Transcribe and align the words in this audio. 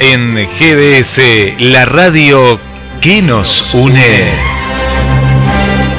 En 0.00 0.34
GDS, 0.34 1.20
la 1.58 1.84
radio 1.84 2.58
que 3.02 3.20
nos 3.20 3.74
une. 3.74 4.32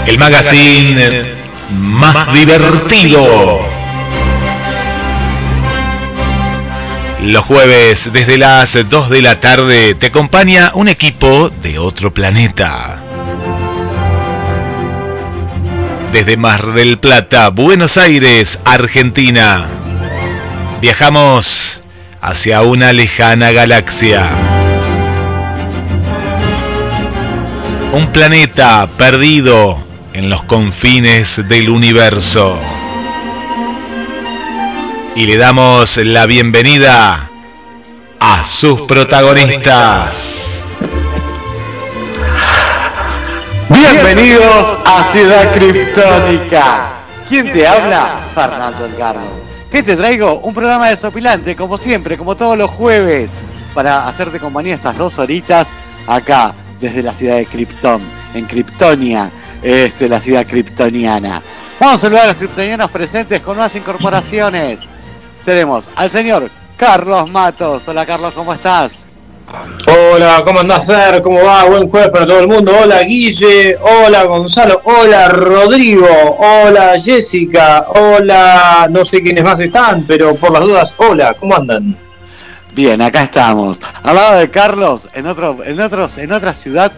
El 0.08 0.18
magazine 0.18 1.24
más 1.69 2.34
divertido. 2.34 3.59
Los 7.22 7.46
jueves 7.46 8.09
desde 8.12 8.40
las 8.40 8.90
2 8.90 9.09
de 9.12 9.22
la 9.22 9.40
tarde 9.40 9.94
te 9.94 10.08
acompaña 10.08 10.72
un 10.74 10.88
equipo 10.88 11.52
de 11.62 11.78
otro 11.78 12.12
planeta. 12.12 13.03
Desde 16.12 16.38
Mar 16.38 16.74
del 16.74 16.97
Plata, 16.97 17.50
Buenos 17.50 17.97
Aires, 17.97 18.59
Argentina. 18.66 19.68
Viajamos 20.81 21.82
hacia 22.23 22.61
una 22.61 22.94
lejana 22.94 23.51
galaxia. 23.51 24.29
Un 27.91 28.13
planeta 28.13 28.88
perdido 28.97 29.78
en 30.13 30.29
los 30.29 30.41
confines 30.44 31.45
del 31.50 31.69
universo. 31.69 32.57
Y 35.17 35.25
le 35.25 35.35
damos 35.35 35.97
la 35.97 36.25
bienvenida 36.25 37.29
a 38.22 38.44
sus 38.45 38.81
protagonistas. 38.84 40.61
Bienvenidos 43.67 44.78
a 44.85 45.03
Ciudad 45.11 45.51
Criptónica. 45.51 46.88
¿Quién 47.28 47.51
te 47.51 47.67
habla? 47.67 48.22
Fernando 48.34 48.85
Edgardo. 48.85 49.32
¿Qué 49.73 49.81
te 49.81 49.95
traigo? 49.95 50.39
Un 50.41 50.53
programa 50.53 50.89
desopilante, 50.89 51.56
como 51.56 51.79
siempre, 51.79 52.16
como 52.16 52.35
todos 52.35 52.56
los 52.56 52.69
jueves, 52.69 53.31
para 53.73 54.07
hacerte 54.07 54.39
compañía 54.39 54.75
estas 54.75 54.95
dos 54.95 55.17
horitas 55.17 55.67
acá, 56.06 56.53
desde 56.79 57.01
la 57.01 57.11
ciudad 57.11 57.38
de 57.38 57.47
Krypton, 57.47 58.00
en 58.35 58.45
Kryptonia, 58.45 59.31
este, 59.63 60.07
la 60.07 60.19
ciudad 60.19 60.45
kryptoniana. 60.45 61.41
Vamos 61.79 61.95
a 61.95 62.01
saludar 62.01 62.25
a 62.25 62.28
los 62.28 62.35
kryptonianos 62.35 62.91
presentes 62.91 63.41
con 63.41 63.56
nuevas 63.56 63.75
incorporaciones. 63.75 64.78
Tenemos 65.44 65.85
al 65.95 66.11
señor 66.11 66.51
Carlos 66.78 67.28
Matos. 67.31 67.88
Hola 67.88 68.05
Carlos, 68.05 68.31
¿cómo 68.34 68.53
estás? 68.53 68.91
Hola, 69.85 70.41
¿cómo 70.45 70.61
andás, 70.61 70.85
Fer? 70.85 71.21
¿Cómo 71.21 71.44
va? 71.44 71.66
Buen 71.66 71.89
jueves 71.89 72.09
para 72.09 72.25
todo 72.25 72.39
el 72.39 72.47
mundo. 72.47 72.73
Hola, 72.83 73.01
Guille. 73.03 73.77
Hola, 73.81 74.23
Gonzalo. 74.23 74.81
Hola, 74.85 75.27
Rodrigo. 75.27 76.07
Hola, 76.39 76.94
Jessica. 77.03 77.88
Hola, 77.89 78.88
no 78.89 79.03
sé 79.03 79.22
quiénes 79.22 79.43
más 79.43 79.59
están, 79.59 80.03
pero 80.03 80.35
por 80.35 80.53
las 80.53 80.61
dudas, 80.61 80.95
hola, 80.97 81.33
¿cómo 81.33 81.55
andan? 81.55 81.97
Bien, 82.73 83.01
acá 83.01 83.23
estamos. 83.23 83.79
Al 84.03 84.16
lado 84.16 84.39
de 84.39 84.49
Carlos, 84.49 85.09
en 85.13 85.27
otro, 85.27 85.57
en 85.66 85.79
otros, 85.79 86.17
en 86.17 86.31
otra 86.31 86.53
ciudad, 86.53 86.91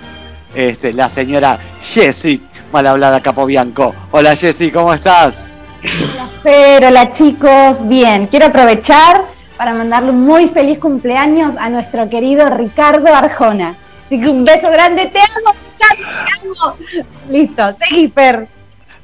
este, 0.54 0.94
la 0.94 1.10
señora 1.10 1.58
Jessie, 1.82 2.42
mal 2.72 2.86
hablada 2.86 3.22
Capobianco. 3.22 3.96
Hola 4.12 4.36
Jessie, 4.36 4.72
¿cómo 4.72 4.94
estás? 4.94 5.36
Hola, 5.82 6.30
Fer. 6.44 6.86
Hola, 6.86 7.12
chicos. 7.12 7.88
Bien, 7.88 8.28
quiero 8.28 8.46
aprovechar 8.48 9.35
para 9.58 9.74
mandarle 9.74 10.12
un 10.12 10.26
muy 10.26 10.50
feliz 10.50 10.80
cumpleaños 10.80 11.56
a 11.58 11.70
nuestro 11.70 12.10
querido 12.10 12.50
Ricardo 12.50 13.14
Arjona. 13.14 13.76
Así 14.06 14.20
que 14.20 14.28
un 14.28 14.44
beso 14.46 14.70
grande, 14.70 15.08
te 15.08 15.20
amo, 15.20 15.58
Ricardo, 15.64 16.04
te 16.26 16.48
amo. 16.48 17.10
Listo, 17.30 17.76
seguí, 17.78 18.08
Per. 18.10 18.48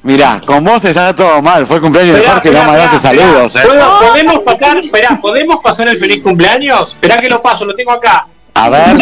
Mirá, 0.02 0.40
con 0.44 0.64
vos 0.64 0.84
está 0.84 1.14
todo 1.14 1.40
mal, 1.40 1.64
fue 1.64 1.76
el 1.76 1.82
cumpleaños 1.82 2.16
de 2.18 2.24
Jorge, 2.26 2.50
no 2.50 2.64
mandaste 2.64 2.98
saludos, 2.98 3.54
eh. 3.54 3.60
¿Podemos 3.64 4.40
pasar, 4.40 4.78
esperá, 4.78 5.20
¿podemos 5.20 5.60
pasar 5.62 5.88
el 5.88 5.98
feliz 5.98 6.20
cumpleaños? 6.22 6.88
Esperá 6.90 7.18
que 7.18 7.28
lo 7.28 7.40
paso, 7.40 7.64
lo 7.64 7.74
tengo 7.74 7.92
acá. 7.92 8.26
A 8.54 8.68
ver. 8.68 8.96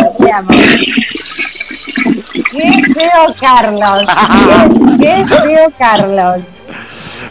Qué 2.53 2.83
feo 2.95 3.35
Carlos. 3.41 4.05
Qué, 5.01 5.25
feo 5.27 5.73
Carlos. 5.79 6.41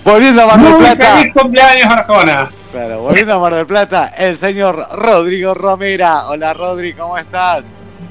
Volviendo 0.03 0.41
a 0.41 0.45
Mar 0.47 0.59
del 0.59 0.75
Plata. 0.75 1.17
feliz 1.17 1.33
cumpleaños, 1.33 1.85
Arjona. 1.85 2.49
Claro, 2.71 3.01
volviendo 3.01 3.33
a 3.33 3.39
Mar 3.39 3.55
del 3.55 3.65
Plata, 3.65 4.13
el 4.15 4.37
señor 4.37 4.85
Rodrigo 4.93 5.55
Romera. 5.55 6.27
Hola 6.27 6.53
Rodri, 6.53 6.93
¿cómo 6.93 7.17
estás? 7.17 7.63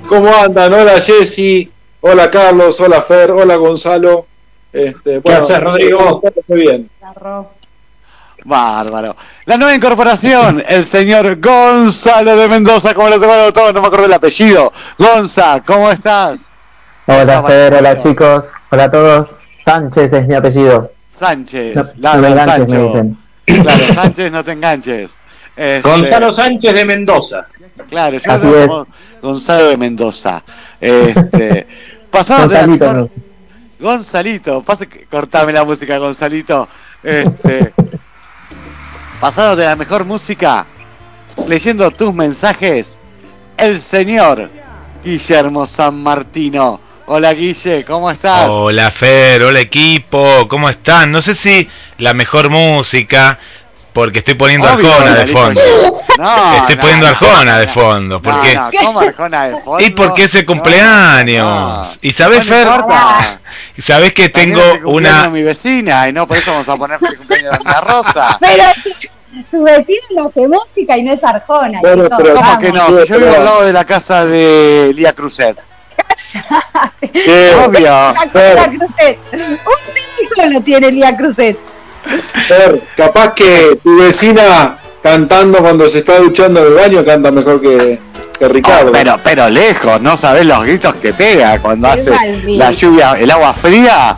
¿Cómo 0.09 0.35
andan? 0.35 0.73
Hola 0.73 1.01
Jessy, 1.01 1.71
hola 2.01 2.29
Carlos, 2.29 2.81
hola 2.81 3.01
Fer, 3.01 3.31
hola 3.31 3.55
Gonzalo. 3.55 4.27
Este, 4.73 5.23
¿Qué 5.23 5.33
haces, 5.33 5.61
Rodrigo? 5.61 6.21
Muy 6.49 6.61
bien. 6.61 6.91
Bárbaro. 8.45 9.15
La 9.45 9.57
nueva 9.57 9.77
incorporación, 9.77 10.61
el 10.67 10.85
señor 10.87 11.41
Gonzalo 11.41 12.37
de 12.37 12.49
Mendoza, 12.49 12.95
como 12.95 13.09
lo 13.11 13.21
tengo 13.21 13.53
todo, 13.53 13.73
no 13.73 13.81
me 13.81 13.87
acuerdo 13.87 14.07
el 14.07 14.13
apellido. 14.13 14.73
Gonza, 14.99 15.63
¿cómo 15.65 15.89
estás? 15.89 16.41
Hola 17.07 17.45
Fer, 17.45 17.75
hola 17.75 17.97
chicos, 17.97 18.47
hola 18.71 18.85
a 18.85 18.91
todos. 18.91 19.29
Sánchez 19.65 20.13
es 20.13 20.27
mi 20.27 20.35
apellido. 20.35 20.91
Sánchez. 21.17 21.77
No, 21.77 22.13
Sancho. 22.13 22.75
me 22.75 22.83
dicen. 22.83 23.28
Claro, 23.63 23.95
Sánchez, 23.95 24.33
no 24.33 24.45
te 24.45 24.53
enganches. 24.53 25.11
Este, 25.57 25.81
Gonzalo 25.89 26.33
Sánchez 26.33 26.73
de 26.75 26.85
Mendoza. 26.85 27.47
Claro, 27.89 28.19
yo 28.19 28.33
Así 28.33 28.47
es. 28.47 28.71
Gonzalo 29.23 29.69
de 29.69 29.77
Mendoza. 29.77 30.43
Este, 30.81 31.67
pasado 32.11 32.49
de 32.49 32.55
la 32.55 32.67
Gonzalito, 32.67 32.85
mejor- 32.85 33.11
Gonzalito, 33.81 34.65
cortame 35.11 35.53
la 35.53 35.65
música, 35.65 35.99
Gonzalito. 35.99 36.69
Este, 37.03 37.73
pasado 39.21 39.57
de 39.57 39.65
la 39.65 39.77
mejor 39.77 40.05
música, 40.05 40.67
leyendo 41.47 41.91
tus 41.91 42.13
mensajes, 42.15 42.97
el 43.57 43.81
señor 43.81 44.49
Guillermo 45.05 45.67
San 45.67 46.03
Martino. 46.03 46.81
Hola 47.11 47.33
Guille, 47.33 47.85
¿cómo 47.87 48.11
estás? 48.11 48.47
Hola 48.49 48.91
Fer, 48.91 49.43
hola 49.43 49.61
equipo, 49.61 50.47
¿cómo 50.47 50.69
están? 50.69 51.11
No 51.11 51.23
sé 51.23 51.35
si 51.35 51.67
la 51.97 52.13
mejor 52.13 52.51
música, 52.51 53.39
porque 53.95 54.19
estoy 54.19 54.35
poniendo 54.35 54.71
Obvio, 54.71 54.93
Arjona 54.93 55.15
de 55.15 55.27
fondo. 55.27 55.61
No, 56.19 56.57
Estoy 56.57 56.75
no, 56.75 56.81
poniendo 56.81 57.07
no, 57.07 57.13
Arjona 57.13 57.53
no, 57.53 57.59
de 57.61 57.67
no. 57.67 57.73
fondo, 57.73 58.21
porque... 58.23 58.61
¿cómo 58.85 59.01
Arjona 59.01 59.45
de 59.47 59.57
fondo? 59.65 59.81
Y 59.85 59.91
porque 59.91 60.25
es 60.25 60.35
el 60.35 60.45
cumpleaños. 60.45 61.47
no. 61.47 61.87
Y 62.03 62.11
sabes, 62.13 62.45
Fer, 62.45 62.67
y 63.77 63.83
sabes 63.83 64.13
que 64.13 64.29
También 64.29 64.57
tengo 64.59 64.73
el 64.75 64.85
una... 64.85 65.31
mi 65.31 65.43
vecina 65.45 66.09
y 66.09 66.13
no 66.13 66.27
por 66.27 66.37
eso 66.37 66.51
vamos 66.51 66.69
a 66.69 66.77
poner 66.77 66.99
feliz 66.99 67.19
cumpleaños 67.19 67.53
de 67.53 67.59
Ana 67.71 67.81
Rosa. 67.81 68.37
Pero 68.41 68.65
tu 69.51 69.63
vecino 69.63 70.01
no 70.17 70.27
hace 70.27 70.49
música 70.49 70.97
y 70.99 71.05
no 71.05 71.13
es 71.13 71.23
Arjona. 71.23 71.79
Bueno, 71.81 72.09
pero- 72.19 72.35
¿Cómo 72.35 72.47
vamos. 72.47 72.59
que 72.65 72.73
no? 72.73 72.87
Si 73.03 73.09
yo 73.09 73.19
vivo 73.21 73.35
al 73.37 73.45
lado 73.45 73.65
de 73.65 73.73
la 73.73 73.85
casa 73.85 74.27
de 74.27 74.93
Lía 74.95 75.13
Cruzet. 75.13 75.57
Eh, 77.03 77.53
Obvio. 77.67 78.15
Un 79.43 80.23
hijo 80.23 80.49
lo 80.51 80.61
tiene 80.61 80.91
Lía 80.91 81.17
Cruzet. 81.17 81.59
Fer, 82.47 82.83
capaz 82.97 83.35
que 83.35 83.79
tu 83.83 83.99
vecina 83.99 84.79
cantando 85.03 85.59
cuando 85.59 85.89
se 85.89 85.99
está 86.01 86.19
duchando 86.19 86.61
en 86.61 86.67
el 86.69 86.75
baño 86.75 87.05
canta 87.05 87.31
mejor 87.31 87.61
que, 87.61 87.99
que 88.39 88.49
Ricardo. 88.49 88.89
Oh, 88.89 88.93
pero, 88.93 89.19
pero 89.23 89.49
lejos, 89.49 90.01
no 90.01 90.17
sabés 90.17 90.47
los 90.47 90.63
gritos 90.65 90.95
que 90.97 91.13
pega 91.13 91.59
cuando 91.61 91.93
Qué 91.93 92.01
hace 92.01 92.11
maldito. 92.11 92.59
la 92.59 92.71
lluvia, 92.73 93.13
el 93.19 93.31
agua 93.31 93.53
fría. 93.55 94.17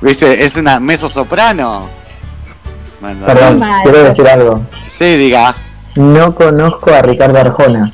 ¿Viste? 0.00 0.44
Es 0.44 0.56
una 0.56 0.80
mezzo 0.80 1.08
soprano. 1.08 1.88
Bueno, 3.00 3.26
Perdón, 3.26 3.62
quiero 3.82 4.04
decir 4.04 4.28
algo. 4.28 4.62
Sí, 4.90 5.16
diga. 5.16 5.54
No 5.96 6.34
conozco 6.34 6.92
a 6.92 7.02
Ricardo 7.02 7.38
Arjona. 7.38 7.92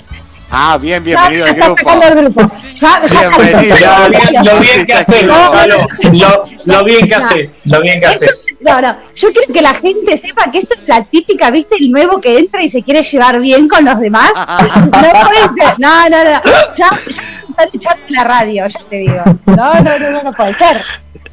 Ah, 0.50 0.78
bien, 0.80 1.04
bienvenido 1.04 1.44
al 1.44 1.54
grupo. 1.54 1.90
el 2.02 2.14
grupo. 2.24 2.50
Ya, 2.74 3.02
ya 3.06 3.28
Bienvenido. 3.28 3.74
está. 3.74 4.08
Lo 4.08 4.10
bien, 4.10 4.44
lo 4.44 4.60
bien 4.60 4.86
que 4.86 4.92
haces, 4.94 5.26
Gonzalo. 5.26 5.76
Lo, 6.12 6.44
lo 6.64 6.84
bien 6.84 7.06
que 7.06 7.14
haces, 7.14 7.60
lo 7.66 7.80
bien 7.82 8.00
que 8.00 8.06
Esto- 8.06 8.24
haces. 8.24 8.56
no, 8.60 8.80
no, 8.80 8.96
yo 9.14 9.32
quiero 9.32 9.52
que 9.52 9.60
la 9.60 9.74
gente 9.74 10.16
sepa 10.16 10.50
que 10.50 10.58
esto 10.60 10.74
es 10.74 10.88
la 10.88 11.04
típica, 11.04 11.50
¿viste? 11.50 11.76
El 11.78 11.90
nuevo 11.92 12.18
que 12.20 12.38
entra 12.38 12.62
y 12.62 12.70
se 12.70 12.82
quiere 12.82 13.02
llevar 13.02 13.38
bien 13.40 13.68
con 13.68 13.84
los 13.84 13.98
demás. 14.00 14.30
No 14.34 14.90
puede 14.90 15.64
ser. 15.66 15.78
No, 15.78 16.08
no, 16.08 16.24
no. 16.24 16.30
Ya, 16.42 16.68
ya 16.76 16.90
me 16.92 17.10
están 17.10 17.68
echando 17.74 18.02
la 18.08 18.24
radio, 18.24 18.66
ya 18.68 18.80
te 18.88 18.96
digo. 18.96 19.22
No, 19.46 19.74
no, 19.74 19.98
no, 19.98 20.10
no, 20.12 20.22
no 20.22 20.32
puede 20.32 20.54
ser. 20.54 20.82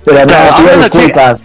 Pero 0.04 0.26
no, 0.26 0.36
hablando, 0.56 0.90
disculpas. 0.90 1.38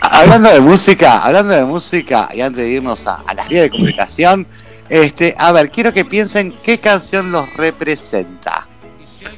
Hablando 0.00 0.50
de 0.50 0.60
música, 0.60 1.18
hablando 1.24 1.54
de 1.54 1.64
música, 1.64 2.28
y 2.34 2.42
antes 2.42 2.62
de 2.62 2.70
irnos 2.70 3.06
a, 3.06 3.22
a 3.26 3.32
las 3.34 3.48
vías 3.48 3.62
de 3.62 3.70
comunicación, 3.70 4.46
este, 4.88 5.34
a 5.38 5.52
ver, 5.52 5.70
quiero 5.70 5.92
que 5.92 6.04
piensen 6.04 6.54
qué 6.64 6.78
canción 6.78 7.32
los 7.32 7.52
representa. 7.54 8.66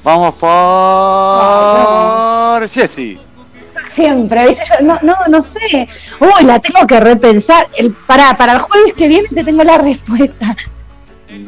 Vamos 0.05 0.35
por 0.39 0.49
Jessy. 2.69 3.19
Siempre, 3.91 4.57
no, 4.83 4.99
no, 5.03 5.15
no 5.29 5.43
sé. 5.43 5.89
Uy, 6.21 6.45
la 6.45 6.59
tengo 6.59 6.87
que 6.87 7.01
repensar. 7.01 7.69
El, 7.77 7.93
para, 7.93 8.37
para 8.37 8.53
el 8.55 8.59
jueves 8.61 8.93
que 8.95 9.09
viene 9.09 9.29
te 9.29 9.43
tengo 9.43 9.65
la 9.65 9.79
respuesta. 9.79 10.55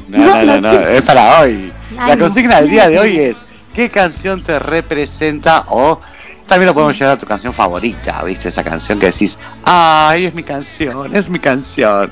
No, 0.08 0.18
no, 0.18 0.44
no, 0.44 0.60
no, 0.60 0.70
es 0.88 1.02
para 1.02 1.40
hoy. 1.40 1.72
La 1.94 2.06
Ay, 2.06 2.18
consigna 2.18 2.60
del 2.60 2.70
día 2.70 2.88
de 2.88 2.98
hoy 2.98 3.18
es 3.18 3.36
¿qué 3.74 3.90
canción 3.90 4.42
te 4.42 4.58
representa? 4.58 5.64
O 5.68 6.00
también 6.46 6.66
lo 6.66 6.74
podemos 6.74 6.98
llevar 6.98 7.14
a 7.14 7.18
tu 7.18 7.26
canción 7.26 7.52
favorita, 7.52 8.22
¿viste? 8.24 8.48
Esa 8.48 8.64
canción 8.64 8.98
que 8.98 9.06
decís, 9.06 9.38
ay, 9.64 10.26
es 10.26 10.34
mi 10.34 10.42
canción, 10.42 11.14
es 11.14 11.28
mi 11.28 11.38
canción. 11.38 12.10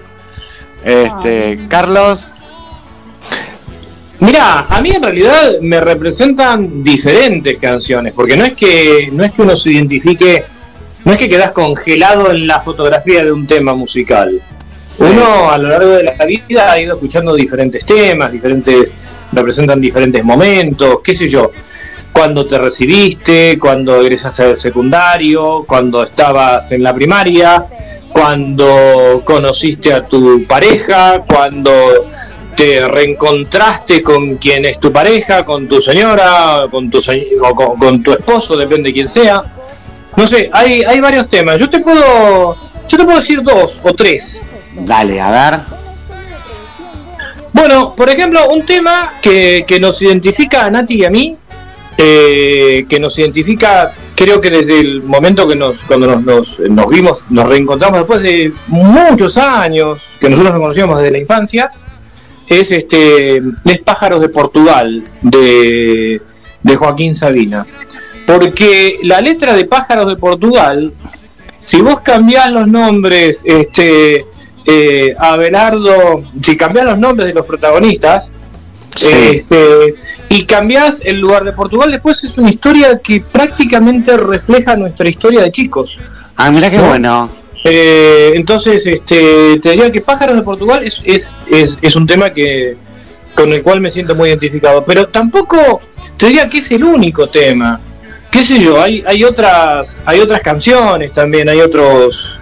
Este, 0.85 1.59
Carlos, 1.69 2.39
Mira, 4.21 4.67
a 4.69 4.81
mí 4.81 4.91
en 4.91 5.03
realidad 5.03 5.61
me 5.61 5.81
representan 5.81 6.83
diferentes 6.83 7.57
canciones, 7.59 8.13
porque 8.13 8.37
no 8.37 8.45
es 8.45 8.55
que 8.55 9.11
no 9.13 9.25
es 9.25 9.33
que 9.33 9.43
uno 9.43 9.55
se 9.55 9.71
identifique, 9.71 10.45
no 11.05 11.13
es 11.13 11.19
que 11.19 11.29
quedas 11.29 11.53
congelado 11.53 12.33
en 12.33 12.49
la 12.49 12.61
fotografía 12.61 13.25
de 13.25 13.31
un 13.31 13.47
tema 13.47 13.75
musical. 13.75 14.41
Uno 14.99 15.53
a 15.53 15.57
lo 15.57 15.69
largo 15.69 15.91
de 15.91 16.03
la 16.03 16.25
vida 16.25 16.73
ha 16.73 16.81
ido 16.81 16.95
escuchando 16.95 17.33
diferentes 17.37 17.87
temas, 17.87 18.33
diferentes 18.33 18.97
representan 19.31 19.81
diferentes 19.81 20.25
momentos, 20.25 20.99
qué 21.05 21.15
sé 21.15 21.29
yo. 21.29 21.53
Cuando 22.13 22.45
te 22.45 22.59
recibiste, 22.59 23.57
cuando 23.57 24.01
egresaste 24.01 24.43
del 24.43 24.57
secundario, 24.57 25.65
cuando 25.65 26.03
estabas 26.03 26.73
en 26.73 26.83
la 26.83 26.93
primaria, 26.93 27.67
cuando 28.13 29.23
conociste 29.25 29.93
a 29.93 30.07
tu 30.07 30.45
pareja, 30.45 31.23
cuando 31.29 32.09
te 32.57 32.87
reencontraste 32.89 34.03
con 34.03 34.37
quien 34.37 34.65
es 34.65 34.81
tu 34.81 34.91
pareja, 34.93 35.45
con 35.45 35.69
tu 35.69 35.81
señora, 35.81 36.65
con 36.71 36.91
tu, 36.91 37.01
se- 37.01 37.29
o 37.41 37.55
con, 37.55 37.77
con 37.79 38.03
tu 38.03 38.13
esposo, 38.13 38.57
depende 38.57 38.89
de 38.89 38.93
quién 38.95 39.09
sea. 39.09 39.45
No 40.17 40.27
sé, 40.27 40.51
hay, 40.53 40.83
hay 40.83 41.01
varios 41.01 41.29
temas. 41.29 41.61
Yo 41.61 41.71
te 41.71 41.79
puedo, 41.81 42.57
yo 42.89 42.99
te 42.99 43.05
puedo 43.05 43.19
decir 43.21 43.43
dos 43.43 43.81
o 43.85 43.95
tres. 43.95 44.43
dale, 44.75 45.21
a 45.21 45.31
ver. 45.31 45.61
Bueno, 47.53 47.95
por 47.95 48.09
ejemplo, 48.11 48.51
un 48.51 48.65
tema 48.67 49.15
que, 49.23 49.65
que 49.67 49.81
nos 49.81 50.01
identifica 50.03 50.65
a 50.67 50.71
Nati 50.71 50.95
y 50.97 51.05
a 51.05 51.11
mí, 51.11 51.37
eh, 51.97 52.85
que 52.89 53.01
nos 53.01 53.19
identifica, 53.19 53.93
creo 54.19 54.41
que 54.41 54.51
desde 54.51 54.81
el 54.81 55.03
momento 55.05 55.47
que 55.47 55.55
nos, 55.55 55.85
cuando 55.85 56.09
nos, 56.09 56.25
nos, 56.25 56.61
nos 56.69 56.89
vimos, 56.89 57.25
nos 57.31 57.49
reencontramos 57.49 58.01
después 58.01 58.21
de 58.21 58.53
muchos 58.67 59.39
años, 59.39 60.17
que 60.19 60.29
nosotros 60.29 60.55
nos 60.55 60.61
conocíamos 60.61 60.99
desde 60.99 61.13
la 61.13 61.19
infancia, 61.19 61.71
es 62.49 62.73
este 62.73 63.41
Les 63.63 63.79
pájaros 63.83 64.21
de 64.21 64.29
Portugal, 64.29 65.05
de, 65.23 66.21
de 66.65 66.77
Joaquín 66.77 67.15
Sabina. 67.15 67.65
Porque 68.27 68.99
la 69.05 69.21
letra 69.21 69.55
de 69.55 69.65
Pájaros 69.67 70.09
de 70.09 70.17
Portugal, 70.17 70.93
si 71.61 71.81
vos 71.81 72.01
cambiás 72.01 72.51
los 72.51 72.67
nombres, 72.67 73.43
este, 73.45 74.27
eh, 74.67 75.15
Abelardo, 75.17 76.25
si 76.43 76.57
cambiás 76.57 76.87
los 76.87 76.99
nombres 76.99 77.29
de 77.29 77.35
los 77.35 77.47
protagonistas, 77.47 78.33
este, 79.03 79.95
y 80.29 80.45
cambiás 80.45 81.01
el 81.05 81.19
lugar 81.21 81.45
de 81.45 81.53
Portugal, 81.53 81.91
después 81.91 82.23
es 82.25 82.37
una 82.39 82.51
historia 82.51 82.99
que 82.99 83.21
prácticamente 83.21 84.17
refleja 84.17 84.77
nuestra 84.77 85.09
historia 85.09 85.43
de 85.43 85.51
chicos. 85.51 86.01
Ah, 86.37 86.51
mira 86.51 86.71
qué 86.71 86.79
No. 86.79 86.89
bueno. 86.89 87.31
Eh, 87.65 88.33
entonces, 88.35 88.87
este, 88.87 89.59
te 89.61 89.71
diría 89.71 89.91
que 89.91 90.01
Pájaros 90.01 90.37
de 90.37 90.43
Portugal 90.43 90.85
es, 90.85 91.01
es, 91.05 91.37
es, 91.51 91.79
es 91.83 91.97
un 91.97 92.07
tema 92.07 92.31
que 92.31 92.77
con 93.35 93.53
el 93.53 93.63
cual 93.63 93.81
me 93.81 93.91
siento 93.91 94.15
muy 94.15 94.29
identificado, 94.31 94.85
pero 94.85 95.09
tampoco 95.09 95.81
te 96.17 96.27
diría 96.27 96.49
que 96.49 96.59
es 96.59 96.71
el 96.73 96.85
único 96.85 97.29
tema. 97.29 97.81
Qué 98.31 98.45
sé 98.45 98.61
yo, 98.61 98.81
hay, 98.81 99.03
hay 99.07 99.25
otras 99.25 100.03
hay 100.05 100.21
otras 100.21 100.41
canciones 100.43 101.13
también, 101.13 101.49
hay 101.49 101.61
otros 101.61 102.39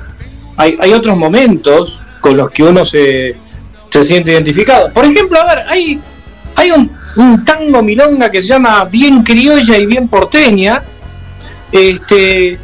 hay, 0.56 0.76
hay 0.80 0.92
otros 0.92 1.16
momentos 1.16 2.00
con 2.20 2.36
los 2.36 2.50
que 2.50 2.62
uno 2.62 2.84
se, 2.84 3.36
se 3.90 4.04
siente 4.04 4.32
identificado. 4.32 4.90
Por 4.92 5.04
ejemplo, 5.04 5.38
a 5.40 5.54
ver, 5.54 5.64
hay 5.68 6.00
hay 6.56 6.70
un, 6.72 6.90
un 7.16 7.44
tango 7.44 7.82
milonga 7.82 8.30
que 8.30 8.42
se 8.42 8.48
llama 8.48 8.84
Bien 8.86 9.22
criolla 9.22 9.78
y 9.78 9.86
bien 9.86 10.08
porteña, 10.08 10.82
este 11.70 12.58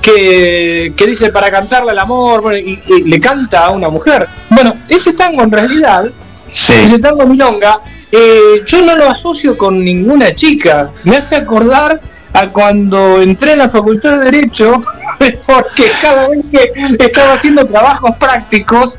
que, 0.00 0.92
que 0.96 1.06
dice 1.06 1.30
para 1.30 1.50
cantarle 1.50 1.92
al 1.92 1.98
amor, 1.98 2.42
bueno, 2.42 2.58
y, 2.58 2.82
y 2.86 3.04
le 3.04 3.20
canta 3.20 3.66
a 3.66 3.70
una 3.70 3.88
mujer. 3.88 4.26
Bueno, 4.50 4.76
ese 4.88 5.12
tango 5.12 5.42
en 5.42 5.50
realidad, 5.50 6.06
ese 6.50 6.98
tango 6.98 7.26
milonga, 7.26 7.80
eh, 8.10 8.62
yo 8.66 8.82
no 8.82 8.96
lo 8.96 9.08
asocio 9.08 9.56
con 9.56 9.82
ninguna 9.82 10.34
chica. 10.34 10.90
Me 11.04 11.16
hace 11.16 11.36
acordar 11.36 12.00
a 12.32 12.48
cuando 12.48 13.20
entré 13.20 13.52
en 13.52 13.58
la 13.58 13.68
Facultad 13.68 14.18
de 14.18 14.30
Derecho, 14.30 14.82
porque 15.46 15.84
cada 16.00 16.28
vez 16.28 16.40
que 16.50 16.72
estaba 17.04 17.34
haciendo 17.34 17.66
trabajos 17.66 18.16
prácticos, 18.18 18.98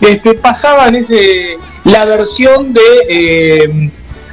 este, 0.00 0.34
pasaban 0.34 0.94
ese 0.94 1.56
la 1.84 2.04
versión 2.04 2.72
de 2.72 2.80
eh, 3.08 3.90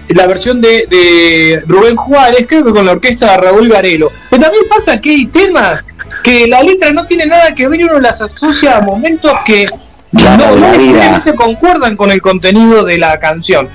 la 0.10 0.28
versión 0.28 0.62
de, 0.62 0.86
de 0.88 1.64
Rubén 1.66 1.96
Juárez, 1.96 2.46
creo 2.48 2.64
que 2.64 2.72
con 2.72 2.86
la 2.86 2.92
orquesta 2.92 3.32
de 3.32 3.38
Raúl 3.38 3.70
Garelo. 3.70 4.12
Pero 4.30 4.44
también 4.44 4.66
pasa 4.70 5.02
que 5.02 5.10
hay 5.10 5.25
temas 5.25 5.88
que 6.24 6.48
la 6.48 6.62
letra 6.62 6.92
no 6.92 7.06
tiene 7.06 7.25
nada 7.25 7.54
que 7.56 7.68
ver 7.68 7.80
y 7.80 7.84
uno 7.86 8.00
las 8.00 8.22
asocia 8.22 8.78
a 8.78 8.82
momentos 8.82 9.32
que 9.46 9.68
no, 10.12 10.38
no 10.38 10.72
necesariamente 10.72 11.34
concuerdan 11.36 11.98
con 11.98 12.12
el 12.12 12.22
contenido 12.22 12.84
de 12.84 12.98
la 12.98 13.20
canción. 13.20 13.68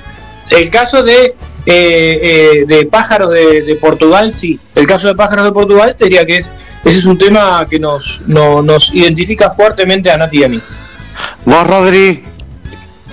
El 0.50 0.70
caso 0.70 1.02
de 1.02 1.34
eh, 1.66 2.20
eh, 2.22 2.64
de 2.66 2.86
Pájaros 2.86 3.30
de, 3.30 3.62
de 3.62 3.74
Portugal, 3.76 4.32
sí. 4.34 4.58
El 4.74 4.86
caso 4.86 5.08
de 5.08 5.14
Pájaros 5.14 5.44
de 5.44 5.52
Portugal, 5.52 5.94
te 5.96 6.04
diría 6.04 6.24
que 6.26 6.38
es, 6.38 6.52
ese 6.84 6.98
es 6.98 7.04
un 7.06 7.18
tema 7.18 7.66
que 7.68 7.78
nos, 7.78 8.22
no- 8.26 8.62
nos 8.62 8.94
identifica 8.94 9.50
fuertemente 9.50 10.10
a 10.10 10.16
Nati 10.16 10.38
y 10.38 10.44
a 10.44 10.48
mí. 10.48 10.60
Vos, 11.44 11.66
Rodri. 11.66 12.24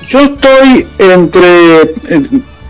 Yo 0.06 0.20
estoy 0.22 0.88
entre. 1.00 1.82
eh, 1.82 1.94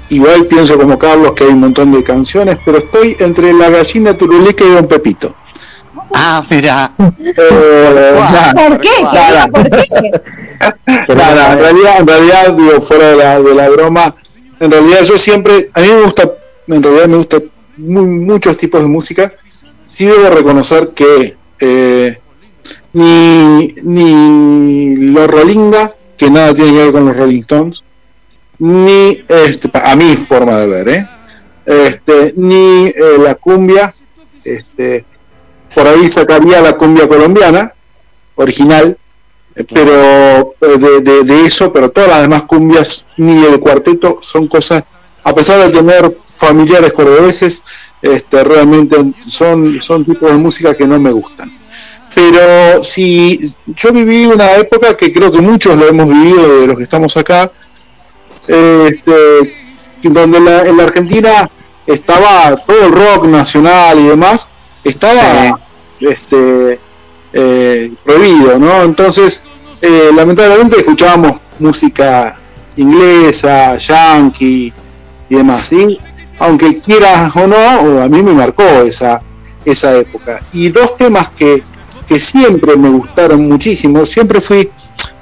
Igual 0.09 0.45
pienso 0.45 0.77
como 0.77 0.97
Carlos 0.97 1.33
que 1.33 1.43
hay 1.43 1.49
un 1.49 1.59
montón 1.59 1.91
de 1.91 2.01
canciones, 2.01 2.57
pero 2.65 2.77
estoy 2.77 3.17
entre 3.19 3.51
la 3.51 3.69
gallina 3.69 4.13
turulica 4.17 4.63
y 4.63 4.69
Don 4.69 4.87
Pepito. 4.87 5.35
Ah, 6.15 6.41
mira. 6.49 6.91
Eh, 6.97 8.15
¿Por 8.55 8.79
qué? 8.79 8.89
nada, 9.03 9.47
¿Por 9.49 9.69
qué? 9.69 11.13
nada, 11.13 11.53
en 11.53 11.59
realidad, 11.59 11.99
en 11.99 12.07
realidad, 12.07 12.53
digo, 12.53 12.79
fuera 12.81 13.07
de 13.09 13.15
la, 13.17 13.39
de 13.41 13.53
la 13.53 13.69
broma, 13.69 14.15
en 14.59 14.71
realidad 14.71 15.03
yo 15.03 15.17
siempre, 15.17 15.69
a 15.73 15.81
mí 15.81 15.87
me 15.87 16.01
gusta, 16.01 16.31
en 16.67 16.83
realidad 16.83 17.07
me 17.07 17.17
gusta 17.17 17.41
mu- 17.77 18.05
muchos 18.05 18.57
tipos 18.57 18.81
de 18.81 18.87
música. 18.87 19.33
Sí 19.85 20.05
debo 20.05 20.29
reconocer 20.29 20.89
que 20.89 21.35
eh, 21.59 22.19
ni, 22.93 23.73
ni 23.83 24.95
los 25.11 25.29
que 26.17 26.29
nada 26.29 26.53
tiene 26.53 26.71
que 26.71 26.77
ver 26.77 26.91
con 26.91 27.05
los 27.05 27.15
Rolling 27.15 27.41
Stones, 27.41 27.83
ni 28.59 29.23
este, 29.27 29.69
a 29.73 29.95
mi 29.95 30.17
forma 30.17 30.57
de 30.57 30.67
ver, 30.67 30.89
¿eh? 30.89 31.07
este, 31.65 32.33
ni 32.35 32.87
eh, 32.87 32.93
la 33.21 33.35
cumbia, 33.35 33.93
este, 34.43 35.05
por 35.75 35.85
ahí 35.87 36.09
sacaría 36.09 36.61
la 36.61 36.73
cumbia 36.73 37.07
colombiana, 37.07 37.71
original, 38.35 38.97
pero 39.65 40.53
eh, 40.61 40.77
de, 40.77 41.01
de- 41.01 41.23
de 41.23 41.45
eso, 41.45 41.71
pero 41.73 41.89
todas 41.89 42.09
las 42.09 42.21
demás 42.21 42.43
cumbias, 42.43 43.05
ni 43.17 43.43
el 43.45 43.59
cuarteto, 43.59 44.19
son 44.21 44.47
cosas, 44.47 44.83
a 45.23 45.33
pesar 45.33 45.59
de 45.61 45.69
tener 45.71 46.17
familiares 46.25 46.93
cordobeses, 46.93 47.65
este, 48.01 48.43
realmente 48.43 48.95
son, 49.27 49.81
son 49.81 50.05
tipos 50.05 50.29
de 50.31 50.37
música 50.37 50.75
que 50.75 50.85
no 50.85 50.99
me 50.99 51.11
gustan. 51.11 51.51
Pero 52.13 52.83
si 52.83 53.39
yo 53.67 53.91
viví 53.91 54.25
una 54.25 54.55
época 54.55 54.95
que 54.97 55.11
creo 55.13 55.31
que 55.31 55.41
muchos 55.41 55.77
lo 55.77 55.87
hemos 55.87 56.07
vivido 56.07 56.59
de 56.61 56.67
los 56.67 56.77
que 56.77 56.83
estamos 56.83 57.15
acá, 57.17 57.51
este, 58.47 59.55
donde 60.03 60.39
la- 60.39 60.65
en 60.67 60.77
la 60.77 60.83
Argentina 60.83 61.49
estaba 61.85 62.55
todo 62.55 62.85
el 62.85 62.91
rock 62.91 63.25
nacional 63.25 63.99
y 63.99 64.03
demás, 64.07 64.49
estaba 64.83 65.59
este, 65.99 66.79
eh, 67.33 67.91
prohibido, 68.05 68.57
¿no? 68.59 68.83
Entonces, 68.83 69.43
eh, 69.81 70.09
lamentablemente 70.15 70.77
escuchábamos 70.77 71.33
música 71.59 72.37
inglesa, 72.75 73.77
yankee 73.77 74.73
y 75.29 75.35
demás, 75.35 75.67
¿sí? 75.67 75.97
Aunque 76.39 76.79
quieras 76.79 77.35
o 77.35 77.47
no, 77.47 78.01
a 78.01 78.07
mí 78.07 78.21
me 78.21 78.33
marcó 78.33 78.63
esa, 78.63 79.21
esa 79.65 79.95
época. 79.97 80.39
Y 80.53 80.69
dos 80.69 80.95
temas 80.97 81.29
que, 81.29 81.63
que 82.07 82.19
siempre 82.19 82.75
me 82.77 82.89
gustaron 82.89 83.47
muchísimo, 83.47 84.05
siempre 84.05 84.39
fui, 84.39 84.69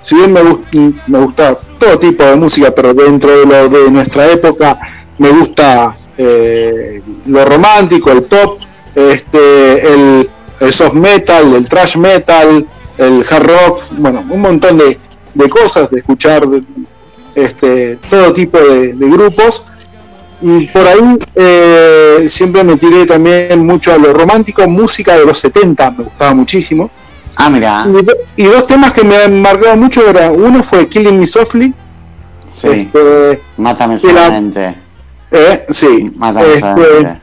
si 0.01 0.15
bien 0.15 0.33
me, 0.33 0.41
gust- 0.41 1.01
me 1.07 1.19
gusta 1.19 1.57
todo 1.79 1.97
tipo 1.99 2.23
de 2.23 2.35
música, 2.35 2.71
pero 2.75 2.93
dentro 2.93 3.31
de 3.31 3.45
lo 3.45 3.69
de 3.69 3.89
nuestra 3.91 4.27
época 4.29 4.77
me 5.17 5.29
gusta 5.29 5.95
eh, 6.17 7.01
lo 7.25 7.45
romántico, 7.45 8.11
el 8.11 8.23
pop, 8.23 8.59
este, 8.93 9.93
el, 9.93 10.29
el 10.59 10.73
soft 10.73 10.93
metal, 10.93 11.53
el 11.53 11.65
thrash 11.67 11.97
metal, 11.97 12.65
el 12.97 13.23
hard 13.29 13.43
rock, 13.47 13.83
bueno, 13.91 14.23
un 14.29 14.41
montón 14.41 14.77
de, 14.77 14.97
de 15.33 15.49
cosas, 15.49 15.89
de 15.89 15.97
escuchar 15.99 16.47
este, 17.33 17.97
todo 18.09 18.33
tipo 18.33 18.57
de, 18.57 18.93
de 18.93 19.07
grupos. 19.09 19.63
Y 20.41 20.67
por 20.67 20.85
ahí 20.85 21.17
eh, 21.33 22.25
siempre 22.29 22.63
me 22.63 22.75
tiré 22.77 23.05
también 23.05 23.65
mucho 23.65 23.93
a 23.93 23.97
lo 23.97 24.13
romántico, 24.13 24.67
música 24.67 25.17
de 25.17 25.25
los 25.25 25.37
70, 25.39 25.91
me 25.91 26.03
gustaba 26.03 26.33
muchísimo. 26.35 26.89
Ah, 27.37 27.49
mira. 27.49 27.85
Y, 27.87 28.03
do- 28.03 28.13
y 28.35 28.43
dos 28.45 28.67
temas 28.67 28.91
que 28.93 29.03
me 29.03 29.17
han 29.17 29.41
marcado 29.41 29.75
mucho 29.77 30.07
era, 30.07 30.31
uno 30.31 30.61
fue 30.63 30.87
Killing 30.87 31.19
Me 31.19 31.27
Softly, 31.27 31.73
Sí. 32.47 32.67
este, 32.69 33.41
Mátame 33.57 33.97
solamente. 33.99 34.75
eh, 35.31 35.65
sí, 35.69 36.11
Mátame 36.15 36.47
este, 36.47 36.59
solamente. 36.59 37.21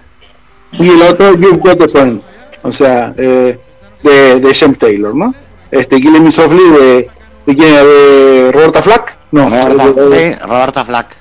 y 0.73 0.89
el 0.89 1.03
otro 1.03 1.35
You've 1.37 1.59
Got 1.59 1.83
a 1.83 1.89
Friend, 1.89 2.21
o 2.63 2.73
sea, 2.73 3.15
eh, 3.17 3.59
de, 4.03 4.41
de 4.41 4.55
James 4.55 4.79
Taylor, 4.79 5.15
¿no? 5.15 5.35
Este 5.73 6.01
Killing 6.01 6.23
Me 6.23 6.31
Softly 6.31 6.63
de, 6.71 7.11
de 7.47 7.55
quién 7.57 7.69
era? 7.75 7.83
de 7.85 8.51
Roberta 8.53 8.81
Flack, 8.83 9.17
no, 9.33 9.49
Roberta, 9.49 9.87
de- 10.11 10.35
sí, 10.35 10.39
Roberta 10.47 10.85
Flack. 10.85 11.17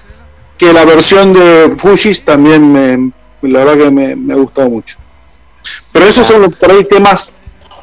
que 0.58 0.72
la 0.74 0.86
versión 0.86 1.34
de 1.34 1.72
Fujis 1.76 2.24
también 2.24 2.72
me, 2.72 3.12
la 3.50 3.60
verdad 3.66 3.86
que 3.86 3.90
me, 3.92 4.16
me 4.16 4.34
ha 4.34 4.38
gustado 4.38 4.70
mucho. 4.70 4.98
Pero 5.92 6.06
esos 6.06 6.28
son 6.28 6.44
los, 6.44 6.56
por 6.56 6.70
ahí 6.72 6.84
temas 6.84 7.32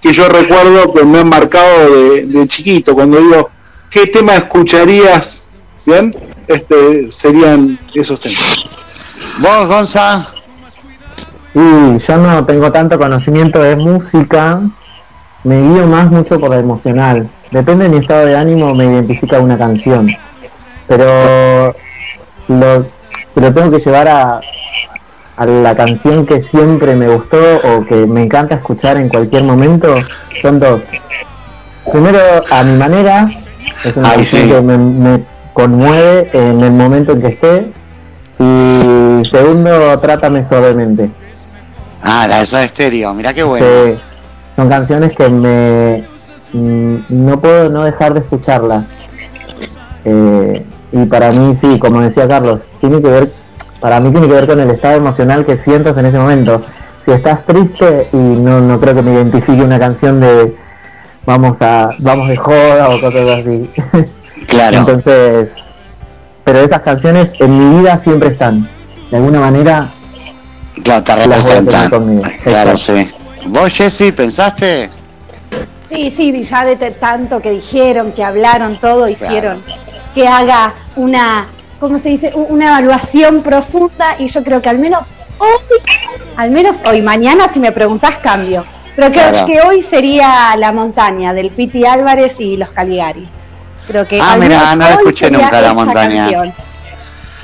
que 0.01 0.13
yo 0.13 0.29
recuerdo 0.29 0.93
que 0.93 1.05
me 1.05 1.19
han 1.21 1.29
marcado 1.29 1.91
de, 1.91 2.27
de 2.27 2.47
chiquito, 2.47 2.95
cuando 2.95 3.19
digo, 3.19 3.51
¿qué 3.91 4.07
tema 4.07 4.37
escucharías? 4.37 5.47
Bien, 5.87 6.15
este 6.47 7.11
serían 7.11 7.79
esos 7.95 8.21
temas. 8.21 8.39
Vos, 9.39 9.67
Gonza. 9.69 10.29
Y 11.55 11.99
yo 11.99 12.17
no 12.19 12.45
tengo 12.45 12.71
tanto 12.71 12.99
conocimiento 12.99 13.59
de 13.61 13.75
música, 13.75 14.61
me 15.45 15.61
guío 15.63 15.87
más 15.87 16.11
mucho 16.11 16.39
por 16.39 16.51
lo 16.51 16.57
emocional. 16.57 17.29
Depende 17.51 17.85
de 17.85 17.91
mi 17.91 17.99
estado 17.99 18.27
de 18.27 18.37
ánimo, 18.37 18.75
me 18.75 18.85
identifica 18.85 19.39
una 19.41 19.57
canción. 19.57 20.09
Pero 20.87 21.75
lo, 22.49 22.87
si 23.33 23.41
lo 23.41 23.53
tengo 23.55 23.71
que 23.71 23.81
llevar 23.81 24.09
a, 24.09 24.41
a 25.37 25.47
la 25.47 25.77
canción 25.77 26.27
que 26.27 26.41
siempre 26.41 26.95
me 26.95 27.09
gustó 27.09 27.39
o 27.65 27.85
que 27.87 27.95
me 28.07 28.25
encanta 28.25 28.57
escuchar 28.57 28.97
en 28.97 29.09
cualquier 29.09 29.45
momento, 29.45 29.95
son 30.43 30.61
dos. 30.61 30.83
Primero, 31.91 32.19
a 32.51 32.63
mi 32.65 32.77
manera, 32.77 33.31
es 33.85 33.97
una 33.97 34.11
Ay, 34.11 34.17
canción 34.17 34.43
sí. 34.43 34.49
que 34.49 34.61
me, 34.61 34.77
me 34.79 35.25
conmueve 35.55 36.29
en 36.33 36.63
el 36.63 36.73
momento 36.73 37.13
en 37.13 37.21
que 37.23 37.29
esté. 37.29 37.73
Y 38.41 39.25
segundo, 39.25 39.99
Trátame 39.99 40.43
suavemente. 40.43 41.11
Ah, 42.03 42.27
la 42.29 42.41
de 42.41 42.47
Soda 42.47 42.65
Estéreo. 42.65 43.13
Mirá 43.15 43.35
qué 43.35 43.43
bueno. 43.43 43.67
Sí, 43.67 43.99
son 44.59 44.69
canciones 44.69 45.15
que 45.15 45.29
me 45.29 46.05
mm, 46.53 46.97
no 47.11 47.41
puedo 47.41 47.71
no 47.71 47.85
dejar 47.85 48.13
de 48.15 48.19
escucharlas. 48.19 48.89
Eh, 50.05 50.67
y 50.91 51.05
para 51.05 51.31
mí 51.31 51.55
sí, 51.55 51.79
como 51.79 52.01
decía 52.01 52.27
Carlos, 52.27 52.63
tiene 52.81 53.01
que 53.01 53.09
ver, 53.09 53.33
para 53.79 54.01
mí 54.01 54.11
tiene 54.11 54.27
que 54.27 54.35
ver 54.35 54.49
con 54.49 54.59
el 54.59 54.69
estado 54.71 54.97
emocional 54.97 55.47
que 55.47 55.57
sientas 55.57 55.97
en 55.97 56.07
ese 56.07 56.19
momento. 56.19 56.63
Si 57.05 57.13
estás 57.13 57.47
triste 57.47 58.09
y 58.13 58.17
no, 58.17 58.59
no 58.59 58.81
creo 58.81 58.97
que 58.97 59.03
me 59.03 59.13
identifique 59.13 59.63
una 59.63 59.79
canción 59.79 60.19
de 60.19 60.57
vamos 61.25 61.63
a 61.63 61.91
vamos 62.01 62.29
de 62.29 62.37
joda 62.37 62.89
o 62.89 63.01
cosas 63.01 63.39
así. 63.39 63.71
Claro. 64.49 64.79
Entonces, 64.79 65.67
pero 66.43 66.61
esas 66.61 66.81
canciones 66.81 67.31
en 67.39 67.59
mi 67.59 67.81
vida 67.81 67.99
siempre 67.99 68.31
están. 68.31 68.69
De 69.11 69.19
alguna 69.19 69.39
manera 69.41 69.93
Claro, 70.83 71.05
te 71.05 71.15
representan. 71.15 71.91
Claro, 71.91 72.71
exacto. 72.73 72.77
sí. 72.79 73.18
¿Vos, 73.49 73.73
Jessy, 73.75 74.13
pensaste? 74.13 74.91
Sí, 75.91 76.13
sí, 76.15 76.45
ya 76.45 76.65
de 76.65 76.77
tanto 76.93 77.41
que 77.41 77.51
dijeron, 77.51 78.13
que 78.13 78.23
hablaron, 78.23 78.79
todo 78.79 79.09
hicieron 79.09 79.63
que 80.15 80.27
haga 80.27 80.75
una, 80.97 81.47
¿cómo 81.81 81.99
se 81.99 82.09
dice? 82.11 82.33
Una 82.35 82.69
evaluación 82.69 83.43
profunda 83.43 84.17
y 84.19 84.27
yo 84.29 84.43
creo 84.43 84.61
que 84.61 84.69
al 84.69 84.79
menos 84.79 85.13
hoy, 85.39 85.49
al 86.37 86.51
menos 86.51 86.79
hoy, 86.85 87.03
mañana 87.03 87.49
si 87.53 87.61
me 87.61 87.73
preguntás 87.73 88.19
cambio. 88.19 88.65
Pero 88.97 89.13
creo 89.13 89.31
Claro. 89.31 89.47
que 89.47 89.61
hoy 89.61 89.83
sería 89.83 90.57
la 90.57 90.73
montaña 90.73 91.33
del 91.33 91.51
Piti 91.51 91.87
Álvarez 91.87 92.35
y 92.41 92.57
los 92.57 92.71
Caligari. 92.71 93.29
Creo 93.87 94.07
que 94.07 94.21
Ah, 94.21 94.37
menos 94.37 94.61
no 94.77 94.77
la 94.77 94.91
escuché 94.91 95.31
nunca, 95.31 95.61
La 95.61 95.73
Montaña. 95.73 96.29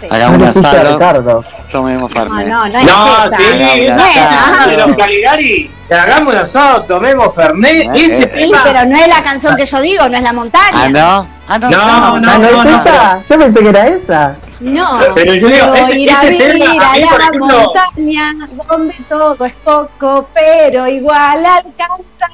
Sí. 0.01 0.07
Hagamos 0.11 0.39
no 0.39 0.45
un 0.45 0.51
asado, 0.51 1.45
Ricardo. 1.75 1.83
tomemos 1.83 2.15
No, 2.15 2.29
no, 2.31 2.69
no 2.69 2.79
es 2.79 2.85
No, 2.87 3.25
esa. 3.27 3.37
sí, 3.37 3.43
no, 3.59 3.65
esa 4.05 4.57
no, 4.61 4.67
de 4.71 4.77
no. 4.77 4.87
los 4.87 4.97
Caligari, 4.97 5.71
que 5.89 5.95
hagamos 5.95 6.35
un 6.35 6.41
asado, 6.41 6.83
tomemos 6.83 7.35
Fernet, 7.35 7.73
Eh, 7.95 8.07
ese 8.07 8.23
eh. 8.25 8.31
Sí, 8.47 8.53
pero 8.63 8.85
no 8.85 8.97
es 8.97 9.09
la 9.09 9.23
canción 9.23 9.57
que 9.57 9.67
yo 9.67 9.81
digo, 9.81 10.09
no 10.09 10.17
es 10.17 10.23
la 10.23 10.33
montaña. 10.33 10.69
Ah, 10.73 10.89
no. 10.89 11.27
Ah, 11.49 11.59
no. 11.59 11.71
No, 11.71 12.21
no, 12.21 12.21
¿no 12.21 12.33
es 12.33 12.65
no, 12.65 12.81
esa? 12.81 13.23
Yo 13.29 13.39
pensé 13.39 13.61
que 13.61 13.69
era 13.69 13.87
esa. 13.89 14.37
No, 14.61 14.99
Pero 15.15 15.35
yo 15.35 15.49
digo, 15.49 15.75
ese- 15.75 15.99
ir 15.99 16.11
a 16.13 16.23
vivir 16.23 16.39
tema, 16.39 16.93
a 16.93 16.99
la 16.99 17.39
montaña 17.39 18.35
donde 18.69 18.95
todo 19.09 19.45
es 19.45 19.55
poco, 19.65 20.29
pero 20.33 20.87
igual 20.87 21.45
alcanza. 21.45 22.29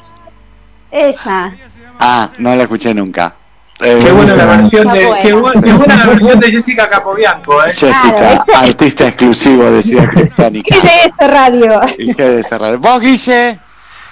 Esa. 0.90 1.52
Ah, 1.98 2.28
no 2.38 2.54
la 2.54 2.62
escuché 2.62 2.94
nunca. 2.94 3.34
Eh, 3.82 3.98
Qué 4.04 4.10
buena 4.12 4.34
la 4.36 4.44
versión 4.44 4.88
de, 4.92 4.98
qué, 5.22 5.32
buena. 5.32 5.58
bu- 5.60 5.64
qué 5.64 5.72
buena 5.72 5.96
la 5.96 6.06
versión 6.06 6.40
de 6.40 6.50
Jessica 6.50 6.88
Capobianco, 6.88 7.64
eh. 7.64 7.72
Jessica, 7.72 8.44
artista 8.54 9.08
exclusivo 9.08 9.70
de 9.70 9.82
Ciudad 9.82 10.08
Criptónica. 10.10 10.76
¿Qué 10.80 10.86
es 11.06 11.06
ese 11.06 11.28
radio? 11.28 11.80
De 12.16 12.42
cerrado. 12.42 12.78
¿Vos, 12.78 13.00
Guille? 13.00 13.58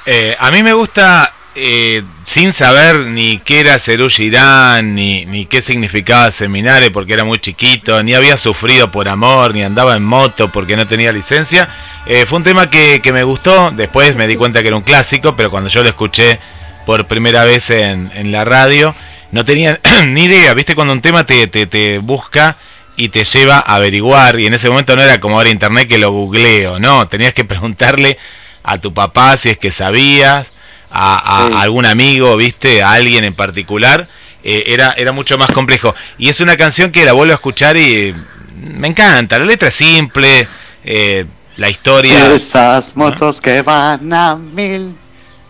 Eh, 0.07 0.35
a 0.39 0.51
mí 0.51 0.63
me 0.63 0.73
gusta 0.73 1.35
eh, 1.55 2.03
sin 2.25 2.53
saber 2.55 2.97
ni 3.09 3.41
qué 3.41 3.61
era 3.61 3.79
Cerú 3.79 4.09
Girán, 4.09 4.95
ni, 4.95 5.27
ni 5.27 5.45
qué 5.45 5.61
significaba 5.61 6.31
Seminario 6.31 6.91
porque 6.91 7.13
era 7.13 7.25
muy 7.25 7.39
chiquito, 7.39 8.03
ni 8.03 8.15
había 8.15 8.39
sufrido 8.39 8.91
por 8.91 9.07
amor, 9.09 9.53
ni 9.53 9.63
andaba 9.63 9.97
en 9.97 10.03
moto 10.03 10.49
porque 10.51 10.77
no 10.77 10.87
tenía 10.87 11.13
licencia. 11.13 11.69
Eh, 12.07 12.25
fue 12.27 12.39
un 12.39 12.45
tema 12.45 12.71
que, 12.71 13.01
que, 13.03 13.13
me 13.13 13.23
gustó, 13.23 13.71
después 13.71 14.17
me 14.17 14.27
di 14.27 14.37
cuenta 14.37 14.63
que 14.63 14.69
era 14.69 14.77
un 14.79 14.83
clásico, 14.83 15.37
pero 15.37 15.51
cuando 15.51 15.69
yo 15.69 15.83
lo 15.83 15.91
escuché 15.91 16.39
por 16.87 17.07
primera 17.07 17.45
vez 17.45 17.69
en, 17.69 18.11
en 18.15 18.33
la 18.33 18.47
radio, 18.47 18.95
no 19.33 19.45
tenía 19.45 19.81
ni 20.07 20.25
idea, 20.25 20.55
viste 20.55 20.75
cuando 20.75 20.93
un 20.93 21.03
tema 21.03 21.25
te, 21.25 21.47
te, 21.47 21.67
te 21.67 21.99
busca 21.99 22.57
y 22.97 23.11
te 23.11 23.25
lleva 23.25 23.59
a 23.59 23.77
averiguar, 23.77 24.41
y 24.41 24.47
en 24.47 24.55
ese 24.55 24.69
momento 24.69 24.97
no 24.97 25.03
era 25.03 25.21
como 25.21 25.37
ahora 25.37 25.51
internet 25.51 25.89
que 25.89 25.99
lo 25.99 26.11
googleo, 26.11 26.79
no, 26.79 27.07
tenías 27.09 27.35
que 27.35 27.45
preguntarle 27.45 28.19
a 28.63 28.79
tu 28.79 28.93
papá 28.93 29.37
si 29.37 29.51
es 29.51 29.59
que 29.59 29.71
sabías, 29.71 30.53
a, 30.91 31.57
a 31.59 31.61
algún 31.61 31.87
amigo, 31.87 32.37
viste, 32.37 32.83
a 32.83 32.93
alguien 32.93 33.25
en 33.25 33.35
particular, 33.35 34.09
eh, 34.43 34.65
era, 34.69 34.93
era 34.93 35.13
mucho 35.13 35.37
más 35.37 35.51
complejo. 35.51 35.95
Y 36.17 36.29
es 36.29 36.41
una 36.41 36.57
canción 36.57 36.91
que 36.91 37.05
la 37.05 37.13
vuelvo 37.13 37.33
a 37.33 37.35
escuchar 37.35 37.77
y 37.77 38.15
me 38.57 38.89
encanta, 38.89 39.39
la 39.39 39.45
letra 39.45 39.69
es 39.69 39.75
simple, 39.75 40.49
eh, 40.85 41.27
la 41.57 41.69
historia... 41.69 42.33
Esas 42.33 42.97
motos 42.97 43.41
que 43.41 43.63
van 43.63 44.13
a 44.13 44.37
mil, 44.37 44.97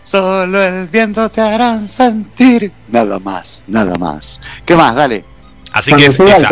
solo 0.09 0.63
el 0.63 0.87
viento 0.87 1.29
te 1.29 1.41
harán 1.41 1.87
sentir. 1.87 2.71
Nada 2.87 3.19
más, 3.19 3.61
nada 3.67 3.95
más. 3.97 4.39
¿Qué 4.65 4.75
más? 4.75 4.95
Dale. 4.95 5.23
Así 5.71 5.93
que 5.93 6.07
es, 6.07 6.19
esa, 6.19 6.49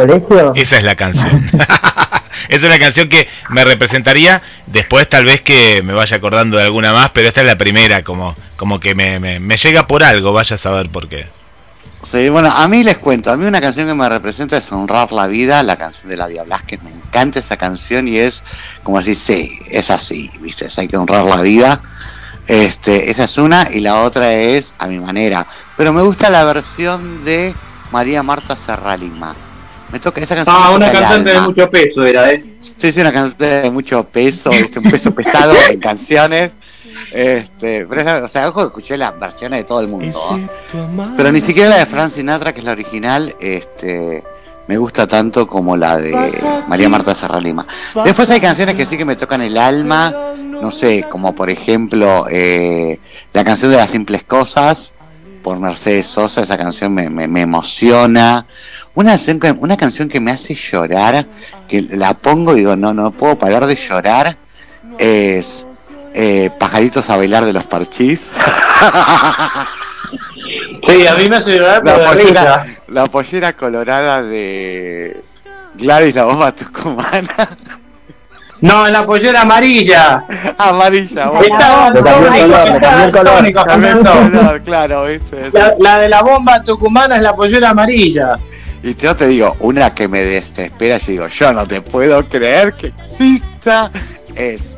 esa, 0.55 0.77
es 0.77 0.83
la 0.83 0.95
canción. 0.95 1.49
esa 2.49 2.65
es 2.67 2.71
la 2.71 2.79
canción 2.79 3.09
que 3.09 3.27
me 3.49 3.65
representaría. 3.65 4.43
Después 4.67 5.09
tal 5.09 5.25
vez 5.25 5.41
que 5.41 5.81
me 5.83 5.93
vaya 5.93 6.17
acordando 6.17 6.57
de 6.57 6.63
alguna 6.63 6.93
más, 6.93 7.09
pero 7.11 7.27
esta 7.27 7.41
es 7.41 7.47
la 7.47 7.57
primera, 7.57 8.03
como, 8.03 8.35
como 8.57 8.79
que 8.79 8.93
me, 8.93 9.19
me, 9.19 9.39
me 9.39 9.57
llega 9.57 9.87
por 9.87 10.03
algo, 10.03 10.33
vaya 10.33 10.53
a 10.53 10.57
saber 10.57 10.89
por 10.89 11.09
qué. 11.09 11.25
Sí, 12.03 12.29
bueno, 12.29 12.51
a 12.51 12.67
mí 12.67 12.83
les 12.83 12.99
cuento, 12.99 13.31
a 13.31 13.37
mí 13.37 13.45
una 13.45 13.59
canción 13.59 13.87
que 13.87 13.93
me 13.95 14.07
representa 14.07 14.57
es 14.57 14.71
Honrar 14.71 15.11
la 15.11 15.25
Vida, 15.25 15.63
la 15.63 15.77
canción 15.77 16.09
de 16.09 16.15
la 16.15 16.27
Vía 16.27 16.43
Blasquez, 16.43 16.81
me 16.83 16.91
encanta 16.91 17.39
esa 17.39 17.57
canción 17.57 18.07
y 18.07 18.19
es 18.19 18.43
como 18.83 18.99
así, 18.99 19.15
sí, 19.15 19.59
es 19.69 19.89
así, 19.89 20.29
viste, 20.39 20.67
hay 20.77 20.87
que 20.87 20.95
honrar 20.95 21.25
la 21.25 21.41
vida. 21.41 21.81
Este, 22.47 23.11
esa 23.11 23.25
es 23.25 23.37
una 23.37 23.69
y 23.71 23.81
la 23.81 24.03
otra 24.03 24.33
es 24.33 24.73
a 24.77 24.87
mi 24.87 24.99
manera. 24.99 25.45
Pero 25.75 25.91
me 25.91 26.01
gusta 26.01 26.29
la 26.29 26.43
versión 26.45 27.25
de 27.25 27.53
María 27.91 28.23
Marta 28.23 28.55
Serralima. 28.55 29.35
Me 29.91 29.99
toca 29.99 30.21
esa 30.21 30.35
canción. 30.35 30.55
Ah, 30.57 30.71
una 30.71 30.91
cantante 30.91 31.33
de 31.33 31.41
mucho 31.41 31.69
peso 31.69 32.05
era, 32.05 32.31
¿eh? 32.31 32.43
Sí, 32.59 32.91
sí, 32.91 32.99
una 32.99 33.11
cantante 33.11 33.45
de 33.45 33.71
mucho 33.71 34.03
peso, 34.03 34.49
un 34.49 34.91
peso 34.91 35.13
pesado 35.13 35.53
en 35.69 35.79
canciones. 35.79 36.51
Este, 37.13 37.85
pero, 37.85 38.25
o 38.25 38.27
sea, 38.27 38.49
ojo, 38.49 38.65
escuché 38.65 38.97
las 38.97 39.17
versiones 39.17 39.61
de 39.61 39.63
todo 39.63 39.79
el 39.79 39.87
mundo. 39.87 40.19
Pero 41.15 41.31
ni 41.31 41.41
siquiera 41.41 41.69
la 41.69 41.77
de 41.77 41.85
Frank 41.85 42.13
Sinatra, 42.13 42.53
que 42.53 42.59
es 42.59 42.65
la 42.65 42.71
original, 42.73 43.35
este, 43.39 44.23
me 44.67 44.77
gusta 44.77 45.07
tanto 45.07 45.47
como 45.47 45.77
la 45.77 45.97
de 45.97 46.13
María 46.67 46.89
Marta 46.89 47.15
Serralima. 47.15 47.65
Después 48.03 48.29
hay 48.29 48.41
canciones 48.41 48.75
que 48.75 48.85
sí 48.85 48.97
que 48.97 49.05
me 49.05 49.15
tocan 49.15 49.41
el 49.41 49.57
alma, 49.57 50.13
no 50.37 50.71
sé, 50.71 51.05
como 51.09 51.33
por 51.33 51.49
ejemplo 51.49 52.27
eh, 52.29 52.99
la 53.33 53.43
canción 53.43 53.71
de 53.71 53.77
las 53.77 53.89
simples 53.89 54.23
cosas 54.23 54.91
por 55.41 55.59
Mercedes 55.59 56.07
Sosa, 56.07 56.41
esa 56.41 56.57
canción 56.57 56.93
me, 56.93 57.09
me, 57.09 57.41
emociona. 57.41 58.45
Una, 58.95 59.17
una 59.59 59.77
canción 59.77 60.09
que 60.09 60.19
me 60.19 60.31
hace 60.31 60.53
llorar, 60.55 61.25
que 61.69 61.81
la 61.81 62.13
pongo 62.15 62.53
y 62.53 62.59
digo, 62.59 62.75
no, 62.75 62.93
no 62.93 63.11
puedo 63.11 63.37
parar 63.37 63.65
de 63.65 63.75
llorar, 63.75 64.35
es 64.97 65.65
eh, 66.13 66.49
Pajaritos 66.57 67.09
a 67.09 67.15
bailar 67.15 67.45
de 67.45 67.53
los 67.53 67.65
parchís. 67.65 68.29
sí, 70.83 71.07
a 71.07 71.15
mí 71.15 71.29
me 71.29 71.37
hace 71.37 71.57
llorar 71.57 71.85
la 71.85 72.05
pollera, 72.05 72.65
la 72.87 73.05
pollera 73.07 73.53
colorada 73.53 74.21
de 74.21 75.21
Gladys 75.75 76.15
la 76.15 76.25
bomba 76.25 76.51
tucumana. 76.51 77.57
No, 78.59 78.87
la 78.87 79.05
pollera 79.05 79.41
amarilla. 79.41 80.23
amarilla. 80.57 81.31
claro, 84.63 85.05
¿viste? 85.05 85.51
La, 85.53 85.75
la, 85.77 85.99
de 85.99 86.09
la 86.09 86.21
bomba 86.23 86.63
tucumana 86.63 87.17
es 87.17 87.21
la 87.21 87.35
pollera 87.35 87.69
amarilla. 87.69 88.37
Y 88.83 88.95
yo 88.95 89.15
te 89.15 89.27
digo, 89.27 89.55
una 89.59 89.93
que 89.93 90.07
me 90.07 90.23
desespera, 90.23 90.97
yo 90.97 91.11
digo, 91.11 91.27
yo 91.27 91.53
no 91.53 91.67
te 91.67 91.81
puedo 91.81 92.27
creer 92.27 92.73
que 92.73 92.87
exista, 92.87 93.91
es 94.35 94.76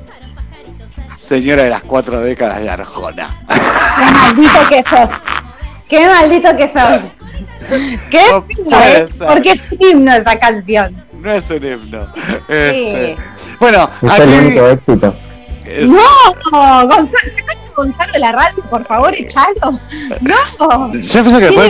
Señora 1.29 1.61
de 1.61 1.69
las 1.69 1.83
cuatro 1.83 2.21
décadas 2.21 2.59
de 2.59 2.71
Arjona. 2.71 3.29
Qué 3.47 4.11
maldito 4.11 4.67
que 4.67 4.83
sos. 4.89 5.09
Qué 5.87 6.07
maldito 6.07 6.57
que 6.57 6.67
sos. 6.67 7.01
¿Qué? 8.09 8.21
No 8.65 8.81
¿eh? 8.81 9.07
Porque 9.27 9.51
es 9.51 9.71
un 9.71 9.77
himno 9.79 10.15
esa 10.15 10.39
canción. 10.39 11.05
No 11.21 11.31
es 11.31 11.47
un 11.51 11.63
himno. 11.63 12.07
Este, 12.47 13.15
bueno, 13.59 13.87
es 14.01 14.11
aquí... 14.11 14.21
el 14.23 14.39
único 14.39 14.67
éxito. 14.69 15.15
No, 15.83 16.87
Gonzalo, 16.87 17.31
Gonzalo 17.75 18.11
de 18.13 18.19
la 18.19 18.31
radio, 18.31 18.63
por 18.63 18.83
favor, 18.85 19.13
echalo. 19.13 19.79
No. 20.21 20.93
Yo 20.93 21.23
pienso 21.23 21.37
que 21.37 21.49
que, 21.49 21.69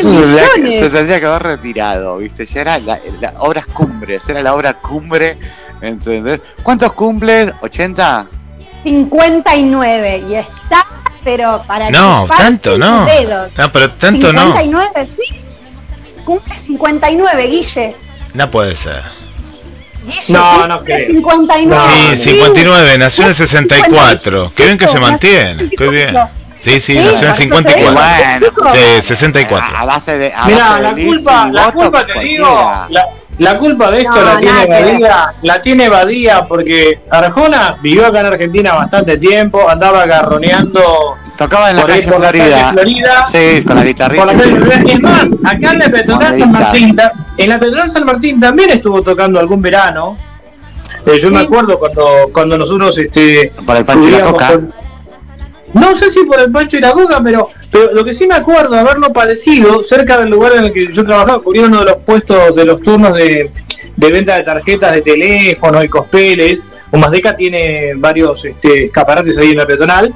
se 0.71 0.89
tendría, 0.89 1.19
que, 1.19 1.25
haber 1.25 1.43
retirado, 1.43 2.15
¿viste? 2.19 2.45
Ya 2.45 2.61
era 2.61 2.79
la, 2.79 2.97
la 3.19 3.33
obras 3.39 3.65
cumbres, 3.65 4.23
era 4.29 4.41
la 4.41 4.55
obra 4.55 4.75
cumbre, 4.75 5.37
¿entendés? 5.81 6.39
¿Cuántos 6.63 6.93
cumples? 6.93 7.51
¿80? 7.61 8.38
59 8.83 10.25
y 10.29 10.35
está, 10.35 10.85
pero 11.23 11.63
para 11.67 11.89
No, 11.89 12.27
tanto 12.27 12.77
no. 12.77 13.05
Dedos. 13.05 13.51
No, 13.57 13.71
pero 13.71 13.91
tanto 13.91 14.27
59, 14.27 14.33
no. 14.33 14.61
59, 14.61 15.05
sí. 15.05 15.39
Cumple 16.25 16.57
59, 16.57 17.47
Guille. 17.47 17.95
No 18.33 18.51
puede 18.51 18.75
ser. 18.75 19.01
Guille, 20.05 20.33
no, 20.33 20.67
no 20.67 20.83
creo. 20.83 21.07
59. 21.07 22.17
Sí, 22.17 22.31
59, 22.31 22.97
nació 22.97 23.23
en 23.23 23.29
el 23.29 23.35
64. 23.35 24.49
Qué 24.55 24.65
bien 24.65 24.77
que 24.77 24.87
se 24.87 24.99
mantiene. 24.99 25.69
Qué 25.69 25.87
bien. 25.87 26.15
Sí, 26.59 26.81
sí, 26.81 26.95
nació 26.95 27.29
en 27.29 27.35
54. 27.35 27.93
Bueno, 27.93 28.75
sí, 28.75 29.01
64. 29.01 29.77
A 29.77 29.85
base 29.85 30.17
de. 30.17 30.33
A 30.33 30.45
Mira, 30.45 30.69
base 30.69 30.81
la 30.81 30.93
de 30.93 31.05
culpa, 31.05 31.45
lift 31.45 31.51
y 31.51 31.55
la 31.55 31.71
culpa 31.71 32.05
te 32.05 32.19
digo, 32.19 32.71
la, 32.89 33.07
la 33.39 33.57
culpa 33.57 33.89
de 33.91 33.99
esto 33.99 34.13
No, 34.15 34.21
la 34.23 34.37
tiene. 34.39 34.67
Badía, 34.67 35.33
la 35.41 35.61
tiene 35.61 35.89
Badía 35.89 36.45
porque 36.47 36.99
Arjona 37.09 37.77
vivió 37.81 38.05
acá 38.07 38.19
en 38.21 38.25
Argentina 38.27 38.73
bastante 38.73 39.17
tiempo, 39.17 39.67
andaba 39.69 40.05
garroneando 40.05 40.81
Tocaba 41.37 41.69
en 41.69 41.77
la 41.77 41.81
por 41.83 41.91
ahí 41.91 41.99
calle 42.01 42.11
por 42.11 42.21
la 42.21 42.29
Florida. 42.29 42.57
calle 42.59 42.73
Florida. 42.73 43.23
Sí, 43.31 43.63
con 43.63 43.75
la 43.75 43.81
por 43.81 43.87
guitarrita. 43.87 44.25
la 44.25 44.33
calle 44.33 44.55
Florida. 44.55 44.93
Es 44.93 44.99
más, 44.99 45.29
acá 45.45 45.71
en 45.71 45.79
la 45.79 45.89
Peatonal 45.89 46.35
San. 46.35 46.51
Martín, 46.51 46.97
en 47.37 47.49
la 47.49 47.59
Peatonal 47.59 47.91
San 47.91 48.05
Martín 48.05 48.39
también 48.39 48.69
estuvo 48.71 49.01
tocando 49.01 49.39
algún 49.39 49.61
verano. 49.61 50.17
Eh, 51.05 51.17
yo 51.19 51.31
me 51.31 51.39
acuerdo 51.41 51.79
cuando, 51.79 52.29
cuando 52.33 52.57
nosotros 52.57 52.97
este, 52.97 53.53
Por 53.65 53.77
el 53.77 53.85
Pancho 53.85 54.09
y 54.09 54.11
la 54.11 54.21
Coca. 54.21 54.47
con- 54.49 54.73
No 55.73 55.95
sé 55.95 56.09
si 56.11 56.23
por 56.25 56.39
el 56.39 56.51
Pancho 56.51 56.77
y 56.77 56.81
la 56.81 56.91
Coca, 56.93 57.21
pero, 57.23 57.49
pero 57.71 57.93
lo 57.93 58.03
que 58.03 58.13
sí 58.13 58.25
me 58.27 58.35
acuerdo 58.35 58.71
de 58.75 58.79
haberlo 58.79 59.11
padecido 59.13 59.83
cerca 59.83 60.17
del 60.19 60.29
lugar 60.29 60.53
en 60.57 60.65
el 60.65 60.73
que 60.73 60.91
yo 60.91 61.05
trabajaba, 61.05 61.41
cubría 61.41 61.63
uno 61.67 61.79
de 61.79 61.85
los 61.85 61.97
puestos 61.97 62.55
de 62.55 62.65
los 62.65 62.81
turnos 62.81 63.13
de, 63.13 63.51
de 63.95 64.11
venta 64.11 64.35
de 64.35 64.43
tarjetas 64.43 64.93
de 64.93 65.01
teléfono 65.01 65.83
y 65.83 65.87
cospeles. 65.87 66.69
Humasdeca 66.91 67.35
tiene 67.37 67.93
varios 67.95 68.43
este, 68.45 68.85
escaparates 68.85 69.37
ahí 69.37 69.51
en 69.51 69.57
la 69.57 69.67
peatonal. 69.67 70.13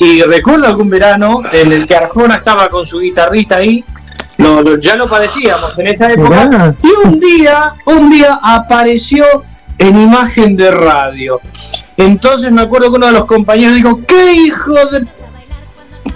Y 0.00 0.22
recuerdo 0.22 0.66
algún 0.66 0.88
verano 0.90 1.42
en 1.52 1.72
el 1.72 1.86
que 1.86 1.96
Arjona 1.96 2.36
estaba 2.36 2.68
con 2.68 2.84
su 2.86 3.00
guitarrita 3.00 3.56
ahí. 3.56 3.84
Lo- 4.36 4.62
lo- 4.62 4.78
ya 4.78 4.94
lo 4.96 5.08
padecíamos 5.08 5.76
en 5.78 5.88
esa 5.88 6.12
época. 6.12 6.74
Y 6.82 7.06
un 7.06 7.18
día, 7.20 7.72
un 7.86 8.08
día 8.10 8.38
apareció 8.42 9.24
en 9.78 10.00
imagen 10.02 10.56
de 10.56 10.70
radio. 10.70 11.40
Entonces 11.96 12.50
me 12.52 12.62
acuerdo 12.62 12.90
que 12.90 12.96
uno 12.96 13.06
de 13.06 13.12
los 13.12 13.24
compañeros 13.26 13.76
dijo, 13.76 14.00
¿qué 14.06 14.32
hijo 14.34 14.72
de 14.86 15.06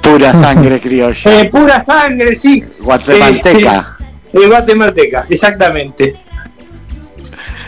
Pura 0.01 0.33
sangre 0.37 0.81
criolla. 0.81 1.40
eh, 1.40 1.44
pura 1.51 1.85
sangre, 1.85 2.35
sí? 2.35 2.64
Guatemalteca. 2.81 3.96
Eh, 4.33 4.46
guatemalteca, 4.46 5.27
exactamente. 5.29 6.16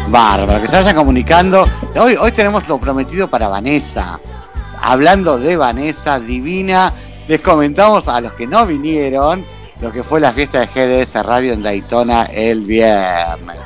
Bárbaro, 0.09 0.61
que 0.61 0.69
se 0.69 0.77
vayan 0.77 0.95
comunicando. 0.95 1.67
Hoy, 1.95 2.17
hoy 2.21 2.33
tenemos 2.33 2.69
lo 2.69 2.79
prometido 2.79 3.29
para 3.29 3.49
Vanessa. 3.49 4.21
Hablando 4.83 5.39
de 5.39 5.57
Vanessa, 5.57 6.21
divina, 6.21 6.93
les 7.27 7.41
comentamos 7.41 8.07
a 8.09 8.21
los 8.21 8.35
que 8.35 8.47
no 8.47 8.67
vinieron 8.67 9.43
lo 9.81 9.91
que 9.91 10.03
fue 10.03 10.21
la 10.21 10.33
fiesta 10.33 10.61
de 10.61 10.67
GDS 10.67 11.15
Radio 11.25 11.55
en 11.55 11.63
Daytona 11.63 12.25
el 12.25 12.61
viernes. 12.61 13.57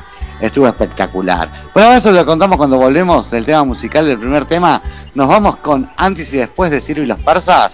estuvo 0.41 0.69
espectacular. 0.69 1.51
Bueno, 1.75 1.95
eso 1.95 2.13
lo 2.13 2.25
contamos 2.25 2.59
cuando 2.59 2.79
volvemos 2.79 3.29
del 3.29 3.45
tema 3.45 3.65
musical 3.65 4.07
del 4.07 4.21
primer 4.21 4.45
tema. 4.45 4.81
Nos 5.17 5.27
vamos 5.27 5.57
con 5.57 5.91
antes 5.97 6.33
y 6.33 6.37
después 6.37 6.71
de 6.71 6.81
Ciro 6.81 7.03
y 7.03 7.07
los 7.07 7.19
Persas. 7.19 7.73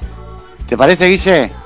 ¿Te 0.66 0.78
parece, 0.78 1.08
Guille? 1.08 1.65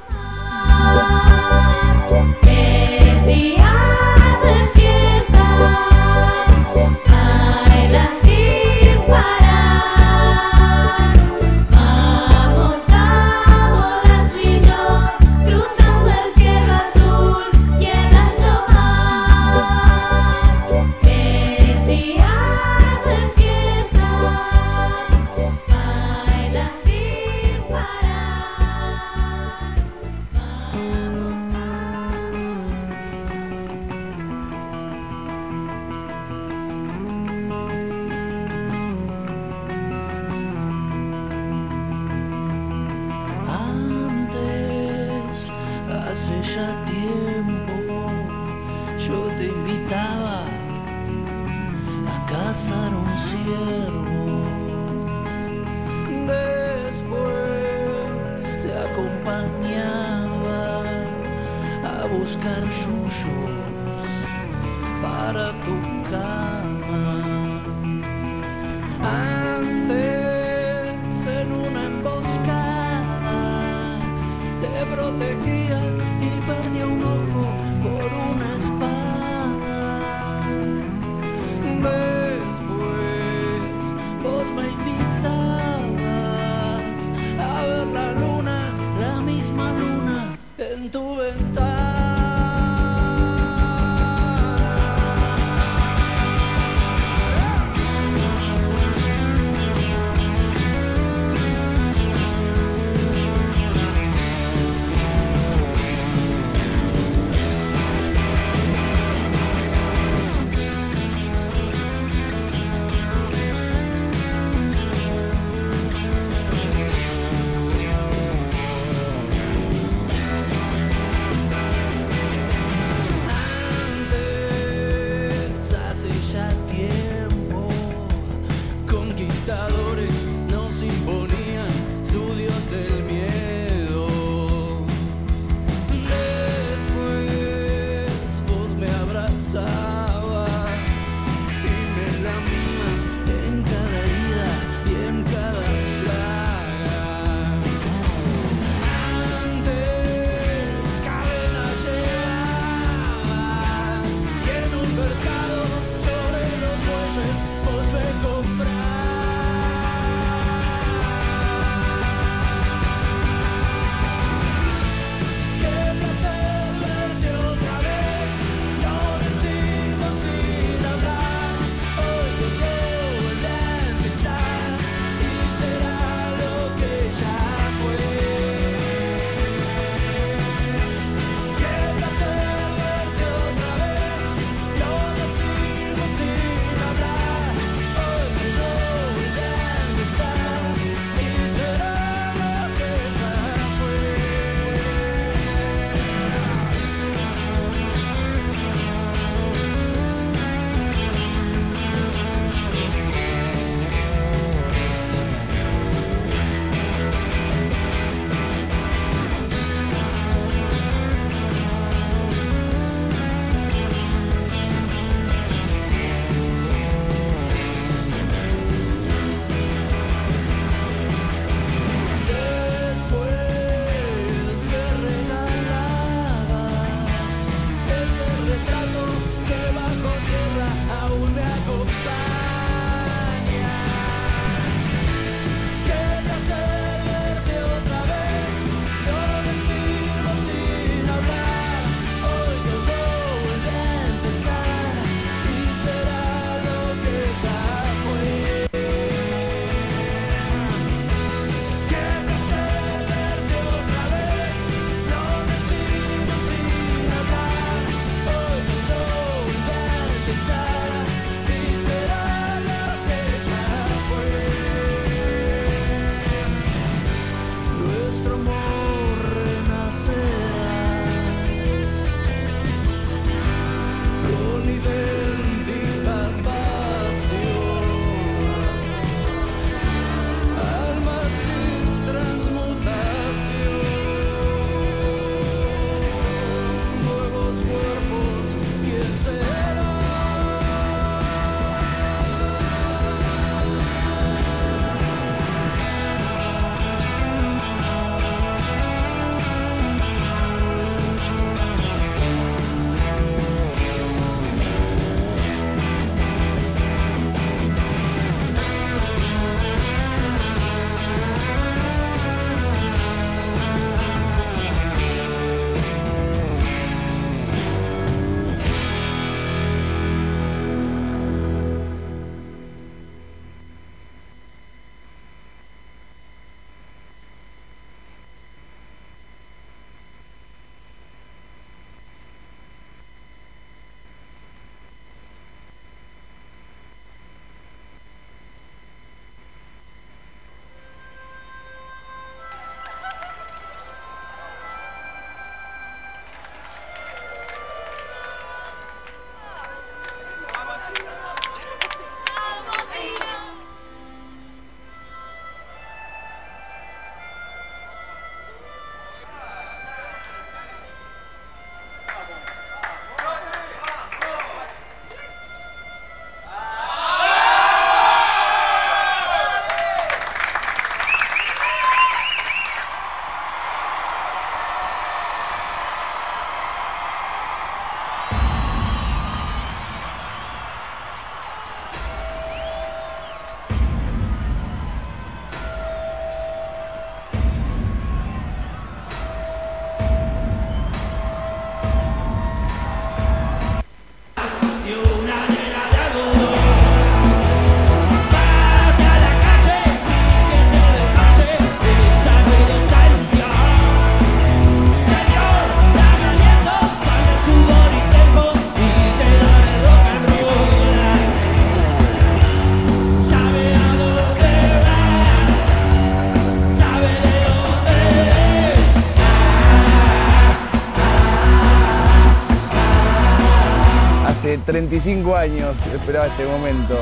35 424.88 425.36
años 425.36 425.74
esperaba 425.92 426.26
este 426.26 426.46
momento. 426.46 426.94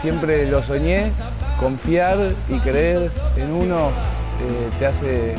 Siempre 0.00 0.48
lo 0.48 0.62
soñé, 0.62 1.10
confiar 1.58 2.18
y 2.48 2.58
creer 2.60 3.10
en 3.36 3.52
uno 3.52 3.88
eh, 3.88 4.70
te 4.78 4.86
hace 4.86 5.34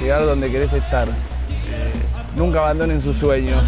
llegar 0.00 0.24
donde 0.24 0.50
querés 0.50 0.72
estar. 0.72 1.06
Eh, 1.06 1.12
nunca 2.36 2.60
abandonen 2.60 3.02
sus 3.02 3.18
sueños. 3.18 3.62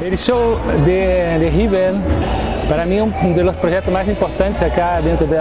El 0.00 0.16
show 0.16 0.56
de, 0.86 1.38
de 1.40 1.50
River, 1.50 1.94
para 2.68 2.86
mí, 2.86 3.00
um 3.00 3.10
dos 3.34 3.56
projetos 3.56 3.92
mais 3.92 4.08
importantes 4.08 4.62
acá 4.62 5.00
dentro 5.00 5.26
de 5.26 5.36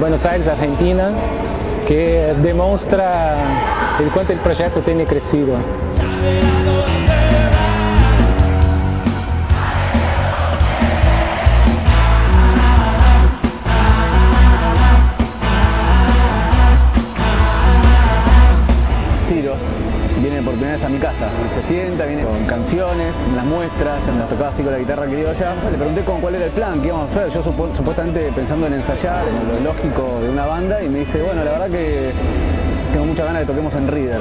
Buenos 0.00 0.26
Aires, 0.26 0.48
Argentina, 0.48 1.12
que 1.86 2.34
demonstra 2.42 3.67
o 4.06 4.10
quanto 4.10 4.32
o 4.32 4.36
projeto 4.36 4.80
tem 4.80 5.04
crescido. 5.04 5.56
Ciro 19.26 19.56
viene 20.20 20.42
por 20.42 20.54
primera 20.54 20.74
vez 20.74 20.84
a 20.84 20.88
mi 20.88 20.98
casa, 20.98 21.28
se 21.54 21.62
sienta, 21.62 22.06
viene 22.06 22.22
con 22.22 22.46
canciones, 22.46 23.14
las 23.34 23.44
muestra, 23.44 23.98
ya 24.06 24.12
las 24.12 24.28
tocaba 24.28 24.48
así 24.50 24.62
con 24.62 24.72
la 24.72 24.78
guitarra 24.78 25.06
criolla. 25.06 25.54
Le 25.70 25.76
pregunté 25.76 26.04
con 26.04 26.20
cuál 26.20 26.36
era 26.36 26.44
el 26.44 26.50
plan, 26.52 26.80
qué 26.80 26.88
íbamos 26.88 27.10
a 27.10 27.20
hacer, 27.20 27.32
yo 27.32 27.42
supuestamente 27.42 28.30
pensando 28.34 28.68
en 28.68 28.74
ensayar, 28.74 29.26
en 29.26 29.64
lo 29.64 29.72
lógico 29.72 30.20
de 30.22 30.30
una 30.30 30.46
banda, 30.46 30.82
y 30.82 30.88
me 30.88 31.00
dice, 31.00 31.20
bueno, 31.20 31.42
la 31.44 31.50
verdad 31.50 31.68
que 31.68 32.12
tengo 32.98 33.10
muchas 33.10 33.26
ganas 33.26 33.42
de 33.42 33.46
que 33.46 33.52
toquemos 33.52 33.74
en 33.74 33.86
Reader. 33.86 34.20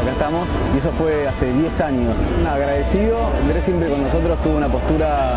Acá 0.00 0.12
estamos, 0.12 0.48
y 0.74 0.78
eso 0.78 0.90
fue 0.92 1.28
hace 1.28 1.52
10 1.52 1.80
años. 1.82 2.16
Agradecido, 2.50 3.18
Andrés 3.38 3.66
siempre 3.66 3.90
con 3.90 4.02
nosotros 4.02 4.42
tuvo 4.42 4.56
una 4.56 4.68
postura 4.68 5.36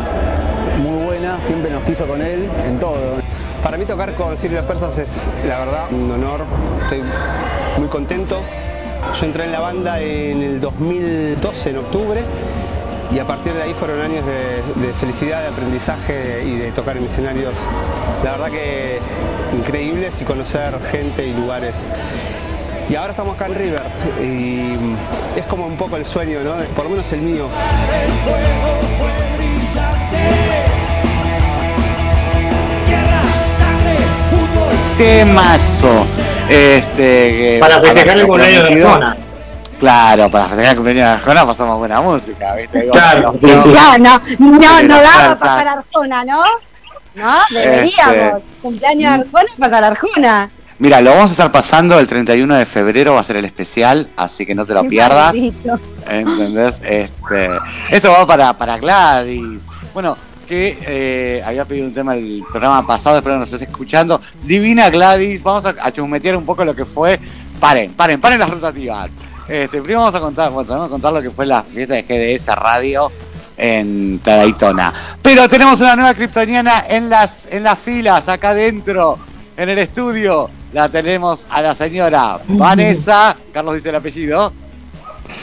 muy 0.77 1.03
buena, 1.03 1.37
siempre 1.41 1.69
nos 1.69 1.83
quiso 1.83 2.07
con 2.07 2.21
él 2.21 2.47
en 2.65 2.79
todo. 2.79 2.95
Para 3.61 3.75
mí 3.75 3.83
tocar 3.83 4.13
con 4.13 4.37
Sirio 4.37 4.59
Los 4.59 4.67
Persas 4.67 4.97
es, 4.97 5.29
la 5.45 5.59
verdad, 5.59 5.87
un 5.91 6.09
honor. 6.09 6.45
Estoy 6.83 7.03
muy 7.77 7.89
contento. 7.89 8.41
Yo 9.19 9.25
entré 9.25 9.43
en 9.43 9.51
la 9.51 9.59
banda 9.59 9.99
en 9.99 10.41
el 10.41 10.61
2012, 10.61 11.71
en 11.71 11.77
octubre, 11.77 12.21
y 13.13 13.19
a 13.19 13.27
partir 13.27 13.51
de 13.51 13.63
ahí 13.63 13.73
fueron 13.73 13.99
años 13.99 14.23
de 14.25 14.93
felicidad, 14.93 15.41
de 15.41 15.49
aprendizaje 15.49 16.45
y 16.45 16.57
de 16.57 16.71
tocar 16.71 16.95
en 16.95 17.03
escenarios, 17.03 17.55
la 18.23 18.31
verdad 18.31 18.47
que 18.47 18.99
increíbles 19.57 20.21
y 20.21 20.25
conocer 20.25 20.73
gente 20.89 21.27
y 21.27 21.33
lugares. 21.33 21.85
Y 22.89 22.95
ahora 22.95 23.11
estamos 23.11 23.35
acá 23.35 23.47
en 23.47 23.55
River 23.55 23.81
y 24.21 25.39
es 25.39 25.45
como 25.49 25.65
un 25.65 25.75
poco 25.75 25.97
el 25.97 26.05
sueño, 26.05 26.39
¿no? 26.43 26.53
Por 26.75 26.83
lo 26.85 26.91
menos 26.91 27.11
el 27.13 27.21
mío. 27.21 27.47
Temazo. 34.97 36.05
Este, 36.49 37.01
que- 37.01 37.57
Para 37.59 37.81
festejar 37.81 38.17
el 38.17 38.27
cumpleaños 38.27 38.69
de. 38.69 38.83
Arjona. 38.85 39.17
Claro, 39.79 40.31
para 40.31 40.45
festejar 40.45 40.71
el 40.71 40.75
cumpleaños 40.77 41.05
de 41.07 41.13
Arjona 41.13 41.45
pasamos 41.45 41.77
buena 41.79 42.01
música, 42.01 42.55
¿viste? 42.55 42.87
Claro, 42.89 43.35
los 43.41 43.61
sí, 43.63 43.69
sí. 43.69 43.69
No, 43.69 43.97
no, 43.97 44.21
no, 44.39 44.81
no 44.83 45.01
daba 45.01 45.35
pasar 45.35 45.67
Arjona, 45.67 46.23
¿no? 46.23 46.43
No, 47.15 47.37
deberíamos. 47.49 48.15
Este. 48.15 48.43
Cumpleaños 48.61 49.17
de 49.17 49.21
Arjona, 49.23 49.47
pasar 49.59 49.83
Arjona. 49.83 50.49
Mira, 50.77 50.99
lo 51.01 51.11
vamos 51.11 51.29
a 51.29 51.31
estar 51.31 51.51
pasando 51.51 51.97
el 51.99 52.07
31 52.07 52.55
de 52.55 52.65
febrero, 52.65 53.13
va 53.13 53.21
a 53.21 53.23
ser 53.23 53.37
el 53.37 53.45
especial, 53.45 54.09
así 54.17 54.45
que 54.45 54.53
no 54.53 54.65
te 54.65 54.73
lo 54.73 54.83
pierdas. 54.83 55.31
Pobrecito. 55.31 55.79
¿Entendés? 56.09 56.81
Este, 56.83 57.49
esto 57.89 58.11
va 58.11 58.27
para, 58.27 58.57
para 58.57 58.77
Gladys. 58.77 59.61
Bueno, 59.93 60.17
que 60.45 60.77
eh, 60.85 61.43
había 61.45 61.63
pedido 61.63 61.87
un 61.87 61.93
tema 61.93 62.15
el 62.15 62.43
programa 62.51 62.85
pasado, 62.85 63.17
espero 63.17 63.35
que 63.35 63.39
nos 63.39 63.53
estés 63.53 63.69
escuchando. 63.69 64.21
Divina 64.43 64.89
Gladys, 64.89 65.41
vamos 65.41 65.65
a, 65.65 65.75
a 65.81 65.91
chusmetear 65.93 66.35
un 66.35 66.45
poco 66.45 66.65
lo 66.65 66.75
que 66.75 66.85
fue. 66.85 67.19
Paren, 67.59 67.93
paren, 67.93 68.19
paren 68.19 68.39
las 68.39 68.49
rotativas. 68.49 69.09
Este, 69.47 69.79
primero 69.81 69.99
vamos 69.99 70.15
a 70.15 70.19
contar, 70.19 70.51
bueno, 70.51 70.67
vamos 70.69 70.87
a 70.87 70.89
contar 70.89 71.13
lo 71.13 71.21
que 71.21 71.29
fue 71.29 71.45
la 71.45 71.63
fiesta 71.63 71.93
de 71.93 72.03
GDS 72.03 72.47
Radio 72.47 73.11
en 73.57 74.21
Daytona. 74.21 74.93
Pero 75.21 75.47
tenemos 75.47 75.79
una 75.79 75.95
nueva 75.95 76.13
kryptoniana 76.13 76.85
en 76.89 77.09
las, 77.09 77.45
en 77.51 77.63
las 77.63 77.79
filas, 77.79 78.27
acá 78.27 78.49
adentro, 78.49 79.17
en 79.55 79.69
el 79.69 79.77
estudio. 79.77 80.49
La 80.75 80.89
tenemos 80.89 81.45
a 81.49 81.61
la 81.61 81.73
señora 81.73 82.37
Vanessa, 82.49 83.33
Carlos 83.53 83.75
dice 83.75 83.87
el 83.91 83.95
apellido. 83.95 84.51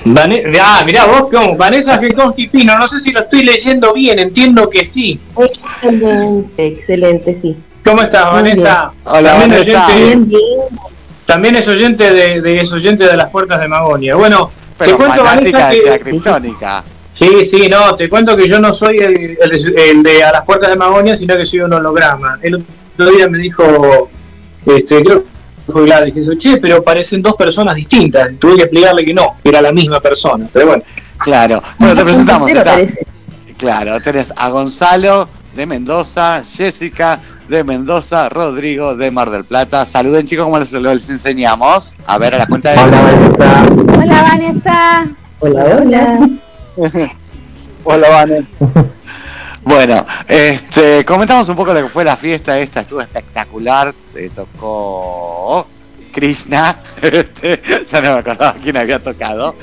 Vane- 0.04 0.42
ah, 0.60 0.82
mirá 0.84 1.06
vos, 1.06 1.28
¿cómo? 1.32 1.56
Vanessa 1.56 1.96
Genkonski 1.96 2.48
Pino, 2.48 2.76
no 2.78 2.86
sé 2.86 3.00
si 3.00 3.12
lo 3.12 3.20
estoy 3.20 3.42
leyendo 3.42 3.94
bien, 3.94 4.18
entiendo 4.18 4.68
que 4.68 4.84
sí. 4.84 5.18
Excelente, 5.38 6.66
excelente, 6.66 7.38
sí. 7.40 7.56
¿Cómo 7.82 8.02
estás, 8.02 8.30
Vanessa? 8.30 8.90
bien. 8.92 9.02
Hola, 9.16 9.30
también 9.30 9.50
Vanessa. 9.52 9.86
Oyente, 9.86 10.04
Bien, 10.06 10.28
bien. 10.28 10.40
también 11.24 11.56
es 11.56 11.66
oyente 11.66 12.10
de, 12.12 12.42
de- 12.42 12.60
es 12.60 12.70
oyente 12.70 13.06
de 13.06 13.16
las 13.16 13.30
puertas 13.30 13.58
de 13.58 13.68
Magonia. 13.68 14.14
Bueno, 14.16 14.50
te 14.76 14.92
cuento, 14.92 15.24
Vanessa, 15.24 15.72
la 15.72 15.98
que. 15.98 16.20
Sí, 17.10 17.44
sí, 17.46 17.70
no, 17.70 17.94
te 17.96 18.06
cuento 18.10 18.36
que 18.36 18.46
yo 18.46 18.60
no 18.60 18.70
soy 18.74 18.98
el, 18.98 19.38
el 19.78 20.02
de 20.02 20.24
a 20.24 20.30
las 20.32 20.44
puertas 20.44 20.68
de 20.68 20.76
Magonia, 20.76 21.16
sino 21.16 21.38
que 21.38 21.46
soy 21.46 21.60
un 21.60 21.72
holograma. 21.72 22.38
El 22.42 22.56
otro 22.56 23.10
día 23.16 23.30
me 23.30 23.38
dijo, 23.38 24.10
este, 24.66 25.02
creo 25.02 25.24
que 25.24 25.72
fue 25.72 25.84
Gladys, 25.84 26.14
dijo, 26.14 26.34
che, 26.34 26.56
pero 26.58 26.82
parecen 26.82 27.22
dos 27.22 27.34
personas 27.34 27.74
distintas. 27.74 28.28
Tuve 28.38 28.56
que 28.56 28.62
explicarle 28.62 29.04
que 29.04 29.14
no, 29.14 29.36
que 29.42 29.48
era 29.48 29.62
la 29.62 29.72
misma 29.72 30.00
persona. 30.00 30.46
Pero 30.52 30.66
bueno, 30.66 30.82
Claro. 31.22 31.62
Bueno, 31.78 31.94
te 31.94 32.04
presentamos. 32.04 32.50
Claro, 33.56 34.00
tenés 34.00 34.32
a 34.34 34.48
Gonzalo 34.48 35.28
de 35.54 35.66
Mendoza, 35.66 36.42
Jessica 36.44 37.20
de 37.48 37.62
Mendoza, 37.62 38.28
Rodrigo 38.28 38.96
de 38.96 39.10
Mar 39.10 39.30
del 39.30 39.44
Plata. 39.44 39.86
Saluden 39.86 40.26
chicos, 40.26 40.44
como 40.44 40.58
les, 40.58 40.72
les 40.72 41.10
enseñamos. 41.10 41.94
A 42.06 42.18
ver, 42.18 42.34
a 42.34 42.38
la 42.38 42.46
cuenta 42.46 42.72
de... 42.72 42.78
Hola, 42.78 43.02
Vanessa. 43.02 43.64
Hola, 43.98 44.22
Vanessa. 44.22 45.06
Hola, 45.38 45.64
hola. 45.80 46.30
Hola, 47.84 48.08
Vane. 48.10 48.46
Bueno, 49.64 50.04
este, 50.26 51.04
comentamos 51.04 51.48
un 51.48 51.56
poco 51.56 51.72
lo 51.72 51.82
que 51.82 51.88
fue 51.88 52.04
la 52.04 52.16
fiesta 52.16 52.58
esta, 52.58 52.80
estuvo 52.80 53.00
espectacular, 53.00 53.94
eh, 54.14 54.28
tocó 54.34 55.66
Krishna, 56.12 56.78
este, 57.02 57.60
ya 57.90 58.00
no 58.00 58.14
me 58.14 58.18
acordaba 58.20 58.56
quién 58.62 58.76
había 58.76 58.98
tocado. 58.98 59.54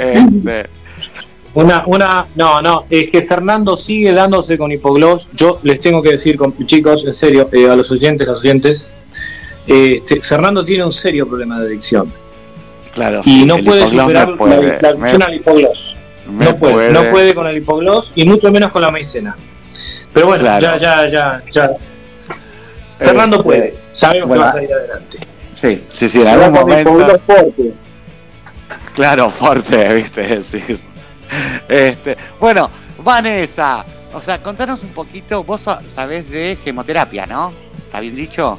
Este, 0.00 0.66
Una, 1.54 1.82
una, 1.86 2.26
no, 2.36 2.62
no, 2.62 2.84
es 2.88 3.10
que 3.10 3.22
Fernando 3.22 3.76
sigue 3.76 4.12
dándose 4.12 4.56
con 4.56 4.72
hipogloss. 4.72 5.28
Yo 5.34 5.58
les 5.62 5.80
tengo 5.80 6.02
que 6.02 6.12
decir, 6.12 6.36
con, 6.38 6.54
chicos, 6.66 7.04
en 7.04 7.14
serio, 7.14 7.48
eh, 7.52 7.68
a 7.68 7.76
los 7.76 7.90
oyentes, 7.90 8.26
los 8.26 8.38
oyentes, 8.40 8.90
este, 9.66 10.20
Fernando 10.22 10.64
tiene 10.64 10.84
un 10.84 10.92
serio 10.92 11.28
problema 11.28 11.60
de 11.60 11.66
adicción 11.66 12.10
claro, 12.92 13.20
y 13.26 13.44
no 13.44 13.58
puede 13.58 13.86
superar 13.86 14.36
puede, 14.36 14.78
la, 14.80 14.80
la 14.80 14.88
adicción 14.88 15.18
me- 15.18 15.24
al 15.24 15.34
hipogloss. 15.34 15.94
No 16.28 16.56
puede, 16.56 16.92
no 16.92 17.02
puede 17.10 17.34
con 17.34 17.46
el 17.46 17.56
hipogloss 17.56 18.12
y 18.14 18.24
mucho 18.24 18.50
menos 18.52 18.70
con 18.70 18.82
la 18.82 18.90
maicena. 18.90 19.36
Pero 20.12 20.26
bueno, 20.26 20.42
Claro. 20.44 20.60
ya, 20.60 20.76
ya, 20.76 21.08
ya, 21.08 21.42
ya. 21.50 21.70
Fernando 22.98 23.36
Este, 23.38 23.44
puede, 23.48 23.74
sabemos 23.92 24.28
bueno, 24.28 24.42
que 24.42 24.44
va 24.44 24.50
a 24.50 24.52
salir 24.52 24.72
adelante. 24.72 25.18
Sí, 25.54 25.84
sí, 25.92 26.08
sí, 26.08 26.20
en 26.22 26.28
algún 26.28 26.52
momento. 26.52 27.20
fuerte. 27.26 27.72
Claro, 28.94 29.30
fuerte, 29.30 29.94
viste, 29.94 30.42
sí. 30.42 30.62
Este, 31.68 32.16
bueno, 32.40 32.70
Vanessa, 33.02 33.84
o 34.12 34.20
sea, 34.20 34.42
contanos 34.42 34.82
un 34.82 34.90
poquito, 34.90 35.44
vos 35.44 35.60
sa- 35.60 35.80
sabés 35.94 36.28
de 36.30 36.58
gemoterapia, 36.62 37.26
¿no? 37.26 37.52
¿Está 37.86 38.00
bien 38.00 38.14
dicho? 38.16 38.58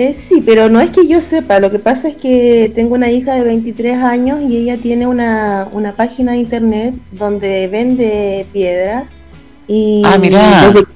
Eh, 0.00 0.14
sí, 0.14 0.42
pero 0.46 0.70
no 0.70 0.80
es 0.80 0.88
que 0.92 1.06
yo 1.06 1.20
sepa, 1.20 1.60
lo 1.60 1.70
que 1.70 1.78
pasa 1.78 2.08
es 2.08 2.16
que 2.16 2.72
tengo 2.74 2.94
una 2.94 3.10
hija 3.10 3.34
de 3.34 3.42
23 3.44 3.98
años 3.98 4.40
y 4.40 4.56
ella 4.56 4.78
tiene 4.78 5.06
una, 5.06 5.68
una 5.72 5.92
página 5.92 6.32
de 6.32 6.38
internet 6.38 6.94
donde 7.12 7.66
vende 7.66 8.46
piedras 8.50 9.10
y 9.68 10.00
Ah, 10.06 10.16
mirá. 10.16 10.72
desde, 10.72 10.86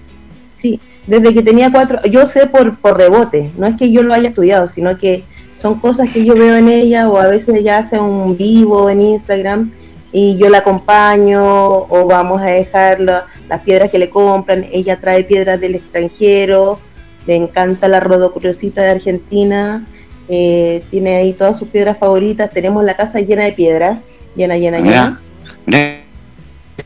sí, 0.54 0.80
desde 1.06 1.34
que 1.34 1.42
tenía 1.42 1.70
cuatro, 1.70 2.00
yo 2.10 2.24
sé 2.24 2.46
por, 2.46 2.78
por 2.78 2.96
rebote, 2.96 3.50
no 3.58 3.66
es 3.66 3.76
que 3.76 3.92
yo 3.92 4.02
lo 4.02 4.14
haya 4.14 4.30
estudiado, 4.30 4.68
sino 4.68 4.96
que 4.96 5.22
son 5.54 5.80
cosas 5.80 6.08
que 6.08 6.24
yo 6.24 6.34
veo 6.34 6.56
en 6.56 6.70
ella 6.70 7.06
o 7.10 7.18
a 7.18 7.26
veces 7.26 7.56
ella 7.56 7.76
hace 7.80 7.98
un 8.00 8.38
vivo 8.38 8.88
en 8.88 9.02
Instagram 9.02 9.70
y 10.12 10.38
yo 10.38 10.48
la 10.48 10.58
acompaño 10.58 11.42
o 11.44 12.06
vamos 12.06 12.40
a 12.40 12.46
dejar 12.46 13.00
la- 13.00 13.26
las 13.50 13.60
piedras 13.60 13.90
que 13.90 13.98
le 13.98 14.08
compran, 14.08 14.64
ella 14.72 14.98
trae 14.98 15.24
piedras 15.24 15.60
del 15.60 15.74
extranjero, 15.74 16.78
le 17.26 17.36
encanta 17.36 17.88
la 17.88 18.00
rodocuriosita 18.00 18.82
de 18.82 18.90
Argentina, 18.90 19.84
eh, 20.28 20.82
tiene 20.90 21.16
ahí 21.16 21.32
todas 21.32 21.58
sus 21.58 21.68
piedras 21.68 21.98
favoritas, 21.98 22.50
tenemos 22.50 22.84
la 22.84 22.94
casa 22.96 23.20
llena 23.20 23.44
de 23.44 23.52
piedras, 23.52 23.98
llena, 24.36 24.56
llena, 24.56 24.78
llena. 24.80 25.20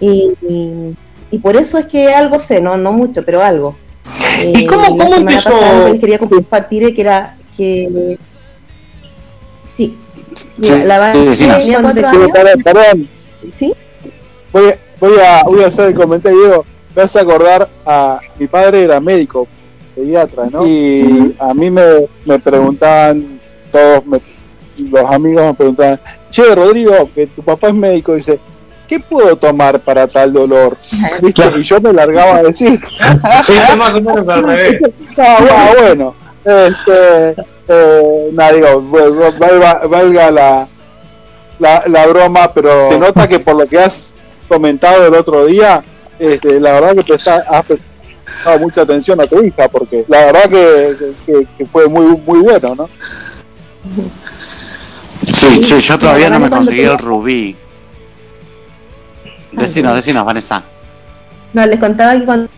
Y, 0.00 0.32
y- 0.48 0.94
y 1.30 1.38
por 1.38 1.56
eso 1.56 1.78
es 1.78 1.86
que 1.86 2.08
algo 2.12 2.38
sé, 2.40 2.60
no, 2.60 2.76
no 2.76 2.92
mucho, 2.92 3.24
pero 3.24 3.42
algo. 3.42 3.76
¿Y 4.54 4.64
cómo- 4.66 4.82
la 4.82 4.88
cómo 4.88 5.02
semana 5.04 5.16
empezó? 5.32 5.50
pasada 5.50 5.88
les 5.90 6.00
quería 6.00 6.18
compartir 6.18 6.94
que 6.94 7.00
era 7.00 7.36
que 7.56 8.16
sí, 9.74 9.96
Mira, 10.56 10.84
la 10.84 10.98
Vane 10.98 11.36
sí, 11.36 11.44
sí. 11.44 11.74
perdón. 12.64 13.08
¿Sí? 13.58 13.74
Voy, 14.52 14.72
voy, 15.00 15.12
a, 15.24 15.42
voy 15.44 15.62
a 15.62 15.66
hacer 15.66 15.88
el 15.88 15.94
comentario, 15.94 16.38
Diego. 16.38 16.66
Me 16.94 17.02
hace 17.02 17.20
acordar 17.20 17.68
a 17.84 18.20
mi 18.38 18.46
padre 18.46 18.84
era 18.84 18.98
médico, 19.00 19.46
pediatra, 20.02 20.44
¿no? 20.50 20.66
Y 20.66 21.34
a 21.38 21.52
mí 21.54 21.70
me, 21.70 22.06
me 22.24 22.38
preguntaban, 22.38 23.40
todos 23.72 24.06
me- 24.06 24.20
los 24.90 25.10
amigos 25.10 25.44
me 25.46 25.54
preguntaban, 25.54 26.00
che, 26.30 26.54
Rodrigo, 26.54 27.10
que 27.14 27.26
tu 27.26 27.42
papá 27.42 27.68
es 27.68 27.74
médico, 27.74 28.14
dice, 28.14 28.38
¿qué 28.88 29.00
puedo 29.00 29.34
tomar 29.36 29.80
para 29.80 30.06
tal 30.06 30.32
dolor? 30.32 30.76
¿Viste? 31.20 31.42
Y 31.56 31.62
yo 31.62 31.80
me 31.80 31.92
largaba 31.92 32.36
a 32.36 32.42
decir. 32.44 32.78
Más 33.76 33.94
o 33.94 34.00
menos 34.00 34.28
al 34.28 34.42
revés. 34.44 34.80
Ah, 35.18 35.72
bueno, 35.74 36.14
bueno. 36.44 36.66
Este, 36.66 37.42
eh, 37.68 38.30
nada, 38.32 38.52
digo, 38.52 38.82
valga, 39.38 39.80
valga 39.88 40.30
la, 40.30 40.68
la, 41.58 41.82
la 41.88 42.06
broma, 42.06 42.52
pero 42.54 42.84
se 42.84 42.96
nota 42.98 43.26
que 43.26 43.40
por 43.40 43.56
lo 43.56 43.66
que 43.66 43.78
has 43.80 44.14
comentado 44.48 45.06
el 45.08 45.14
otro 45.14 45.44
día, 45.46 45.82
este, 46.20 46.60
la 46.60 46.72
verdad 46.74 46.94
que 46.94 47.02
presta- 47.14 47.44
has 47.50 47.66
prestado 48.34 48.58
mucha 48.60 48.82
atención 48.82 49.20
a 49.20 49.26
tu 49.26 49.42
hija, 49.42 49.68
porque 49.68 50.04
la 50.08 50.26
verdad 50.26 50.44
que, 50.50 50.96
que- 51.26 51.46
que 51.58 51.66
fue 51.66 51.88
muy 51.88 52.16
muy 52.26 52.40
bueno, 52.40 52.74
¿no? 52.74 52.88
Sí, 55.26 55.60
che, 55.62 55.80
yo 55.80 55.98
todavía 55.98 56.30
no 56.30 56.38
me 56.40 56.50
conseguí 56.50 56.82
el 56.82 56.98
rubí. 56.98 57.56
Decinos, 59.52 59.94
decinos, 59.96 60.24
Vanessa. 60.24 60.62
No, 61.52 61.66
les 61.66 61.78
contaba 61.80 62.18
que 62.18 62.24
cuando, 62.24 62.48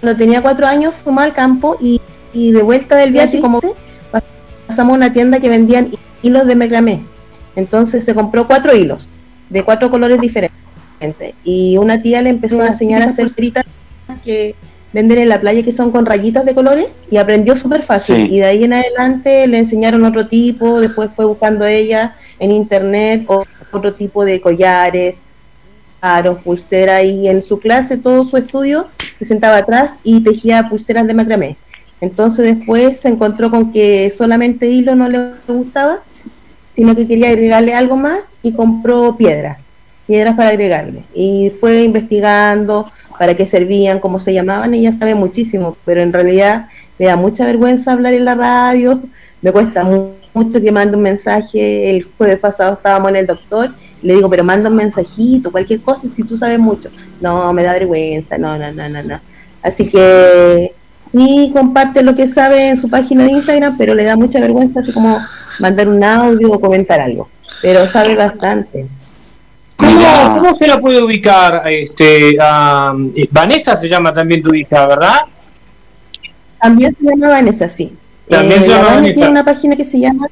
cuando 0.00 0.18
tenía 0.18 0.40
cuatro 0.42 0.66
años 0.66 0.94
fuimos 1.02 1.24
al 1.24 1.32
campo 1.34 1.76
y, 1.80 2.00
y 2.32 2.52
de 2.52 2.62
vuelta 2.62 2.96
del 2.96 3.12
viaje, 3.12 3.40
como 3.40 3.60
pasamos 4.66 4.92
a 4.92 4.96
una 4.96 5.12
tienda 5.12 5.40
que 5.40 5.48
vendían 5.48 5.90
hilos 6.22 6.46
de 6.46 6.54
macramé. 6.54 7.00
Entonces 7.56 8.04
se 8.04 8.14
compró 8.14 8.46
cuatro 8.46 8.74
hilos 8.74 9.08
de 9.50 9.62
cuatro 9.64 9.90
colores 9.90 10.20
diferentes. 10.20 10.54
Y 11.44 11.76
una 11.76 12.00
tía 12.00 12.22
le 12.22 12.30
empezó 12.30 12.60
a 12.62 12.68
enseñar 12.68 13.02
a 13.02 13.06
hacer 13.06 13.26
pulseritas 13.26 13.64
que 14.24 14.54
venden 14.98 15.18
en 15.18 15.28
la 15.28 15.40
playa 15.40 15.62
que 15.62 15.70
son 15.70 15.92
con 15.92 16.06
rayitas 16.06 16.44
de 16.44 16.56
colores 16.56 16.88
y 17.08 17.18
aprendió 17.18 17.54
súper 17.54 17.82
fácil. 17.84 18.16
Sí. 18.16 18.34
Y 18.34 18.38
de 18.40 18.46
ahí 18.46 18.64
en 18.64 18.72
adelante 18.72 19.46
le 19.46 19.58
enseñaron 19.58 20.04
otro 20.04 20.26
tipo, 20.26 20.80
después 20.80 21.10
fue 21.14 21.24
buscando 21.24 21.64
ella 21.64 22.16
en 22.40 22.50
internet 22.50 23.24
otro 23.70 23.94
tipo 23.94 24.24
de 24.24 24.40
collares, 24.40 25.20
aros, 26.00 26.38
pulseras 26.42 27.04
y 27.04 27.28
en 27.28 27.42
su 27.42 27.58
clase 27.58 27.96
todo 27.96 28.24
su 28.24 28.36
estudio 28.36 28.88
se 28.96 29.24
sentaba 29.24 29.58
atrás 29.58 29.92
y 30.02 30.20
tejía 30.24 30.68
pulseras 30.68 31.06
de 31.06 31.14
macramé. 31.14 31.56
Entonces 32.00 32.56
después 32.56 32.98
se 32.98 33.08
encontró 33.08 33.52
con 33.52 33.70
que 33.70 34.10
solamente 34.10 34.68
hilo 34.68 34.96
no 34.96 35.08
le 35.08 35.30
gustaba, 35.46 36.00
sino 36.74 36.96
que 36.96 37.06
quería 37.06 37.28
agregarle 37.28 37.72
algo 37.72 37.96
más 37.96 38.32
y 38.42 38.52
compró 38.52 39.16
piedras, 39.16 39.58
piedras 40.08 40.34
para 40.34 40.48
agregarle. 40.48 41.04
Y 41.14 41.52
fue 41.60 41.84
investigando 41.84 42.90
para 43.18 43.36
qué 43.36 43.46
servían, 43.46 43.98
cómo 44.00 44.18
se 44.18 44.32
llamaban, 44.32 44.74
ella 44.74 44.92
sabe 44.92 45.14
muchísimo, 45.14 45.76
pero 45.84 46.00
en 46.02 46.12
realidad 46.12 46.68
le 46.98 47.06
da 47.06 47.16
mucha 47.16 47.44
vergüenza 47.44 47.92
hablar 47.92 48.14
en 48.14 48.24
la 48.24 48.34
radio, 48.34 49.00
me 49.42 49.52
cuesta 49.52 49.84
mu- 49.84 50.12
mucho 50.34 50.60
que 50.60 50.70
mande 50.72 50.96
un 50.96 51.02
mensaje, 51.02 51.90
el 51.90 52.06
jueves 52.16 52.38
pasado 52.38 52.74
estábamos 52.74 53.10
en 53.10 53.16
el 53.16 53.26
doctor, 53.26 53.70
le 54.02 54.14
digo, 54.14 54.30
pero 54.30 54.44
manda 54.44 54.68
un 54.70 54.76
mensajito, 54.76 55.50
cualquier 55.50 55.80
cosa, 55.80 56.06
si 56.08 56.22
tú 56.22 56.36
sabes 56.36 56.58
mucho. 56.58 56.88
No, 57.20 57.52
me 57.52 57.64
da 57.64 57.72
vergüenza, 57.72 58.38
no, 58.38 58.56
no, 58.56 58.72
no, 58.72 58.88
no, 58.88 59.02
no. 59.02 59.20
Así 59.62 59.88
que 59.88 60.72
sí 61.10 61.50
comparte 61.52 62.02
lo 62.02 62.14
que 62.14 62.28
sabe 62.28 62.68
en 62.68 62.76
su 62.76 62.88
página 62.88 63.24
de 63.24 63.32
Instagram, 63.32 63.76
pero 63.76 63.94
le 63.94 64.04
da 64.04 64.14
mucha 64.16 64.38
vergüenza 64.38 64.80
así 64.80 64.92
como 64.92 65.18
mandar 65.58 65.88
un 65.88 66.04
audio 66.04 66.52
o 66.52 66.60
comentar 66.60 67.00
algo. 67.00 67.28
Pero 67.60 67.88
sabe 67.88 68.14
bastante. 68.14 68.86
¿Cómo, 69.78 70.38
cómo 70.38 70.54
se 70.54 70.66
la 70.66 70.80
puede 70.80 71.02
ubicar? 71.02 71.62
Este, 71.70 72.30
eh, 72.30 73.28
Vanessa 73.30 73.76
se 73.76 73.88
llama 73.88 74.12
también 74.12 74.42
tu 74.42 74.54
hija, 74.54 74.86
¿verdad? 74.86 75.20
También 76.60 76.94
se 76.94 77.04
llama 77.04 77.28
Vanessa, 77.28 77.68
sí. 77.68 77.96
También 78.28 78.62
se 78.62 78.68
la 78.70 78.76
llama 78.76 78.88
Vane 78.88 78.96
Vanessa. 79.02 79.14
tiene 79.20 79.30
una 79.30 79.44
página 79.44 79.76
que 79.76 79.84
se 79.84 80.00
llama... 80.00 80.26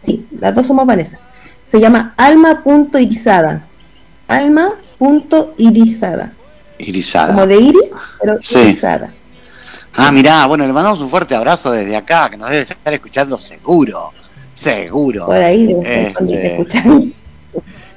Sí, 0.00 0.26
las 0.38 0.54
dos 0.54 0.66
somos 0.66 0.84
Vanessa. 0.86 1.18
Se 1.64 1.80
llama 1.80 2.12
alma.irizada. 2.16 3.64
Alma.irizada. 4.28 6.32
Irizada. 6.78 7.34
Como 7.34 7.46
de 7.46 7.56
iris, 7.60 7.90
pero 8.20 8.38
Sí. 8.42 8.58
irizada. 8.58 9.10
Ah, 9.94 10.10
mirá, 10.10 10.46
bueno, 10.46 10.66
le 10.66 10.72
mandamos 10.72 11.00
un 11.00 11.08
fuerte 11.08 11.34
abrazo 11.34 11.70
desde 11.70 11.96
acá, 11.96 12.28
que 12.30 12.36
nos 12.36 12.50
debe 12.50 12.62
estar 12.62 12.92
escuchando 12.92 13.38
seguro. 13.38 14.10
Seguro. 14.54 15.26
Por 15.26 15.36
ahí 15.36 15.66
debe 15.66 15.80
estar 15.80 15.92
Este, 15.98 16.12
cuando 16.14 16.32
te 16.34 16.46
escuchan. 16.52 17.14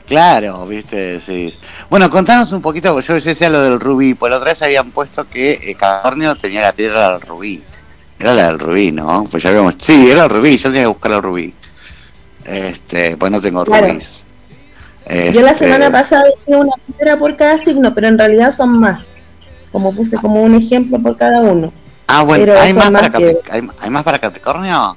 Claro, 0.08 0.66
viste, 0.68 1.20
sí. 1.20 1.54
Bueno, 1.90 2.10
contanos 2.12 2.52
un 2.52 2.62
poquito, 2.62 3.00
yo 3.00 3.14
decía 3.16 3.50
lo 3.50 3.62
del 3.62 3.80
rubí, 3.80 4.14
pues 4.14 4.30
la 4.30 4.38
otra 4.38 4.52
vez 4.52 4.62
habían 4.62 4.92
puesto 4.92 5.28
que 5.28 5.54
eh, 5.64 5.76
Capricornio 5.76 6.36
tenía 6.36 6.62
la 6.62 6.72
piedra 6.74 7.12
del 7.14 7.22
rubí. 7.22 7.64
Era 8.20 8.34
la 8.36 8.48
del 8.50 8.60
rubí, 8.60 8.92
¿no? 8.92 9.26
Pues 9.30 9.42
ya 9.44 9.50
habíamos... 9.50 9.76
Sí, 9.80 10.10
era 10.12 10.26
el 10.26 10.30
rubí, 10.30 10.58
yo 10.58 10.70
tenía 10.70 10.84
que 10.84 10.88
buscar 10.88 11.12
el 11.14 11.22
rubí. 11.24 11.54
Este, 12.46 13.18
pues 13.18 13.32
no 13.32 13.42
tengo 13.42 13.66
Claro. 13.66 13.88
rubíes. 13.88 14.10
Yo 15.34 15.42
la 15.42 15.52
Este, 15.52 15.66
semana 15.66 15.92
pasada 15.92 16.24
dije 16.46 16.58
una 16.60 16.72
piedra 16.98 17.18
por 17.18 17.36
cada 17.36 17.58
signo, 17.58 17.94
pero 17.94 18.08
en 18.08 18.18
realidad 18.18 18.52
son 18.56 18.80
más. 18.80 19.04
Como 19.72 19.94
puse 19.94 20.16
como 20.18 20.42
un 20.44 20.56
ejemplo 20.56 21.00
por 21.00 21.18
cada 21.18 21.42
uno. 21.42 21.74
Ah, 22.08 22.22
bueno, 22.24 22.54
¿hay 22.60 22.74
más, 22.74 22.92
para 22.92 23.10
que- 23.10 23.38
¿hay, 23.50 23.68
hay 23.80 23.90
más 23.90 24.04
para 24.04 24.20
Capricornio? 24.20 24.96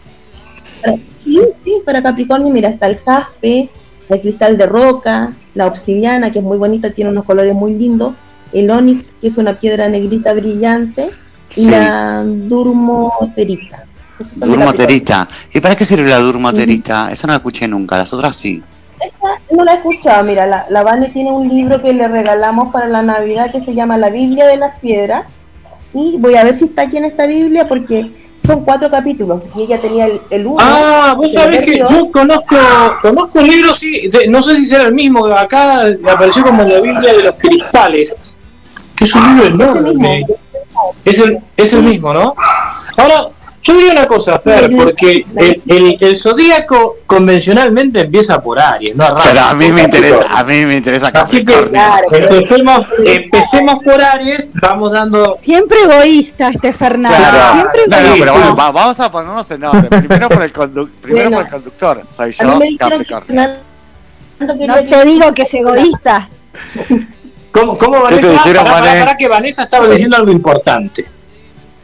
Sí, 1.25 1.41
sí, 1.65 1.83
para 1.85 2.03
Capricornio, 2.03 2.49
mira, 2.53 2.69
está 2.69 2.87
el 2.87 2.99
jaspe, 3.01 3.69
el 4.09 4.21
cristal 4.21 4.57
de 4.57 4.67
roca, 4.67 5.33
la 5.55 5.67
obsidiana, 5.67 6.31
que 6.31 6.39
es 6.39 6.45
muy 6.45 6.59
bonita, 6.59 6.91
tiene 6.91 7.11
unos 7.11 7.25
colores 7.25 7.55
muy 7.55 7.75
lindos, 7.75 8.15
el 8.53 8.71
onix, 8.71 9.15
que 9.21 9.29
es 9.29 9.37
una 9.37 9.55
piedra 9.55 9.89
negrita 9.89 10.33
brillante, 10.33 11.11
y 11.57 11.69
la 11.69 12.25
durmoterita. 12.25 13.85
Durmoterita. 14.41 15.29
¿Y 15.53 15.61
para 15.61 15.77
qué 15.77 15.85
sirve 15.85 16.11
la 16.11 16.19
durmoterita? 16.19 17.11
Esa 17.13 17.27
no 17.27 17.33
la 17.33 17.37
escuché 17.37 17.69
nunca, 17.69 17.97
las 17.99 18.13
otras 18.13 18.37
sí. 18.37 18.63
Esa 19.01 19.41
no 19.51 19.65
la 19.65 19.75
he 19.75 19.77
escuchado, 19.77 20.25
mira, 20.25 20.47
la, 20.47 20.67
la 20.71 20.83
Vane 20.83 21.09
tiene 21.09 21.31
un 21.31 21.49
libro 21.49 21.81
que 21.81 21.93
le 21.93 22.09
regalamos 22.09 22.73
para 22.73 22.87
la 22.87 23.03
Navidad 23.03 23.53
que 23.53 23.61
se 23.61 23.75
llama 23.75 23.97
La 23.97 24.11
Biblia 24.11 24.47
de 24.47 24.57
las 24.57 24.79
Piedras, 24.81 25.31
y 25.95 26.17
voy 26.19 26.35
a 26.35 26.45
ver 26.45 26.57
si 26.57 26.67
está 26.67 26.83
aquí 26.83 26.97
en 26.97 27.05
esta 27.05 27.27
Biblia 27.27 27.67
porque 27.67 28.11
son 28.49 28.65
cuatro 28.65 28.91
capítulos, 28.91 29.43
y 29.55 29.63
ella 29.63 29.79
tenía 29.79 30.07
el, 30.07 30.21
el 30.31 30.47
uno. 30.47 30.57
Ah, 30.59 31.15
vos 31.15 31.31
sabés 31.35 31.61
que 31.67 31.79
yo 31.89 32.11
conozco, 32.11 32.57
conozco 33.03 33.41
un 33.41 33.47
libro, 33.49 33.75
sí, 33.75 34.09
de- 34.09 34.27
no 34.27 34.41
sé 34.41 34.57
si 34.57 34.65
será 34.65 34.85
el 34.85 34.95
mismo, 34.95 35.27
acá 35.27 35.85
apareció 36.11 36.43
como 36.43 36.63
la 36.65 36.81
Biblia 36.81 37.13
de 37.13 37.25
los 37.25 37.35
cristales, 37.37 38.35
que 38.97 39.05
es 39.05 39.15
un 39.15 39.27
libro 39.37 39.47
enorme. 39.49 40.25
Es 41.05 41.19
el, 41.19 41.39
es 41.59 41.73
el 41.75 41.83
mismo, 41.83 42.15
¿no? 42.15 42.35
Ahora, 42.97 43.29
yo 43.63 43.75
diría 43.75 43.93
una 43.93 44.07
cosa, 44.07 44.39
Fer, 44.39 44.71
porque 44.75 45.27
el, 45.37 45.63
el, 45.67 45.97
el 46.01 46.19
zodíaco 46.19 46.99
convencionalmente 47.07 48.01
empieza 48.03 48.41
por 48.41 48.59
Aries, 48.59 48.97
no 48.97 49.05
arranca 49.05 49.23
Pero 49.31 49.41
a 49.43 49.55
mí 49.55 49.69
me 49.71 49.83
interesa, 49.83 50.21
Capricornio. 50.27 50.39
a 50.39 50.45
mí 50.45 50.67
me 50.67 50.77
interesa 50.77 51.07
Así 51.09 51.45
que 51.45 51.53
Capricornio. 51.53 52.39
empecemos, 52.39 52.87
empecemos 53.05 53.85
por 53.85 54.01
Aries, 54.03 54.53
vamos 54.61 54.93
dando... 54.93 55.37
Siempre 55.39 55.79
egoísta 55.83 56.49
este 56.49 56.73
Fernando. 56.73 57.17
Claro. 57.19 57.53
Siempre 57.55 57.81
No, 57.89 57.97
no, 57.97 58.03
egoísta. 58.07 58.19
pero 58.25 58.33
bueno, 58.33 58.57
va- 58.57 58.71
vamos 58.71 59.01
a 59.01 59.11
ponernos 59.11 59.51
en 59.51 59.65
orden. 59.65 59.89
Primero 59.89 60.29
por 60.29 60.43
el, 60.43 60.53
condu- 60.53 60.91
primero 61.03 61.31
Bueno. 61.31 61.37
por 61.39 61.47
el 61.47 61.53
conductor. 61.53 62.03
Soy 62.17 62.33
yo, 62.33 62.59
Capricornio. 62.79 63.51
No 64.41 64.57
te 64.85 65.05
digo 65.05 65.35
que 65.35 65.43
es 65.43 65.55
egoísta. 65.55 66.29
¿Cómo, 67.53 67.77
cómo 67.77 68.07
¿Qué 68.09 68.17
te 68.19 68.27
Vanessa? 68.27 68.45
pará, 68.45 68.63
Vane? 68.63 69.01
pará, 69.01 69.17
que 69.17 69.27
Vanessa 69.29 69.63
estaba 69.65 69.89
diciendo 69.89 70.17
algo 70.17 70.31
importante. 70.31 71.07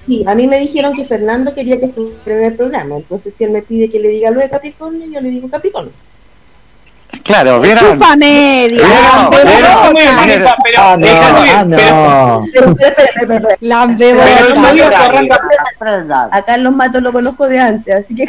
Sí, 0.07 0.23
a 0.27 0.35
mí 0.35 0.47
me 0.47 0.59
dijeron 0.61 0.95
que 0.95 1.05
Fernando 1.05 1.55
quería 1.55 1.79
que 1.79 1.87
estuviera 1.87 2.21
en 2.27 2.45
el 2.45 2.55
programa, 2.55 2.97
entonces 2.97 3.35
si 3.37 3.45
él 3.45 3.51
me 3.51 3.63
pide 3.63 3.91
que 3.91 3.99
le 3.99 4.09
diga 4.09 4.31
lo 4.31 4.41
de 4.41 4.51
Capricornio, 4.51 5.07
yo 5.07 5.21
le 5.21 5.31
digo 5.31 5.49
Capricornio. 5.49 5.93
Claro, 7.23 7.61
¿vieron? 7.61 7.93
Chupa 7.95 8.17
media. 8.17 8.85
A 16.33 16.43
Carlos 16.43 16.75
Matos 16.75 17.03
lo 17.03 17.13
conozco 17.13 17.47
de 17.47 17.59
antes, 17.59 17.95
así 17.95 18.15
que 18.15 18.27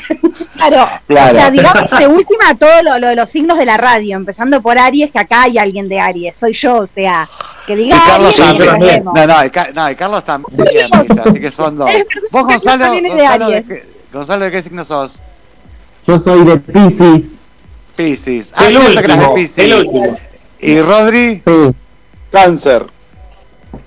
Claro, 0.53 0.87
Claro. 1.07 1.29
o 1.29 1.31
sea, 1.31 1.51
digamos 1.51 1.89
de 1.99 2.07
última 2.07 2.55
todo 2.57 2.83
lo, 2.83 2.99
lo 2.99 3.07
de 3.07 3.15
los 3.15 3.29
signos 3.29 3.57
de 3.57 3.65
la 3.65 3.77
radio, 3.77 4.15
empezando 4.15 4.61
por 4.61 4.77
Aries, 4.77 5.11
que 5.11 5.19
acá 5.19 5.43
hay 5.43 5.57
alguien 5.57 5.89
de 5.89 5.99
Aries, 5.99 6.37
soy 6.37 6.53
yo, 6.53 6.77
o 6.77 6.87
sea, 6.87 7.27
que 7.65 7.73
Y 7.73 7.75
diga 7.77 8.01
Carlos 8.05 8.37
y 8.37 8.41
también. 8.41 8.69
sabemos. 8.69 9.13
No, 9.13 9.27
no, 9.27 9.45
y, 9.45 9.51
no, 9.73 9.91
y 9.91 9.95
Carlos 9.95 10.23
también. 10.23 10.67
Así 11.25 11.39
que 11.39 11.51
son 11.51 11.77
dos. 11.77 11.89
Vos, 12.31 12.45
Carlos 12.47 12.63
Gonzalo, 12.63 12.91
de 12.93 13.01
Gonzalo, 13.01 13.47
¿de 13.49 13.55
Aries. 13.57 13.67
qué, 13.67 13.89
Gonzalo, 14.13 14.45
¿de 14.45 14.51
qué 14.51 14.63
signo 14.63 14.85
sos? 14.85 15.13
Yo 16.07 16.19
soy 16.19 16.43
de 16.45 16.57
Pisces. 16.57 17.31
Piscis. 17.95 18.51
Ah, 18.53 18.65
el 18.67 18.77
último, 18.77 19.33
Piscis. 19.33 19.57
el 19.59 19.73
último. 19.73 20.17
Y 20.59 20.81
Rodri, 20.81 21.41
Sí. 21.45 21.71
Cáncer. 22.31 22.85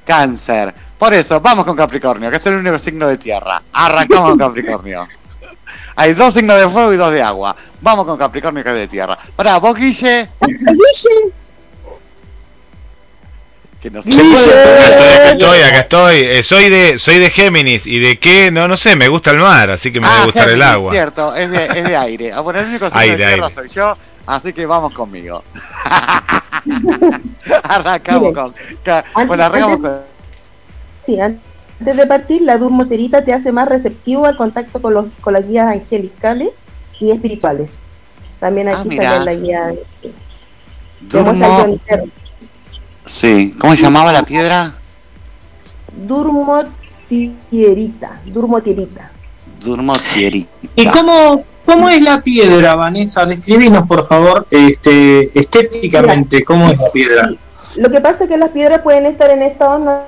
Cáncer. 0.05 0.75
Por 0.99 1.15
eso, 1.15 1.41
vamos 1.41 1.65
con 1.65 1.77
Capricornio, 1.77 2.31
que 2.31 2.39
es 2.39 2.47
el 2.47 2.57
único 2.57 2.79
signo 2.79 3.07
de 3.07 3.19
tierra. 3.19 3.63
Arrancamos 3.73 4.31
con 4.31 4.39
Capricornio. 4.49 5.07
Hay 5.97 6.15
dos 6.15 6.33
signos 6.35 6.59
de 6.59 6.69
fuego 6.69 6.93
y 6.93 6.97
dos 6.97 7.13
de 7.13 7.23
agua. 7.23 7.55
Vamos 7.81 8.07
con 8.07 8.17
Capricornio 8.17 8.63
que 8.65 8.71
es 8.71 8.77
de 8.77 8.89
tierra. 8.89 9.19
Pará, 9.37 9.59
vos, 9.59 9.77
Guille. 9.77 10.29
Que 13.83 13.91
no 13.93 14.03
sé. 14.03 14.11
Acá 14.11 14.21
estoy, 14.21 15.09
acá 15.15 15.31
estoy, 15.31 15.61
acá 15.61 15.79
estoy. 15.81 16.17
Eh, 16.21 16.43
soy 16.43 16.69
de 16.69 16.99
soy 16.99 17.19
de 17.19 17.31
Géminis 17.31 17.87
y 17.87 17.99
de 18.01 18.19
qué, 18.19 18.51
no 18.51 18.67
no 18.67 18.77
sé, 18.77 18.97
me 18.97 19.07
gusta 19.09 19.31
el 19.31 19.39
mar, 19.39 19.71
así 19.71 19.93
que 19.93 20.01
me 20.01 20.07
debe 20.09 20.19
Ah, 20.21 20.25
gustar 20.25 20.43
el 20.49 20.55
Géminis, 20.57 20.73
agua. 20.73 20.93
cierto, 20.93 21.35
es 21.37 21.51
de, 21.51 21.65
es 21.67 21.85
de 21.85 21.97
aire. 21.97 22.33
Ah, 22.33 22.41
bueno, 22.41 22.59
el 22.61 22.67
único 22.67 22.89
Aire, 22.93 23.17
de 23.17 23.17
tierra 23.33 23.47
aire. 23.47 23.55
soy 23.55 23.69
yo, 23.69 23.97
así 24.27 24.53
que 24.53 24.67
vamos 24.67 24.93
conmigo. 24.93 25.45
Arrancamos 27.63 28.33
con. 28.33 28.55
Bueno, 29.27 29.45
arrancamos 29.45 29.79
con. 29.79 30.01
Sí, 31.07 31.21
antes 31.21 31.97
de 31.97 32.07
partir, 32.07 32.43
la 32.43 32.59
durmoterita 32.59 33.25
te 33.25 33.33
hace 33.33 33.53
más 33.53 33.69
receptivo 33.69 34.27
al 34.27 34.37
contacto 34.37 34.83
con, 34.83 34.93
los, 34.95 35.07
con 35.21 35.33
las 35.33 35.47
guías 35.47 35.69
angelicales 35.71 36.49
y 37.01 37.11
espirituales. 37.13 37.71
También 38.41 38.69
Ah, 38.69 38.79
aquí 38.81 38.89
mira. 38.89 39.13
sale 39.19 39.25
la 39.25 39.35
guía. 39.35 39.69
El 40.03 40.13
Durmo. 41.01 41.79
Sí, 43.09 43.51
¿cómo 43.59 43.75
se 43.75 43.83
llamaba 43.83 44.13
la 44.13 44.23
piedra? 44.23 44.75
Durmotierita. 46.07 48.21
Durmotierita. 48.27 49.11
Durmotieri. 49.61 50.47
¿Y 50.77 50.87
cómo, 50.87 51.43
cómo 51.67 51.89
es 51.89 52.01
la 52.03 52.21
piedra, 52.23 52.77
Vanessa? 52.77 53.27
Describinos, 53.27 53.87
por 53.89 54.05
favor, 54.05 54.47
este, 54.51 55.37
estéticamente, 55.39 56.45
cómo 56.45 56.69
es 56.71 56.79
la 56.79 56.91
piedra. 56.93 57.31
Lo 57.77 57.91
que 57.91 58.01
pasa 58.01 58.25
es 58.25 58.31
que 58.31 58.37
las 58.37 58.51
piedras 58.51 58.83
pueden 58.83 59.07
estar 59.07 59.31
en 59.31 59.43
estado 59.43 60.03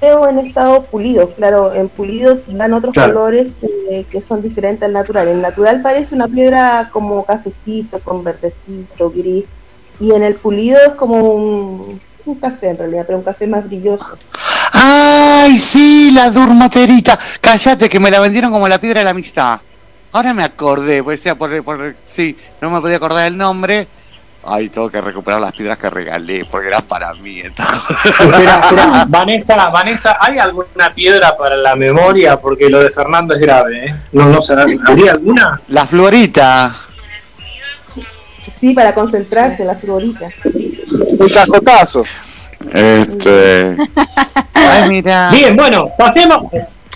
o 0.00 0.28
en 0.28 0.38
estado 0.40 0.82
pulido. 0.82 1.30
Claro, 1.30 1.72
en 1.72 1.88
pulido 1.88 2.40
dan 2.48 2.72
otros 2.72 2.92
Claro. 2.92 3.14
colores 3.14 3.52
que, 3.60 4.04
que 4.10 4.20
son 4.20 4.42
diferentes 4.42 4.82
al 4.82 4.92
natural. 4.92 5.28
El 5.28 5.40
natural 5.40 5.80
parece 5.80 6.14
una 6.14 6.26
piedra 6.28 6.90
como 6.92 7.24
cafecito, 7.24 8.00
con 8.00 8.24
verdecito, 8.24 9.10
gris. 9.10 9.44
Y 10.00 10.12
en 10.12 10.22
el 10.24 10.34
pulido 10.34 10.78
es 10.84 10.94
como 10.94 11.18
un, 11.18 12.00
un 12.24 12.34
café 12.36 12.70
en 12.70 12.78
realidad, 12.78 13.04
pero 13.06 13.18
un 13.18 13.24
café 13.24 13.46
más 13.46 13.66
brilloso. 13.66 14.18
¡Ay, 14.72 15.58
sí! 15.58 16.10
La 16.12 16.30
Durmoterita. 16.30 17.18
Cállate, 17.40 17.88
que 17.88 18.00
me 18.00 18.10
la 18.10 18.20
vendieron 18.20 18.50
como 18.50 18.68
la 18.68 18.78
piedra 18.78 19.00
de 19.00 19.04
la 19.04 19.10
amistad. 19.10 19.60
Ahora 20.12 20.34
me 20.34 20.44
acordé, 20.44 21.02
pues 21.02 21.22
sea 21.22 21.34
por, 21.36 21.62
por 21.64 21.94
sí, 22.06 22.36
no 22.60 22.70
me 22.70 22.80
podía 22.80 22.96
acordar 22.96 23.26
el 23.26 23.36
nombre. 23.36 23.86
Ay, 24.44 24.68
tengo 24.68 24.90
que 24.90 25.00
recuperar 25.00 25.40
las 25.40 25.52
piedras 25.52 25.78
que 25.78 25.88
regalé, 25.88 26.44
porque 26.44 26.68
eran 26.68 26.82
para 26.82 27.14
mí. 27.14 27.40
Entonces. 27.40 27.96
Espera, 28.04 28.60
espera, 28.60 29.04
Vanessa, 29.08 29.68
Vanessa, 29.68 30.16
¿hay 30.20 30.38
alguna 30.38 30.92
piedra 30.92 31.36
para 31.36 31.56
la 31.56 31.76
memoria? 31.76 32.40
Porque 32.40 32.68
lo 32.68 32.80
de 32.80 32.90
Fernando 32.90 33.34
es 33.34 33.40
grave, 33.40 33.86
¿eh? 33.86 33.94
No, 34.12 34.26
no 34.26 34.42
sé, 34.42 34.54
¿habría 34.54 35.12
alguna? 35.12 35.60
La 35.68 35.86
florita. 35.86 36.74
Sí, 38.58 38.74
para 38.74 38.92
concentrarse, 38.94 39.64
las 39.64 39.80
floritas. 39.80 40.32
Un 41.18 41.28
cascotazo. 41.28 42.04
Este. 42.72 43.76
Ay, 44.54 44.88
mira. 44.88 45.30
Bien, 45.30 45.56
bueno, 45.56 45.90
pasemos. 45.96 46.50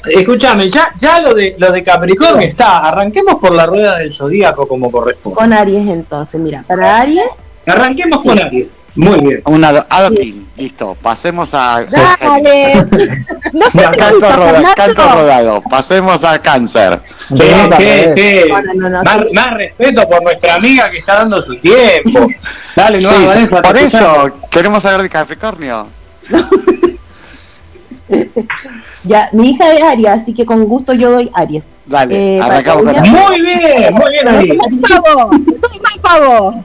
Escúchame, 0.07 0.71
ya, 0.71 0.89
ya 0.99 1.21
lo 1.21 1.35
de 1.35 1.57
lo 1.59 1.73
de 1.73 1.83
Capricornio 1.83 2.47
está. 2.47 2.79
Arranquemos 2.79 3.37
por 3.37 3.53
la 3.53 3.67
rueda 3.67 3.99
del 3.99 4.15
zodíaco 4.15 4.69
como 4.69 4.91
corresponde. 4.91 5.37
Con 5.37 5.53
Aries 5.53 5.89
entonces, 5.89 6.41
mira, 6.41 6.63
para 6.67 6.99
Aries, 6.99 7.27
Arranquemos 7.67 8.23
con 8.23 8.39
Aries. 8.39 8.69
Muy 8.95 9.21
bien. 9.21 9.43
Una. 9.45 9.85
Listo, 10.57 10.97
pasemos 11.03 11.51
a. 11.53 11.85
Dale. 11.85 12.87
No 13.59 13.67
Canto, 13.97 14.21
roda- 14.21 14.53
Fernando. 14.53 14.71
canto 14.77 15.03
rodado. 15.13 15.63
Pasemos 15.63 16.23
a 16.25 16.39
cáncer. 16.41 17.01
Sí, 17.35 17.43
sí, 17.79 17.87
sí. 18.15 18.41
No, 18.49 18.61
no, 18.61 18.75
no, 18.75 18.89
no, 18.91 19.03
Más, 19.03 19.19
sí. 19.29 19.35
más 19.35 19.55
respeto 19.55 20.09
por 20.09 20.23
nuestra 20.23 20.55
amiga 20.57 20.91
que 20.91 20.99
está 20.99 21.15
dando 21.17 21.41
su 21.41 21.57
tiempo. 21.59 22.29
Dale, 22.75 23.01
no, 23.01 23.09
Sí, 23.09 23.15
sí, 23.17 23.25
Vanessa, 23.27 23.63
por 23.63 23.77
eso 23.79 24.31
queremos 24.51 24.83
saber 24.83 25.03
de 25.03 25.09
Capricornio. 25.09 25.87
ya, 29.05 29.29
mi 29.33 29.51
hija 29.51 29.73
es 29.73 29.83
Aries, 29.83 30.09
así 30.09 30.35
que 30.35 30.45
con 30.47 30.65
gusto 30.65 30.93
yo 30.93 31.11
doy 31.11 31.31
Aries. 31.35 31.65
Dale, 31.87 32.37
Eh, 32.37 32.41
arrancamos 32.43 32.83
con 32.95 33.11
Muy 33.11 33.41
bien, 33.41 33.95
muy 33.95 34.11
bien 34.11 34.29
ahí. 34.29 34.59
Pavo, 34.59 35.31
toma 35.31 35.91
pavo. 36.03 36.65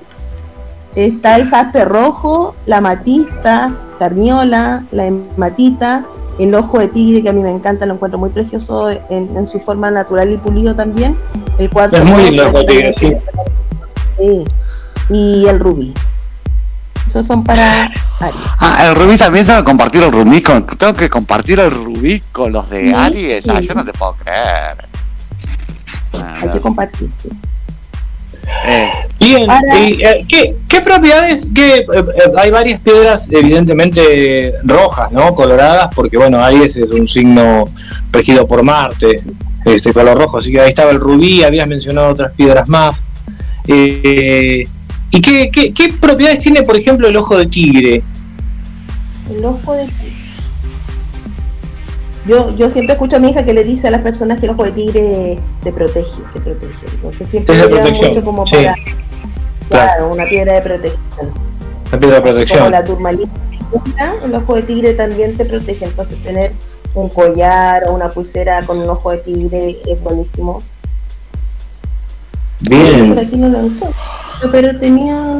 Está 0.96 1.38
el 1.38 1.50
jaspe 1.50 1.86
rojo, 1.86 2.56
la 2.66 2.82
matista, 2.82 3.72
carniola, 3.98 4.84
la 4.92 5.06
hematita, 5.06 6.04
el 6.44 6.56
ojo 6.56 6.80
de 6.80 6.88
tigre 6.88 7.22
que 7.22 7.30
a 7.30 7.34
mí 7.34 7.42
me 7.42 7.52
encanta, 7.52 7.86
lo 7.86 7.94
encuentro 7.94 8.18
muy 8.20 8.30
precioso 8.30 8.90
en, 8.90 9.02
en 9.10 9.48
su 9.48 9.60
forma 9.60 9.92
natural 9.92 10.32
y 10.32 10.38
pulido 10.38 10.76
también. 10.76 11.16
El 11.58 11.70
cuarzo 11.70 11.98
Es 11.98 12.04
muy 12.04 12.24
lindo 12.24 12.44
el 12.44 12.48
rosa, 12.54 12.60
ojo 12.60 12.60
de 12.60 12.66
tigre, 12.66 12.96
sí. 13.00 13.14
Sí. 14.18 14.44
Y 15.10 15.46
el 15.48 15.60
rubí. 15.60 15.94
Esos 17.08 17.26
son 17.28 17.44
para 17.44 17.92
Aries. 18.20 18.42
Ah, 18.60 18.86
el 18.88 18.96
rubí 18.96 19.18
también 19.18 19.46
tengo 19.46 19.60
que 19.60 19.66
compartir 19.66 20.02
el 20.04 20.12
rubí 20.12 20.42
con. 20.42 20.66
Tengo 20.66 20.94
que 20.94 21.10
compartir 21.10 21.60
el 21.60 21.72
rubí 21.72 22.22
con 22.32 22.54
los 22.54 22.70
de 22.70 22.86
Sí, 22.88 22.94
Aries. 22.96 23.50
Ah, 23.50 23.60
yo 23.60 23.74
no 23.74 23.84
te 23.84 23.92
puedo 23.92 24.14
creer. 24.14 24.78
Ah, 26.14 26.38
Hay 26.42 26.50
que 26.50 26.62
compartir. 26.62 27.10
Eh, 28.68 28.90
Bien, 29.20 29.50
Ahora- 29.50 29.80
y, 29.80 30.02
eh, 30.04 30.26
¿qué, 30.28 30.56
qué 30.68 30.82
propiedades? 30.82 31.48
Qué, 31.54 31.76
eh, 31.78 31.86
eh, 31.88 32.04
hay 32.38 32.50
varias 32.52 32.82
piedras 32.82 33.28
evidentemente 33.32 34.54
rojas, 34.64 35.12
¿no? 35.12 35.36
Coloradas, 35.36 35.90
porque 35.96 36.18
bueno, 36.18 36.40
Aries 36.44 36.76
es 36.78 36.90
un 36.90 37.08
signo 37.08 37.66
regido 38.12 38.48
por 38.48 38.64
Marte, 38.64 39.22
este 39.66 39.94
color 39.94 40.18
rojo, 40.18 40.40
así 40.40 40.52
que 40.52 40.60
ahí 40.60 40.70
estaba 40.70 40.92
el 40.92 41.00
rubí, 41.00 41.44
habías 41.44 41.68
mencionado 41.68 42.10
otras 42.10 42.34
piedras 42.34 42.68
más. 42.68 42.98
Eh, 43.68 44.66
¿Y 45.12 45.22
qué, 45.22 45.52
qué, 45.52 45.74
qué 45.74 45.94
propiedades 45.94 46.40
tiene, 46.40 46.64
por 46.64 46.76
ejemplo, 46.78 47.08
el 47.08 47.16
ojo 47.18 47.38
de 47.38 47.46
tigre? 47.46 48.02
El 49.30 49.46
ojo 49.46 49.74
de 49.74 49.86
tigre. 49.86 50.11
Yo, 52.28 52.56
yo 52.56 52.70
siempre 52.70 52.94
escucho 52.94 53.16
a 53.16 53.20
mi 53.20 53.30
hija 53.30 53.44
que 53.44 53.54
le 53.54 53.64
dice 53.64 53.88
a 53.88 53.92
las 53.92 54.02
personas 54.02 54.40
que 54.40 54.46
el 54.46 54.52
ojo 54.52 54.64
de 54.66 54.72
tigre 54.72 55.40
te 55.64 55.72
protege, 55.72 56.22
te 56.34 56.40
protege. 56.40 56.86
Entonces 56.94 57.28
siempre 57.30 57.58
Es 57.60 57.68
llevan 57.68 57.92
mucho 57.94 58.24
como 58.24 58.46
sí. 58.46 58.56
para, 58.56 58.76
claro, 59.70 60.12
una 60.14 60.26
piedra 60.26 60.54
de 60.54 60.62
protección. 60.62 61.32
La 61.92 62.00
piedra 62.00 62.16
de 62.18 62.22
Como 62.22 62.34
protección. 62.34 62.72
la 62.72 62.84
turmalina, 62.84 63.32
el 64.24 64.36
ojo 64.36 64.56
de 64.56 64.62
tigre 64.62 64.94
también 64.94 65.36
te 65.36 65.46
protege. 65.46 65.86
Entonces 65.86 66.22
tener 66.24 66.52
un 66.94 67.10
collar 67.10 67.88
o 67.88 67.94
una 67.94 68.10
pulsera 68.10 68.66
con 68.66 68.80
un 68.80 68.90
ojo 68.90 69.12
de 69.12 69.18
tigre 69.18 69.78
es 69.88 70.02
buenísimo. 70.04 70.62
Por 72.60 72.70
Bien. 72.70 73.18
aquí 73.18 73.36
no 73.38 73.50
lo 73.50 73.58
encuentro, 73.62 73.92
pero 74.52 74.78
tenía... 74.80 75.40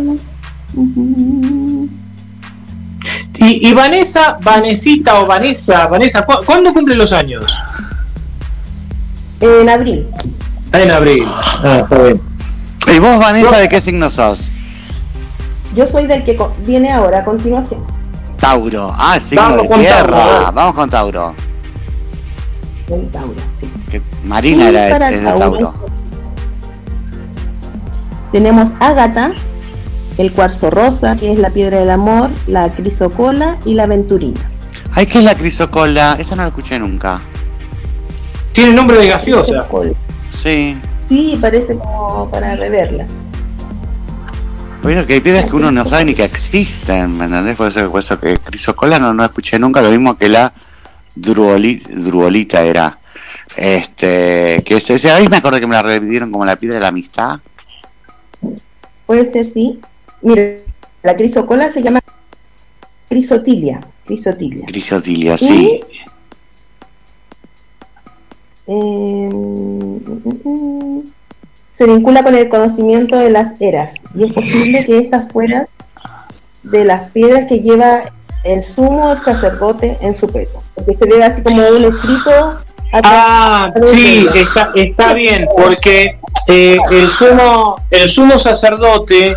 Y, 3.42 3.68
y 3.70 3.74
Vanessa, 3.74 4.38
Vanesita 4.42 5.20
o 5.20 5.26
Vanessa, 5.26 5.88
Vanessa, 5.88 6.24
¿cu- 6.26 6.46
¿cuándo 6.46 6.72
cumple 6.74 6.96
los 6.96 7.12
años? 7.12 7.60
En 9.40 9.68
abril. 9.68 10.08
En 10.74 10.92
abril. 10.92 11.26
Ah, 11.64 11.80
está 11.84 11.98
bien. 11.98 12.22
¿Y 12.88 13.00
vos, 13.00 13.18
Vanessa, 13.20 13.58
de 13.58 13.68
qué 13.68 13.82
signo 13.82 14.10
sos? 14.10 14.48
Yo 15.76 15.88
soy 15.88 16.06
del 16.06 16.24
que 16.24 16.38
viene 16.66 16.92
ahora 16.92 17.20
a 17.20 17.24
continuación. 17.26 17.84
Tauro. 18.40 18.94
Ah, 18.98 19.20
signo 19.20 19.42
Vamos 19.42 19.62
de 19.64 19.68
con 19.70 19.80
tierra. 19.80 20.18
Tauro. 20.18 20.52
Vamos 20.54 20.76
con 20.76 20.90
Tauro. 20.90 21.36
del 22.88 23.08
Tauro, 23.10 23.34
sí. 23.60 23.72
Que 23.90 24.02
Marina 24.24 24.70
era 24.70 25.10
es 25.10 25.20
de 25.20 25.26
Tauro, 25.26 25.40
Tauro. 25.40 25.74
Tenemos 28.32 28.70
ágata, 28.80 29.32
el 30.22 30.32
cuarzo 30.32 30.70
rosa, 30.70 31.16
que 31.18 31.32
es 31.34 31.40
la 31.40 31.50
piedra 31.50 31.80
del 31.80 31.90
amor, 31.90 32.30
la 32.46 32.72
crisocola 32.72 33.58
y 33.66 33.74
la 33.74 33.84
aventurina. 33.84 34.40
Ay, 34.94 35.08
¿qué 35.08 35.18
es 35.18 35.24
la 35.24 35.36
crisocola? 35.36 36.16
Esa 36.20 36.36
no 36.36 36.44
la 36.44 36.50
escuché 36.50 36.78
nunca. 36.78 37.20
Tiene 38.54 38.74
nombre 38.74 38.98
de 38.98 39.08
gaseosa. 39.08 39.66
Sí. 40.36 40.78
Sí, 41.10 41.38
parece 41.42 41.76
como 41.76 42.30
para 42.30 42.56
beberla. 42.56 43.06
Bueno, 44.84 45.06
que 45.06 45.14
hay 45.14 45.20
piedras 45.22 45.46
que 45.46 45.56
uno 45.56 45.72
no 45.72 45.88
sabe 45.88 46.06
ni 46.06 46.14
que 46.14 46.24
existen, 46.24 47.18
¿me 47.18 47.26
entendés? 47.26 47.56
Por 47.56 47.68
eso, 47.70 47.90
por 47.92 48.00
eso 48.02 48.20
que 48.20 48.36
crisocola 48.38 49.00
no, 49.00 49.14
no 49.14 49.24
escuché 49.26 49.58
nunca, 49.60 49.82
lo 49.82 49.90
mismo 49.90 50.18
que 50.18 50.30
la 50.30 50.54
druoli- 51.16 51.82
druolita 51.88 52.64
era. 52.64 52.98
Este, 53.58 54.62
que 54.66 54.78
ese- 54.78 55.12
ahí 55.12 55.28
me 55.28 55.38
acuerdo 55.38 55.60
que 55.60 55.68
me 55.68 55.76
la 55.76 55.82
revivieron 55.82 56.32
como 56.32 56.46
la 56.46 56.56
piedra 56.56 56.76
de 56.76 56.82
la 56.82 56.88
amistad. 56.90 57.40
Puede 59.06 59.26
ser, 59.26 59.46
sí. 59.46 59.80
Mire, 60.22 60.64
la 61.04 61.16
crisocola 61.16 61.70
se 61.70 61.82
llama 61.82 62.00
crisotilia. 63.10 63.82
Crisotilia. 64.06 64.66
Crisotilia, 64.66 65.38
sí. 65.38 65.82
Eh, 68.68 69.30
mm, 69.32 71.00
se 71.72 71.88
vincula 71.88 72.24
con 72.24 72.36
el 72.36 72.48
conocimiento 72.50 73.18
de 73.18 73.32
las 73.32 73.54
eras 73.60 73.96
y 74.16 74.26
es 74.26 74.34
posible 74.34 74.86
que 74.86 75.00
estas 75.00 75.32
fueran 75.32 75.68
de 76.64 76.86
las 76.86 77.10
piedras 77.12 77.48
que 77.50 77.60
lleva 77.60 78.04
el 78.44 78.64
sumo 78.64 79.22
sacerdote 79.24 79.98
en 80.02 80.16
su 80.16 80.28
peto, 80.28 80.62
porque 80.76 80.94
se 80.94 81.06
ve 81.06 81.24
así 81.24 81.42
como 81.42 81.68
un 81.68 81.86
escrito 81.86 82.60
Ah, 82.94 83.72
sí, 83.84 84.28
está, 84.36 84.72
está 84.76 85.14
bien, 85.14 85.48
porque 85.56 86.18
eh, 86.48 86.78
el 86.92 87.10
sumo 87.10 87.76
el 87.90 88.10
sumo 88.10 88.40
sacerdote 88.40 89.36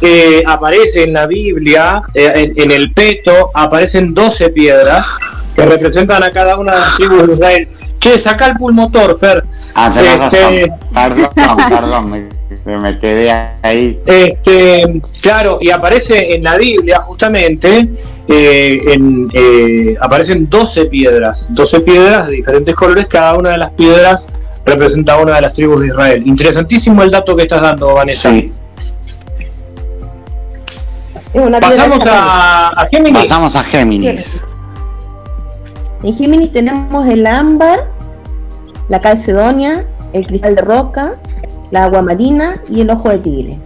eh, 0.00 0.42
aparece 0.46 1.04
en 1.04 1.12
la 1.12 1.26
Biblia, 1.26 2.00
eh, 2.14 2.32
en, 2.34 2.62
en 2.62 2.70
el 2.70 2.92
peto, 2.92 3.50
aparecen 3.54 4.14
12 4.14 4.50
piedras 4.50 5.18
que 5.54 5.66
representan 5.66 6.22
a 6.22 6.30
cada 6.30 6.56
una 6.56 6.74
de 6.74 6.80
las 6.80 6.96
tribus 6.96 7.26
de 7.26 7.34
Israel. 7.34 7.68
Che, 7.98 8.16
saca 8.16 8.46
el 8.46 8.54
pulmotor, 8.54 9.18
Fer. 9.18 9.44
Ah, 9.74 9.92
Este. 9.92 10.72
Perdón, 10.94 11.28
perdón, 11.68 12.10
me, 12.64 12.76
me 12.78 12.98
quedé 13.00 13.32
ahí. 13.62 13.98
Este, 14.06 15.00
claro, 15.20 15.58
y 15.60 15.70
aparece 15.70 16.32
en 16.32 16.44
la 16.44 16.56
Biblia 16.56 17.00
justamente, 17.00 17.88
en, 18.28 19.28
aparecen 20.00 20.48
12 20.48 20.86
piedras, 20.86 21.52
12 21.52 21.80
piedras 21.80 22.26
de 22.28 22.34
diferentes 22.34 22.74
colores, 22.76 23.08
cada 23.08 23.36
una 23.36 23.50
de 23.50 23.58
las 23.58 23.70
piedras 23.72 24.28
representa 24.68 25.14
a 25.14 25.22
una 25.22 25.34
de 25.36 25.40
las 25.42 25.52
tribus 25.52 25.80
de 25.80 25.86
Israel. 25.88 26.22
Interesantísimo 26.26 27.02
el 27.02 27.10
dato 27.10 27.34
que 27.36 27.42
estás 27.42 27.60
dando, 27.62 27.94
Vanessa. 27.94 28.34
Es 28.34 28.46
una 31.34 31.60
Pasamos 31.60 32.04
a, 32.06 32.68
a 32.68 32.86
Géminis. 32.88 33.18
Pasamos 33.22 33.56
a 33.56 33.62
Géminis. 33.64 34.40
En 36.02 36.14
Géminis 36.14 36.52
tenemos 36.52 37.06
el 37.06 37.26
ámbar, 37.26 37.86
la 38.88 39.00
calcedonia, 39.00 39.84
el 40.12 40.26
cristal 40.26 40.54
de 40.54 40.62
roca, 40.62 41.14
la 41.70 41.84
agua 41.84 42.02
marina 42.02 42.60
y 42.70 42.80
el 42.80 42.90
ojo 42.90 43.10
de 43.10 43.18
tigre. 43.18 43.58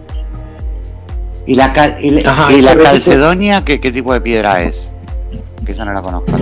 ¿Y 1.45 1.55
la, 1.55 1.73
cal- 1.73 1.97
y 2.01 2.09
la- 2.11 2.31
Ajá, 2.31 2.51
y 2.53 2.61
la 2.61 2.71
ese 2.71 2.79
repito. 2.79 2.91
calcedonia 2.91 3.65
¿qué, 3.65 3.79
qué 3.81 3.91
tipo 3.91 4.13
de 4.13 4.21
piedra 4.21 4.61
es? 4.63 4.75
Que 5.65 5.73
esa 5.73 5.83
no 5.85 5.93
la 5.93 6.01
conozco. 6.01 6.31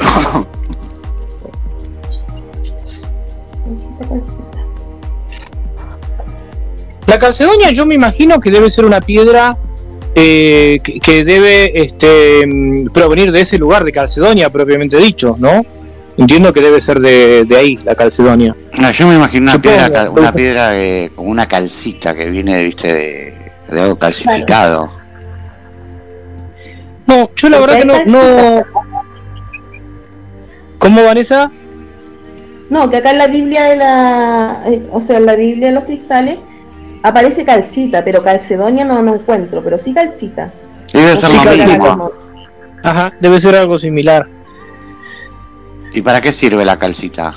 La 7.06 7.18
calcedonia 7.18 7.70
yo 7.72 7.86
me 7.86 7.94
imagino 7.94 8.38
que 8.38 8.50
debe 8.50 8.70
ser 8.70 8.84
una 8.84 9.00
piedra 9.00 9.56
eh, 10.14 10.80
que, 10.82 11.00
que 11.00 11.24
debe 11.24 11.82
este, 11.82 12.46
mm, 12.46 12.86
provenir 12.88 13.32
de 13.32 13.40
ese 13.40 13.58
lugar 13.58 13.84
de 13.84 13.92
Calcedonia 13.92 14.50
propiamente 14.50 14.96
dicho, 14.96 15.36
¿no? 15.38 15.64
Entiendo 16.16 16.52
que 16.52 16.60
debe 16.60 16.80
ser 16.80 17.00
de, 17.00 17.44
de 17.44 17.56
ahí 17.56 17.78
la 17.84 17.94
Calcedonia. 17.94 18.54
No, 18.78 18.90
yo 18.90 19.06
me 19.06 19.14
imagino 19.14 19.44
una 19.44 19.52
Supongo, 19.52 19.76
piedra, 19.76 20.10
una 20.10 20.32
piedra 20.32 20.78
eh, 20.78 21.10
con 21.14 21.28
una 21.28 21.46
calcita 21.46 22.14
que 22.14 22.26
viene, 22.26 22.64
viste, 22.64 22.92
de, 22.92 23.34
de 23.70 23.80
algo 23.80 23.96
calcificado. 23.96 24.90
No, 27.06 27.30
yo 27.34 27.48
la 27.48 27.60
verdad 27.60 27.78
que 27.78 27.84
no, 27.86 28.04
no... 28.04 28.62
¿Cómo 30.78 31.04
Vanessa? 31.04 31.50
No, 32.70 32.88
que 32.88 32.98
acá 32.98 33.10
en 33.10 33.18
la 33.18 33.26
Biblia 33.26 33.64
de 33.64 33.76
la, 33.76 34.62
eh, 34.66 34.86
o 34.92 35.00
sea, 35.00 35.18
en 35.18 35.26
la 35.26 35.34
Biblia 35.34 35.68
de 35.68 35.74
los 35.74 35.84
cristales 35.84 36.38
aparece 37.02 37.44
calcita, 37.44 38.04
pero 38.04 38.22
calcedonia 38.22 38.84
no, 38.84 39.02
no 39.02 39.14
encuentro, 39.16 39.60
pero 39.62 39.76
sí 39.78 39.92
calcita. 39.92 40.50
Debe 40.92 41.16
ser 41.16 41.56
lo 41.58 41.66
mismo. 41.66 42.12
Ajá, 42.82 43.12
debe 43.20 43.40
ser 43.40 43.56
algo 43.56 43.78
similar. 43.78 44.26
¿Y 45.92 46.00
para 46.02 46.20
qué 46.20 46.32
sirve 46.32 46.64
la 46.64 46.78
calcita? 46.78 47.34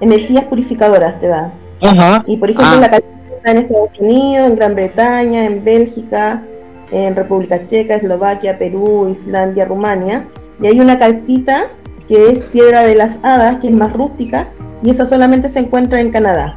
Energías 0.00 0.44
purificadoras 0.44 1.18
te 1.20 1.28
da. 1.28 1.50
Ajá. 1.80 2.22
Y 2.26 2.36
por 2.36 2.50
ejemplo, 2.50 2.72
Ah. 2.76 2.80
la 2.80 2.90
calcita 2.90 3.36
está 3.36 3.50
en 3.50 3.56
Estados 3.58 3.90
Unidos, 3.98 4.46
en 4.50 4.56
Gran 4.56 4.74
Bretaña, 4.74 5.44
en 5.46 5.64
Bélgica, 5.64 6.42
en 6.90 7.16
República 7.16 7.66
Checa, 7.66 7.96
Eslovaquia, 7.96 8.58
Perú, 8.58 9.08
Islandia, 9.12 9.64
Rumania. 9.64 10.24
Y 10.62 10.66
hay 10.68 10.80
una 10.80 10.98
calcita 10.98 11.66
que 12.08 12.30
es 12.30 12.40
piedra 12.40 12.82
de 12.82 12.94
las 12.94 13.18
hadas, 13.22 13.56
que 13.60 13.66
es 13.68 13.72
más 13.74 13.92
rústica, 13.92 14.48
y 14.82 14.90
esa 14.90 15.06
solamente 15.06 15.48
se 15.48 15.58
encuentra 15.60 16.00
en 16.00 16.10
Canadá. 16.10 16.56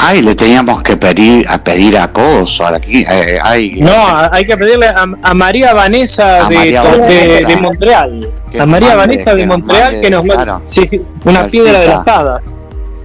Ay, 0.00 0.22
le 0.22 0.34
teníamos 0.34 0.82
que 0.82 0.96
pedir 0.96 1.46
a 1.48 1.62
pedir 1.62 1.98
acoso 1.98 2.66
aquí. 2.66 3.04
Eh, 3.10 3.38
ay, 3.42 3.78
No, 3.80 3.92
hay 4.30 4.46
que 4.46 4.56
pedirle 4.56 4.86
a, 4.86 5.06
a 5.22 5.34
María 5.34 5.74
Vanessa 5.74 6.46
A 6.46 6.48
de, 6.48 6.54
María 6.56 6.82
de- 6.82 6.98
Vanessa. 6.98 7.48
de 7.48 7.56
Montreal. 7.56 8.28
Que 8.52 8.60
a 8.60 8.66
María 8.66 8.88
mande, 8.90 9.00
Vanessa 9.06 9.30
de 9.34 9.40
que 9.40 9.46
nos 9.46 9.58
Montreal 9.58 9.92
mande, 9.92 10.00
que 10.02 10.10
nos 10.10 10.24
claro. 10.24 10.62
sí, 10.64 10.88
sí, 10.88 11.02
una 11.24 11.40
Calcita. 11.40 11.50
piedra 11.50 11.80
de 11.80 11.86
las 11.88 12.08
hadas. 12.08 12.42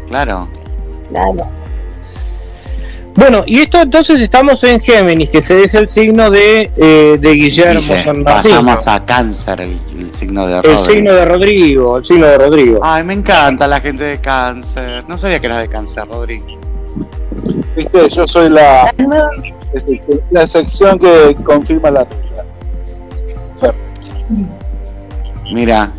Claro. 0.08 0.48
Bueno, 3.16 3.44
y 3.46 3.60
esto 3.60 3.82
entonces 3.82 4.22
estamos 4.22 4.64
en 4.64 4.80
Géminis, 4.80 5.32
que 5.32 5.40
ese 5.40 5.64
es 5.64 5.74
el 5.74 5.88
signo 5.90 6.32
de, 6.32 6.72
eh, 6.78 7.18
de 7.20 7.32
Guillermo 7.34 7.82
Dice, 7.82 8.04
San 8.04 8.24
Martín. 8.24 8.52
pasamos 8.52 8.88
a 8.88 9.04
cáncer, 9.06 9.62
el, 9.62 9.78
el 10.00 10.16
signo 10.16 10.48
de 10.48 10.56
El 10.58 10.64
Rodri. 10.64 10.84
signo 10.86 11.14
de 11.14 11.26
Rodrigo, 11.26 11.98
el 11.98 12.06
signo 12.06 12.26
de 12.28 12.38
Rodrigo. 12.38 12.80
Ay, 12.82 13.04
me 13.04 13.14
encanta 13.14 13.68
la 13.68 13.82
gente 13.82 14.04
de 14.04 14.20
cáncer. 14.20 15.04
No 15.10 15.18
sabía 15.18 15.40
que 15.42 15.48
eras 15.48 15.62
de 15.62 15.68
cáncer, 15.68 16.08
Rodri. 16.08 16.42
Viste, 17.76 18.10
yo 18.10 18.26
soy 18.26 18.50
la, 18.50 18.94
la 20.32 20.48
sección 20.48 20.98
que 20.98 21.36
confirma 21.44 21.92
la 21.92 22.06
regla. 22.06 23.72
Mira. 25.52 25.92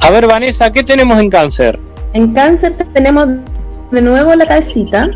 A 0.00 0.10
ver, 0.10 0.26
Vanessa, 0.28 0.70
¿qué 0.70 0.84
tenemos 0.84 1.18
en 1.18 1.28
cáncer? 1.28 1.78
En 2.12 2.32
cáncer 2.32 2.72
tenemos 2.92 3.26
de 3.90 4.00
nuevo 4.00 4.34
la 4.36 4.46
calcita, 4.46 5.10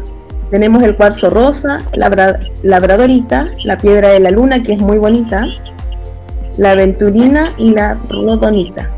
tenemos 0.52 0.82
el 0.82 0.94
cuarzo 0.94 1.30
rosa, 1.30 1.80
la 1.94 2.10
bra- 2.10 2.38
labradorita, 2.62 3.48
la 3.64 3.78
piedra 3.78 4.10
de 4.10 4.20
la 4.20 4.30
luna 4.30 4.62
que 4.62 4.74
es 4.74 4.78
muy 4.78 4.98
bonita, 4.98 5.46
la 6.58 6.72
aventurina 6.72 7.54
y 7.56 7.70
la 7.70 7.94
rodonita. 8.10 8.88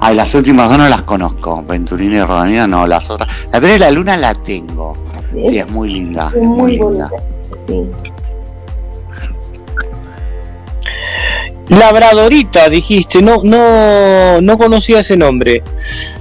Ay, 0.00 0.16
las 0.16 0.34
últimas 0.34 0.68
dos 0.70 0.78
no 0.78 0.88
las 0.88 1.02
conozco. 1.02 1.62
Venturina 1.68 2.16
y 2.16 2.22
Rodanina 2.22 2.66
no, 2.66 2.86
las 2.86 3.08
otras. 3.10 3.28
La 3.52 3.60
piedra 3.60 3.74
de 3.74 3.78
la 3.80 3.90
luna 3.90 4.16
la 4.16 4.34
tengo. 4.34 4.94
Sí, 5.30 5.58
es 5.58 5.70
muy 5.70 5.90
linda. 5.90 6.28
Es 6.28 6.36
Es 6.36 6.42
muy 6.42 6.58
muy 6.58 6.72
linda. 6.72 7.10
bonita. 7.10 7.66
Sí. 7.66 7.86
Labradorita, 11.68 12.68
dijiste, 12.68 13.22
no, 13.22 13.40
no, 13.42 14.40
no 14.40 14.58
conocía 14.58 15.00
ese 15.00 15.16
nombre. 15.16 15.62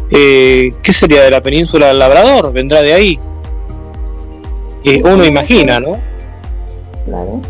Eh, 0.10 0.72
¿Qué 0.82 0.94
sería 0.94 1.22
de 1.24 1.32
la 1.32 1.42
península 1.42 1.88
del 1.88 2.00
Labrador? 2.00 2.54
¿Vendrá 2.54 2.82
de 2.82 2.94
ahí? 2.94 3.20
Eh, 4.86 5.02
uno 5.04 5.24
imagina, 5.26 5.80
¿no? 5.80 5.98
Claro. 7.06 7.42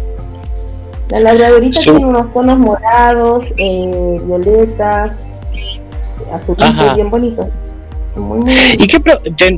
La 1.10 1.20
labradorita 1.20 1.80
Sí. 1.80 1.90
tiene 1.92 2.06
unos 2.06 2.34
tonos 2.34 2.58
morados, 2.58 3.46
eh, 3.58 4.20
violetas, 4.24 5.16
azulitos 6.34 6.96
bien 6.96 7.10
bonitos. 7.10 7.48
Muy, 8.16 8.40
muy 8.40 8.54
¿Y 8.78 8.88
qué 8.88 9.00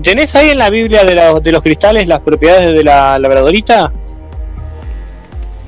tenés 0.02 0.36
ahí 0.36 0.50
en 0.50 0.58
la 0.60 0.70
Biblia 0.70 1.04
de, 1.04 1.16
la- 1.16 1.40
de 1.40 1.52
los 1.52 1.62
cristales 1.62 2.08
las 2.08 2.22
propiedades 2.22 2.74
de 2.74 2.84
la 2.84 3.18
labradorita? 3.20 3.92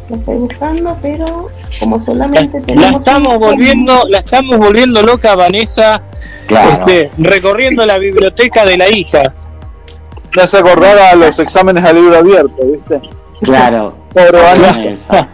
Lo 0.10 0.16
estoy 0.16 0.36
buscando, 0.38 0.98
pero 1.02 1.50
como 1.80 2.04
solamente 2.04 2.60
La 2.60 2.66
tenemos. 2.66 3.00
estamos 3.02 3.34
un- 3.34 3.40
volviendo, 3.40 4.04
la 4.08 4.20
estamos 4.20 4.58
volviendo 4.58 5.02
loca 5.02 5.36
Vanessa, 5.36 6.02
Claro. 6.48 6.72
este, 6.88 7.12
recorriendo 7.18 7.86
la 7.86 7.98
biblioteca 8.00 8.66
de 8.66 8.78
la 8.78 8.90
hija. 8.90 9.34
Me 10.36 10.44
hace 10.44 10.58
acordar 10.58 10.98
a 10.98 11.16
los 11.16 11.38
exámenes 11.40 11.84
a 11.84 11.92
libro 11.92 12.18
abierto, 12.18 12.56
¿viste? 12.72 13.02
Claro. 13.42 13.96
Vanessa. 14.14 15.28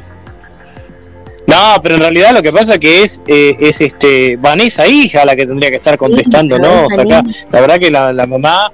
No, 1.45 1.75
pero 1.83 1.95
en 1.95 2.01
realidad 2.01 2.33
lo 2.33 2.41
que 2.41 2.51
pasa 2.53 2.77
que 2.79 3.03
es 3.03 3.21
eh, 3.27 3.55
es 3.59 3.81
este 3.81 4.37
Vanessa 4.37 4.87
hija 4.87 5.25
la 5.25 5.35
que 5.35 5.45
tendría 5.45 5.69
que 5.69 5.75
estar 5.75 5.97
contestando, 5.97 6.57
¿no? 6.57 6.85
O 6.85 6.89
sea, 6.89 7.03
acá, 7.03 7.21
la 7.51 7.61
verdad 7.61 7.79
que 7.79 7.91
la, 7.91 8.13
la 8.13 8.25
mamá, 8.25 8.71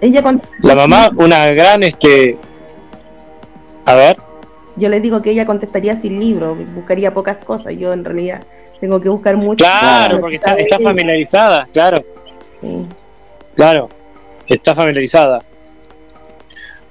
Ella 0.00 0.22
con- 0.22 0.40
la 0.60 0.74
mamá, 0.74 1.10
una 1.16 1.46
gran 1.50 1.82
este, 1.82 2.36
a 3.86 3.94
ver, 3.94 4.16
Yo 4.76 4.88
le 4.88 5.00
digo 5.00 5.20
que 5.22 5.30
ella 5.30 5.44
contestaría 5.46 5.96
sin 5.96 6.18
libro, 6.18 6.54
buscaría 6.74 7.12
pocas 7.12 7.36
cosas. 7.38 7.76
Yo 7.76 7.92
en 7.92 8.04
realidad 8.04 8.42
tengo 8.80 9.00
que 9.00 9.08
buscar 9.08 9.36
mucho. 9.36 9.64
claro, 9.64 10.20
porque 10.20 10.36
está, 10.36 10.54
está 10.54 10.78
familiarizada, 10.78 11.66
claro, 11.72 12.02
Sí. 12.60 12.86
claro, 13.54 13.88
está 14.48 14.74
familiarizada. 14.74 15.40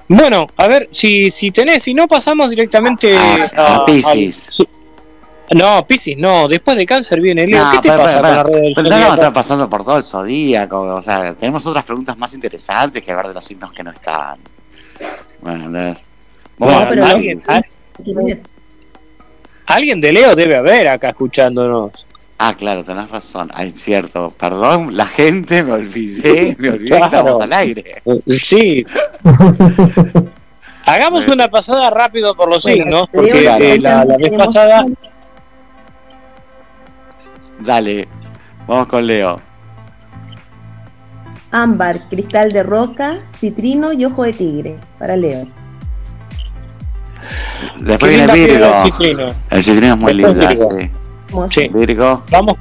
Bueno, 0.07 0.47
a 0.57 0.67
ver, 0.67 0.89
si, 0.91 1.31
si 1.31 1.51
tenés, 1.51 1.83
si 1.83 1.93
no 1.93 2.07
pasamos 2.07 2.49
directamente 2.49 3.15
a, 3.17 3.75
a 3.75 3.85
Piscis. 3.85 4.45
al- 4.47 4.53
sí. 4.53 4.67
no, 5.53 5.85
Piscis, 5.87 6.17
no, 6.17 6.47
después 6.49 6.75
de 6.75 6.85
cáncer 6.85 7.21
viene 7.21 7.47
Leo. 7.47 7.63
No, 7.63 7.71
¿Qué 7.71 7.77
te 7.77 7.89
pero, 7.89 8.03
pasa 8.03 8.21
pero, 8.21 8.27
con 8.27 8.35
la 8.35 8.43
red 8.43 8.61
del 8.61 8.73
pero 8.75 8.89
no 8.89 8.95
vamos 8.97 9.11
a 9.11 9.15
estar 9.15 9.33
pasando 9.33 9.69
por 9.69 9.85
todo 9.85 9.97
el 9.97 10.03
zodíaco. 10.03 10.81
O 10.81 11.01
sea, 11.01 11.33
tenemos 11.33 11.65
otras 11.65 11.85
preguntas 11.85 12.17
más 12.17 12.33
interesantes 12.33 13.01
que 13.03 13.11
hablar 13.11 13.29
de 13.29 13.33
los 13.35 13.45
signos 13.45 13.71
que 13.71 13.83
no 13.83 13.91
están. 13.91 14.37
Bueno, 15.41 15.79
a 15.79 15.95
Bueno, 16.65 16.85
pero 16.89 17.05
alguien, 17.05 17.41
al- 17.47 17.65
alguien 19.65 19.99
de 20.01 20.11
Leo 20.11 20.35
debe 20.35 20.57
haber 20.57 20.87
acá 20.87 21.09
escuchándonos. 21.09 21.91
Ah, 22.37 22.55
claro, 22.57 22.83
tenés 22.83 23.09
razón. 23.09 23.51
Ay, 23.53 23.71
cierto. 23.75 24.33
Perdón, 24.37 24.95
la 24.97 25.05
gente, 25.05 25.63
me 25.63 25.73
olvidé. 25.73 26.55
Me 26.59 26.69
olvidé 26.69 26.89
que 26.91 26.97
Claro. 26.97 27.05
estábamos 27.05 27.41
al 27.41 27.53
aire. 27.53 28.01
Sí. 28.27 28.85
Hagamos 30.85 31.27
una 31.27 31.47
pasada 31.47 31.89
rápido 31.91 32.35
por 32.35 32.49
los 32.49 32.63
Bueno, 32.63 32.83
signos, 32.83 33.09
porque 33.11 33.41
claro. 33.41 33.63
eh, 33.63 33.79
la, 33.79 34.05
la 34.05 34.17
vez 34.17 34.31
pasada 34.31 34.85
Dale, 37.59 38.07
vamos 38.67 38.87
con 38.87 39.05
Leo. 39.05 39.39
Ámbar, 41.51 41.99
cristal 42.09 42.51
de 42.53 42.63
roca, 42.63 43.19
citrino 43.39 43.93
y 43.93 44.05
ojo 44.05 44.23
de 44.23 44.33
tigre. 44.33 44.75
Para 44.97 45.15
Leo. 45.15 45.47
Después 47.79 48.11
viene 48.15 48.33
Virgo. 48.33 48.65
el 48.83 48.91
citrino. 48.91 49.25
El 49.49 49.63
citrino 49.63 49.93
es 49.93 49.99
muy 49.99 50.13
Después 50.13 50.37
lindo, 50.37 50.69
Virgo. 51.29 51.49
sí. 51.49 51.67
Virgo. 51.69 52.23
Vamos, 52.31 52.57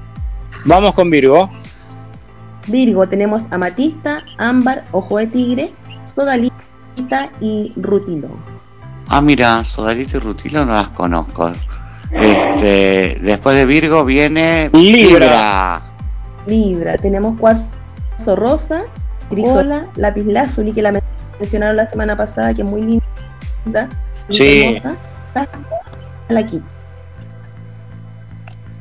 vamos 0.64 0.94
con 0.94 1.10
Virgo. 1.10 1.50
Virgo 2.66 3.08
tenemos 3.08 3.42
amatista, 3.50 4.22
ámbar, 4.38 4.84
ojo 4.92 5.18
de 5.18 5.26
tigre, 5.26 5.72
sodalita 6.14 7.30
y 7.40 7.72
rutilo. 7.76 8.28
Ah, 9.08 9.20
mira, 9.20 9.64
Sodalito 9.64 10.18
y 10.18 10.20
Rutilo 10.20 10.64
no 10.64 10.72
las 10.74 10.88
conozco. 10.88 11.50
Este, 12.12 13.18
después 13.20 13.56
de 13.56 13.66
Virgo 13.66 14.04
viene 14.04 14.70
Libra. 14.72 15.80
Libra, 16.46 16.96
tenemos 16.96 17.38
cuarzo 17.38 17.64
rosa, 18.36 18.82
grisola, 19.30 19.86
lápiz 19.96 20.24
lazuli 20.26 20.72
que 20.72 20.82
la 20.82 20.92
men- 20.92 21.02
mencionaron 21.40 21.76
la 21.76 21.86
semana 21.88 22.16
pasada, 22.16 22.54
que 22.54 22.62
es 22.62 22.68
muy 22.68 22.82
linda. 22.82 23.88
Sí. 24.30 24.62
hermosa. 24.62 24.96
La 26.28 26.46
quita. 26.46 26.64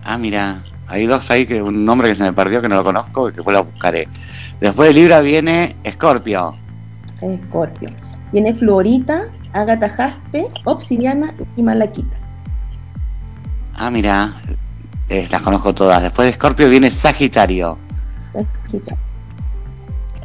Ah, 0.03 0.17
mira, 0.17 0.63
hay 0.87 1.05
dos 1.05 1.29
ahí 1.29 1.45
que 1.45 1.61
un 1.61 1.85
nombre 1.85 2.09
que 2.09 2.15
se 2.15 2.23
me 2.23 2.33
perdió 2.33 2.61
que 2.61 2.69
no 2.69 2.75
lo 2.75 2.83
conozco 2.83 3.27
y 3.27 3.31
que 3.31 3.37
después 3.37 3.55
lo 3.55 3.65
buscaré. 3.65 4.07
Después 4.59 4.89
de 4.89 4.93
Libra 4.93 5.21
viene 5.21 5.75
Escorpio. 5.83 6.55
Escorpio. 7.21 7.89
Tiene 8.31 8.53
fluorita, 8.53 9.25
ágata 9.53 9.89
jaspe, 9.89 10.47
obsidiana 10.65 11.33
y 11.55 11.63
malaquita. 11.63 12.15
Ah, 13.75 13.89
mira, 13.89 14.41
eh, 15.09 15.27
las 15.31 15.41
conozco 15.41 15.73
todas. 15.73 16.01
Después 16.01 16.25
de 16.25 16.31
Escorpio 16.31 16.69
viene 16.69 16.91
Sagitario. 16.91 17.77
Quita. 18.69 18.95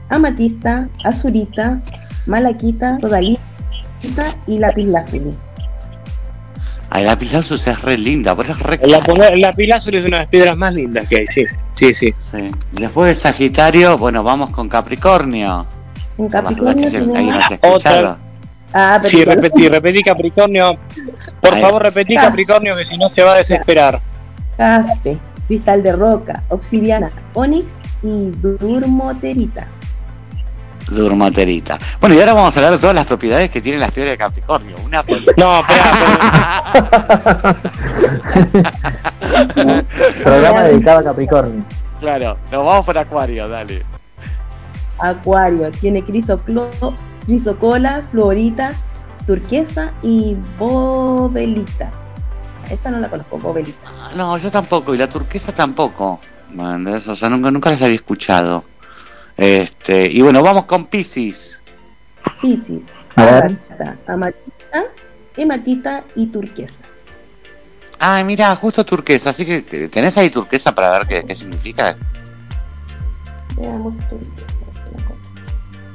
Amatista, 0.08 0.88
azurita, 1.02 1.80
malaquita, 2.26 2.98
sodalita 4.08 4.36
y 4.46 4.58
lápiz 4.58 4.84
lazuli. 4.86 5.34
Ay, 6.90 7.04
la 7.04 7.18
Pilazus 7.18 7.66
es 7.66 7.80
re 7.82 7.98
linda, 7.98 8.36
pero 8.36 8.52
es 8.52 8.58
re 8.60 8.78
La, 8.86 9.00
cara. 9.00 9.34
la 9.36 9.52
pilázuli 9.52 9.96
es 9.98 10.04
una 10.04 10.18
de 10.18 10.22
las 10.22 10.30
piedras 10.30 10.56
más 10.56 10.72
lindas 10.74 11.08
que 11.08 11.16
hay, 11.18 11.26
sí. 11.26 11.44
Sí, 11.74 11.92
sí. 11.92 12.14
Sí. 12.16 12.50
Después 12.70 13.08
de 13.08 13.14
Sagitario, 13.20 13.98
bueno, 13.98 14.22
vamos 14.22 14.50
con 14.50 14.68
Capricornio. 14.68 15.66
En 16.18 16.28
Capricornio 16.28 16.88
se-. 16.88 17.58
Ah, 18.76 18.98
pero 19.00 19.08
Sí, 19.08 19.24
repetí, 19.24 19.68
repetí 19.68 20.02
Capricornio. 20.02 20.76
Por 21.40 21.54
Ahí. 21.54 21.60
favor, 21.62 21.82
repetí 21.82 22.16
Ah. 22.16 22.22
Capricornio 22.22 22.76
que 22.76 22.84
si 22.86 22.96
no 22.96 23.08
se 23.08 23.22
va 23.22 23.34
a 23.34 23.36
desesperar. 23.38 24.00
jaspe, 24.56 25.18
cristal 25.48 25.82
de 25.82 25.92
roca, 25.96 26.44
obsidiana, 26.48 27.10
onix 27.32 27.66
y 28.04 28.30
durmoterita. 28.40 29.66
Durmoterita. 30.94 31.78
Bueno, 32.00 32.14
y 32.14 32.20
ahora 32.20 32.34
vamos 32.34 32.56
a 32.56 32.60
hablar 32.60 32.72
de 32.72 32.78
todas 32.78 32.94
las 32.94 33.06
propiedades 33.06 33.50
que 33.50 33.60
tienen 33.60 33.80
las 33.80 33.92
piedras 33.92 34.12
de 34.12 34.18
Capricornio. 34.18 34.76
Una 34.84 35.02
No, 35.36 35.60
espera, 35.60 35.84
Programa 40.24 40.62
dedicado 40.62 40.98
a 41.00 41.04
Capricornio. 41.04 41.64
Claro, 42.00 42.36
nos 42.50 42.64
vamos 42.64 42.84
por 42.84 42.98
Acuario, 42.98 43.48
dale. 43.48 43.82
Acuario, 44.98 45.70
tiene 45.72 46.02
crisoclo, 46.02 46.70
crisocola, 47.24 48.02
florita, 48.10 48.74
turquesa 49.26 49.92
y 50.02 50.36
bobelita. 50.58 51.90
Esa 52.70 52.90
no 52.90 52.98
la 52.98 53.08
conozco, 53.08 53.38
bobelita. 53.38 53.88
No, 54.16 54.36
yo 54.38 54.50
tampoco, 54.50 54.94
y 54.94 54.98
la 54.98 55.08
turquesa 55.08 55.52
tampoco. 55.52 56.20
Man, 56.52 56.86
o 56.86 57.16
sea, 57.16 57.28
nunca, 57.28 57.50
nunca 57.50 57.70
las 57.70 57.82
había 57.82 57.96
escuchado. 57.96 58.64
Este, 59.36 60.10
y 60.10 60.22
bueno, 60.22 60.42
vamos 60.42 60.64
con 60.64 60.86
Pisces. 60.86 61.58
Piscis, 62.40 62.82
A 63.16 63.24
ver. 63.24 63.58
ágata, 63.70 63.96
amatita, 64.06 64.82
hematita 65.36 66.04
y 66.14 66.26
turquesa. 66.26 66.84
Ay, 67.98 68.24
mira, 68.24 68.54
justo 68.56 68.84
turquesa, 68.84 69.30
así 69.30 69.44
que 69.46 69.64
que 69.64 69.88
tenés 69.88 70.16
ahí 70.18 70.30
turquesa 70.30 70.72
para 70.74 70.90
ver 70.98 71.06
qué, 71.06 71.24
qué 71.24 71.34
significa. 71.34 71.96
Veamos 73.56 73.94
turquesa. 74.08 74.44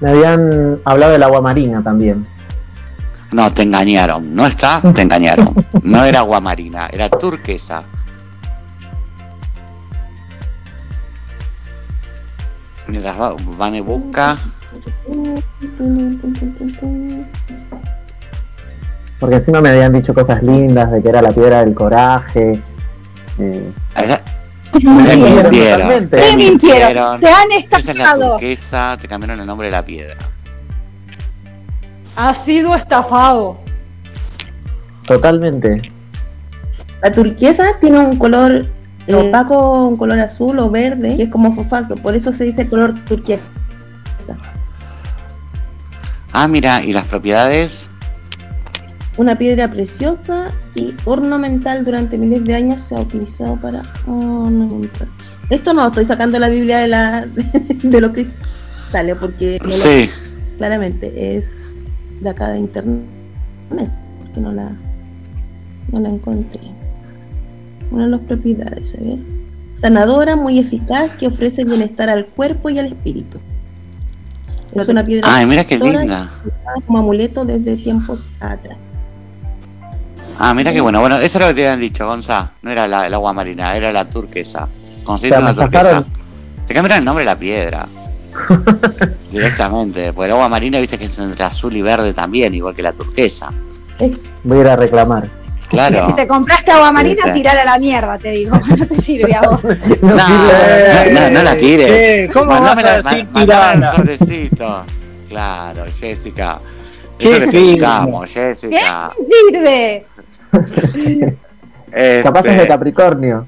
Me 0.01 0.11
habían 0.11 0.79
hablado 0.85 1.11
del 1.11 1.23
agua 1.23 1.41
marina 1.41 1.83
también. 1.83 2.25
No, 3.31 3.51
te 3.53 3.63
engañaron. 3.63 4.33
No 4.33 4.47
está, 4.47 4.81
te 4.93 5.01
engañaron. 5.01 5.53
No 5.83 6.03
era 6.03 6.19
agua 6.19 6.39
marina, 6.39 6.87
era 6.91 7.09
turquesa. 7.09 7.83
Mientras 12.89 13.19
va, 13.19 13.35
van 13.57 13.75
y 13.75 13.81
busca. 13.81 14.37
Porque 19.19 19.35
encima 19.35 19.61
me 19.61 19.69
habían 19.69 19.93
dicho 19.93 20.13
cosas 20.13 20.41
lindas 20.41 20.91
de 20.91 21.01
que 21.01 21.09
era 21.09 21.21
la 21.21 21.31
piedra 21.31 21.63
del 21.63 21.73
coraje. 21.75 22.61
eh, 23.37 23.71
Te 24.71 24.79
mintieron. 24.79 26.09
Te 26.09 26.35
mintieron. 26.37 27.19
Te 27.19 27.27
han 27.29 27.51
Esa 27.51 27.77
es 27.77 27.85
la 27.85 27.91
estafado. 27.91 28.31
turquesa, 28.31 28.97
te 29.01 29.07
cambiaron 29.07 29.39
el 29.39 29.45
nombre 29.45 29.67
de 29.67 29.71
la 29.71 29.83
piedra. 29.83 30.15
Ha 32.15 32.33
sido 32.33 32.75
estafado. 32.75 33.57
Totalmente. 35.05 35.81
La 37.01 37.11
turquesa 37.11 37.65
tiene 37.81 37.99
un 37.99 38.17
color 38.17 38.67
eh, 39.09 39.15
opaco, 39.15 39.87
un 39.87 39.97
color 39.97 40.19
azul 40.19 40.59
o 40.59 40.69
verde, 40.69 41.15
que 41.15 41.23
es 41.23 41.29
como 41.29 41.53
fosfato, 41.55 41.95
por 41.95 42.15
eso 42.15 42.31
se 42.31 42.43
dice 42.45 42.67
color 42.67 42.93
turquesa. 43.05 43.43
Ah, 46.31 46.47
mira, 46.47 46.83
¿y 46.83 46.93
las 46.93 47.05
propiedades? 47.07 47.87
Una 49.17 49.35
piedra 49.37 49.69
preciosa 49.69 50.51
y 50.75 50.93
ornamental 51.05 51.83
durante 51.83 52.17
miles 52.17 52.43
de 52.45 52.53
años 52.55 52.81
se 52.83 52.95
ha 52.95 52.99
utilizado 52.99 53.55
para 53.57 53.81
ornamentar. 54.07 55.07
Esto 55.49 55.73
no 55.73 55.87
estoy 55.87 56.05
sacando 56.05 56.37
la 56.37 56.49
Biblia 56.49 56.77
de, 56.77 56.87
la, 56.87 57.25
de 57.83 58.01
los 58.01 58.11
cristales, 58.13 59.15
porque 59.19 59.59
Sí. 59.69 60.09
claramente 60.57 61.35
es 61.35 61.83
de 62.21 62.29
acá 62.29 62.49
de 62.49 62.59
internet, 62.59 63.01
porque 63.69 64.39
no 64.39 64.51
la, 64.51 64.71
no 65.91 65.99
la 65.99 66.09
encontré. 66.09 66.61
Una 67.91 68.05
de 68.05 68.11
las 68.11 68.21
propiedades, 68.21 68.95
a 68.95 69.03
ver. 69.03 69.17
Sanadora, 69.75 70.35
muy 70.35 70.59
eficaz, 70.59 71.11
que 71.17 71.27
ofrece 71.27 71.63
bienestar 71.63 72.09
al 72.09 72.25
cuerpo 72.25 72.69
y 72.69 72.79
al 72.79 72.87
espíritu. 72.87 73.39
Es 74.75 74.87
una 74.87 75.03
piedra 75.03 75.27
Ay, 75.33 75.45
mira 75.45 75.63
qué 75.63 75.79
linda. 75.79 76.31
como 76.85 76.99
amuleto 76.99 77.43
desde 77.43 77.75
tiempos 77.77 78.27
atrás. 78.39 78.77
Ah, 80.37 80.53
mira 80.53 80.71
qué 80.71 80.79
bueno. 80.79 80.99
Bueno, 80.99 81.17
eso 81.17 81.37
es 81.37 81.41
lo 81.43 81.47
que 81.47 81.53
te 81.55 81.67
habían 81.67 81.79
dicho, 81.79 82.05
Gonza. 82.05 82.51
No 82.61 82.69
era 82.71 82.87
la, 82.87 83.07
el 83.07 83.13
agua 83.13 83.33
marina, 83.33 83.75
era 83.75 83.91
la 83.91 84.05
turquesa. 84.05 84.67
Sea, 85.17 85.39
una 85.39 85.53
me 85.53 85.61
turquesa. 85.61 86.05
Te 86.67 86.73
cambiaron 86.73 86.99
el 86.99 87.05
nombre 87.05 87.23
de 87.23 87.31
la 87.31 87.39
piedra. 87.39 87.87
Directamente. 89.31 90.13
Porque 90.13 90.27
el 90.27 90.31
agua 90.33 90.47
marina, 90.47 90.79
viste 90.79 90.97
que 90.97 91.05
es 91.05 91.17
entre 91.17 91.43
azul 91.43 91.75
y 91.75 91.81
verde 91.81 92.13
también, 92.13 92.53
igual 92.53 92.75
que 92.75 92.83
la 92.83 92.93
turquesa. 92.93 93.51
Voy 94.43 94.59
a 94.59 94.61
ir 94.61 94.67
a 94.67 94.75
reclamar. 94.75 95.38
Claro. 95.69 96.07
Si 96.07 96.13
te 96.13 96.27
compraste 96.27 96.71
agua 96.71 96.91
marina, 96.91 97.23
Sí. 97.25 97.31
tirala 97.33 97.61
a 97.61 97.65
la 97.65 97.79
mierda, 97.79 98.17
te 98.17 98.31
digo. 98.31 98.59
No 98.77 98.87
te 98.87 99.01
sirve 99.01 99.35
a 99.35 99.41
vos. 99.41 99.61
No, 100.01 100.15
no, 100.15 101.11
no, 101.21 101.29
no 101.29 101.43
la 101.43 101.55
tires. 101.55 102.31
¿cómo 102.33 102.59
vas 102.59 102.83
a 102.83 102.97
decir 102.97 103.27
tirala? 103.33 103.95
sobrecito. 103.95 104.85
Claro, 105.29 105.85
Jessica. 105.99 106.59
Qué 107.19 107.29
Eso 107.29 107.39
le 107.39 107.45
explicamos, 107.45 108.25
¿Qué 108.27 108.33
Jessica. 108.33 109.07
sirve? 109.09 110.05
Capaz 112.23 112.39
es 112.39 112.45
de 112.45 112.55
Este, 112.55 112.67
Capricornio. 112.67 113.45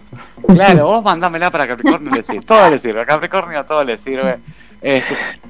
Claro, 0.47 0.85
vos 0.85 1.03
mandámela 1.03 1.49
para 1.51 1.67
Capricornio 1.67 2.11
le 2.13 2.23
sirve. 2.23 2.41
Todo 2.45 2.69
le 2.69 2.77
sirve. 2.79 3.01
A 3.01 3.05
Capricornio 3.05 3.63
todo 3.65 3.83
le 3.83 3.97
sirve. 3.97 4.39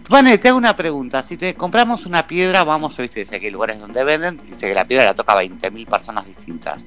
Vane, 0.10 0.38
te 0.38 0.50
hago 0.50 0.58
una 0.58 0.76
pregunta. 0.76 1.24
Si 1.24 1.38
te 1.38 1.54
compramos 1.54 2.06
una 2.06 2.28
piedra, 2.28 2.64
vamos, 2.64 2.98
viste, 2.98 3.22
dice 3.22 3.40
que 3.40 3.46
hay 3.46 3.52
lugares 3.52 3.80
donde 3.80 4.04
venden, 4.04 4.40
dice 4.50 4.68
que 4.68 4.74
la 4.74 4.86
piedra 4.86 5.06
la 5.06 5.14
toca 5.14 5.34
a 5.34 5.44
20.000 5.44 5.88
personas 5.88 6.26
distintas. 6.26 6.82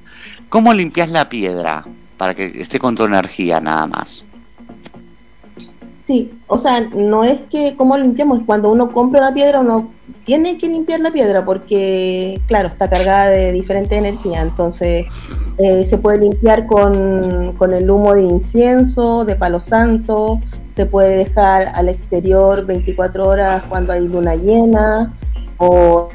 ¿Cómo 0.51 0.75
limpias 0.75 1.09
la 1.09 1.29
piedra 1.29 1.85
para 2.19 2.35
que 2.35 2.53
esté 2.61 2.79
con 2.79 2.95
tu 2.95 3.05
energía 3.05 3.61
nada 3.61 3.87
más? 3.87 4.25
Sí, 6.05 6.31
o 6.49 6.59
sea, 6.59 6.83
no 6.83 7.25
es 7.25 7.41
que 7.51 7.75
como 7.77 7.97
limpiamos, 7.97 8.43
cuando 8.45 8.71
uno 8.71 8.93
compra 8.93 9.21
una 9.21 9.33
piedra 9.33 9.61
uno 9.61 9.91
tiene 10.27 10.59
que 10.59 10.69
limpiar 10.69 11.01
la 11.01 11.11
piedra 11.11 11.47
porque, 11.47 12.43
claro, 12.47 12.69
está 12.69 12.91
cargada 12.91 13.31
de 13.31 13.53
diferente 13.53 13.97
energía, 13.97 14.43
entonces 14.43 15.07
eh, 15.57 15.85
se 15.87 15.97
puede 15.97 16.19
limpiar 16.19 16.67
con, 16.67 17.55
con 17.57 17.73
el 17.73 17.91
humo 17.91 18.13
de 18.13 18.23
incienso, 18.23 19.25
de 19.25 19.35
palo 19.35 19.61
santo, 19.61 20.41
se 20.75 20.87
puede 20.87 21.17
dejar 21.17 21.69
al 21.75 21.89
exterior 21.89 22.65
24 22.67 23.27
horas 23.27 23.63
cuando 23.69 23.93
hay 23.93 24.07
luna 24.09 24.35
llena 24.35 25.13
o 25.59 26.09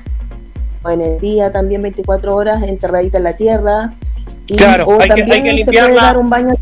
en 0.90 1.02
el 1.02 1.20
día 1.20 1.52
también 1.52 1.82
24 1.82 2.36
horas 2.36 2.64
enterradita 2.64 3.18
en 3.18 3.24
la 3.24 3.34
tierra. 3.36 3.94
Y, 4.48 4.56
Claro, 4.56 4.86
o 4.88 5.02
hay 5.02 5.10
que- 5.10 5.24
hay 5.24 5.42
que 5.44 5.50
se 5.50 5.54
limpiarla. 5.54 5.90
puede 5.94 6.02
dar 6.06 6.18
un 6.18 6.30
baño. 6.30 6.56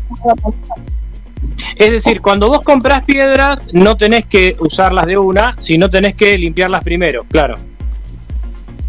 Es 1.76 1.90
decir, 1.90 2.20
cuando 2.20 2.48
vos 2.48 2.60
comprás 2.62 3.04
piedras, 3.04 3.66
no 3.72 3.96
tenés 3.96 4.26
que 4.26 4.56
usarlas 4.60 5.06
de 5.06 5.16
una, 5.16 5.54
sino 5.58 5.88
tenés 5.88 6.14
que 6.14 6.36
limpiarlas 6.36 6.82
primero, 6.84 7.24
claro. 7.30 7.56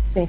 Sí. 0.10 0.26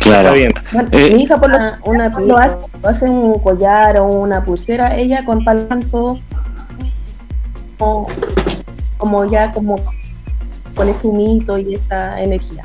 Claro. 0.00 0.28
Está 0.28 0.32
bien. 0.34 0.52
Bueno, 0.72 0.88
Eh, 0.92 1.14
mi 1.14 1.22
hija 1.22 1.40
por 1.40 1.50
la, 1.50 1.78
una, 1.84 2.08
lo 2.20 2.36
hace, 2.36 2.58
lo 2.82 2.88
hace 2.88 3.06
un 3.06 3.38
collar 3.40 3.96
o 3.98 4.04
una 4.06 4.44
pulsera, 4.44 4.96
ella 4.96 5.24
con 5.24 5.42
palo 5.44 6.18
como, 7.78 8.08
como 8.96 9.30
ya 9.30 9.52
como 9.52 9.76
con 10.74 10.88
ese 10.88 11.06
humito 11.06 11.58
y 11.58 11.74
esa 11.74 12.20
energía. 12.20 12.64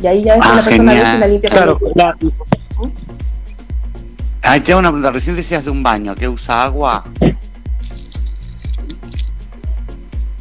Y 0.00 0.06
ahí 0.06 0.22
ya 0.24 0.34
es 0.34 0.40
Ah, 0.44 0.52
una 0.54 0.64
persona 0.64 0.92
que 1.12 1.18
la 1.18 1.26
limpia 1.26 1.50
Claro, 1.50 1.78
el- 1.84 1.92
la- 1.94 2.16
Ahí 4.42 4.60
te 4.60 4.72
hago 4.72 4.78
una 4.78 4.88
pregunta. 4.90 5.10
Recién 5.10 5.36
decías 5.36 5.64
de 5.64 5.70
un 5.70 5.82
baño 5.82 6.14
que 6.14 6.28
usa 6.28 6.64
agua. 6.64 7.04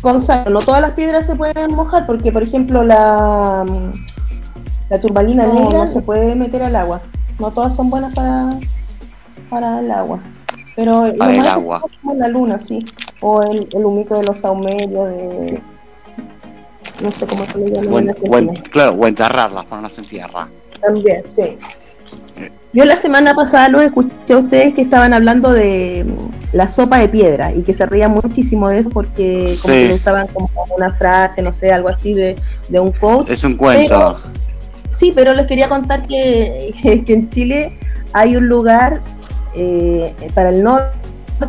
con 0.02 0.24
sal. 0.26 0.54
No 0.54 0.60
todas 0.60 0.80
las 0.82 0.92
piedras 0.92 1.26
se 1.26 1.36
pueden 1.36 1.74
mojar 1.76 2.06
porque, 2.06 2.32
por 2.32 2.44
ejemplo, 2.44 2.84
la, 2.84 3.66
la 4.90 5.02
turmalina 5.02 5.46
No, 5.48 5.54
negra 5.56 5.86
no 5.86 5.92
se 5.94 6.02
puede 6.02 6.36
meter 6.36 6.64
al 6.64 6.76
agua. 6.76 7.02
No 7.40 7.52
todas 7.52 7.76
son 7.76 7.90
buenas 7.90 8.14
para, 8.14 8.52
para 9.50 9.80
el 9.80 9.92
agua. 9.92 10.20
Pero 10.76 11.12
Para 11.18 11.32
el 11.32 11.38
más 11.40 11.48
agua. 11.48 11.82
es 11.90 11.98
como 11.98 12.14
la 12.14 12.28
luna, 12.28 12.60
sí. 12.66 12.80
O 13.22 13.42
el, 13.44 13.68
el 13.72 13.86
humito 13.86 14.16
de 14.20 14.24
los 14.26 14.38
saumerios, 14.40 15.10
de... 15.10 15.62
No 17.02 17.12
sé 17.12 17.26
cómo 17.28 17.46
se 17.46 17.58
le 17.60 17.70
llama. 17.72 17.92
O, 17.96 18.00
en 18.00 18.10
en- 18.10 18.16
o 18.22 18.26
en- 18.38 18.50
Argentina. 18.50 18.70
claro, 18.72 18.92
o 18.94 19.08
enterrarlas 19.08 19.66
para 19.66 19.82
no 19.82 19.90
se 19.90 20.02
entierra. 20.02 20.48
También, 20.82 21.24
sí. 21.26 21.58
Yo 22.74 22.86
la 22.86 23.00
semana 23.00 23.34
pasada 23.34 23.70
los 23.70 23.82
escuché 23.82 24.34
a 24.34 24.38
ustedes 24.38 24.74
que 24.76 24.82
estaban 24.82 25.14
hablando 25.14 25.52
de 25.52 26.06
mm, 26.08 26.56
la 26.56 26.68
sopa 26.68 27.00
de 27.00 27.10
piedra 27.10 27.52
y 27.54 27.64
que 27.64 27.74
se 27.74 27.86
reían 27.86 28.12
muchísimo 28.12 28.68
de 28.70 28.80
eso 28.80 28.90
porque 28.90 29.56
como 29.62 29.74
Sí. 29.74 29.82
que 29.84 29.90
lo 29.90 29.96
usaban 29.96 30.28
como 30.28 30.50
una 30.76 30.94
frase, 30.94 31.42
no 31.42 31.54
sé, 31.54 31.72
algo 31.72 31.90
así 31.90 32.14
de, 32.14 32.36
de 32.68 32.80
un 32.80 32.92
coach. 32.92 33.30
Es 33.30 33.44
un 33.44 33.58
cuento. 33.58 34.20
Sí, 34.92 35.12
pero 35.16 35.34
les 35.34 35.48
quería 35.48 35.70
contar 35.70 36.06
que, 36.08 36.74
que 37.06 37.14
en 37.14 37.30
Chile 37.30 37.78
hay 38.14 38.36
un 38.36 38.48
lugar 38.48 39.02
eh, 39.56 40.14
para 40.34 40.50
el 40.50 40.64
norte 40.64 40.97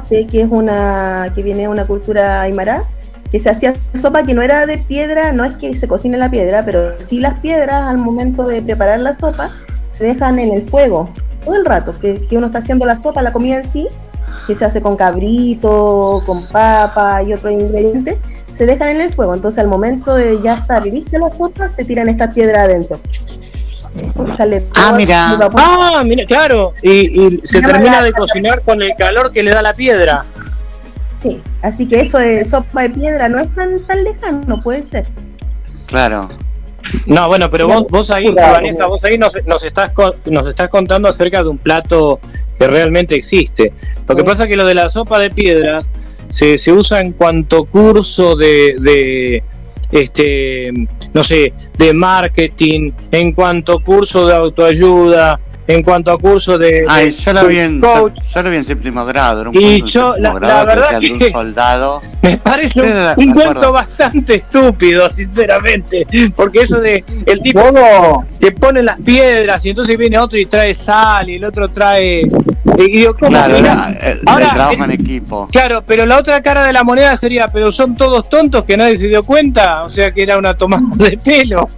que 0.08 0.42
es 0.42 0.48
una 0.50 1.32
que 1.34 1.42
viene 1.42 1.62
de 1.62 1.68
una 1.68 1.86
cultura 1.86 2.42
aymara 2.42 2.84
que 3.30 3.40
se 3.40 3.50
hacía 3.50 3.74
sopa 4.00 4.22
que 4.22 4.34
no 4.34 4.42
era 4.42 4.66
de 4.66 4.78
piedra, 4.78 5.32
no 5.32 5.44
es 5.44 5.56
que 5.56 5.76
se 5.76 5.86
cocine 5.86 6.16
la 6.16 6.30
piedra, 6.30 6.64
pero 6.64 7.00
sí 7.00 7.20
las 7.20 7.40
piedras 7.40 7.84
al 7.84 7.98
momento 7.98 8.44
de 8.44 8.62
preparar 8.62 9.00
la 9.00 9.12
sopa 9.12 9.50
se 9.90 10.04
dejan 10.04 10.38
en 10.38 10.52
el 10.52 10.68
fuego 10.68 11.10
todo 11.44 11.54
el 11.54 11.64
rato, 11.64 11.94
que, 11.98 12.26
que 12.26 12.36
uno 12.36 12.46
está 12.46 12.58
haciendo 12.58 12.86
la 12.86 12.98
sopa, 12.98 13.22
la 13.22 13.32
comida 13.32 13.56
en 13.56 13.64
sí, 13.64 13.86
que 14.46 14.54
se 14.54 14.64
hace 14.64 14.80
con 14.80 14.96
cabrito, 14.96 16.22
con 16.26 16.46
papa 16.48 17.22
y 17.22 17.32
otros 17.32 17.52
ingredientes, 17.52 18.16
se 18.52 18.66
dejan 18.66 18.88
en 18.88 19.00
el 19.02 19.12
fuego. 19.12 19.34
Entonces 19.34 19.58
al 19.58 19.68
momento 19.68 20.14
de 20.14 20.40
ya 20.42 20.54
estar 20.54 20.84
lista 20.84 21.18
la 21.18 21.32
sopa, 21.32 21.68
se 21.68 21.84
tiran 21.84 22.08
estas 22.08 22.34
piedras 22.34 22.64
adentro. 22.64 22.98
Sale 24.36 24.64
Ah, 24.76 24.92
mira. 24.96 25.38
Ah, 25.56 26.02
mira, 26.04 26.24
claro. 26.26 26.74
Y, 26.82 26.90
y 27.26 27.40
se 27.44 27.60
termina 27.60 27.98
la- 28.00 28.02
de 28.04 28.12
cocinar 28.12 28.62
con 28.62 28.82
el 28.82 28.92
calor 28.96 29.32
que 29.32 29.42
le 29.42 29.50
da 29.50 29.62
la 29.62 29.74
piedra. 29.74 30.24
Sí, 31.20 31.40
así 31.62 31.86
que 31.86 32.00
eso 32.02 32.18
de 32.18 32.44
sopa 32.48 32.82
de 32.82 32.90
piedra 32.90 33.28
no 33.28 33.40
es 33.40 33.52
tan, 33.54 33.80
tan 33.86 34.04
lejano, 34.04 34.62
puede 34.62 34.84
ser. 34.84 35.06
Claro. 35.86 36.28
No, 37.06 37.26
bueno, 37.28 37.50
pero 37.50 37.66
vos, 37.66 37.86
vos 37.90 38.10
ahí, 38.10 38.32
Claro. 38.32 38.52
Vanessa, 38.54 38.86
vos 38.86 39.02
ahí 39.04 39.18
nos, 39.18 39.34
nos, 39.46 39.64
estás, 39.64 39.90
co- 39.92 40.14
nos 40.26 40.46
estás 40.46 40.68
contando 40.70 41.08
acerca 41.08 41.42
de 41.42 41.48
un 41.48 41.58
plato 41.58 42.20
que 42.56 42.66
realmente 42.66 43.14
existe. 43.16 43.72
Lo 44.08 44.14
que 44.14 44.22
Sí. 44.22 44.28
pasa 44.28 44.44
es 44.44 44.48
que 44.50 44.56
lo 44.56 44.64
de 44.64 44.74
la 44.74 44.88
sopa 44.88 45.18
de 45.18 45.30
piedra 45.30 45.82
se, 46.28 46.56
se 46.56 46.72
usa 46.72 47.00
en 47.00 47.12
cuanto 47.12 47.64
curso 47.64 48.36
de, 48.36 48.76
de, 48.78 49.42
este, 49.90 50.72
no 51.14 51.22
sé, 51.22 51.52
de 51.76 51.94
marketing, 51.94 52.92
en 53.10 53.32
cuanto 53.32 53.80
curso 53.80 54.26
de 54.26 54.34
autoayuda, 54.34 55.40
en 55.68 55.82
cuanto 55.82 56.10
a 56.10 56.18
curso 56.18 56.56
de, 56.56 56.84
Ay, 56.88 57.06
de 57.06 57.12
yo 57.12 57.32
lo 57.34 57.46
vi 57.46 57.58
en, 57.58 57.78
coach. 57.80 58.14
yo 58.34 58.42
lo 58.42 58.50
vi 58.50 58.56
en 58.56 58.64
séptimo 58.64 59.04
grado. 59.04 59.42
Era 59.42 59.50
un 59.50 59.56
Y 59.56 59.82
yo, 59.82 60.14
la- 60.18 60.32
grado 60.32 60.64
la 60.66 60.74
verdad 60.74 60.98
que- 61.00 61.12
un 61.12 61.30
soldado. 61.30 62.02
Me 62.22 62.36
parece 62.38 62.80
un, 63.16 63.32
cuento 63.34 63.70
bastante 63.70 64.36
estúpido, 64.36 65.08
sinceramente. 65.12 66.06
Porque 66.34 66.60
eso 66.62 66.80
de 66.80 67.04
el 67.26 67.40
tipo 67.40 67.60
que 68.40 68.50
pone 68.52 68.82
las 68.82 68.98
piedras 69.00 69.64
y 69.66 69.68
entonces 69.70 69.96
viene 69.98 70.18
otro 70.18 70.38
y 70.38 70.46
trae 70.46 70.72
sal 70.74 71.28
y 71.28 71.34
el 71.36 71.44
otro 71.44 71.68
trae. 71.68 72.22
Y 72.78 72.82
digo, 72.90 73.14
¿cómo? 73.14 73.30
Claro, 73.30 73.56
el, 73.56 73.66
ahora, 74.26 74.44
el 74.46 74.50
trabajo 74.54 74.84
en 74.84 74.90
equipo. 74.92 75.48
Claro, 75.52 75.82
pero 75.86 76.06
la 76.06 76.16
otra 76.18 76.40
cara 76.42 76.64
de 76.66 76.72
la 76.72 76.82
moneda 76.82 77.14
sería, 77.16 77.48
pero 77.48 77.70
son 77.72 77.94
todos 77.96 78.28
tontos 78.28 78.64
que 78.64 78.76
nadie 78.76 78.96
se 78.96 79.08
dio 79.08 79.22
cuenta, 79.22 79.84
o 79.84 79.90
sea 79.90 80.12
que 80.12 80.22
era 80.22 80.38
una 80.38 80.54
tomada 80.56 80.82
de 80.96 81.18
pelo. 81.22 81.68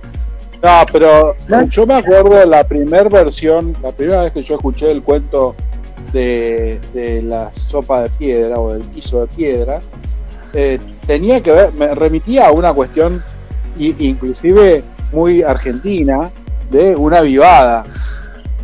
No, 0.63 0.85
pero 0.93 1.37
yo 1.71 1.87
me 1.87 1.95
acuerdo 1.95 2.35
de 2.35 2.47
la 2.47 2.65
primera 2.65 3.09
versión, 3.09 3.75
la 3.83 3.93
primera 3.93 4.23
vez 4.23 4.33
que 4.33 4.43
yo 4.43 4.57
escuché 4.57 4.91
el 4.91 5.03
cuento 5.03 5.55
de, 6.13 6.79
de 6.93 7.23
la 7.23 7.51
sopa 7.53 8.03
de 8.03 8.11
piedra 8.11 8.59
o 8.59 8.75
del 8.75 8.83
piso 8.83 9.23
de 9.23 9.27
piedra, 9.29 9.81
eh, 10.53 10.79
tenía 11.07 11.41
que 11.43 11.53
ver, 11.53 11.73
me 11.73 11.95
remitía 11.95 12.49
a 12.49 12.53
una 12.53 12.75
cuestión 12.75 13.23
inclusive 13.79 14.83
muy 15.13 15.43
argentina 15.43 16.31
de 16.71 16.95
una 16.95 17.23
vivada. 17.23 17.85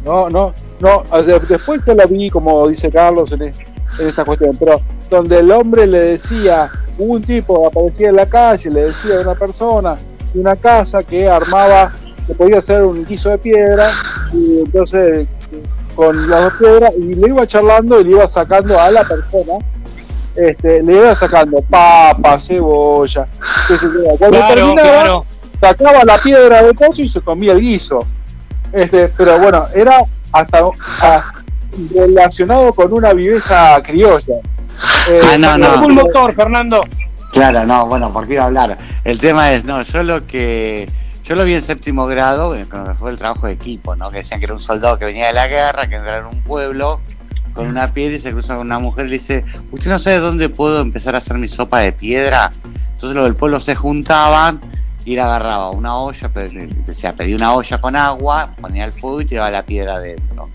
No, 0.04 0.28
no, 0.28 0.52
no, 0.80 1.04
o 1.10 1.22
sea, 1.22 1.38
después 1.38 1.80
yo 1.86 1.94
la 1.94 2.04
vi, 2.04 2.28
como 2.28 2.68
dice 2.68 2.90
Carlos, 2.90 3.32
en, 3.32 3.42
en 3.42 3.54
esta 3.98 4.24
cuestión, 4.24 4.54
pero 4.58 4.80
donde 5.08 5.38
el 5.38 5.50
hombre 5.50 5.86
le 5.86 5.98
decía, 5.98 6.70
un 6.98 7.22
tipo 7.22 7.66
aparecía 7.66 8.10
en 8.10 8.16
la 8.16 8.26
calle, 8.26 8.70
le 8.70 8.84
decía 8.84 9.16
a 9.16 9.20
una 9.22 9.34
persona, 9.34 9.96
de 10.34 10.40
una 10.40 10.56
casa 10.56 11.02
que 11.02 11.28
armaba, 11.28 11.92
que 12.26 12.34
podía 12.34 12.58
hacer 12.58 12.82
un 12.82 13.04
guiso 13.04 13.30
de 13.30 13.38
piedra, 13.38 13.90
y 14.32 14.60
entonces 14.64 15.26
con 15.94 16.28
las 16.28 16.44
dos 16.44 16.52
piedras, 16.58 16.92
y 16.98 17.14
le 17.14 17.28
iba 17.28 17.46
charlando 17.46 18.00
y 18.00 18.04
le 18.04 18.10
iba 18.10 18.28
sacando 18.28 18.78
a 18.78 18.90
la 18.90 19.02
persona, 19.06 19.54
este, 20.34 20.82
le 20.82 20.92
iba 20.92 21.14
sacando 21.14 21.62
papa, 21.62 22.38
cebolla, 22.38 23.26
qué 23.68 23.78
sé 23.78 23.86
yo. 23.86 24.16
Cuando 24.18 24.36
Claro, 24.36 24.54
terminaba, 24.54 24.90
claro. 25.02 25.24
sacaba 25.60 26.04
la 26.04 26.18
piedra 26.20 26.62
de 26.62 26.74
pozo 26.74 27.00
y 27.02 27.08
se 27.08 27.20
comía 27.22 27.52
el 27.52 27.60
guiso. 27.60 28.04
Este, 28.72 29.08
pero 29.16 29.38
bueno, 29.38 29.66
era 29.74 30.00
hasta 30.32 30.58
a- 31.00 31.32
relacionado 31.94 32.72
con 32.74 32.92
una 32.92 33.12
viveza 33.14 33.80
criolla. 33.82 34.34
Eh, 35.08 35.20
Ah, 35.24 35.36
no, 35.38 35.56
no. 35.58 35.86
Un 35.86 35.94
motor, 35.94 36.34
Fernando. 36.34 36.82
Claro, 37.36 37.66
no, 37.66 37.86
bueno, 37.86 38.10
por 38.14 38.26
qué 38.26 38.32
iba 38.32 38.44
a 38.44 38.46
hablar. 38.46 38.78
El 39.04 39.18
tema 39.18 39.52
es, 39.52 39.62
no, 39.62 39.82
yo 39.82 40.02
lo 40.02 40.26
que. 40.26 40.88
Yo 41.22 41.34
lo 41.34 41.44
vi 41.44 41.52
en 41.52 41.60
séptimo 41.60 42.06
grado, 42.06 42.56
eh, 42.56 42.64
cuando 42.70 42.94
fue 42.94 43.10
el 43.10 43.18
trabajo 43.18 43.46
de 43.46 43.52
equipo, 43.52 43.94
¿no? 43.94 44.10
Que 44.10 44.18
decían 44.18 44.40
que 44.40 44.46
era 44.46 44.54
un 44.54 44.62
soldado 44.62 44.98
que 44.98 45.04
venía 45.04 45.26
de 45.26 45.34
la 45.34 45.46
guerra, 45.46 45.86
que 45.86 45.96
entraba 45.96 46.20
en 46.20 46.34
un 46.34 46.40
pueblo 46.40 46.98
con 47.52 47.66
una 47.66 47.92
piedra 47.92 48.16
y 48.16 48.20
se 48.22 48.32
cruza 48.32 48.56
con 48.56 48.66
una 48.66 48.78
mujer 48.78 49.04
y 49.04 49.10
le 49.10 49.18
dice: 49.18 49.44
¿Usted 49.70 49.90
no 49.90 49.98
sabe 49.98 50.18
dónde 50.18 50.48
puedo 50.48 50.80
empezar 50.80 51.14
a 51.14 51.18
hacer 51.18 51.36
mi 51.36 51.48
sopa 51.48 51.80
de 51.80 51.92
piedra? 51.92 52.54
Entonces 52.92 53.14
los 53.14 53.24
del 53.24 53.36
pueblo 53.36 53.60
se 53.60 53.74
juntaban 53.74 54.58
y 55.04 55.12
él 55.12 55.20
agarraba 55.20 55.72
una 55.72 55.94
olla, 55.94 56.30
decía, 56.86 57.12
pedía 57.12 57.36
una 57.36 57.52
olla 57.52 57.80
con 57.82 57.96
agua, 57.96 58.52
ponía 58.58 58.86
el 58.86 58.92
fuego 58.92 59.20
y 59.20 59.26
tiraba 59.26 59.50
la 59.50 59.62
piedra 59.62 59.96
adentro. 59.96 60.48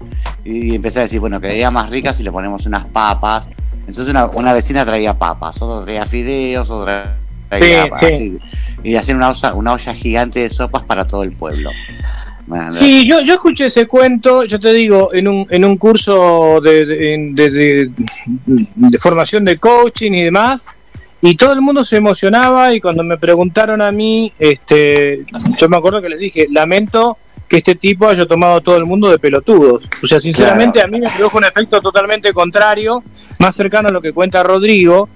Y 0.43 0.73
empecé 0.73 0.97
a 0.97 1.03
decir: 1.03 1.19
Bueno, 1.19 1.39
quedaría 1.39 1.69
más 1.69 1.91
rica 1.91 2.11
si 2.15 2.23
le 2.23 2.31
ponemos 2.31 2.65
unas 2.65 2.85
papas. 2.85 3.47
Entonces 3.91 4.09
una, 4.11 4.25
una 4.27 4.53
vecina 4.53 4.85
traía 4.85 5.13
papas, 5.13 5.61
otra 5.61 5.83
traía 5.83 6.05
fideos, 6.05 6.69
otra 6.69 7.17
traía 7.49 7.83
Sí, 7.83 7.89
papas, 7.89 8.07
sí. 8.07 8.13
así. 8.15 8.37
y 8.83 8.95
hacían 8.95 9.17
una 9.17 9.29
olla, 9.29 9.53
una 9.53 9.73
olla 9.73 9.93
gigante 9.93 10.39
de 10.41 10.49
sopas 10.49 10.83
para 10.83 11.05
todo 11.05 11.23
el 11.23 11.33
pueblo. 11.33 11.69
Sí, 12.71 13.05
yo, 13.05 13.21
yo 13.21 13.33
escuché 13.35 13.65
ese 13.67 13.87
cuento, 13.87 14.43
yo 14.45 14.59
te 14.59 14.73
digo, 14.73 15.13
en 15.13 15.27
un, 15.27 15.45
en 15.49 15.63
un 15.65 15.77
curso 15.77 16.59
de, 16.61 16.85
de, 16.85 17.17
de- 17.33 17.49
de- 17.49 17.91
de 18.75 18.97
formación 18.97 19.45
de 19.45 19.57
coaching 19.57 20.11
y 20.13 20.23
demás, 20.23 20.67
y 21.21 21.35
todo 21.35 21.53
el 21.53 21.61
mundo 21.61 21.83
se 21.85 21.97
emocionaba 21.97 22.73
y 22.73 22.81
cuando 22.81 23.03
me 23.03 23.17
preguntaron 23.17 23.81
a 23.81 23.91
mí, 23.91 24.31
este, 24.39 25.23
yo 25.57 25.69
me 25.69 25.77
acuerdo 25.77 26.01
que 26.01 26.09
les 26.09 26.19
dije, 26.19 26.47
lamento 26.49 27.17
que 27.51 27.57
este 27.57 27.75
tipo 27.75 28.07
haya 28.07 28.25
tomado 28.25 28.55
a 28.55 28.61
todo 28.61 28.77
el 28.77 28.85
mundo 28.85 29.09
de 29.09 29.19
pelotudos. 29.19 29.89
O 30.01 30.07
sea, 30.07 30.21
sinceramente 30.21 30.79
Claro. 30.79 30.87
a 30.87 30.91
mí 30.91 31.01
me 31.01 31.09
produjo 31.09 31.37
un 31.37 31.43
efecto 31.43 31.81
totalmente 31.81 32.31
contrario, 32.31 33.03
más 33.39 33.53
cercano 33.57 33.89
a 33.89 33.91
lo 33.91 33.99
que 34.01 34.13
cuenta 34.13 34.41
Rodrigo. 34.41 35.09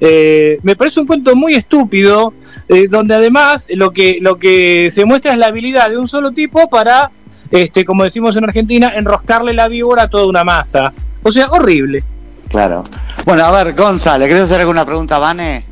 Eh, 0.00 0.60
me 0.62 0.76
parece 0.76 1.00
un 1.00 1.08
cuento 1.08 1.34
muy 1.34 1.54
estúpido, 1.54 2.34
eh, 2.68 2.86
donde 2.88 3.16
además 3.16 3.66
lo 3.70 3.90
que, 3.90 4.18
lo 4.20 4.38
que 4.38 4.90
se 4.92 5.04
muestra 5.04 5.32
es 5.32 5.38
la 5.38 5.46
habilidad 5.48 5.90
de 5.90 5.98
un 5.98 6.06
solo 6.06 6.30
tipo 6.30 6.70
para, 6.70 7.10
este, 7.50 7.84
como 7.84 8.04
decimos 8.04 8.36
en 8.36 8.44
Argentina, 8.44 8.92
enroscarle 8.94 9.52
la 9.52 9.66
víbora 9.66 10.04
a 10.04 10.08
toda 10.08 10.26
una 10.28 10.44
masa. 10.44 10.92
O 11.24 11.32
sea, 11.32 11.48
horrible. 11.50 12.04
Claro. 12.48 12.84
Bueno, 13.24 13.42
a 13.44 13.50
ver, 13.64 13.74
Gonza, 13.74 14.16
¿le 14.18 14.28
querés 14.28 14.44
hacer 14.44 14.60
alguna 14.60 14.86
pregunta 14.86 15.18
Vane? 15.18 15.64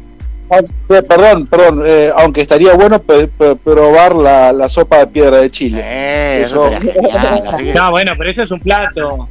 Eh, 0.51 1.03
perdón, 1.03 1.47
perdón, 1.47 1.83
eh, 1.85 2.11
aunque 2.17 2.41
estaría 2.41 2.75
bueno 2.75 3.01
pe- 3.01 3.29
pe- 3.29 3.57
probar 3.57 4.15
la, 4.15 4.53
la 4.53 4.69
sopa 4.69 4.99
de 4.99 5.07
piedra 5.07 5.39
de 5.39 5.51
Chile. 5.51 5.81
Eh, 5.85 6.41
eso 6.43 6.71
genial, 6.71 7.73
No, 7.75 7.91
bueno, 7.91 8.13
pero 8.19 8.31
eso 8.31 8.43
es 8.43 8.51
un 8.51 8.61
plato. 8.61 9.29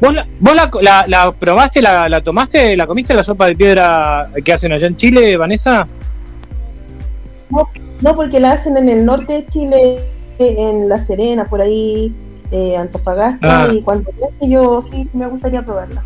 ¿Vos 0.00 0.14
la, 0.14 0.26
vos 0.40 0.54
la, 0.54 0.70
la- 0.80 1.04
la 1.06 1.32
probaste, 1.32 1.82
la, 1.82 2.08
la 2.08 2.20
tomaste, 2.20 2.76
la 2.76 2.86
comiste 2.86 3.14
la 3.14 3.24
sopa 3.24 3.46
de 3.46 3.56
piedra 3.56 4.28
que 4.44 4.52
hacen 4.52 4.72
allá 4.72 4.86
en 4.86 4.96
Chile, 4.96 5.36
Vanessa? 5.36 5.86
No, 7.50 7.68
no, 8.00 8.14
porque 8.16 8.38
la 8.40 8.52
hacen 8.52 8.76
en 8.76 8.88
el 8.88 9.04
norte 9.04 9.32
de 9.32 9.46
Chile, 9.46 9.98
en 10.38 10.88
La 10.88 11.00
Serena, 11.00 11.46
por 11.46 11.60
ahí, 11.60 12.12
eh, 12.52 12.76
Antofagasta, 12.76 13.64
Ah. 13.64 13.68
y 13.72 13.82
cuando 13.82 14.10
crece 14.12 14.48
yo 14.52 14.82
sí 14.90 15.08
me 15.12 15.26
gustaría 15.26 15.62
probarla. 15.62 16.02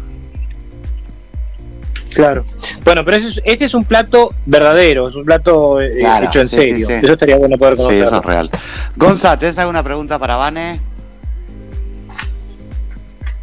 Claro. 2.14 2.44
Bueno, 2.84 3.04
pero 3.04 3.16
ese 3.18 3.28
es, 3.28 3.42
ese 3.44 3.64
es 3.66 3.74
un 3.74 3.84
plato 3.84 4.32
verdadero, 4.46 5.08
es 5.08 5.14
un 5.16 5.24
plato 5.24 5.80
eh, 5.80 5.96
Claro, 5.98 6.26
hecho 6.26 6.40
en 6.40 6.48
sí, 6.48 6.56
sí, 6.56 6.62
serio. 6.70 6.86
sí. 6.88 6.92
Eso 7.02 7.12
estaría 7.12 7.36
bueno 7.36 7.56
poder 7.58 7.74
Sí, 7.76 7.82
conocerlo. 7.82 8.06
eso 8.06 8.16
es 8.18 8.24
real. 8.24 8.50
Gonza, 8.96 9.38
¿tenés 9.38 9.58
alguna 9.58 9.82
pregunta 9.82 10.18
para 10.18 10.36
Vane? 10.36 10.80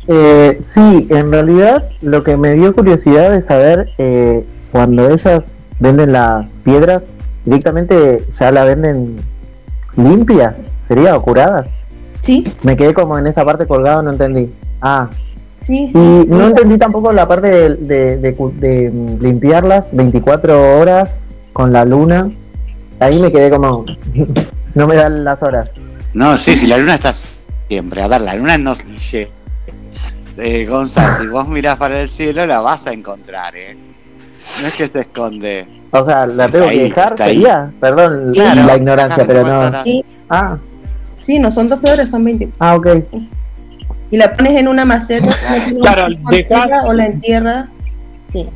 Eh, 0.07 0.59
sí, 0.63 1.07
en 1.09 1.31
realidad 1.31 1.89
lo 2.01 2.23
que 2.23 2.35
me 2.35 2.53
dio 2.53 2.73
curiosidad 2.73 3.35
es 3.35 3.45
saber 3.45 3.89
eh, 3.99 4.43
cuando 4.71 5.07
ellas 5.09 5.51
venden 5.79 6.13
las 6.13 6.49
piedras, 6.63 7.03
directamente 7.45 8.25
ya 8.39 8.51
la 8.51 8.63
venden 8.65 9.17
limpias, 9.95 10.65
¿sería? 10.83 11.15
¿O 11.15 11.21
curadas? 11.21 11.71
Sí. 12.23 12.51
Me 12.63 12.75
quedé 12.75 12.93
como 12.93 13.17
en 13.17 13.27
esa 13.27 13.45
parte 13.45 13.67
colgado, 13.67 14.01
no 14.01 14.11
entendí. 14.11 14.51
Ah, 14.81 15.09
Sí, 15.69 15.91
y 15.93 15.97
no 16.27 16.47
entendí 16.47 16.79
tampoco 16.79 17.13
la 17.13 17.27
parte 17.27 17.47
de, 17.47 17.75
de- 17.75 18.17
de 18.17 18.33
cu- 18.33 18.51
de, 18.59 18.89
mm, 18.89 19.21
limpiarlas 19.21 19.95
24 19.95 20.79
horas 20.79 21.27
con 21.53 21.71
la 21.71 21.85
luna. 21.85 22.31
Ahí 22.99 23.19
me 23.19 23.31
quedé 23.31 23.51
como, 23.51 23.85
no 24.73 24.87
me 24.87 24.95
dan 24.95 25.23
las 25.23 25.43
horas. 25.43 25.69
No, 26.15 26.35
sí, 26.39 26.55
si 26.55 26.65
la 26.65 26.77
luna 26.79 26.95
está 26.95 27.13
siempre. 27.67 28.01
A 28.01 28.07
ver, 28.07 28.21
la 28.21 28.33
luna 28.33 28.57
no. 28.57 28.73
Eh, 30.37 30.65
Gonza, 30.67 31.19
si 31.19 31.27
vos 31.27 31.47
mirás 31.47 31.77
para 31.77 32.01
el 32.01 32.09
cielo 32.09 32.47
la 32.47 32.61
vas 32.61 32.87
a 32.87 32.93
encontrar, 32.93 33.55
¿eh? 33.55 33.77
No 34.61 34.67
es 34.69 34.73
que 34.75 34.87
se 34.87 35.01
esconde. 35.01 35.67
O 35.91 36.03
sea, 36.03 36.25
la 36.25 36.47
tengo 36.49 36.65
ahí, 36.65 36.77
que 36.77 36.83
dejar, 36.85 37.15
sería. 37.15 37.71
Perdón 37.79 38.31
Claro, 38.33 38.63
la 38.63 38.75
ignorancia, 38.75 39.23
pero 39.23 39.43
no. 39.43 39.83
Sí, 39.83 40.03
Ah, 40.29 40.57
sí, 41.21 41.37
no 41.37 41.51
son 41.51 41.67
12 41.67 41.91
horas, 41.91 42.09
son 42.09 42.23
20. 42.23 42.49
ah, 42.57 42.75
ok. 42.75 42.87
Y 44.11 44.17
la 44.17 44.33
pones 44.33 44.57
en 44.57 44.67
una 44.67 44.85
maceta, 44.85 45.29
Claro, 45.81 46.07
en 46.07 46.19
una 46.21 46.31
deja- 46.31 46.55
maceta 46.57 46.83
o 46.85 46.93
la 46.93 47.05
entierra. 47.05 47.67
Sí. 48.33 48.47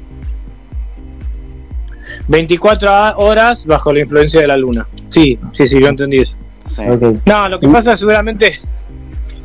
24 2.27 2.89
a- 2.89 3.17
horas 3.17 3.65
bajo 3.65 3.91
la 3.93 3.99
influencia 4.01 4.41
de 4.41 4.47
la 4.47 4.57
luna. 4.57 4.87
Sí, 5.09 5.37
sí, 5.51 5.67
sí, 5.67 5.79
yo 5.79 5.87
entendí 5.87 6.19
eso. 6.19 6.35
No, 7.25 7.47
lo 7.49 7.59
que 7.59 7.67
pasa 7.67 7.91
es 7.93 7.95
que 7.95 7.97
seguramente 7.97 8.59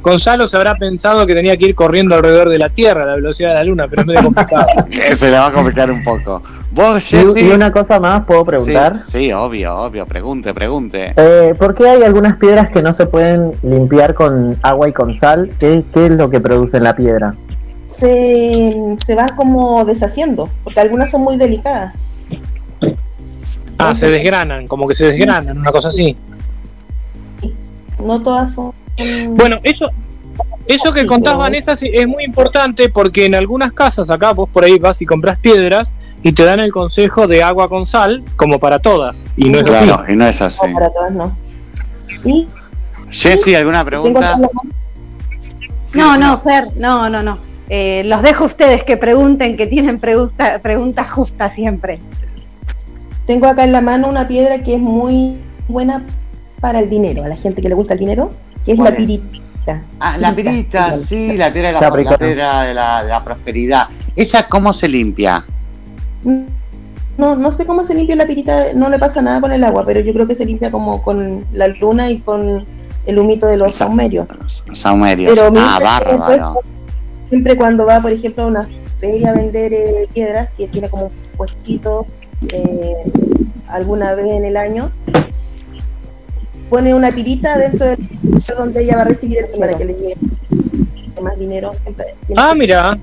Gonzalo 0.02 0.46
se 0.46 0.56
habrá 0.56 0.74
pensado 0.76 1.26
que 1.26 1.34
tenía 1.34 1.56
que 1.56 1.66
ir 1.66 1.74
corriendo 1.74 2.14
alrededor 2.14 2.48
de 2.48 2.58
la 2.58 2.68
Tierra 2.68 3.02
a 3.02 3.06
la 3.06 3.14
velocidad 3.16 3.50
de 3.50 3.54
la 3.56 3.64
luna, 3.64 3.86
pero 3.88 4.02
es 4.02 4.06
medio 4.08 4.22
complicado. 4.24 4.66
Se 5.14 5.30
le 5.30 5.38
va 5.38 5.48
a 5.48 5.52
complicar 5.52 5.90
un 5.90 6.02
poco. 6.04 6.42
Vos, 6.70 7.12
Y, 7.12 7.16
Jessy. 7.16 7.40
y 7.40 7.50
una 7.50 7.72
cosa 7.72 7.98
más, 7.98 8.24
¿puedo 8.24 8.44
preguntar? 8.44 9.00
Sí, 9.02 9.10
sí, 9.26 9.32
obvio, 9.32 9.74
obvio. 9.76 10.06
Pregunte, 10.06 10.54
pregunte. 10.54 11.12
Eh, 11.16 11.54
¿Por 11.58 11.74
qué 11.74 11.88
hay 11.88 12.02
algunas 12.04 12.36
piedras 12.36 12.68
que 12.70 12.82
no 12.82 12.92
se 12.92 13.06
pueden 13.06 13.52
limpiar 13.62 14.14
con 14.14 14.56
agua 14.62 14.88
y 14.88 14.92
con 14.92 15.16
sal? 15.18 15.50
¿Qué, 15.58 15.82
qué 15.92 16.06
es 16.06 16.12
lo 16.12 16.30
que 16.30 16.40
produce 16.40 16.78
la 16.78 16.94
piedra? 16.94 17.34
Se, 17.98 18.76
se 19.04 19.14
van 19.16 19.28
como 19.34 19.84
deshaciendo, 19.84 20.48
porque 20.62 20.80
algunas 20.80 21.10
son 21.10 21.22
muy 21.22 21.36
delicadas. 21.36 21.92
Ah, 23.78 23.94
se 23.94 24.08
desgranan, 24.10 24.68
como 24.68 24.86
que 24.86 24.94
se 24.94 25.06
desgranan, 25.06 25.58
una 25.58 25.72
cosa 25.72 25.88
así. 25.88 26.16
No 28.02 28.20
todas 28.22 28.52
son. 28.54 28.72
Bueno, 29.30 29.58
eso, 29.62 29.88
eso 30.66 30.92
que 30.92 31.06
contás, 31.06 31.36
Vanessa, 31.36 31.72
es 31.72 32.08
muy 32.08 32.24
importante 32.24 32.88
porque 32.88 33.26
en 33.26 33.34
algunas 33.34 33.72
casas 33.72 34.10
acá 34.10 34.32
vos 34.32 34.48
por 34.48 34.64
ahí 34.64 34.78
vas 34.78 35.00
y 35.02 35.06
compras 35.06 35.38
piedras 35.38 35.92
y 36.22 36.32
te 36.32 36.44
dan 36.44 36.60
el 36.60 36.72
consejo 36.72 37.26
de 37.28 37.42
agua 37.42 37.68
con 37.68 37.86
sal, 37.86 38.24
como 38.36 38.58
para 38.58 38.78
todas. 38.80 39.26
Y 39.36 39.48
no 39.48 39.60
es 39.60 39.70
así. 39.70 39.84
Claro, 39.84 40.12
y 40.12 40.16
no 40.16 40.26
es 40.26 40.42
así. 40.42 40.66
No, 40.66 40.74
para 40.74 40.90
todas 40.90 41.12
no. 41.12 41.36
Y 42.24 42.48
Jessy, 43.10 43.54
¿alguna 43.54 43.84
pregunta? 43.84 44.38
No, 45.94 46.18
no, 46.18 46.38
Fer, 46.40 46.68
no, 46.76 47.08
no, 47.08 47.22
no. 47.22 47.38
Eh, 47.70 48.02
los 48.06 48.22
dejo 48.22 48.44
a 48.44 48.46
ustedes 48.46 48.82
que 48.82 48.96
pregunten, 48.96 49.56
que 49.56 49.66
tienen 49.66 50.00
pregunta- 50.00 50.58
preguntas 50.60 51.10
justas 51.10 51.54
siempre. 51.54 51.98
Tengo 53.26 53.46
acá 53.46 53.64
en 53.64 53.72
la 53.72 53.80
mano 53.80 54.08
una 54.08 54.26
piedra 54.26 54.62
que 54.62 54.74
es 54.74 54.80
muy 54.80 55.36
buena 55.68 56.02
para 56.60 56.80
el 56.80 56.88
dinero, 56.90 57.24
a 57.24 57.28
la 57.28 57.36
gente 57.36 57.60
que 57.62 57.68
le 57.68 57.74
gusta 57.74 57.92
el 57.92 58.00
dinero, 58.00 58.32
que 58.68 58.72
es 58.72 58.78
¿Cuál 58.78 58.90
la 58.92 58.96
pirita. 58.98 59.82
Ah, 59.98 60.18
la 60.18 60.34
pirita, 60.34 60.94
sí, 60.98 61.38
la 61.38 61.50
piedra 61.50 61.68
de 61.68 61.72
la, 61.74 61.80
la 61.80 62.18
piedra 62.18 62.62
de 62.64 62.74
la, 62.74 63.02
de 63.02 63.08
la 63.08 63.24
prosperidad. 63.24 63.88
¿Esa 64.14 64.46
cómo 64.46 64.74
se 64.74 64.88
limpia? 64.88 65.42
No, 67.16 67.34
no 67.34 67.50
sé 67.50 67.64
cómo 67.64 67.82
se 67.86 67.94
limpia 67.94 68.14
la 68.14 68.26
pirita, 68.26 68.74
no 68.74 68.90
le 68.90 68.98
pasa 68.98 69.22
nada 69.22 69.40
con 69.40 69.52
el 69.52 69.64
agua, 69.64 69.84
pero 69.86 70.00
yo 70.00 70.12
creo 70.12 70.26
que 70.26 70.34
se 70.34 70.44
limpia 70.44 70.70
como 70.70 71.02
con 71.02 71.46
la 71.54 71.68
luna 71.68 72.10
y 72.10 72.18
con 72.18 72.66
el 73.06 73.18
humito 73.18 73.46
de 73.46 73.56
los 73.56 73.74
saumerios. 73.74 74.26
Saumerios. 74.74 75.32
Pero 75.34 75.50
Ah, 75.58 75.78
bárbaro. 75.82 76.18
después, 76.18 76.40
siempre 77.30 77.56
cuando 77.56 77.86
va, 77.86 78.00
por 78.00 78.12
ejemplo, 78.12 78.44
a 78.44 78.46
una 78.48 78.68
feria 79.00 79.30
a 79.30 79.32
vender 79.32 79.72
eh, 79.72 80.08
piedras, 80.12 80.50
que 80.58 80.68
tiene 80.68 80.90
como 80.90 81.04
un 81.06 81.12
puestito 81.38 82.04
eh, 82.52 82.92
alguna 83.68 84.14
vez 84.14 84.26
en 84.26 84.44
el 84.44 84.58
año, 84.58 84.90
pone 86.68 86.94
una 86.94 87.10
pirita 87.10 87.56
dentro 87.56 87.86
del 87.86 87.98
lugar 88.22 88.56
donde 88.56 88.82
ella 88.82 88.96
va 88.96 89.02
a 89.02 89.04
recibir 89.06 89.38
el 89.38 89.46
dinero 89.46 89.60
para 89.60 89.78
que 89.78 89.84
le 89.84 89.94
llegue 89.94 90.16
más 91.20 91.38
dinero. 91.38 91.72
Ah, 92.36 92.54
mira. 92.54 92.96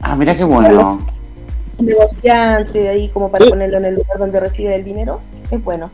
Ah, 0.00 0.16
mira 0.16 0.34
qué 0.34 0.44
bueno. 0.44 0.98
un 1.76 1.86
negociante 1.86 2.88
ahí 2.88 3.08
como 3.08 3.30
para 3.30 3.46
ponerlo 3.46 3.78
en 3.78 3.84
el 3.86 3.94
lugar 3.94 4.18
donde 4.18 4.40
recibe 4.40 4.74
el 4.74 4.84
dinero, 4.84 5.20
es 5.50 5.62
bueno. 5.62 5.90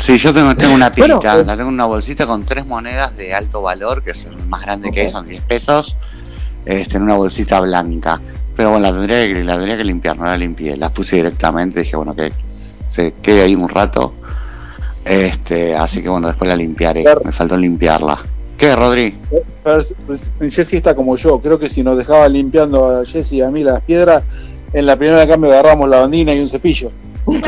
Sí, 0.00 0.16
yo 0.16 0.32
tengo, 0.32 0.56
tengo 0.56 0.74
una 0.74 0.90
pirita, 0.90 1.16
Bueno, 1.18 1.40
eh. 1.40 1.44
la 1.44 1.56
tengo 1.56 1.68
en 1.68 1.74
una 1.74 1.84
bolsita 1.84 2.26
con 2.26 2.44
tres 2.44 2.66
monedas 2.66 3.16
de 3.16 3.34
alto 3.34 3.60
valor, 3.60 4.02
que 4.02 4.14
son 4.14 4.48
más 4.48 4.62
grande 4.62 4.90
que 4.90 5.02
hay, 5.02 5.10
son 5.10 5.26
10 5.26 5.42
pesos, 5.44 5.94
este, 6.64 6.96
en 6.96 7.02
una 7.02 7.16
bolsita 7.16 7.60
blanca. 7.60 8.20
Pero 8.56 8.70
bueno, 8.70 8.86
la 8.86 8.92
tendría 8.92 9.26
que, 9.26 9.44
la 9.44 9.54
tendría 9.54 9.76
que 9.76 9.84
limpiar, 9.84 10.16
no 10.16 10.24
la 10.24 10.36
limpié, 10.36 10.76
la 10.76 10.88
puse 10.88 11.16
directamente, 11.16 11.80
dije, 11.80 11.96
bueno, 11.96 12.14
que 12.14 12.32
se 12.88 13.12
quede 13.22 13.42
ahí 13.42 13.54
un 13.54 13.68
rato. 13.68 14.14
Este, 15.04 15.74
así 15.74 16.02
que 16.02 16.08
bueno, 16.08 16.28
después 16.28 16.48
la 16.48 16.56
limpiaré, 16.56 17.04
me 17.24 17.32
faltó 17.32 17.56
limpiarla. 17.56 18.18
¿Qué, 18.60 18.76
Rodri? 18.76 19.14
Pues, 19.62 19.94
Jessy 20.38 20.76
está 20.76 20.94
como 20.94 21.16
yo. 21.16 21.40
Creo 21.40 21.58
que 21.58 21.70
si 21.70 21.82
nos 21.82 21.96
dejaba 21.96 22.28
limpiando 22.28 23.00
a 23.00 23.06
Jessy 23.06 23.38
y 23.38 23.40
a 23.40 23.50
mí 23.50 23.64
las 23.64 23.80
piedras, 23.80 24.22
en 24.74 24.84
la 24.84 24.96
primera 24.96 25.26
cambio 25.26 25.50
agarramos 25.50 25.88
la 25.88 26.00
bandina 26.00 26.34
y 26.34 26.40
un 26.40 26.46
cepillo. 26.46 26.92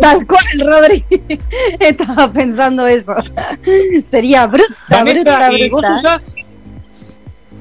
Tal 0.00 0.26
cual, 0.26 0.44
Rodri. 0.64 1.04
Estaba 1.80 2.30
pensando 2.30 2.86
eso. 2.86 3.14
Sería 4.04 4.46
bruta, 4.46 4.74
Vanessa, 4.90 5.48
bruta, 5.48 5.58
¿y 5.58 5.70
vos 5.70 5.86
usás? 5.96 6.34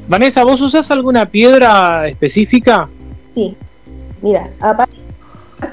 Vanessa, 0.07 0.43
¿vos 0.43 0.59
usás 0.61 0.89
alguna 0.91 1.25
piedra 1.25 2.07
específica? 2.07 2.89
Sí, 3.33 3.55
mira, 4.21 4.49
aparte 4.59 4.97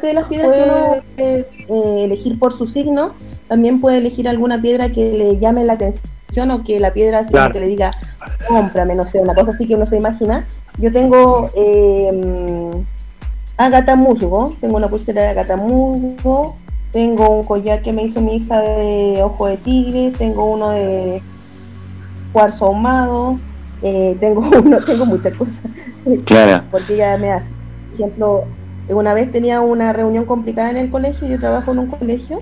de 0.02 0.14
las 0.14 0.26
piedras 0.28 0.54
que 0.54 0.62
uno 0.62 1.44
eh, 1.68 2.04
elegir 2.04 2.38
por 2.38 2.52
su 2.52 2.66
signo, 2.66 3.12
también 3.48 3.80
puede 3.80 3.98
elegir 3.98 4.28
alguna 4.28 4.60
piedra 4.60 4.90
que 4.90 5.12
le 5.12 5.38
llame 5.38 5.64
la 5.64 5.74
atención 5.74 6.50
o 6.50 6.64
que 6.64 6.80
la 6.80 6.92
piedra 6.92 7.24
Claro. 7.24 7.52
que 7.52 7.60
le 7.60 7.68
diga, 7.68 7.90
cómprame, 8.48 8.94
no 8.94 9.06
sé, 9.06 9.20
una 9.20 9.34
cosa 9.34 9.52
así 9.52 9.66
que 9.66 9.74
uno 9.76 9.86
se 9.86 9.96
imagina. 9.96 10.44
Yo 10.78 10.92
tengo 10.92 11.50
eh, 11.54 12.70
agata 13.56 13.94
musgo, 13.96 14.54
tengo 14.60 14.76
una 14.76 14.88
pulsera 14.88 15.22
de 15.22 15.28
agata 15.28 15.56
musgo, 15.56 16.56
tengo 16.92 17.28
un 17.28 17.44
collar 17.44 17.82
que 17.82 17.92
me 17.92 18.04
hizo 18.04 18.20
mi 18.20 18.36
hija 18.36 18.60
de 18.60 19.22
ojo 19.22 19.46
de 19.46 19.56
tigre, 19.58 20.12
tengo 20.16 20.44
uno 20.44 20.70
de 20.70 21.22
cuarzo 22.32 22.66
ahumado, 22.66 23.38
eh, 23.82 24.16
tengo 24.20 24.40
uno, 24.64 24.84
tengo 24.84 25.06
muchas 25.06 25.34
cosas. 25.34 25.62
Claro. 26.24 26.64
Porque 26.70 26.94
ella 26.94 27.16
me 27.16 27.30
hace. 27.32 27.50
Por 27.92 28.00
ejemplo, 28.00 28.44
una 28.88 29.14
vez 29.14 29.30
tenía 29.32 29.60
una 29.60 29.92
reunión 29.92 30.24
complicada 30.24 30.70
en 30.70 30.76
el 30.76 30.90
colegio, 30.90 31.26
yo 31.28 31.38
trabajo 31.38 31.72
en 31.72 31.78
un 31.80 31.86
colegio, 31.86 32.40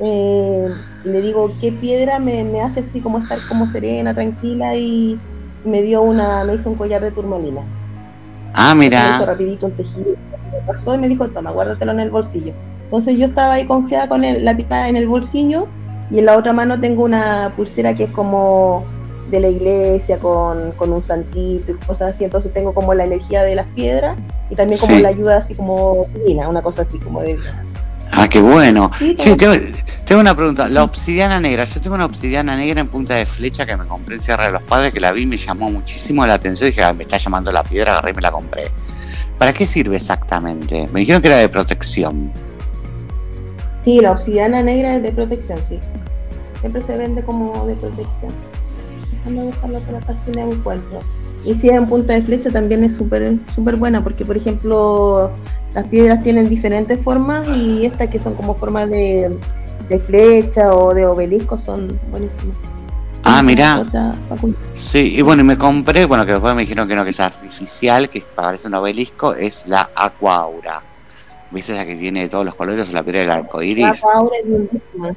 eh, 0.00 0.68
y 1.04 1.08
le 1.08 1.20
digo, 1.22 1.50
¿qué 1.60 1.72
piedra 1.72 2.18
me, 2.18 2.44
me 2.44 2.60
hace 2.60 2.80
así 2.80 3.00
como 3.00 3.18
estar 3.18 3.38
como 3.48 3.68
serena, 3.70 4.12
tranquila? 4.14 4.74
Y 4.76 5.18
me 5.64 5.82
dio 5.82 6.02
una, 6.02 6.44
me 6.44 6.54
hizo 6.54 6.68
un 6.70 6.76
collar 6.76 7.02
de 7.02 7.10
turmalina. 7.10 7.62
Ah, 8.54 8.74
Me 8.74 8.86
hizo 8.86 8.96
mira. 8.96 9.24
rapidito 9.26 9.66
un 9.66 9.72
tejido. 9.72 10.10
Me 10.52 10.58
pasó 10.66 10.94
y 10.94 10.98
me 10.98 11.08
dijo, 11.08 11.28
toma, 11.28 11.50
guárdatelo 11.50 11.92
en 11.92 12.00
el 12.00 12.10
bolsillo. 12.10 12.52
Entonces 12.84 13.16
yo 13.18 13.26
estaba 13.26 13.54
ahí 13.54 13.66
confiada 13.66 14.08
con 14.08 14.24
el- 14.24 14.44
la 14.44 14.56
pica 14.56 14.88
en 14.88 14.96
el 14.96 15.06
bolsillo 15.06 15.66
y 16.10 16.18
en 16.20 16.24
la 16.26 16.36
otra 16.38 16.52
mano 16.52 16.80
tengo 16.80 17.04
una 17.04 17.52
pulsera 17.54 17.94
que 17.94 18.04
es 18.04 18.10
como 18.10 18.82
de 19.30 19.40
la 19.40 19.48
iglesia 19.48 20.18
con, 20.18 20.72
con 20.72 20.90
un 20.92 21.02
santito 21.02 21.72
y 21.72 21.74
cosas 21.74 22.14
así, 22.14 22.24
entonces 22.24 22.50
tengo 22.54 22.72
como 22.72 22.94
la 22.94 23.04
energía 23.04 23.42
de 23.42 23.54
las 23.56 23.66
piedras 23.66 24.16
y 24.50 24.54
también 24.56 24.78
como 24.80 24.96
Sí. 24.96 25.02
la 25.02 25.08
ayuda 25.08 25.36
así 25.38 25.54
como 25.54 26.06
divina, 26.14 26.48
una 26.48 26.62
cosa 26.62 26.82
así 26.82 26.98
como 26.98 27.20
de 27.22 27.38
Ah, 28.10 28.26
qué 28.28 28.40
bueno. 28.40 28.90
Sí, 28.98 29.08
Sí, 29.20 29.36
tengo- 29.36 29.36
tengo, 29.52 29.76
tengo 30.06 30.20
una 30.22 30.34
pregunta. 30.34 30.66
La 30.70 30.82
obsidiana 30.82 31.38
negra. 31.40 31.66
Yo 31.66 31.78
tengo 31.80 31.94
una 31.94 32.06
obsidiana 32.06 32.56
negra 32.56 32.80
en 32.80 32.88
punta 32.88 33.14
de 33.14 33.26
flecha 33.26 33.66
que 33.66 33.76
me 33.76 33.84
compré 33.84 34.14
en 34.16 34.22
Sierra 34.22 34.46
de 34.46 34.52
los 34.52 34.62
Padres, 34.62 34.94
que 34.94 34.98
la 35.00 35.12
vi 35.12 35.22
y 35.22 35.26
me 35.26 35.36
llamó 35.36 35.70
muchísimo 35.70 36.26
la 36.26 36.34
atención. 36.34 36.70
Dije, 36.70 36.82
"Ah, 36.82 36.94
me 36.94 37.02
está 37.02 37.18
llamando 37.18 37.52
la 37.52 37.62
piedra, 37.62 37.92
agarré 37.92 38.12
y 38.12 38.14
me 38.14 38.22
la 38.22 38.32
compré. 38.32 38.70
¿Para 39.36 39.52
qué 39.52 39.66
sirve 39.66 39.96
exactamente? 39.96 40.88
Me 40.90 41.00
dijeron 41.00 41.20
que 41.20 41.28
era 41.28 41.36
de 41.36 41.48
protección. 41.50 42.32
Sí, 43.84 44.00
la 44.00 44.12
obsidiana 44.12 44.62
negra 44.62 44.96
es 44.96 45.02
de 45.02 45.12
protección, 45.12 45.58
sí. 45.68 45.78
Siempre 46.60 46.82
se 46.82 46.96
vende 46.96 47.22
como 47.22 47.66
de 47.66 47.74
protección. 47.74 48.32
Déjame 49.12 49.44
buscarlo 49.44 49.80
por 49.80 49.94
acá 49.96 50.14
si 50.24 50.32
la 50.32 50.42
encuentro. 50.44 51.00
Y 51.48 51.54
si 51.54 51.70
es 51.70 51.76
en 51.76 51.86
punta 51.86 52.12
de 52.12 52.20
flecha 52.20 52.50
también 52.50 52.84
es 52.84 52.94
súper 52.94 53.36
súper 53.54 53.76
buena 53.76 54.04
porque, 54.04 54.22
por 54.26 54.36
ejemplo, 54.36 55.30
las 55.74 55.86
piedras 55.86 56.22
tienen 56.22 56.50
diferentes 56.50 57.00
formas 57.00 57.48
y 57.48 57.86
estas 57.86 58.08
que 58.08 58.18
son 58.20 58.34
como 58.34 58.54
formas 58.54 58.90
de, 58.90 59.34
de 59.88 59.98
flecha 59.98 60.74
o 60.74 60.92
de 60.92 61.06
obelisco 61.06 61.56
son 61.56 61.98
buenísimas. 62.10 62.54
Ah, 63.24 63.42
mira. 63.42 63.82
Sí, 64.74 65.14
y 65.16 65.22
bueno, 65.22 65.40
y 65.40 65.44
me 65.46 65.56
compré, 65.56 66.04
bueno, 66.04 66.26
que 66.26 66.32
después 66.32 66.54
me 66.54 66.62
dijeron 66.62 66.86
que 66.86 66.94
no, 66.94 67.02
que 67.02 67.10
es 67.10 67.20
artificial, 67.20 68.10
que 68.10 68.22
parece 68.34 68.66
un 68.66 68.74
obelisco, 68.74 69.32
es 69.34 69.64
la 69.66 69.88
Aqua 69.94 70.36
Aura. 70.36 70.82
¿Viste 71.50 71.72
esa 71.72 71.86
que 71.86 71.96
tiene 71.96 72.20
de 72.20 72.28
todos 72.28 72.44
los 72.44 72.54
colores, 72.54 72.92
la 72.92 73.02
piedra 73.02 73.20
del 73.20 73.30
arco 73.30 73.60
La 73.60 73.64
iris? 73.64 74.04
ahora 74.04 74.36
es 74.42 74.46
lindísima. 74.46 75.14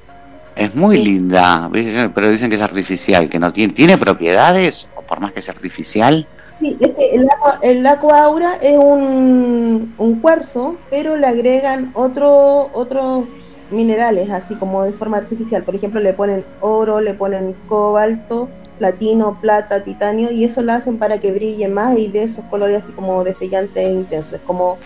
Es 0.55 0.75
muy 0.75 0.97
linda, 0.97 1.67
¿viste? 1.69 2.09
pero 2.09 2.29
dicen 2.29 2.49
que 2.49 2.55
es 2.55 2.61
artificial, 2.61 3.29
que 3.29 3.39
no 3.39 3.51
tiene, 3.51 3.73
tiene 3.73 3.97
propiedades, 3.97 4.87
por 5.11 5.19
más 5.19 5.33
que 5.33 5.41
sea 5.41 5.53
artificial. 5.53 6.25
Sí, 6.61 6.77
es 6.79 6.91
que 6.91 7.15
el 7.15 7.29
agua, 7.29 7.59
el 7.61 7.85
aura 7.85 8.55
es 8.61 8.77
un, 8.77 9.93
un 9.97 10.19
cuarzo, 10.21 10.77
pero 10.89 11.17
le 11.17 11.27
agregan 11.27 11.91
otro, 11.95 12.69
otros 12.73 13.25
minerales, 13.71 14.29
así 14.29 14.55
como 14.55 14.83
de 14.83 14.93
forma 14.93 15.17
artificial. 15.17 15.63
Por 15.63 15.75
ejemplo, 15.75 15.99
le 15.99 16.13
ponen 16.13 16.45
oro, 16.61 17.01
le 17.01 17.13
ponen 17.13 17.53
cobalto, 17.67 18.47
platino, 18.79 19.37
plata, 19.41 19.83
titanio, 19.83 20.31
y 20.31 20.45
eso 20.45 20.61
lo 20.61 20.71
hacen 20.71 20.97
para 20.97 21.19
que 21.19 21.33
brille 21.33 21.67
más 21.67 21.97
y 21.97 22.07
de 22.07 22.23
esos 22.23 22.45
colores 22.45 22.85
así 22.85 22.93
como 22.93 23.25
destellantes 23.25 23.83
e 23.83 23.91
intensos. 23.91 24.31
Es 24.31 24.41
como 24.47 24.77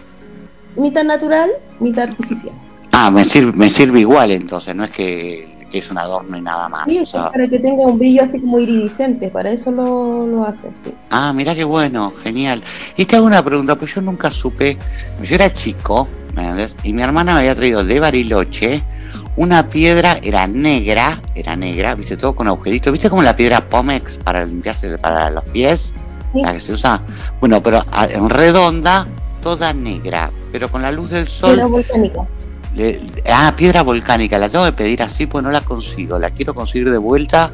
mitad 0.76 1.04
natural, 1.04 1.52
mitad 1.80 2.10
artificial. 2.10 2.56
Ah, 2.94 3.12
me 3.12 3.26
sirve, 3.26 3.56
me 3.56 3.70
sirve 3.70 4.00
igual 4.00 4.32
entonces, 4.32 4.76
no 4.76 4.86
es 4.86 4.90
que, 4.90 5.55
que 5.76 5.80
es 5.80 5.92
un 5.92 5.98
adorno 5.98 6.38
y 6.38 6.42
nada 6.42 6.70
más. 6.70 6.86
Sí, 6.88 7.00
o 7.00 7.06
sea, 7.06 7.30
para 7.32 7.50
que 7.50 7.60
tenga 7.60 7.84
un 7.86 8.00
brillo 8.00 8.24
así 8.24 8.40
como 8.40 8.60
iridiscente, 8.60 9.28
para 9.28 9.52
eso 9.52 9.72
lo, 9.72 10.26
lo 10.26 10.46
hacen, 10.46 10.72
sí. 10.82 10.90
Ah, 11.10 11.34
mira 11.34 11.54
qué 11.54 11.66
bueno, 11.66 12.14
genial. 12.24 12.64
Y 12.96 13.04
te 13.04 13.18
hago 13.18 13.26
una 13.26 13.44
pregunta, 13.44 13.76
pues 13.76 13.94
yo 13.94 14.00
nunca 14.00 14.32
supe, 14.32 14.78
yo 15.22 15.36
era 15.36 15.52
chico, 15.52 16.08
¿me 16.34 16.44
entendés? 16.44 16.78
Y 16.84 16.94
mi 16.94 17.02
hermana 17.02 17.34
me 17.34 17.40
había 17.40 17.56
traído 17.56 17.84
de 17.84 18.00
Bariloche 18.00 18.84
una 19.36 19.68
piedra, 19.68 20.18
era 20.24 20.48
negra, 20.48 21.22
era 21.36 21.58
negra, 21.58 21.94
viste, 21.94 22.16
todo 22.16 22.34
con 22.34 22.48
agujeritos, 22.48 22.94
viste 22.94 23.10
como 23.10 23.22
la 23.22 23.36
piedra 23.36 23.60
Pomex 23.60 24.16
para 24.20 24.46
limpiarse 24.46 24.98
para 24.98 25.30
los 25.30 25.44
pies, 25.44 25.92
la 26.34 26.54
que 26.54 26.62
se 26.62 26.72
usa. 26.72 27.02
Bueno, 27.42 27.62
pero 27.62 27.84
a- 27.92 28.06
en 28.08 28.30
redonda, 28.30 29.06
toda 29.44 29.74
negra, 29.74 30.32
pero 30.54 30.70
con 30.70 30.82
la 30.82 30.92
luz 30.94 31.10
del 31.10 31.28
sol. 31.28 31.60
Volcánica. 31.70 32.22
Le- 32.76 33.00
ah, 33.32 33.54
piedra 33.56 33.84
volcánica, 33.84 34.38
la 34.38 34.50
tengo 34.50 34.66
que 34.66 34.74
pedir 34.74 35.02
así, 35.02 35.26
pues 35.28 35.44
no 35.44 35.52
la 35.52 35.62
consigo, 35.62 36.20
la 36.20 36.30
quiero 36.32 36.54
conseguir 36.54 36.92
de 36.92 36.98
vuelta. 36.98 37.52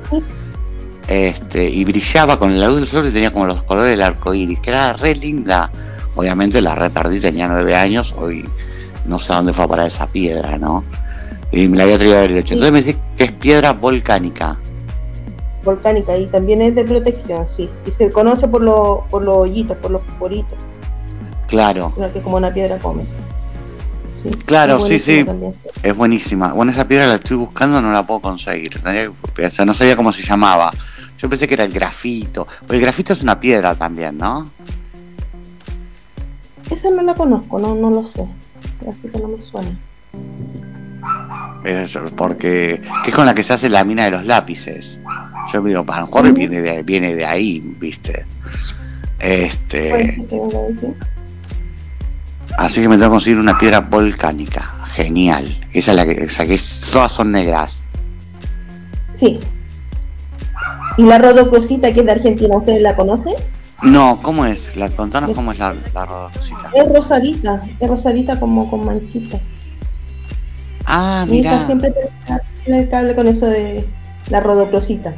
Este, 1.07 1.69
y 1.69 1.84
brillaba 1.84 2.39
con 2.39 2.57
la 2.59 2.67
luz 2.67 2.78
del 2.78 2.88
sol 2.88 3.07
y 3.07 3.11
tenía 3.11 3.32
como 3.32 3.45
los 3.45 3.63
colores 3.63 3.91
del 3.91 4.01
arco 4.01 4.34
iris, 4.34 4.59
que 4.59 4.69
era 4.69 4.93
re 4.93 5.15
linda. 5.15 5.69
Obviamente 6.15 6.61
la 6.61 6.76
re 6.76 6.89
perdí, 6.89 7.19
tenía 7.19 7.47
nueve 7.47 7.76
años, 7.76 8.13
hoy 8.17 8.45
no 9.05 9.19
sé 9.19 9.34
a 9.34 9.38
dónde 9.38 9.53
fue 9.53 9.65
a 9.65 9.67
parar 9.67 9.88
esa 9.88 10.07
piedra, 10.07 10.57
¿no? 10.57 10.84
Y 11.51 11.67
me 11.67 11.78
la 11.78 11.84
había 11.84 11.97
traído 11.97 12.15
de 12.15 12.22
Bariloche. 12.22 12.53
Entonces 12.53 12.72
me 12.74 12.82
decís 12.82 12.95
que 13.17 13.24
es 13.26 13.32
piedra 13.34 13.74
volcánica. 13.74 14.57
volcánica 15.65 16.17
y 16.17 16.26
también 16.28 16.61
es 16.61 16.76
de 16.76 16.84
protección, 16.84 17.45
sí. 17.55 17.69
Y 17.86 17.91
se 17.91 18.09
conoce 18.09 18.47
por, 18.47 18.63
lo- 18.63 19.03
por 19.09 19.22
los 19.24 19.38
hoyitos, 19.38 19.78
por 19.78 19.91
los 19.91 20.01
poritos, 20.17 20.57
Claro, 21.47 21.93
que 22.13 22.19
es 22.19 22.24
como 22.24 22.38
una 22.38 22.53
piedra 22.53 22.78
come. 22.78 23.03
Sí, 24.22 24.30
claro, 24.45 24.80
sí, 24.80 24.99
sí. 24.99 25.24
también. 25.24 25.53
Es 25.82 25.95
buenísima. 25.95 26.53
Bueno, 26.53 26.72
esa 26.72 26.88
piedra 26.88 27.07
la 27.07 27.15
estoy 27.15 27.38
buscando, 27.38 27.82
no 27.82 27.91
la 27.91 28.05
puedo 28.05 28.22
conseguir. 28.22 28.80
O 28.80 29.49
sea, 29.49 29.65
no 29.65 29.74
sabía 29.74 29.95
cómo 29.95 30.11
se 30.11 30.22
llamaba. 30.22 30.72
Yo 31.17 31.30
pensé 31.30 31.47
que 31.47 31.53
era 31.55 31.63
el 31.63 31.72
grafito. 31.72 32.47
Porque 32.59 32.76
el 32.76 32.82
grafito 32.82 33.13
es 33.13 33.22
una 33.22 33.39
piedra 33.39 33.76
también, 33.76 34.17
¿no? 34.17 34.49
Esa 36.69 36.89
no 36.89 37.01
la 37.01 37.13
conozco, 37.13 37.59
no, 37.59 37.76
no 37.76 37.89
lo 37.89 38.07
sé. 38.07 38.26
Grafito 38.82 39.19
no 39.19 39.28
me 39.30 39.41
suena. 39.41 39.72
Es 41.63 41.97
porque 42.15 42.82
que 43.03 43.09
es 43.09 43.15
con 43.15 43.26
la 43.26 43.36
que 43.36 43.43
se 43.43 43.53
hace 43.53 43.69
la 43.69 43.84
mina 43.84 44.05
de 44.05 44.11
los 44.11 44.26
lápices. 44.26 44.99
Yo 45.51 45.61
digo, 45.61 45.84
a 45.88 45.99
lo 45.99 46.05
mejor 46.05 46.32
viene 46.34 46.61
de, 46.61 46.84
viene 46.84 47.15
de 47.15 47.26
ahí, 47.26 47.59
¿viste? 47.59 48.26
Este, 49.19 50.26
así 52.58 52.82
que 52.82 52.89
me 52.89 52.95
tengo 52.95 53.10
que 53.10 53.16
conseguir 53.16 53.39
una 53.39 53.58
piedra 53.58 53.80
volcánica. 53.80 54.64
Genial. 54.93 55.58
Esa 55.74 55.91
es 55.91 55.97
la 55.97 56.06
que, 56.06 56.54
es- 56.54 56.89
todas 56.91 57.12
son 57.12 57.32
negras. 57.32 57.78
Sí. 59.14 59.39
Y 60.97 61.04
la 61.04 61.18
rodocrosita 61.18 61.93
que 61.93 62.02
es 62.02 62.06
de 62.06 62.12
Argentina, 62.12 62.58
¿ustedes 62.58 62.82
la 62.82 62.95
conocen? 62.95 63.34
No, 63.84 64.20
¿cómo 64.22 64.45
es? 64.45 64.76
La, 64.76 64.89
contanos 64.89 65.32
cómo 65.34 65.52
es 65.54 65.60
la, 65.60 65.74
la. 65.93 66.30
Es 66.74 66.93
rosadita, 66.93 67.62
es 67.80 67.89
rosadita 67.89 68.39
como 68.39 68.70
con 68.70 68.86
manchitas. 68.86 69.41
Ah, 70.86 71.26
Mi 71.28 71.39
hija 71.39 71.52
mira. 71.54 71.66
siempre 71.66 71.93
tiene 72.64 72.82
el 72.82 72.89
cable 72.89 73.16
con 73.16 73.28
eso 73.28 73.45
de 73.47 73.88
la 74.30 74.39
rodocrosita. 74.39 75.14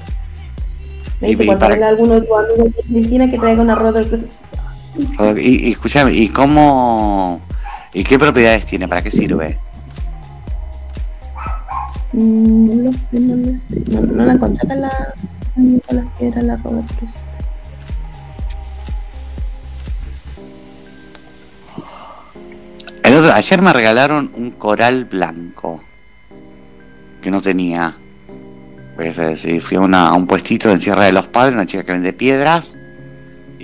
Me 1.20 1.30
dice 1.30 1.46
cuando 1.46 1.68
venga 1.68 1.88
alguno 1.88 2.16
de 2.16 2.22
tus 2.22 2.38
amigos 2.38 2.58
de 2.74 2.82
Argentina 2.82 3.30
que 3.32 3.38
traiga 3.40 3.62
una 3.62 3.76
rodocrosita. 3.76 4.38
Y, 5.40 5.68
y 5.68 5.72
escúchame, 5.72 6.14
¿y 6.14 6.30
cómo 6.30 7.42
y 7.94 8.04
qué 8.04 8.20
propiedades 8.20 8.66
tiene? 8.66 8.88
¿Para 8.88 9.02
qué 9.02 9.12
sirve? 9.12 9.58
Mm, 12.12 12.68
No 12.68 12.84
lo 12.84 12.94
sé, 12.94 13.08
no 13.20 13.36
lo 13.36 13.58
sé. 13.58 13.84
No, 13.90 14.02
no 14.02 14.26
la 14.26 14.34
encontré 14.34 14.72
en 14.74 14.82
la, 14.82 15.14
en 15.58 15.82
las 15.90 16.06
piedras, 16.18 16.44
la 16.44 16.56
rodocrosita. 16.58 17.20
El 23.04 23.18
otro, 23.18 23.34
ayer 23.34 23.62
me 23.62 23.74
regalaron 23.74 24.32
un 24.36 24.52
coral 24.52 25.06
blanco 25.06 25.82
que 27.22 27.30
no 27.32 27.42
tenía. 27.42 27.96
Pues, 28.96 29.18
eh, 29.18 29.60
fui 29.60 29.78
a, 29.78 29.82
una- 29.82 30.10
a 30.10 30.14
un 30.14 30.28
puestito 30.28 30.70
en 30.72 30.80
Sierra 30.82 31.06
de 31.06 31.12
los 31.12 31.28
Padres, 31.28 31.54
una 31.56 31.66
chica 31.66 31.84
que 31.84 31.92
vende 31.92 32.14
piedras, 32.14 32.74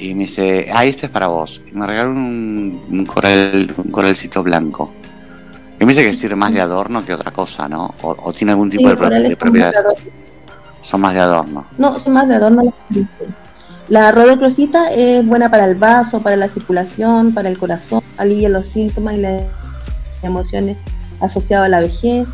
y 0.01 0.13
me 0.15 0.23
dice, 0.23 0.67
ah, 0.73 0.85
este 0.85 1.07
es 1.07 1.11
para 1.11 1.27
vos. 1.27 1.61
Y 1.71 1.75
me 1.75 1.85
regalaron 1.85 2.17
un, 2.17 2.81
un 2.89 3.05
coral, 3.05 3.73
un 3.77 3.91
coralcito 3.91 4.41
blanco. 4.43 4.91
Y 5.79 5.85
me 5.85 5.93
dice 5.93 6.03
que 6.09 6.13
sirve 6.15 6.35
más 6.35 6.53
de 6.53 6.61
adorno 6.61 7.05
que 7.05 7.13
otra 7.13 7.31
cosa, 7.31 7.67
¿no? 7.69 7.93
O, 8.01 8.15
o 8.23 8.33
tiene 8.33 8.51
algún 8.51 8.69
tipo 8.69 8.89
Sí, 8.89 8.95
de, 8.95 8.95
de 8.95 8.99
son 8.99 9.11
más 9.11 9.29
de 9.29 9.35
propiedades. 9.37 9.75
adorno. 9.77 9.99
Son 10.81 11.01
más 11.01 11.13
de 11.13 11.19
adorno. 11.19 11.65
No, 11.77 11.99
son 11.99 12.13
más 12.13 12.27
de 12.27 12.35
adorno. 12.35 12.73
La 13.87 14.11
rodocrosita 14.11 14.89
es 14.91 15.25
buena 15.25 15.49
para 15.49 15.65
el 15.65 15.75
vaso, 15.75 16.21
para 16.21 16.35
la 16.35 16.47
circulación, 16.47 17.33
para 17.33 17.49
el 17.49 17.57
corazón, 17.57 18.01
alivia 18.17 18.47
los 18.49 18.67
síntomas 18.67 19.15
y 19.15 19.21
las 19.21 19.43
emociones 20.21 20.77
asociadas 21.19 21.65
a 21.65 21.69
la 21.69 21.79
vejez. 21.81 22.27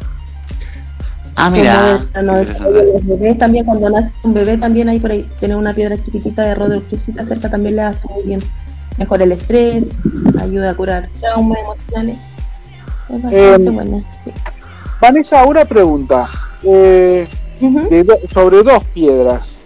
Ah, 1.37 1.49
mira. 1.49 1.99
no, 2.23 2.33
bebés 3.03 3.37
también, 3.37 3.65
cuando 3.65 3.89
nace 3.89 4.11
un 4.23 4.33
bebé 4.33 4.57
también 4.57 4.87
hay 4.87 4.99
por 4.99 5.11
ahí 5.11 5.29
tener 5.39 5.57
una 5.57 5.73
piedra 5.73 6.01
chiquitita 6.01 6.43
de 6.43 6.55
rodocrosita 6.55 7.25
cerca 7.25 7.49
también 7.51 7.75
le 7.75 7.81
hace 7.81 8.07
muy 8.07 8.23
bien. 8.23 8.41
Mejora 8.97 9.25
el 9.25 9.33
estrés, 9.33 9.85
ayuda 10.39 10.69
a 10.69 10.73
curar 10.75 11.09
traumas 11.19 11.57
emocionales. 11.59 12.17
Es 13.09 13.21
bastante 13.21 13.67
Eh, 13.67 13.69
buena. 13.71 14.03
Vanessa, 15.01 15.43
una 15.45 15.65
pregunta. 15.65 16.29
Eh, 16.63 17.27
de 17.89 18.03
do- 18.03 18.17
sobre 18.33 18.63
dos 18.63 18.83
piedras. 18.93 19.63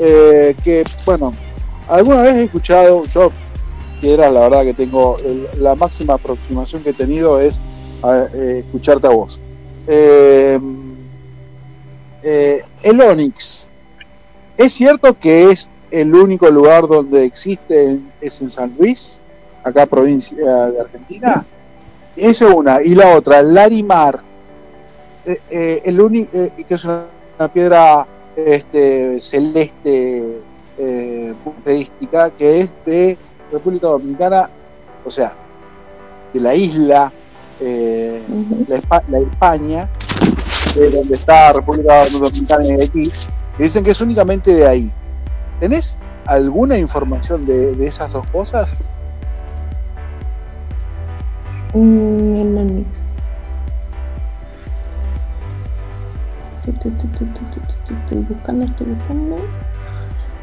Eh, 0.00 0.56
que, 0.64 0.82
bueno, 1.06 1.32
alguna 1.88 2.22
vez 2.22 2.34
he 2.34 2.42
escuchado, 2.44 3.04
yo, 3.06 3.30
piedras, 4.00 4.32
la 4.32 4.40
verdad 4.40 4.62
que 4.64 4.74
tengo, 4.74 5.16
el- 5.24 5.46
la 5.62 5.76
máxima 5.76 6.14
aproximación 6.14 6.82
que 6.82 6.90
he 6.90 6.94
tenido 6.94 7.40
es 7.40 7.60
a- 8.02 8.26
eh, 8.34 8.64
escucharte 8.66 9.06
a 9.06 9.10
vos. 9.10 9.40
Eh, 9.86 10.58
eh, 12.24 12.62
el 12.82 13.00
Onix, 13.00 13.68
¿es 14.56 14.72
cierto 14.72 15.16
que 15.18 15.50
es 15.50 15.68
el 15.90 16.14
único 16.14 16.48
lugar 16.50 16.86
donde 16.86 17.24
existe 17.24 17.90
en- 17.90 18.06
es 18.20 18.40
en 18.40 18.50
San 18.50 18.74
Luis, 18.78 19.22
acá 19.62 19.86
provincia 19.86 20.66
de 20.66 20.80
Argentina? 20.80 21.44
Esa 22.16 22.48
es 22.48 22.54
una. 22.54 22.82
Y 22.82 22.94
la 22.94 23.16
otra, 23.16 23.42
Larimar, 23.42 24.20
eh, 25.26 25.40
eh, 25.50 25.82
el 25.84 26.00
único, 26.00 26.30
que 26.32 26.74
es 26.74 26.84
una, 26.84 27.04
una 27.38 27.48
piedra 27.48 28.06
este, 28.36 29.20
celeste 29.20 30.38
eh, 30.78 31.34
punterística 31.44 32.30
que 32.30 32.60
es 32.60 32.70
de 32.86 33.16
República 33.52 33.86
Dominicana, 33.88 34.48
o 35.04 35.10
sea, 35.10 35.32
de 36.32 36.40
la 36.40 36.54
isla, 36.54 37.12
eh, 37.60 38.20
la, 38.68 39.02
la 39.08 39.18
España, 39.18 39.88
de 40.74 40.90
donde 40.90 41.14
está 41.14 41.52
República 41.52 41.98
Dominicana 42.12 42.64
y 42.64 42.72
Haití, 42.72 43.12
que 43.56 43.62
dicen 43.62 43.84
que 43.84 43.92
es 43.92 44.00
únicamente 44.00 44.52
de 44.52 44.66
ahí. 44.66 44.92
¿Tenés 45.60 45.98
alguna 46.26 46.76
información 46.76 47.46
de, 47.46 47.74
de 47.74 47.86
esas 47.86 48.12
dos 48.12 48.26
cosas? 48.30 48.78
Mm, 51.74 52.82
tu, 56.64 56.72
tu, 56.72 57.24
Estoy 57.94 58.18
buscando, 58.28 58.64
estoy 58.64 58.86
buscando. 58.86 59.36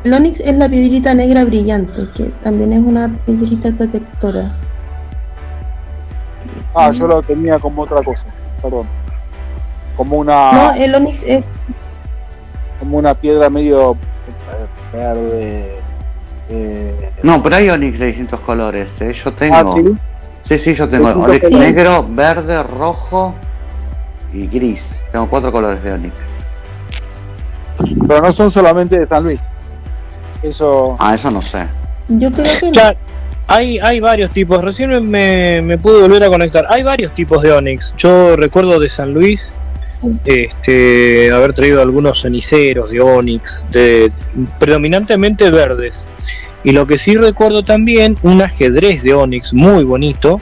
El 0.03 0.13
Onix 0.13 0.39
es 0.39 0.55
la 0.55 0.69
piedrita 0.69 1.13
negra 1.13 1.43
brillante, 1.45 2.07
que 2.15 2.25
también 2.43 2.73
es 2.73 2.83
una 2.83 3.09
piedrita 3.25 3.71
protectora. 3.71 4.51
Ah, 6.73 6.91
yo 6.91 7.07
lo 7.07 7.21
tenía 7.21 7.59
como 7.59 7.83
otra 7.83 8.01
cosa, 8.01 8.27
perdón. 8.61 9.00
Como 10.01 10.17
una, 10.17 10.51
No, 10.51 10.73
el 10.73 10.95
Onix 10.95 11.21
es 11.27 11.43
como 12.79 12.97
una 12.97 13.13
piedra 13.13 13.51
medio 13.51 13.91
eh, 13.91 14.97
verde. 14.97 15.75
eh, 16.49 16.95
No, 17.21 17.43
pero 17.43 17.57
hay 17.57 17.69
Onix 17.69 17.99
de 17.99 18.07
distintos 18.07 18.39
colores. 18.39 18.89
¿eh? 18.99 19.13
Yo 19.13 19.31
tengo. 19.31 19.55
Ah, 19.55 19.69
¿sí? 19.71 19.83
Sí, 20.41 20.57
sí, 20.57 20.73
yo 20.73 20.89
tengo 20.89 21.09
Onix 21.09 21.51
negro, 21.51 22.03
verde, 22.09 22.63
rojo 22.63 23.35
y 24.33 24.47
gris. 24.47 24.95
Tengo 25.11 25.27
cuatro 25.27 25.51
colores 25.51 25.83
de 25.83 25.91
Onix. 25.91 26.15
pero 28.07 28.21
no 28.23 28.31
son 28.31 28.49
solamente 28.49 28.97
de 28.97 29.05
San 29.05 29.23
Luis. 29.23 29.39
Eso. 30.41 30.95
Ah, 30.99 31.13
eso 31.13 31.29
no 31.29 31.43
sé. 31.43 31.67
Yo 32.07 32.31
creo 32.31 32.59
que 32.59 32.71
Claro, 32.71 32.97
hay, 33.45 33.77
hay 33.77 33.99
varios 33.99 34.31
tipos. 34.31 34.63
Recién 34.63 35.07
me, 35.11 35.61
me 35.61 35.77
pude 35.77 36.01
volver 36.01 36.23
a 36.23 36.27
conectar. 36.29 36.65
Hay 36.71 36.81
varios 36.81 37.11
tipos 37.13 37.43
de 37.43 37.51
Onix. 37.51 37.93
Yo 37.97 38.35
recuerdo 38.35 38.79
de 38.79 38.89
San 38.89 39.13
Luis 39.13 39.53
este, 40.25 41.31
haber 41.31 41.53
traído 41.53 41.81
algunos 41.81 42.21
ceniceros 42.21 42.91
de 42.91 43.01
Onix, 43.01 43.63
de, 43.71 44.11
predominantemente 44.59 45.49
verdes. 45.49 46.07
Y 46.63 46.71
lo 46.71 46.85
que 46.85 46.97
sí 46.97 47.15
recuerdo 47.15 47.63
también, 47.63 48.17
un 48.21 48.41
ajedrez 48.41 49.03
de 49.03 49.13
Onix 49.13 49.53
muy 49.53 49.83
bonito, 49.83 50.39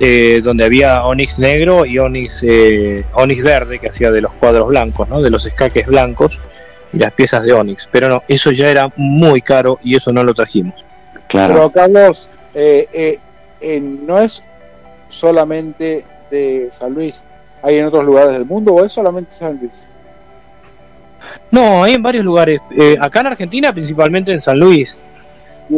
eh, 0.00 0.40
donde 0.42 0.64
había 0.64 1.04
Onix 1.04 1.38
negro 1.38 1.86
y 1.86 1.98
Onix, 1.98 2.44
eh, 2.46 3.04
Onix 3.14 3.42
verde, 3.42 3.78
que 3.78 3.88
hacía 3.88 4.10
de 4.10 4.20
los 4.20 4.32
cuadros 4.34 4.68
blancos, 4.68 5.08
¿no? 5.08 5.22
de 5.22 5.30
los 5.30 5.46
escaques 5.46 5.86
blancos 5.86 6.38
y 6.92 6.98
las 6.98 7.12
piezas 7.12 7.44
de 7.44 7.52
Onix. 7.52 7.88
Pero 7.90 8.08
no, 8.08 8.22
eso 8.28 8.52
ya 8.52 8.70
era 8.70 8.92
muy 8.96 9.40
caro 9.40 9.78
y 9.82 9.96
eso 9.96 10.12
no 10.12 10.22
lo 10.22 10.34
trajimos. 10.34 10.74
Pero 11.30 11.70
Carlos, 11.70 12.30
eh, 12.54 12.88
eh, 12.92 13.18
eh, 13.60 13.80
no 13.80 14.18
es 14.18 14.42
solamente 15.08 16.04
de 16.30 16.68
San 16.70 16.94
Luis. 16.94 17.22
¿Hay 17.62 17.76
en 17.76 17.86
otros 17.86 18.04
lugares 18.04 18.32
del 18.32 18.44
mundo 18.44 18.74
o 18.74 18.84
es 18.84 18.92
solamente 18.92 19.32
San 19.32 19.58
Luis? 19.58 19.88
No, 21.50 21.82
hay 21.82 21.94
en 21.94 22.02
varios 22.02 22.24
lugares. 22.24 22.60
Eh, 22.76 22.96
acá 23.00 23.20
en 23.20 23.26
Argentina, 23.28 23.72
principalmente 23.72 24.32
en 24.32 24.40
San 24.40 24.58
Luis. 24.58 25.00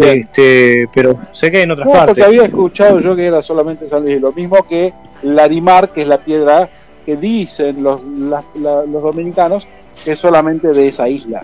Este, 0.01 0.87
pero 0.95 1.19
sé 1.33 1.51
que 1.51 1.59
hay 1.59 1.63
en 1.65 1.73
otras 1.73 1.87
No, 1.87 1.93
partes. 1.93 2.09
porque 2.09 2.25
había 2.25 2.45
escuchado 2.45 3.01
yo 3.01 3.17
que 3.17 3.27
era 3.27 3.43
solamente 3.43 3.89
San 3.89 4.03
Luis. 4.05 4.21
Lo 4.21 4.33
mismo 4.33 4.63
que 4.69 4.93
Larimar, 5.23 5.91
que 5.91 6.03
es 6.03 6.09
la 6.09 6.19
piedra 6.19 6.69
que 7.05 7.17
dicen 7.17 7.83
los, 7.83 8.03
la- 8.05 8.45
la- 8.55 8.85
los 8.85 9.03
dominicanos 9.03 9.67
que 10.05 10.13
es 10.13 10.19
solamente 10.19 10.69
de 10.69 10.89
esa 10.89 11.09
isla. 11.09 11.43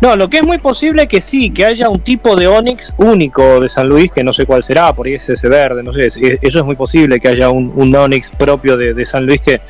No, 0.00 0.16
lo 0.16 0.28
que 0.28 0.38
es 0.38 0.42
muy 0.44 0.58
posible 0.58 1.06
que 1.08 1.20
sí, 1.20 1.50
que 1.50 1.64
haya 1.64 1.88
un 1.88 2.00
tipo 2.00 2.36
de 2.36 2.46
Onix 2.48 2.94
único 2.98 3.60
de 3.60 3.68
San 3.68 3.88
Luis, 3.88 4.10
que 4.12 4.22
no 4.24 4.32
sé 4.32 4.46
cuál 4.46 4.62
será, 4.64 4.92
por 4.94 5.06
ahí 5.06 5.14
es 5.14 5.28
ese 5.28 5.48
verde, 5.48 5.82
no 5.82 5.92
sé, 5.92 6.06
es- 6.06 6.18
eso 6.18 6.58
es 6.58 6.64
muy 6.64 6.76
posible 6.76 7.20
que 7.20 7.28
haya 7.28 7.50
un, 7.50 7.72
un 7.74 7.94
Onix 7.94 8.30
propio 8.30 8.76
de, 8.76 8.94
de 8.94 9.06
San 9.06 9.26
Luis 9.26 9.40
que, 9.40 9.60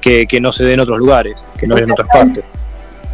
que, 0.00 0.26
que 0.26 0.40
no 0.40 0.52
se 0.52 0.64
dé 0.64 0.74
en 0.74 0.80
otros 0.80 0.98
lugares, 0.98 1.46
que 1.58 1.66
no 1.66 1.74
haya 1.74 1.84
en 1.84 1.92
otras 1.92 2.08
partes. 2.08 2.44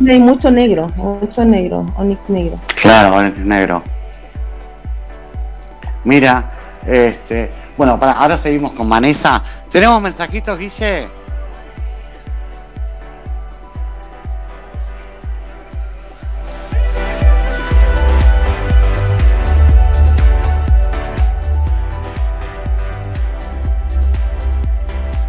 hay 0.07 0.19
mucho 0.19 0.51
negro, 0.51 0.89
mucho 0.97 1.45
negro, 1.45 1.87
Onix 1.97 2.21
negro. 2.29 2.59
Claro, 2.81 3.17
Onix 3.17 3.39
negro. 3.39 3.83
Mira, 6.05 6.51
este. 6.87 7.51
Bueno, 7.77 7.99
para, 7.99 8.13
ahora 8.13 8.37
seguimos 8.37 8.73
con 8.73 8.89
Vanessa. 8.89 9.43
¿Tenemos 9.71 10.01
mensajitos, 10.03 10.59
Guille? 10.59 11.09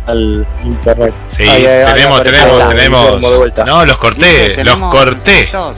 Al 0.05 0.45
internet. 0.63 1.13
Sí, 1.27 1.43
Ahí, 1.43 1.65
ahí, 1.65 1.83
ahí 1.83 1.93
tenemos, 1.93 2.23
tenemos, 2.23 2.69
tenemos. 2.69 3.11
termo 3.11 3.31
de 3.31 3.37
vuelta. 3.37 3.63
No, 3.65 3.85
los 3.85 3.97
corté, 3.97 4.47
los 4.49 4.55
¿tenemos 4.57 4.91
corté. 4.91 5.31
mensajitos? 5.31 5.75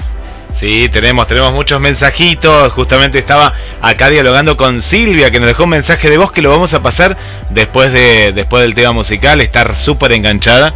Sí, 0.52 0.90
tenemos, 0.90 1.28
tenemos 1.28 1.52
muchos 1.54 1.80
mensajitos. 1.82 2.72
Justamente 2.72 3.20
estaba 3.20 3.54
acá 3.82 4.10
dialogando 4.10 4.56
con 4.58 4.82
Silvia, 4.82 5.30
que 5.30 5.40
nos 5.40 5.48
dejó 5.48 5.66
un 5.66 5.72
mensaje 5.72 6.10
de 6.10 6.18
voz 6.18 6.32
que 6.32 6.42
lo 6.42 6.50
vamos 6.50 6.74
a 6.74 6.82
pasar 6.82 7.18
después 7.50 7.92
de 7.92 8.32
después 8.34 8.64
del 8.64 8.74
tema 8.74 8.94
musical. 8.94 9.42
Estar 9.42 9.76
súper 9.78 10.14
enganchada. 10.14 10.74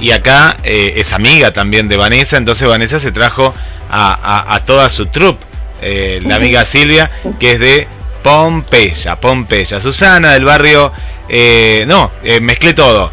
Y 0.00 0.12
acá 0.12 0.56
eh, 0.62 0.94
es 0.96 1.12
amiga 1.12 1.52
también 1.52 1.88
de 1.88 1.96
Vanessa. 1.96 2.36
Entonces 2.36 2.68
Vanessa 2.68 3.00
se 3.00 3.10
trajo 3.12 3.52
a, 3.90 4.12
a- 4.14 4.54
a 4.54 4.60
toda 4.64 4.88
su 4.90 5.06
troupe. 5.06 5.44
eh, 5.82 6.20
la 6.24 6.36
amiga 6.36 6.64
Silvia, 6.66 7.10
que 7.40 7.52
es 7.52 7.58
de 7.60 7.88
Pompeya, 8.26 9.16
Pompeya. 9.20 9.80
Susana 9.80 10.32
del 10.32 10.44
barrio. 10.44 10.92
eh, 11.28 11.84
no, 11.86 12.10
eh, 12.24 12.40
mezclé 12.40 12.74
todo. 12.74 13.12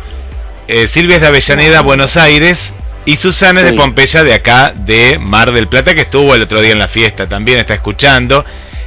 Eh, 0.67 0.87
Silvia 0.87 1.17
es 1.17 1.21
de 1.21 1.27
Avellaneda, 1.27 1.81
Buenos 1.81 2.17
Aires. 2.17 2.73
Y 3.05 3.17
Susana 3.17 3.59
es 3.61 3.67
de. 3.67 3.73
Pompeya, 3.73 4.23
de 4.23 4.33
acá, 4.33 4.73
de 4.75 5.19
Mar 5.19 5.51
del 5.51 5.67
Plata, 5.67 5.93
que 5.93 6.01
estuvo 6.01 6.33
el 6.33 6.41
otro 6.41 6.61
día 6.61 6.71
en 6.71 6.79
la 6.79 6.87
fiesta, 6.87 7.27
también 7.27 7.59
está 7.59 7.75
escuchando. 7.75 8.43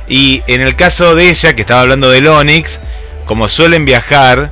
Y 0.09 0.43
en 0.49 0.63
el 0.63 0.75
caso 0.75 1.15
de 1.15 1.31
ella, 1.31 1.55
que 1.55 1.61
estaba 1.61 1.83
hablando 1.83 2.11
del 2.11 2.27
Onix, 2.27 2.81
como 3.25 3.49
suelen 3.49 3.85
viajar 3.85 4.51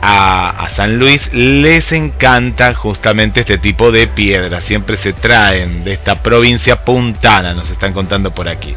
a, 0.00 0.50
a 0.50 0.70
San 0.70 0.98
Luis, 0.98 1.32
les 1.32 1.90
encanta 1.90 2.74
justamente 2.74 3.40
este 3.40 3.58
tipo 3.58 3.90
de 3.90 4.06
piedras. 4.06 4.62
Siempre 4.62 4.96
se 4.96 5.14
traen 5.14 5.82
de 5.82 5.94
esta 5.94 6.22
provincia 6.22 6.84
puntana, 6.84 7.54
nos 7.54 7.70
están 7.70 7.92
contando 7.92 8.32
por 8.32 8.48
aquí. 8.48 8.76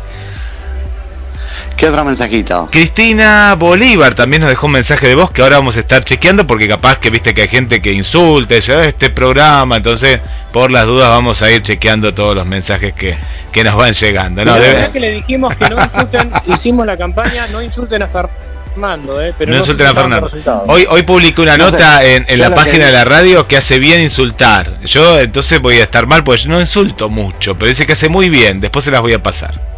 ¿Qué 1.77 1.87
otro 1.89 2.05
mensajito? 2.05 2.69
Cristina 2.71 3.55
Bolívar 3.57 4.13
también 4.13 4.41
nos 4.41 4.49
dejó 4.51 4.67
un 4.67 4.73
mensaje 4.73 5.07
de 5.07 5.15
voz 5.15 5.31
que 5.31 5.41
ahora 5.41 5.57
vamos 5.57 5.77
a 5.77 5.79
estar 5.79 6.03
chequeando 6.03 6.45
porque 6.45 6.67
capaz 6.67 6.99
que 6.99 7.09
viste 7.09 7.33
que 7.33 7.41
hay 7.43 7.47
gente 7.47 7.81
que 7.81 7.91
insulta, 7.91 8.53
dice, 8.53 8.73
"Ah, 8.75 8.85
este 8.85 9.09
programa, 9.09 9.77
entonces 9.77 10.21
por 10.53 10.69
las 10.69 10.85
dudas 10.85 11.09
vamos 11.09 11.41
a 11.41 11.49
ir 11.49 11.63
chequeando 11.63 12.13
todos 12.13 12.35
los 12.35 12.45
mensajes 12.45 12.93
que, 12.93 13.15
que 13.51 13.63
nos 13.63 13.75
van 13.75 13.93
llegando. 13.93 14.45
No, 14.45 14.51
la 14.51 14.59
debe- 14.59 14.73
verdad 14.73 14.91
que 14.91 14.99
le 14.99 15.11
dijimos 15.11 15.55
que 15.55 15.69
no 15.69 15.81
insulten, 15.83 16.31
hicimos 16.53 16.85
la 16.85 16.97
campaña, 16.97 17.47
no 17.47 17.63
insulten 17.63 18.03
a 18.03 18.07
Fernando, 18.07 19.19
eh, 19.19 19.33
pero 19.35 19.49
no 19.49 19.57
no, 19.57 19.63
insulten 19.63 19.87
a 19.87 19.93
Fernando. 19.95 20.29
Hoy, 20.67 20.85
hoy 20.87 21.01
publiqué 21.01 21.41
una 21.41 21.57
No 21.57 21.65
sé, 21.65 21.71
nota 21.71 22.03
en, 22.05 22.25
la 22.37 22.53
página 22.53 22.73
que- 22.77 22.85
de 22.85 22.91
la 22.91 23.05
radio 23.05 23.47
que 23.47 23.57
hace 23.57 23.79
bien 23.79 24.01
insultar. 24.01 24.69
Yo 24.85 25.19
entonces 25.19 25.59
voy 25.59 25.79
a 25.79 25.83
estar 25.83 26.05
mal 26.05 26.23
porque 26.23 26.43
yo 26.43 26.49
no 26.49 26.59
insulto 26.59 27.09
mucho, 27.09 27.55
pero 27.57 27.69
dice 27.69 27.87
que 27.87 27.93
hace 27.93 28.07
muy 28.07 28.29
bien. 28.29 28.61
Después 28.61 28.85
se 28.85 28.91
las 28.91 29.01
voy 29.01 29.13
a 29.13 29.23
pasar. 29.23 29.70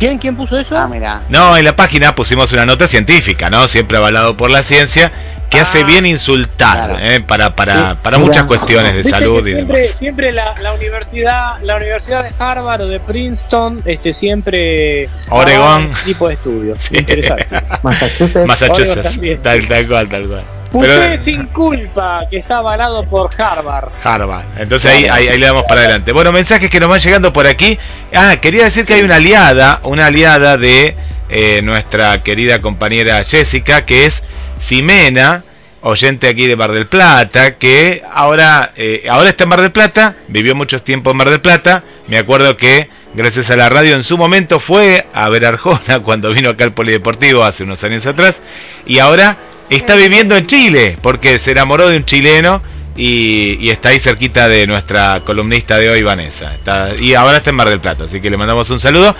¿Quién, 0.00 0.18
quién 0.18 0.34
puso 0.34 0.58
eso? 0.58 0.76
Ah, 0.76 0.88
mira. 0.88 1.22
No, 1.28 1.56
en 1.56 1.64
la 1.64 1.76
página 1.76 2.14
pusimos 2.14 2.52
una 2.52 2.66
nota 2.66 2.88
científica, 2.88 3.50
¿no? 3.50 3.68
Siempre 3.68 3.98
avalado 3.98 4.36
por 4.36 4.50
la 4.50 4.62
ciencia, 4.64 5.12
que 5.50 5.58
Ah. 5.58 5.62
hace 5.62 5.84
bien 5.84 6.06
insultar, 6.06 6.96
¿eh? 7.02 7.20
Para, 7.20 7.54
para, 7.54 7.96
para 7.96 8.18
muchas 8.18 8.44
cuestiones 8.44 8.94
de 8.94 9.04
salud 9.04 9.46
y 9.46 9.52
siempre, 9.52 9.78
demás. 9.80 9.96
siempre 9.98 10.32
la, 10.32 10.54
la 10.60 10.72
universidad, 10.72 11.60
la 11.62 11.76
universidad 11.76 12.24
de 12.24 12.30
Harvard 12.38 12.80
o 12.82 12.88
de 12.88 12.98
Princeton, 13.00 13.82
este 13.84 14.12
siempre 14.14 15.08
Oregón. 15.28 15.90
este 15.92 16.04
tipo 16.06 16.28
de 16.28 16.34
estudios. 16.34 16.90
Interesante. 16.92 17.46
Massachusetts. 17.82 18.46
Massachusetts, 18.46 19.18
tal, 19.42 19.68
tal 19.68 19.86
cual, 19.86 20.08
tal 20.08 20.26
cual. 20.28 20.44
Usted 20.72 21.10
Pero, 21.10 21.24
sin 21.24 21.46
culpa 21.46 22.22
que 22.30 22.38
está 22.38 22.58
avalado 22.58 23.04
por 23.04 23.30
Harvard. 23.36 23.88
Harvard. 24.04 24.44
Entonces 24.56 24.92
ahí, 24.92 25.06
ahí, 25.06 25.28
ahí 25.28 25.38
le 25.38 25.46
damos 25.46 25.64
para 25.64 25.80
adelante. 25.80 26.12
Bueno, 26.12 26.30
mensajes 26.30 26.70
que 26.70 26.78
nos 26.78 26.88
van 26.88 27.00
llegando 27.00 27.32
por 27.32 27.46
aquí. 27.46 27.78
Ah, 28.14 28.36
quería 28.40 28.64
decir 28.64 28.86
que 28.86 28.94
hay 28.94 29.02
una 29.02 29.16
aliada, 29.16 29.80
una 29.82 30.06
aliada 30.06 30.56
de 30.56 30.94
eh, 31.28 31.60
nuestra 31.62 32.22
querida 32.22 32.60
compañera 32.60 33.22
Jessica, 33.22 33.84
que 33.84 34.06
es 34.06 34.24
Ximena, 34.60 35.44
oyente 35.80 36.28
aquí 36.28 36.46
de 36.46 36.56
Mar 36.56 36.72
del 36.72 36.86
Plata, 36.86 37.56
que 37.56 38.02
ahora, 38.12 38.72
eh, 38.76 39.06
ahora 39.08 39.30
está 39.30 39.44
en 39.44 39.50
Mar 39.50 39.60
del 39.60 39.70
Plata, 39.70 40.16
vivió 40.26 40.54
mucho 40.54 40.82
tiempo 40.82 41.12
en 41.12 41.16
Mar 41.16 41.30
del 41.30 41.40
Plata. 41.40 41.84
Me 42.08 42.18
acuerdo 42.18 42.56
que 42.56 42.90
gracias 43.14 43.50
a 43.50 43.56
la 43.56 43.68
radio 43.68 43.94
en 43.94 44.02
su 44.02 44.18
momento 44.18 44.58
fue 44.58 45.06
a 45.12 45.28
ver 45.28 45.46
Arjona 45.46 46.00
cuando 46.04 46.30
vino 46.30 46.50
acá 46.50 46.64
al 46.64 46.72
Polideportivo 46.72 47.44
hace 47.44 47.62
unos 47.62 47.82
años 47.84 48.06
atrás. 48.06 48.42
Y 48.84 48.98
ahora 48.98 49.36
está 49.76 49.94
viviendo 49.96 50.36
en 50.36 50.46
Chile, 50.46 50.96
porque 51.02 51.38
se 51.38 51.52
enamoró 51.52 51.88
de 51.88 51.96
un 51.96 52.04
chileno 52.04 52.60
Y, 52.96 53.56
y 53.60 53.70
está 53.70 53.90
ahí 53.90 53.98
cerquita 54.00 54.48
de 54.48 54.66
nuestra 54.66 55.22
columnista 55.24 55.78
de 55.78 55.88
hoy, 55.88 56.02
Vanessa. 56.02 56.52
Está, 56.54 56.94
y 56.96 57.14
ahora 57.14 57.38
está 57.38 57.48
en 57.50 57.56
Mar 57.56 57.70
del 57.70 57.80
Plata, 57.80 58.04
así 58.04 58.20
que 58.20 58.28
le 58.28 58.36
mandamos 58.36 58.68
un 58.68 58.80
saludo. 58.80 59.14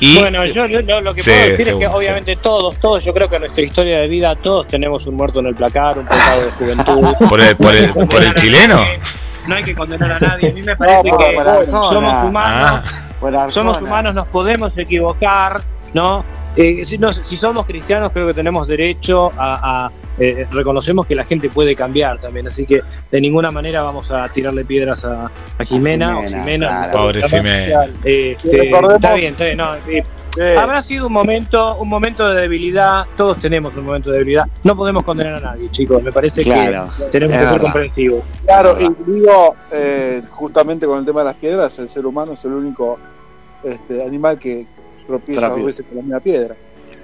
Y, 0.00 0.20
bueno, 0.20 0.46
yo, 0.46 0.66
yo- 0.66 0.80
yo 0.80 1.00
lo 1.00 1.12
que 1.12 1.22
Sí, 1.22 1.30
puedo 1.30 1.42
decir 1.50 1.68
es 1.70 1.74
que 1.76 1.86
obviamente 1.88 2.36
todos, 2.36 2.76
todos, 2.76 3.04
yo 3.04 3.12
creo 3.12 3.28
que 3.28 3.36
en 3.36 3.42
nuestra 3.42 3.62
historia 3.64 3.98
de 3.98 4.06
vida 4.08 4.34
todos 4.36 4.66
tenemos 4.68 5.06
un 5.06 5.16
muerto 5.16 5.40
en 5.40 5.46
el 5.46 5.54
placar, 5.54 5.98
un 5.98 6.04
pecado 6.06 6.44
de 6.44 6.50
juventud. 6.52 7.14
¿Por 7.28 7.40
el, 7.40 7.56
por 7.56 7.74
el, 7.74 7.90
por 7.92 8.22
el 8.22 8.34
chileno? 8.36 8.82
No 9.48 9.54
hay 9.56 9.64
que 9.64 9.74
condenar 9.74 10.12
a 10.12 10.18
nadie. 10.20 10.50
A 10.50 10.52
mí 10.54 10.62
me 10.62 10.76
parece 10.76 11.02
que 11.10 11.70
somos 11.70 12.24
humanos, 12.24 12.80
Arjona. 13.20 13.50
somos 13.50 13.82
humanos, 13.82 14.14
nos 14.14 14.28
podemos 14.28 14.78
equivocar, 14.78 15.60
¿no? 15.92 16.24
Eh, 16.56 16.84
si, 16.86 16.96
no- 16.98 17.12
si 17.12 17.36
somos 17.36 17.66
cristianos 17.66 18.12
creo 18.12 18.26
que 18.26 18.34
tenemos 18.34 18.66
derecho 18.66 19.30
a, 19.36 19.86
a, 19.86 19.90
eh, 20.18 20.46
reconocemos 20.50 21.04
que 21.06 21.14
la 21.14 21.24
gente 21.24 21.50
puede 21.50 21.76
cambiar 21.76 22.18
también, 22.18 22.46
así 22.46 22.64
que 22.64 22.80
de 23.10 23.20
ninguna 23.20 23.50
manera 23.50 23.82
vamos 23.82 24.10
a 24.10 24.26
tirarle 24.30 24.64
piedras 24.64 25.04
a, 25.04 25.30
a 25.58 25.64
Jimena, 25.64 26.18
o 26.18 26.22
Jimena, 26.22 26.68
claro. 26.68 26.98
Pobre 26.98 27.22
Ximena. 27.28 27.84
Eh, 28.04 28.36
este, 28.42 28.56
recordemos- 28.62 28.94
está 28.96 29.14
bien, 29.14 29.26
está 29.26 29.44
bien, 29.44 29.56
no, 29.58 29.74
eh, 29.86 30.02
Habrá 30.58 30.82
sido 30.82 31.06
un 31.06 31.14
momento, 31.14 31.76
un 31.76 31.88
momento 31.88 32.28
de 32.28 32.42
debilidad. 32.42 33.06
Todos 33.16 33.38
tenemos 33.38 33.74
un 33.78 33.86
momento 33.86 34.10
de 34.10 34.18
debilidad. 34.18 34.44
No 34.64 34.76
podemos 34.76 35.02
condenar 35.02 35.36
a 35.36 35.40
nadie, 35.40 35.70
chicos. 35.70 36.02
Me 36.02 36.12
parece 36.12 36.42
Claro, 36.42 36.90
que 36.94 37.04
tenemos 37.04 37.38
que 37.38 37.48
ser 37.48 37.58
comprensivos. 37.58 38.22
Claro, 38.44 38.76
y 38.78 39.10
digo, 39.10 39.56
eh, 39.72 40.20
justamente 40.28 40.84
con 40.84 40.98
el 40.98 41.06
tema 41.06 41.20
de 41.20 41.24
las 41.24 41.36
piedras, 41.36 41.78
el 41.78 41.88
ser 41.88 42.04
humano 42.04 42.32
es 42.32 42.44
el 42.44 42.52
único 42.52 42.98
este, 43.64 44.02
animal 44.04 44.38
que 44.38 44.66
tropieza 45.06 45.48
dos 45.48 45.64
veces 45.64 45.86
con 45.86 45.96
la 45.96 46.02
misma 46.02 46.20
piedra. 46.20 46.54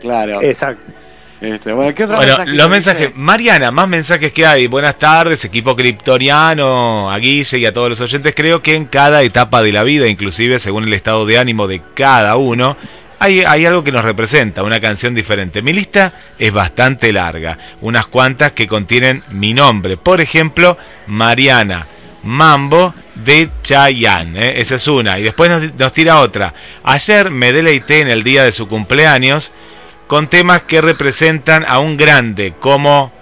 Claro. 0.01 0.43
Exacto. 0.43 0.93
Este, 1.41 1.73
bueno, 1.73 1.93
¿qué 1.93 2.05
otro 2.05 2.16
Bueno, 2.16 2.37
mensaje 2.37 2.51
los 2.51 2.57
dice? 2.57 2.69
mensajes. 2.69 3.16
Mariana, 3.16 3.70
más 3.73 3.89
mensajes 3.89 4.33
que 4.33 4.47
hay. 4.47 4.69
Buenas 4.69 4.97
tardes, 4.97 5.45
equipo 5.45 5.74
criptoriano, 5.74 7.11
a 7.11 7.19
Guille 7.19 7.59
y 7.59 7.66
a 7.66 7.73
todos 7.73 7.89
los 7.89 8.01
oyentes. 8.01 8.33
Creo 8.37 8.62
que 8.62 8.77
en 8.77 8.85
cada 8.85 9.23
etapa 9.23 9.61
de 9.61 9.73
la 9.73 9.83
vida, 9.83 10.07
inclusive 10.07 10.61
según 10.61 10.85
el 10.85 10.93
estado 10.93 11.27
de 11.27 11.39
ánimo 11.39 11.66
de 11.66 11.83
cada 11.95 12.37
uno, 12.37 12.77
hay, 13.19 13.41
hay 13.41 13.66
algo 13.66 13.83
que 13.83 13.91
nos 13.91 14.05
representa, 14.05 14.62
una 14.62 14.81
canción 14.81 15.16
diferente. 15.16 15.62
Mi 15.62 15.73
lista 15.73 16.12
es 16.39 16.53
bastante 16.53 17.12
larga, 17.12 17.59
unas 17.81 18.07
cuantas 18.07 18.53
que 18.53 18.69
contienen 18.69 19.24
mi 19.31 19.53
nombre. 19.53 19.97
Por 19.97 20.20
ejemplo, 20.20 20.77
Mariana, 21.09 21.87
Mambo 22.23 22.95
de 23.14 23.51
Chayanne, 23.62 24.39
¿eh? 24.39 24.60
esa 24.60 24.76
es 24.76 24.86
una. 24.89 25.18
Y 25.18 25.22
después 25.22 25.51
nos, 25.51 25.74
nos 25.74 25.93
tira 25.93 26.20
otra. 26.20 26.55
Ayer 26.84 27.30
me 27.30 27.52
deleité 27.52 28.01
en 28.01 28.09
el 28.09 28.22
día 28.24 28.44
de 28.44 28.52
su 28.52 28.68
cumpleaños 28.68 29.52
con 30.06 30.28
temas 30.28 30.62
que 30.62 30.80
representan 30.80 31.64
a 31.68 31.78
un 31.78 31.97
grande 31.97 32.55
como 32.60 33.12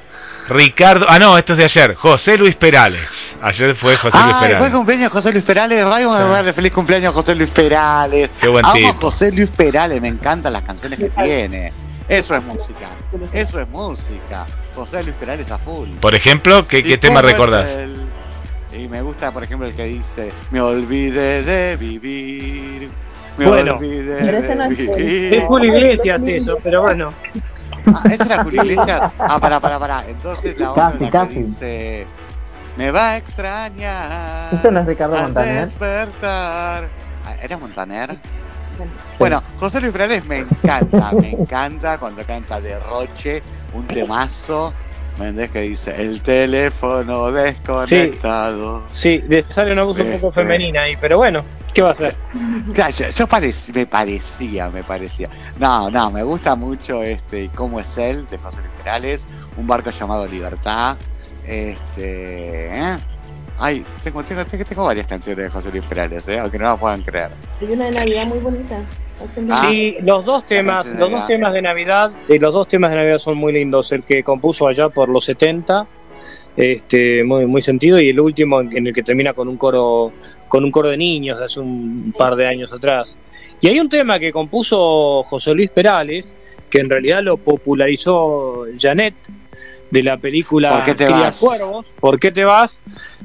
Ricardo. 0.48 1.06
Ah, 1.08 1.18
no, 1.18 1.38
esto 1.38 1.52
es 1.52 1.58
de 1.58 1.64
ayer. 1.64 1.94
José 1.94 2.36
Luis 2.36 2.56
Perales. 2.56 3.36
Ayer 3.42 3.74
fue 3.74 3.96
José 3.96 4.18
Luis 4.18 4.34
Ah, 4.34 4.38
fue 4.40 4.48
Perales. 4.48 4.70
cumpleaños 4.72 5.12
José 5.12 5.32
Luis 5.32 5.44
Perales. 5.44 5.84
Vamos 5.84 6.16
a 6.16 6.24
darle 6.24 6.52
feliz 6.52 6.72
cumpleaños 6.72 7.10
a 7.10 7.12
José 7.14 7.34
Luis 7.34 7.50
Perales. 7.50 8.30
Qué 8.40 8.48
buen 8.48 8.64
Amo 8.66 8.94
José 9.00 9.30
Luis 9.32 9.50
Perales, 9.50 10.00
me 10.00 10.08
encantan 10.08 10.52
las 10.52 10.62
canciones 10.62 10.98
que 10.98 11.10
tiene. 11.10 11.72
Eso 12.08 12.34
es 12.34 12.42
música. 12.42 12.88
Eso 13.32 13.60
es 13.60 13.68
música. 13.68 14.46
José 14.74 15.02
Luis 15.04 15.14
Perales 15.14 15.48
a 15.50 15.58
full. 15.58 15.88
Por 16.00 16.14
ejemplo, 16.16 16.66
¿qué, 16.66 16.78
¿Y 16.78 16.82
qué 16.82 16.98
tema 16.98 17.22
recordás? 17.22 17.70
el- 17.70 18.09
Y 18.72 18.86
me 18.88 19.02
gusta, 19.02 19.32
por 19.32 19.42
ejemplo, 19.44 19.66
el 19.66 19.74
que 19.74 19.84
dice: 19.84 20.32
Me 20.50 20.60
olvidé 20.60 21.42
de 21.42 21.76
vivir. 21.76 22.88
Me 23.36 23.46
Bueno. 23.46 23.74
olvidé 23.76 24.16
Pero 24.20 24.38
ese 24.38 24.54
no 24.54 24.68
de 24.68 24.74
es 24.74 24.78
Julio. 24.78 24.96
vivir. 24.96 25.34
Es 25.34 25.44
Julio 25.44 25.76
Iglesias 25.76 26.28
eso, 26.28 26.58
pero 26.62 26.82
bueno. 26.82 27.12
Ah, 27.86 28.02
¿esa 28.10 28.24
era 28.24 28.44
Julio 28.44 28.62
Iglesias? 28.62 29.12
Ah, 29.18 29.38
pará, 29.40 29.58
pará, 29.58 29.78
pará. 29.78 30.04
Entonces 30.08 30.58
la 30.58 30.70
otra 30.72 30.90
Casi, 30.92 31.04
la 31.04 31.10
casi. 31.10 31.34
que 31.34 31.40
dice: 31.40 32.06
Me 32.76 32.90
va 32.90 33.10
a 33.10 33.16
extrañar. 33.16 34.54
¿Eso 34.54 34.70
no 34.70 34.80
es 34.80 34.86
Ricardo 34.86 35.16
al 35.16 35.22
Montaner? 35.24 35.66
despertar. 35.66 36.88
Ah, 37.26 37.34
¿Era 37.42 37.56
Montaner? 37.56 38.16
Bueno, 39.18 39.42
José 39.58 39.80
Luis 39.80 39.92
Perales 39.92 40.24
me 40.24 40.38
encanta, 40.38 41.10
me 41.12 41.32
encanta 41.32 41.98
cuando 41.98 42.24
canta 42.24 42.60
Derroche, 42.60 43.42
un 43.74 43.86
temazo. 43.86 44.72
¿Me 45.18 45.28
entendés 45.28 45.50
que 45.50 45.60
dice? 45.62 45.94
El 46.00 46.22
teléfono 46.22 47.30
desconectado. 47.32 48.84
Sí, 48.90 49.18
de- 49.18 49.44
sale 49.48 49.72
una 49.72 49.82
voz 49.82 49.98
un 49.98 50.10
poco 50.12 50.28
Este. 50.28 50.40
femenina 50.42 50.82
ahí, 50.82 50.96
pero 50.98 51.18
bueno, 51.18 51.44
¿qué 51.74 51.82
va 51.82 51.90
a 51.90 51.92
hacer? 51.92 52.16
Claro, 52.72 52.92
yo, 52.92 53.08
yo 53.10 53.26
parec- 53.28 53.74
me 53.74 53.86
parecía, 53.86 54.70
me 54.70 54.82
parecía. 54.82 55.28
No, 55.58 55.90
no, 55.90 56.10
me 56.10 56.22
gusta 56.22 56.54
mucho 56.54 57.02
este 57.02 57.50
cómo 57.54 57.80
es 57.80 57.98
él, 57.98 58.26
de 58.30 58.38
José 58.38 58.56
Luis 58.58 58.70
Perales, 58.82 59.20
un 59.58 59.66
barco 59.66 59.90
llamado 59.90 60.26
Libertad. 60.26 60.96
Este. 61.44 62.66
¿eh? 62.78 62.96
Ay, 63.58 63.84
tengo, 64.02 64.22
tengo, 64.22 64.42
tengo, 64.46 64.64
tengo 64.64 64.84
varias 64.84 65.06
canciones 65.06 65.44
de 65.44 65.50
José 65.50 65.70
Luis 65.70 65.84
Perales, 65.84 66.26
¿eh? 66.28 66.38
aunque 66.38 66.58
no 66.58 66.64
lo 66.70 66.76
puedan 66.78 67.02
creer. 67.02 67.28
Hay 67.60 67.66
una 67.72 67.86
de 67.86 67.90
Navidad 67.90 68.26
muy 68.26 68.38
bonita. 68.38 68.78
Ah. 69.50 69.66
Sí, 69.68 69.96
los 70.02 70.24
dos 70.24 70.46
temas, 70.46 70.86
los 70.94 71.10
dos 71.10 71.26
temas 71.26 71.52
de 71.52 71.62
Navidad, 71.62 72.10
eh, 72.28 72.38
los 72.38 72.54
dos 72.54 72.68
temas 72.68 72.90
de 72.90 72.96
Navidad 72.96 73.18
son 73.18 73.36
muy 73.36 73.52
lindos. 73.52 73.92
El 73.92 74.02
que 74.02 74.22
compuso 74.22 74.66
allá 74.66 74.88
por 74.88 75.08
los 75.08 75.24
70, 75.24 75.86
este, 76.56 77.22
muy, 77.24 77.46
muy 77.46 77.62
sentido, 77.62 78.00
y 78.00 78.08
el 78.08 78.20
último 78.20 78.60
en, 78.60 78.86
el 78.86 78.92
que 78.92 79.02
termina 79.02 79.32
con 79.34 79.48
un 79.48 79.56
coro, 79.56 80.12
con 80.48 80.64
un 80.64 80.70
coro 80.70 80.88
de 80.88 80.96
niños 80.96 81.38
de 81.38 81.44
hace 81.44 81.60
un 81.60 82.14
par 82.16 82.36
de 82.36 82.46
años 82.46 82.72
atrás. 82.72 83.16
Y 83.60 83.68
hay 83.68 83.78
un 83.78 83.88
tema 83.88 84.18
que 84.18 84.32
compuso 84.32 85.22
José 85.24 85.54
Luis 85.54 85.70
Perales, 85.70 86.34
que 86.70 86.78
en 86.78 86.88
realidad 86.88 87.22
lo 87.22 87.36
popularizó 87.36 88.64
Janet 88.78 89.14
de 89.90 90.02
la 90.04 90.16
película 90.16 90.70
¿Por 90.70 90.84
qué 90.84 90.94
te 90.94 91.04
Cría 91.06 91.18
vas? 91.18 91.36
Cuervos. 91.36 91.86
¿Por 91.98 92.20
qué 92.20 92.30
te 92.30 92.44
vas? 92.44 92.80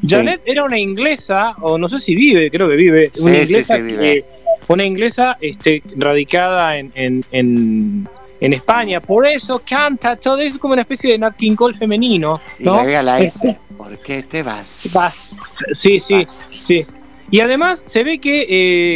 Janet 0.05 0.41
era 0.45 0.63
una 0.63 0.80
inglesa, 0.80 1.53
o 1.61 1.77
no 1.77 1.88
sé 1.88 1.99
si 1.99 2.15
vive, 2.15 2.49
creo 2.49 2.67
que 2.67 2.76
vive, 2.76 3.11
Sí, 3.13 3.22
una 3.22 3.34
sí, 3.34 3.41
inglesa 3.41 3.76
sí, 3.76 3.81
vive. 3.84 3.99
que 3.99 4.35
una 4.67 4.83
inglesa 4.83 5.37
este, 5.41 5.81
radicada 5.95 6.77
en, 6.77 6.91
en, 6.95 7.25
en, 7.31 8.07
en 8.39 8.53
España, 8.53 8.99
por 8.99 9.25
eso 9.25 9.61
canta 9.67 10.15
todo 10.15 10.39
eso 10.39 10.59
como 10.59 10.73
una 10.73 10.81
especie 10.81 11.11
de 11.11 11.17
Nat 11.19 11.35
King 11.35 11.55
Cole 11.55 11.77
femenino, 11.77 12.39
Y 12.59 12.63
¿no? 12.63 12.75
agrega 12.75 13.03
la 13.03 13.19
S. 13.19 13.57
¿Por 13.77 13.97
qué 13.99 14.23
te 14.23 14.41
vas? 14.43 14.89
Vas. 14.93 15.37
Sí, 15.73 15.99
sí, 15.99 16.25
sí. 16.31 16.85
Y 17.31 17.39
además 17.39 17.83
se 17.85 18.03
ve 18.03 18.19
que 18.19 18.45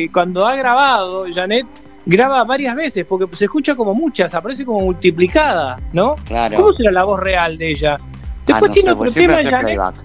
eh, 0.04 0.10
cuando 0.14 0.46
ha 0.46 0.56
grabado, 0.56 1.26
Janet 1.34 1.66
graba 2.06 2.44
varias 2.44 2.76
veces, 2.76 3.06
porque 3.06 3.36
se 3.36 3.46
escucha 3.46 3.76
como 3.76 3.94
muchas, 3.94 4.34
aparece 4.34 4.66
como 4.66 4.82
multiplicada, 4.82 5.80
¿no? 5.94 6.16
Claro. 6.26 6.58
¿Cómo 6.58 6.74
será 6.74 6.92
la 6.92 7.04
voz 7.04 7.20
real 7.20 7.58
de 7.58 7.72
ella? 7.72 7.98
Ah, 8.00 8.04
Después 8.46 8.70
no 8.70 8.74
tiene 8.74 8.90
sé, 8.90 8.94
otro 8.96 9.12
tema, 9.12 9.34
Janet, 9.36 9.62
playback. 9.62 9.96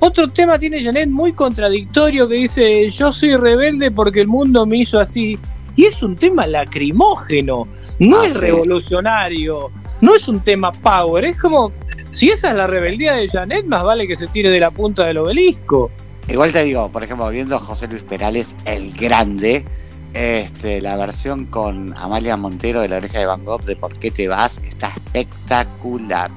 Otro 0.00 0.28
tema 0.28 0.58
tiene 0.58 0.82
Janet 0.82 1.08
muy 1.08 1.32
contradictorio 1.32 2.28
que 2.28 2.34
dice 2.34 2.88
yo 2.90 3.12
soy 3.12 3.36
rebelde 3.36 3.90
porque 3.90 4.20
el 4.20 4.28
mundo 4.28 4.66
me 4.66 4.78
hizo 4.78 5.00
así. 5.00 5.38
Y 5.76 5.86
es 5.86 6.02
un 6.02 6.14
tema 6.16 6.46
lacrimógeno, 6.46 7.66
no 7.98 8.20
Ah, 8.20 8.26
es 8.26 8.34
sí. 8.34 8.38
revolucionario, 8.38 9.70
no 10.00 10.14
es 10.14 10.28
un 10.28 10.40
tema 10.40 10.70
power, 10.70 11.24
es 11.24 11.36
como, 11.40 11.72
si 12.12 12.30
esa 12.30 12.50
es 12.50 12.56
la 12.56 12.66
rebeldía 12.68 13.14
de 13.14 13.26
Janet, 13.28 13.66
más 13.66 13.82
vale 13.82 14.06
que 14.06 14.14
se 14.14 14.28
tire 14.28 14.50
de 14.50 14.60
la 14.60 14.70
punta 14.70 15.04
del 15.04 15.18
obelisco. 15.18 15.90
Igual 16.28 16.52
te 16.52 16.62
digo, 16.62 16.88
por 16.90 17.02
ejemplo, 17.02 17.28
viendo 17.30 17.56
a 17.56 17.58
José 17.58 17.88
Luis 17.88 18.02
Perales, 18.02 18.54
el 18.64 18.92
grande, 18.92 19.64
este, 20.14 20.80
la 20.80 20.96
versión 20.96 21.46
con 21.46 21.92
Amalia 21.98 22.36
Montero 22.36 22.80
de 22.80 22.88
La 22.88 22.98
Oreja 22.98 23.18
de 23.18 23.26
Van 23.26 23.44
Gogh 23.44 23.64
de 23.64 23.74
¿Por 23.74 23.96
qué 23.96 24.10
te 24.12 24.28
vas? 24.28 24.58
está 24.58 24.88
espectacular. 24.88 26.30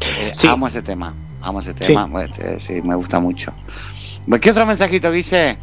Eh, 0.00 0.32
Sí. 0.34 0.46
Amo 0.48 0.66
ese 0.68 0.80
tema, 0.82 1.14
amo 1.42 1.60
ese 1.60 1.72
Sí. 1.72 1.84
tema, 1.86 2.06
bueno, 2.06 2.32
este, 2.34 2.60
sí, 2.60 2.80
me 2.82 2.94
gusta 2.94 3.18
mucho. 3.20 3.52
¿Qué 4.40 4.50
otro 4.50 4.66
mensajito, 4.66 5.10
Guille? 5.12 5.56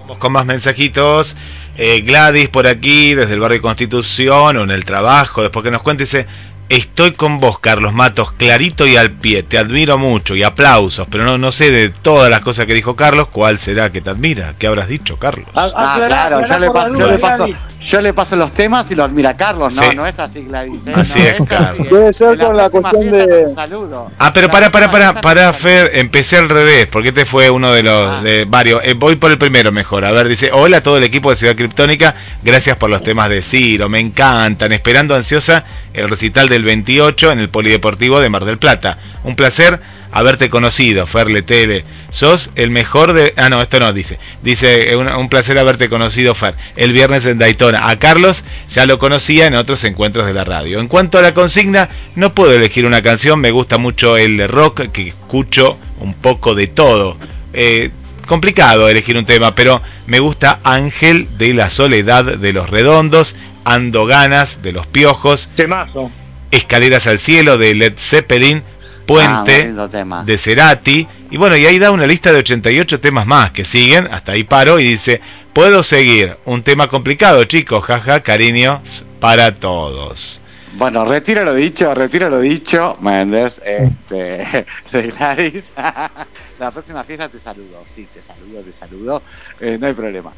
Vamos 0.00 0.18
con 0.18 0.32
más 0.32 0.46
mensajitos. 0.46 1.36
Eh, 1.76 2.00
Gladys 2.02 2.48
por 2.48 2.66
aquí, 2.66 3.14
desde 3.14 3.34
el 3.34 3.40
barrio 3.40 3.62
Constitución 3.62 4.56
o 4.56 4.62
en 4.64 4.70
el 4.70 4.84
trabajo, 4.84 5.42
después 5.42 5.62
que 5.62 5.70
nos 5.70 5.82
cuente, 5.82 6.04
dice, 6.04 6.26
estoy 6.68 7.12
con 7.12 7.38
vos, 7.38 7.58
Carlos 7.58 7.92
Matos, 7.92 8.32
clarito 8.32 8.86
y 8.86 8.96
al 8.96 9.10
pie, 9.10 9.42
te 9.42 9.58
admiro 9.58 9.98
mucho 9.98 10.34
y 10.34 10.42
aplausos, 10.42 11.06
pero 11.10 11.24
no, 11.24 11.38
no 11.38 11.52
sé 11.52 11.70
de 11.70 11.90
todas 11.90 12.30
las 12.30 12.40
cosas 12.40 12.66
que 12.66 12.74
dijo 12.74 12.96
Carlos, 12.96 13.28
¿cuál 13.28 13.58
será 13.58 13.92
que 13.92 14.00
te 14.00 14.10
admira? 14.10 14.54
¿Qué 14.58 14.66
habrás 14.66 14.88
dicho, 14.88 15.18
Carlos? 15.18 15.48
Ah, 15.54 16.02
claro, 16.06 16.46
yo 16.46 16.58
le, 16.58 16.70
paso, 16.70 17.48
yo, 17.86 18.00
le 18.00 18.12
paso, 18.12 18.36
los 18.36 18.52
temas 18.52 18.90
y 18.90 18.94
lo 18.94 19.04
admira 19.04 19.36
Carlos, 19.36 19.74
no, 19.74 19.82
Sí. 19.90 19.96
no 19.96 20.06
es 20.06 20.18
así, 20.18 20.40
Gladys. 20.42 20.86
¿eh? 20.86 20.92
Así 20.94 21.18
no 21.18 21.24
es, 21.24 21.48
Carlos. 21.48 21.86
así. 21.88 21.94
Debe 21.94 22.12
ser 22.12 22.38
la 22.38 22.44
con 22.46 22.56
la 22.56 22.68
próxima 22.70 22.90
cuestión 22.90 23.28
de- 23.28 23.54
saludo. 23.54 24.10
Ah, 24.18 24.32
pero 24.32 24.48
para, 24.50 24.70
para, 24.70 24.90
para, 24.90 25.20
para, 25.20 25.52
Fer, 25.52 25.90
empecé 25.94 26.36
al 26.38 26.48
revés, 26.48 26.86
porque 26.86 27.08
este 27.10 27.24
fue 27.26 27.50
uno 27.50 27.72
de 27.72 27.82
los 27.82 28.10
Ah. 28.10 28.22
de 28.22 28.44
varios. 28.46 28.80
Eh, 28.84 28.94
voy 28.94 29.16
por 29.16 29.30
el 29.30 29.38
primero 29.38 29.72
mejor. 29.72 30.04
A 30.04 30.10
ver, 30.12 30.28
dice, 30.28 30.50
hola 30.52 30.78
a 30.78 30.82
todo 30.82 30.96
el 30.98 31.04
equipo 31.04 31.30
de 31.30 31.36
Ciudad 31.36 31.54
Criptónica, 31.56 32.14
gracias 32.42 32.76
por 32.76 32.90
los 32.90 33.02
temas 33.02 33.28
de 33.28 33.42
Ciro, 33.42 33.88
me 33.88 34.00
encantan, 34.00 34.72
esperando 34.72 35.14
ansiosa 35.14 35.64
el 35.92 36.08
recital 36.08 36.48
del 36.48 36.64
28 36.64 37.32
en 37.32 37.38
el 37.40 37.48
Polideportivo 37.48 38.20
de 38.20 38.28
Mar 38.28 38.44
del 38.44 38.58
Plata. 38.58 38.98
Un 39.24 39.36
placer 39.36 39.80
haberte 40.12 40.50
conocido, 40.50 41.06
Fer 41.06 41.30
Letele. 41.30 41.84
Sos 42.10 42.50
el 42.54 42.70
mejor 42.70 43.14
de... 43.14 43.32
Ah, 43.36 43.48
no, 43.48 43.60
esto 43.60 43.80
no, 43.80 43.92
dice. 43.92 44.18
Dice, 44.42 44.92
eh, 44.92 44.96
un, 44.96 45.08
un 45.08 45.28
placer 45.28 45.58
haberte 45.58 45.88
conocido, 45.88 46.34
Fer, 46.34 46.54
el 46.76 46.92
viernes 46.92 47.26
en 47.26 47.38
Daytona. 47.38 47.88
A 47.88 47.98
Carlos 47.98 48.44
ya 48.68 48.86
lo 48.86 48.98
conocía 48.98 49.46
en 49.46 49.54
otros 49.54 49.82
encuentros 49.84 50.26
de 50.26 50.34
la 50.34 50.44
radio. 50.44 50.78
En 50.78 50.88
cuanto 50.88 51.18
a 51.18 51.22
la 51.22 51.34
consigna, 51.34 51.88
no 52.14 52.34
puedo 52.34 52.52
elegir 52.52 52.86
una 52.86 53.02
canción, 53.02 53.40
me 53.40 53.50
gusta 53.50 53.78
mucho 53.78 54.16
el 54.16 54.48
rock 54.48 54.92
que 54.92 55.08
escucho 55.08 55.78
un 56.00 56.14
poco 56.14 56.54
de 56.54 56.66
todo. 56.66 57.16
Eh, 57.52 57.90
complicado 58.26 58.88
elegir 58.88 59.16
un 59.16 59.24
tema, 59.24 59.54
pero 59.54 59.82
me 60.06 60.20
gusta 60.20 60.60
Ángel 60.64 61.28
de 61.38 61.54
la 61.54 61.70
Soledad 61.70 62.24
de 62.24 62.52
los 62.52 62.70
Redondos, 62.70 63.36
Ando 63.64 64.06
Ganas 64.06 64.62
de 64.62 64.72
los 64.72 64.86
Piojos, 64.86 65.50
Temazo. 65.54 66.10
Escaleras 66.50 67.06
al 67.06 67.18
Cielo 67.18 67.56
de 67.56 67.74
Led 67.74 67.94
Zeppelin, 67.96 68.62
Puente 69.06 69.74
Ah, 69.76 70.22
de 70.24 70.38
Cerati, 70.38 71.06
y 71.30 71.36
bueno, 71.36 71.56
y 71.56 71.66
ahí 71.66 71.78
da 71.78 71.90
una 71.90 72.06
lista 72.06 72.32
de 72.32 72.38
88 72.38 73.00
temas 73.00 73.26
más 73.26 73.52
que 73.52 73.64
siguen, 73.64 74.08
hasta 74.10 74.32
ahí 74.32 74.44
paro 74.44 74.78
y 74.78 74.84
dice, 74.84 75.20
puedo 75.52 75.82
seguir, 75.82 76.36
un 76.44 76.62
tema 76.62 76.88
complicado 76.88 77.44
chicos, 77.44 77.84
jaja, 77.84 78.20
cariños 78.20 79.04
para 79.20 79.54
todos. 79.54 80.40
Bueno, 80.74 81.04
retiro 81.04 81.44
lo 81.44 81.54
dicho, 81.54 81.94
retiro 81.94 82.30
lo 82.30 82.40
dicho, 82.40 82.96
Méndez, 83.00 83.60
este, 83.64 84.66
de 84.92 85.02
Gladys. 85.10 85.72
La 86.58 86.70
próxima 86.70 87.02
fiesta 87.04 87.28
te 87.28 87.40
saludo, 87.40 87.84
sí, 87.94 88.06
te 88.12 88.22
saludo, 88.22 88.60
te 88.60 88.72
saludo, 88.72 89.22
eh, 89.60 89.76
no 89.80 89.86
hay 89.86 89.94
problema. 89.94 90.32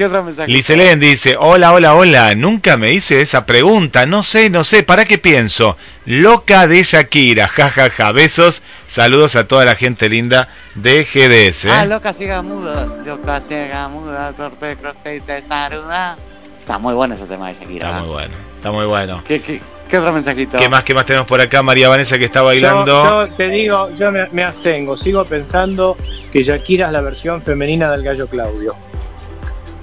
¿Qué 0.00 0.06
otro 0.06 0.24
mensaje? 0.24 0.50
Liselén 0.50 0.98
dice, 0.98 1.36
hola, 1.38 1.74
hola, 1.74 1.94
hola, 1.94 2.34
nunca 2.34 2.78
me 2.78 2.90
hice 2.90 3.20
esa 3.20 3.44
pregunta, 3.44 4.06
no 4.06 4.22
sé, 4.22 4.48
no 4.48 4.64
sé, 4.64 4.82
¿para 4.82 5.04
qué 5.04 5.18
pienso? 5.18 5.76
Loca 6.06 6.66
de 6.66 6.82
Shakira, 6.82 7.48
jajaja, 7.48 7.90
ja, 7.90 8.06
ja. 8.06 8.12
besos, 8.12 8.62
saludos 8.86 9.36
a 9.36 9.46
toda 9.46 9.66
la 9.66 9.74
gente 9.74 10.08
linda 10.08 10.48
de 10.74 11.04
GDS. 11.04 11.66
¿eh? 11.66 11.70
Ah, 11.70 11.84
loca 11.84 12.14
ciega 12.14 12.40
muda, 12.40 12.86
loca 13.04 13.42
ciega 13.42 13.88
muda, 13.88 14.32
torpe, 14.32 14.74
y 15.14 15.20
te 15.20 15.42
saluda. 15.46 16.16
Está 16.58 16.78
muy 16.78 16.94
bueno 16.94 17.14
ese 17.14 17.26
tema 17.26 17.48
de 17.48 17.60
Shakira. 17.60 17.88
Está 17.88 17.98
¿eh? 17.98 18.00
muy 18.00 18.10
bueno, 18.10 18.34
está 18.56 18.72
muy 18.72 18.86
bueno. 18.86 19.22
¿Qué, 19.28 19.42
qué, 19.42 19.60
qué 19.86 19.98
otro 19.98 20.14
mensajito? 20.14 20.56
¿Qué 20.56 20.70
más, 20.70 20.82
qué 20.82 20.94
más 20.94 21.04
tenemos 21.04 21.28
por 21.28 21.42
acá? 21.42 21.62
María 21.62 21.90
Vanessa 21.90 22.18
que 22.18 22.24
está 22.24 22.40
bailando. 22.40 23.02
Yo, 23.02 23.26
yo 23.26 23.34
te 23.34 23.48
digo, 23.50 23.90
yo 23.94 24.10
me, 24.10 24.26
me 24.30 24.44
abstengo. 24.44 24.96
Sigo 24.96 25.26
pensando 25.26 25.98
que 26.32 26.42
Shakira 26.42 26.86
es 26.86 26.92
la 26.92 27.02
versión 27.02 27.42
femenina 27.42 27.90
del 27.90 28.02
gallo 28.02 28.26
Claudio. 28.28 28.74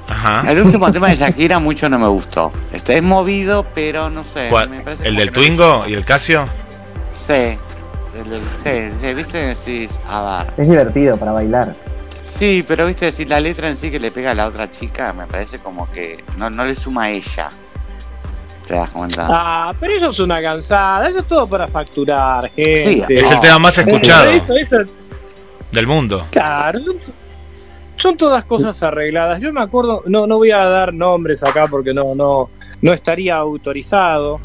Ajá. 0.07 0.49
El 0.49 0.61
último 0.61 0.91
tema 0.91 1.09
de 1.09 1.17
Shakira 1.17 1.59
mucho 1.59 1.89
no 1.89 1.99
me 1.99 2.07
gustó. 2.07 2.51
Este 2.71 2.97
es 2.97 3.03
movido, 3.03 3.65
pero 3.75 4.09
no 4.09 4.23
sé. 4.23 4.47
¿Cuál? 4.49 4.69
me 4.69 4.79
parece 4.81 5.07
¿El 5.07 5.15
del 5.15 5.31
Twingo 5.31 5.85
y 5.87 5.93
el 5.93 6.05
Casio? 6.05 6.45
Sí. 7.15 7.33
El 8.17 8.29
del- 8.29 8.41
sí, 8.63 8.95
sí, 9.05 9.13
viste, 9.13 9.37
decís, 9.37 9.91
a 10.09 10.43
ver. 10.43 10.53
Es 10.57 10.69
divertido 10.69 11.17
para 11.17 11.31
bailar. 11.33 11.75
Sí, 12.29 12.63
pero 12.67 12.85
viste, 12.87 13.05
decir 13.05 13.29
la 13.29 13.39
letra 13.39 13.69
en 13.69 13.77
sí 13.77 13.91
que 13.91 13.99
le 13.99 14.11
pega 14.11 14.31
a 14.31 14.35
la 14.35 14.47
otra 14.47 14.71
chica, 14.71 15.11
me 15.13 15.25
parece 15.27 15.59
como 15.59 15.89
que 15.91 16.23
no, 16.37 16.49
no 16.49 16.65
le 16.65 16.75
suma 16.75 17.03
a 17.05 17.09
ella. 17.09 17.49
¿Te 18.67 18.73
das 18.75 18.89
cuenta? 18.89 19.27
Ah, 19.29 19.73
pero 19.79 19.93
eso 19.95 20.09
es 20.09 20.19
una 20.19 20.41
cansada, 20.41 21.07
eso 21.09 21.19
es 21.19 21.25
todo 21.27 21.47
para 21.47 21.67
facturar, 21.67 22.49
gente. 22.49 22.83
Sí, 23.07 23.13
Es 23.15 23.31
el 23.31 23.39
tema 23.39 23.59
más 23.59 23.77
escuchado 23.77 24.29
Eso, 24.31 24.53
eso, 24.55 24.77
del 25.71 25.87
mundo. 25.87 26.27
Claro, 26.31 26.79
son, 26.79 26.95
son 27.97 28.15
todas 28.17 28.45
cosas 28.45 28.81
arregladas. 28.83 29.41
Yo 29.41 29.51
me 29.51 29.61
acuerdo, 29.61 30.03
no, 30.05 30.25
no 30.27 30.37
voy 30.37 30.51
a 30.51 30.63
dar 30.65 30.93
nombres 30.93 31.43
acá 31.43 31.67
porque 31.69 31.93
no, 31.93 32.15
no, 32.15 32.49
no 32.81 32.93
estaría 32.93 33.35
autorizado, 33.35 34.39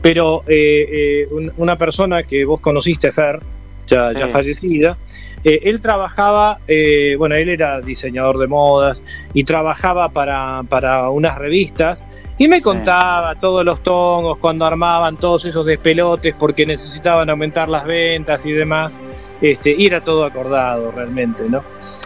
pero 0.00 0.42
eh, 0.46 0.86
eh, 0.90 1.28
un- 1.30 1.52
una 1.58 1.76
persona 1.76 2.22
que 2.22 2.44
vos 2.44 2.60
conociste, 2.60 3.12
Fer, 3.12 3.40
ya, 3.86 4.10
Sí. 4.10 4.18
ya 4.18 4.28
fallecida, 4.28 4.96
eh, 5.44 5.60
él 5.64 5.80
trabajaba, 5.80 6.58
eh, 6.68 7.16
bueno, 7.18 7.34
él 7.34 7.48
era 7.48 7.80
diseñador 7.80 8.38
de 8.38 8.46
modas 8.46 9.02
y 9.34 9.42
trabajaba 9.44 10.08
para, 10.10 10.62
para 10.68 11.10
unas 11.10 11.36
revistas 11.36 12.04
y 12.38 12.46
me 12.46 12.62
contaba 12.62 13.34
todos 13.34 13.64
los 13.64 13.82
tongos 13.82 14.38
cuando 14.38 14.64
armaban 14.64 15.16
todos 15.16 15.44
esos 15.44 15.66
despelotes 15.66 16.34
porque 16.38 16.64
necesitaban 16.64 17.28
aumentar 17.28 17.68
las 17.68 17.84
ventas 17.84 18.46
y 18.46 18.52
demás, 18.52 19.00
este, 19.40 19.74
y 19.76 19.86
era 19.86 20.00
todo 20.00 20.24
acordado 20.24 20.92
realmente, 20.92 21.42
¿no? 21.48 21.62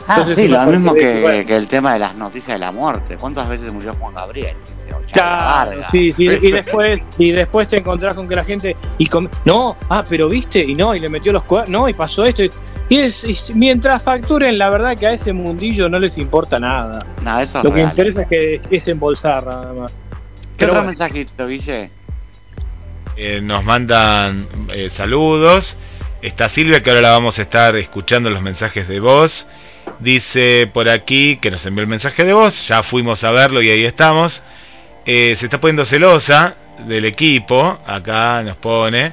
Ah, 0.08 0.16
Entonces, 0.18 0.36
sí, 0.36 0.48
lo 0.48 0.64
mismo 0.66 0.94
que, 0.94 1.20
bueno. 1.20 1.46
que 1.46 1.56
el 1.56 1.66
tema 1.66 1.92
de 1.94 1.98
las 1.98 2.14
noticias 2.14 2.54
de 2.54 2.58
la 2.58 2.70
muerte. 2.72 3.16
¿Cuántas 3.16 3.48
veces 3.48 3.72
murió 3.72 3.94
Juan 3.94 4.14
Gabriel? 4.14 4.56
Sí, 5.90 6.12
sí, 6.12 6.24
y 6.24 6.50
después 6.52 7.12
y 7.18 7.30
después 7.32 7.68
te 7.68 7.78
encontrás 7.78 8.14
con 8.14 8.28
que 8.28 8.36
la 8.36 8.44
gente 8.44 8.76
y 8.98 9.08
no, 9.44 9.76
ah, 9.88 10.04
pero 10.08 10.28
viste 10.28 10.60
y 10.60 10.74
no 10.74 10.94
y 10.94 11.00
le 11.00 11.08
metió 11.08 11.32
los 11.32 11.44
cuernos, 11.44 11.70
no 11.70 11.88
y 11.88 11.94
pasó 11.94 12.24
esto 12.24 12.44
y, 12.44 12.50
y 12.88 12.98
es 12.98 13.24
y 13.24 13.54
mientras 13.54 14.02
facturen, 14.02 14.58
la 14.58 14.70
verdad 14.70 14.96
que 14.96 15.06
a 15.06 15.12
ese 15.12 15.32
mundillo 15.32 15.88
no 15.88 15.98
les 15.98 16.18
importa 16.18 16.58
nada. 16.58 17.04
No, 17.22 17.40
eso 17.40 17.58
es 17.58 17.64
Lo 17.64 17.70
que 17.70 17.76
real. 17.76 17.90
interesa 17.90 18.22
es 18.22 18.28
que 18.28 18.60
es 18.70 18.88
embolsar 18.88 19.44
nada 19.44 19.72
más. 19.72 19.90
¿Qué 19.90 19.96
Pero 20.58 20.72
otro 20.72 20.82
bueno. 20.82 20.88
mensajito, 20.88 21.46
Guille? 21.46 21.90
Eh, 23.16 23.40
nos 23.42 23.64
mandan 23.64 24.46
eh, 24.72 24.90
saludos. 24.90 25.76
Está 26.22 26.48
Silvia, 26.48 26.82
que 26.82 26.90
ahora 26.90 27.02
la 27.02 27.10
vamos 27.10 27.38
a 27.38 27.42
estar 27.42 27.76
escuchando 27.76 28.30
los 28.30 28.42
mensajes 28.42 28.88
de 28.88 29.00
voz. 29.00 29.46
Dice 30.00 30.68
por 30.72 30.88
aquí 30.88 31.38
que 31.38 31.50
nos 31.50 31.64
envió 31.66 31.82
el 31.82 31.88
mensaje 31.88 32.24
de 32.24 32.32
voz. 32.32 32.68
Ya 32.68 32.82
fuimos 32.82 33.24
a 33.24 33.30
verlo 33.30 33.62
y 33.62 33.70
ahí 33.70 33.84
estamos. 33.84 34.42
Eh, 35.06 35.34
se 35.36 35.46
está 35.46 35.58
poniendo 35.60 35.84
celosa 35.84 36.54
del 36.86 37.04
equipo. 37.04 37.78
Acá 37.86 38.42
nos 38.42 38.56
pone. 38.56 39.12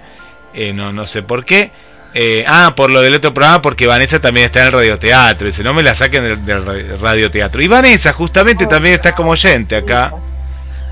eh, 0.54 0.74
no, 0.74 0.92
no 0.94 1.08
sé 1.08 1.24
por 1.24 1.46
qué. 1.46 1.72
Eh, 2.16 2.46
ah, 2.48 2.74
por 2.76 2.92
lo 2.92 3.02
del 3.02 3.16
otro 3.16 3.34
programa, 3.34 3.62
porque 3.62 3.88
Vanessa 3.88 4.20
también 4.20 4.46
está 4.46 4.60
en 4.62 4.68
el 4.68 4.72
radioteatro. 4.74 5.48
Dice, 5.48 5.64
no 5.64 5.74
me 5.74 5.82
la 5.82 5.96
saquen 5.96 6.24
del, 6.24 6.46
del 6.46 6.66
ra- 6.66 6.98
radioteatro. 7.02 7.62
Y 7.64 7.68
Vanessa, 7.68 8.14
justamente, 8.14 8.68
también 8.68 8.96
está 8.96 9.16
como 9.16 9.32
oyente 9.32 9.76
acá. 9.76 10.14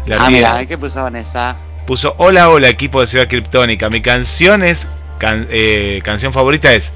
La 0.08 0.26
ah, 0.26 0.30
mira, 0.32 0.66
¿qué 0.66 0.78
puso 0.80 1.04
Vanessa? 1.04 1.56
Puso 1.86 2.16
hola 2.18 2.50
hola 2.50 2.70
equipo 2.70 3.02
de 3.02 3.08
Ciudad 3.08 3.28
Kryptónica. 3.28 3.88
Mi 3.90 4.02
canción 4.02 4.64
es 4.64 4.88
can- 5.20 5.48
canción 6.04 6.34
favorita 6.34 6.74
es 6.74 6.92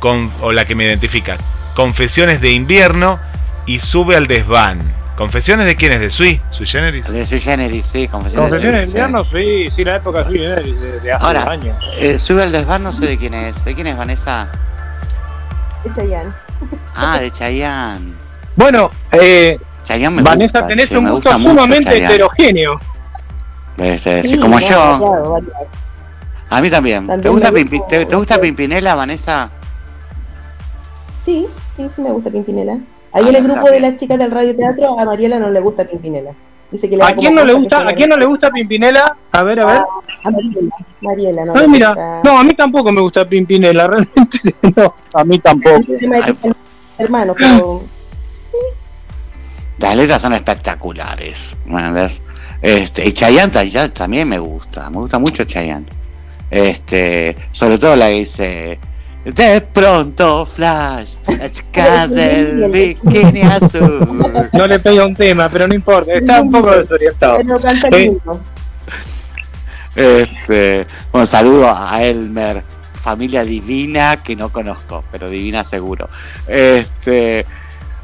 con, 0.00 0.32
o 0.40 0.52
la 0.52 0.64
que 0.64 0.74
me 0.74 0.84
identifica. 0.84 1.36
Confesiones 1.76 2.40
de 2.40 2.50
invierno 2.52 3.20
y 3.66 3.78
sube 3.80 4.16
al 4.16 4.26
desván. 4.26 4.80
¿Confesiones 5.14 5.66
de 5.66 5.76
quién 5.76 5.92
es? 5.92 6.00
¿De 6.00 6.08
Sui? 6.10 6.40
¿Sui 6.50 6.66
Generis? 6.66 7.06
De 7.12 7.26
Sui 7.26 7.38
Generis, 7.38 7.84
sí, 7.92 8.08
confesiones. 8.08 8.48
Confesiones 8.50 8.80
de 8.80 8.86
invierno, 8.86 9.24
sí, 9.24 9.70
sí, 9.70 9.84
la 9.84 9.96
época 9.96 10.22
de, 10.24 10.72
de 11.02 11.12
hace 11.12 11.24
Ahora, 11.26 11.44
años. 11.50 11.76
eh, 11.98 12.18
sube 12.18 12.42
al 12.42 12.50
desván, 12.52 12.82
no 12.82 12.92
sé 12.94 13.04
de 13.06 13.18
quién 13.18 13.34
es. 13.34 13.62
¿De 13.64 13.74
quién 13.74 13.86
es 13.88 13.96
Vanessa? 13.96 14.48
De 15.84 15.94
Chayanne. 15.94 16.32
Ah, 16.94 17.18
de 17.18 17.30
Chayanne. 17.30 18.12
Bueno, 18.56 18.90
eh, 19.12 19.58
Chayanne 19.84 20.16
me 20.16 20.22
Vanessa, 20.22 20.60
gusta, 20.60 20.68
tenés 20.68 20.88
sí, 20.88 20.96
un 20.96 21.04
me 21.04 21.10
gusto 21.10 21.30
sumamente 21.38 21.90
Chayanne. 21.90 22.06
heterogéneo. 22.06 22.80
Este, 23.76 24.22
sí, 24.22 24.28
Sí, 24.30 24.38
como 24.38 24.58
no, 24.58 24.66
yo. 24.66 24.98
claro. 24.98 25.40
A 26.48 26.60
mí 26.62 26.70
también. 26.70 27.06
¿Te 27.20 27.28
gusta, 27.28 27.52
te 27.52 28.16
gusta 28.16 28.40
Pimpinela, 28.40 28.94
Vanessa? 28.94 29.50
Sí, 31.24 31.46
sí, 31.76 31.88
sí 31.94 32.02
me 32.02 32.10
gusta 32.12 32.30
Pimpinela. 32.30 32.78
Ahí 33.12 33.28
en 33.28 33.36
el 33.36 33.42
grupo 33.44 33.70
de 33.70 33.80
las 33.80 33.96
chicas 33.96 34.18
del 34.18 34.30
radioteatro, 34.30 34.98
a 34.98 35.04
Mariela 35.04 35.38
no 35.38 35.50
le 35.50 35.60
gusta 35.60 35.84
Pimpinela. 35.84 36.32
Dice 36.70 36.88
que 36.90 36.96
le 36.96 37.04
¿A 37.04 37.14
quién 37.14 37.34
no 37.34 37.44
le 37.44 37.52
gusta? 37.52 37.78
¿A 37.88 37.92
quién 37.94 38.10
no 38.10 38.16
le 38.16 38.24
gusta 38.26 38.50
Pimpinela? 38.50 39.16
A 39.32 39.42
ver, 39.44 39.60
a 39.60 39.64
ver. 39.66 39.82
A 40.24 40.30
Mariela, 40.30 40.76
Mariela 41.00 41.44
no 41.44 41.52
Ay, 41.54 41.68
mira, 41.68 41.88
gusta. 41.90 42.20
no, 42.24 42.38
a 42.38 42.44
mí 42.44 42.54
tampoco 42.54 42.90
me 42.92 43.00
gusta 43.00 43.28
Pimpinela, 43.28 43.86
realmente 43.88 44.38
no, 44.74 44.94
a 45.14 45.24
mí 45.24 45.38
tampoco. 45.38 45.76
Ese 45.80 45.98
tema 45.98 46.16
de 46.16 46.22
que 46.24 46.34
son 46.34 46.54
hermanos, 46.98 47.36
pero 47.38 47.82
Las 49.78 49.96
letras 49.96 50.22
son 50.22 50.32
espectaculares. 50.32 51.54
¿me 51.66 51.78
entendés? 51.80 52.20
Este, 52.62 53.06
y 53.06 53.12
Chayanne 53.12 53.52
ta- 53.52 53.64
ya 53.64 53.88
también 53.92 54.26
me 54.28 54.38
gusta. 54.38 54.88
Me 54.90 54.96
gusta 54.96 55.18
mucho 55.18 55.44
Chayanne. 55.44 55.84
Este, 56.50 57.36
sobre 57.52 57.78
todo 57.78 57.94
la 57.96 58.06
que 58.08 58.12
dice. 58.14 58.78
De 59.34 59.60
pronto, 59.60 60.46
Flash, 60.46 61.14
la 61.26 61.50
chica 61.50 62.06
del 62.08 62.70
bikini 62.70 63.42
azul. 63.42 64.48
No 64.52 64.66
le 64.68 64.78
pega 64.78 65.04
un 65.04 65.16
tema, 65.16 65.48
pero 65.48 65.66
no 65.66 65.74
importa, 65.74 66.12
está 66.14 66.40
un 66.40 66.50
poco 66.52 66.70
desorientado. 66.70 67.38
Este, 69.94 70.86
bueno, 71.10 71.26
saludo 71.26 71.74
a 71.74 72.02
Elmer, 72.02 72.62
familia 73.02 73.44
divina 73.44 74.18
que 74.22 74.36
no 74.36 74.50
conozco, 74.52 75.02
pero 75.10 75.28
divina 75.28 75.64
seguro. 75.64 76.08
Este, 76.46 77.46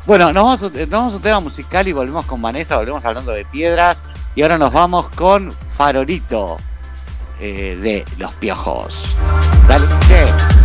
bueno, 0.06 0.32
nos 0.32 0.42
vamos, 0.44 0.62
a- 0.62 0.78
nos 0.80 0.90
vamos 0.90 1.12
a 1.12 1.16
un 1.16 1.22
tema 1.22 1.40
musical 1.40 1.86
y 1.86 1.92
volvemos 1.92 2.24
con 2.26 2.40
Vanessa, 2.40 2.76
volvemos 2.78 3.04
hablando 3.04 3.30
de 3.32 3.44
piedras 3.44 4.02
y 4.34 4.42
ahora 4.42 4.58
nos 4.58 4.72
vamos 4.72 5.08
con 5.10 5.54
Farolito 5.76 6.56
eh, 7.40 7.78
de 7.80 8.04
Los 8.18 8.32
Piojos. 8.34 9.14
Dale, 9.68 9.86
che. 10.08 10.61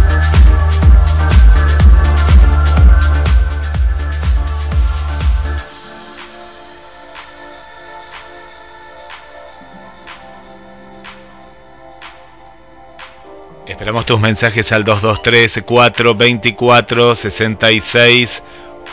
Esperamos 13.67 14.05
tus 14.05 14.19
mensajes 14.19 14.71
al 14.71 14.85
223 14.85 15.63
424 15.65 17.15
66 17.15 18.43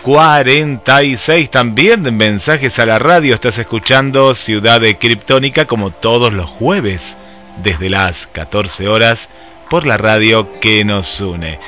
46. 0.03 1.51
También 1.51 2.17
mensajes 2.17 2.79
a 2.81 2.87
la 2.87 2.99
radio. 2.99 3.35
Estás 3.35 3.59
escuchando 3.59 4.35
Ciudad 4.35 4.81
de 4.81 4.97
Kryptónica 4.99 5.67
como 5.67 5.91
todos 5.91 6.33
los 6.33 6.51
jueves 6.51 7.17
desde 7.63 7.89
las 7.89 8.27
14 8.27 8.89
horas 8.89 9.29
por 9.71 9.87
la 9.87 9.97
radio 9.97 10.61
que 10.61 10.85
nos 10.85 11.21
une. 11.21 11.61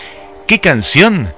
¿Qué 0.49 0.59
canción 0.59 1.29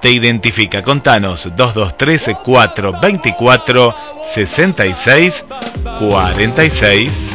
te 0.00 0.10
identifica. 0.10 0.82
Contanos 0.82 1.50
223 1.56 2.36
424 2.44 3.94
66 4.22 5.44
46. 5.98 7.34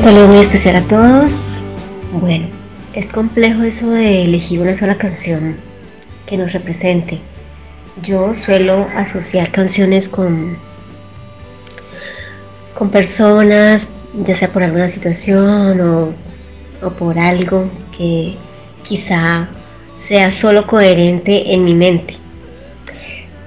Un 0.00 0.04
saludo 0.04 0.28
muy 0.28 0.38
especial 0.38 0.76
a 0.76 0.82
todos. 0.84 1.30
Bueno, 2.22 2.46
es 2.94 3.12
complejo 3.12 3.64
eso 3.64 3.90
de 3.90 4.24
elegir 4.24 4.58
una 4.58 4.74
sola 4.74 4.96
canción 4.96 5.58
que 6.26 6.38
nos 6.38 6.54
represente. 6.54 7.18
Yo 8.02 8.32
suelo 8.32 8.88
asociar 8.96 9.50
canciones 9.50 10.08
con, 10.08 10.56
con 12.74 12.88
personas, 12.88 13.88
ya 14.14 14.34
sea 14.34 14.48
por 14.48 14.62
alguna 14.62 14.88
situación 14.88 15.78
o, 15.82 16.14
o 16.82 16.90
por 16.92 17.18
algo 17.18 17.68
que 17.94 18.38
quizá 18.82 19.50
sea 19.98 20.30
solo 20.30 20.66
coherente 20.66 21.52
en 21.52 21.62
mi 21.62 21.74
mente. 21.74 22.16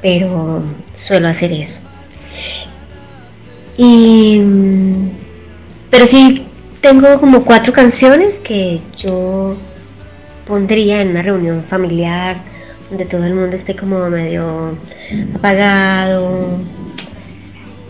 Pero 0.04 0.62
suelo 0.94 1.30
hacer 1.30 1.52
eso. 1.52 1.80
Y, 3.76 4.40
pero 5.90 6.06
sí 6.06 6.43
tengo 6.84 7.18
como 7.18 7.46
cuatro 7.46 7.72
canciones 7.72 8.36
que 8.40 8.82
yo 8.98 9.56
pondría 10.46 11.02
en 11.02 11.12
una 11.12 11.22
reunión 11.22 11.64
familiar 11.64 12.42
donde 12.90 13.06
todo 13.06 13.24
el 13.24 13.34
mundo 13.34 13.56
esté 13.56 13.74
como 13.74 14.10
medio 14.10 14.78
apagado, 15.34 16.60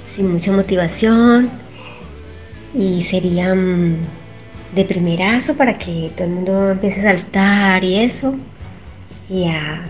sin 0.05 0.31
mucha 0.31 0.51
motivación 0.51 1.49
y 2.75 3.01
serían 3.01 3.97
de 4.75 4.85
primerazo 4.85 5.55
para 5.55 5.79
que 5.79 6.11
todo 6.15 6.27
el 6.27 6.33
mundo 6.33 6.69
empiece 6.69 6.99
a 6.99 7.13
saltar 7.13 7.83
y 7.83 7.95
eso 7.95 8.35
y 9.27 9.45
a, 9.45 9.87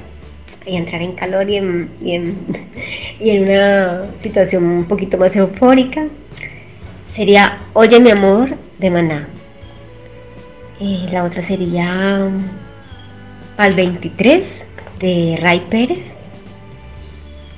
entrar 0.66 1.02
en 1.02 1.12
calor 1.12 1.50
y 1.50 1.58
en, 1.58 1.90
y 3.20 3.32
en 3.32 3.44
una 3.44 4.14
situación 4.18 4.64
un 4.64 4.86
poquito 4.86 5.18
más 5.18 5.36
eufórica. 5.36 6.06
Sería 7.12 7.60
Oye 7.74 8.00
mi 8.00 8.10
amor 8.10 8.56
de 8.84 8.90
Maná. 8.92 9.28
Y 10.78 11.08
la 11.10 11.24
otra 11.24 11.42
sería 11.42 12.30
Al 13.56 13.74
23 13.74 14.66
de 15.00 15.38
Ray 15.42 15.62
Pérez. 15.70 16.16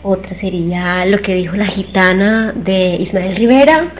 Otra 0.03 0.35
sería 0.35 1.03
Lo 1.07 1.21
que 1.23 1.33
dijo 1.33 1.55
la 1.55 1.65
gitana 1.65 2.53
de 2.55 2.97
Ismael 2.99 3.35
Rivera. 3.35 3.91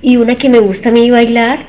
Y 0.00 0.16
una 0.16 0.36
que 0.36 0.48
me 0.48 0.58
gusta 0.58 0.88
a 0.88 0.92
mí 0.92 1.10
bailar 1.10 1.66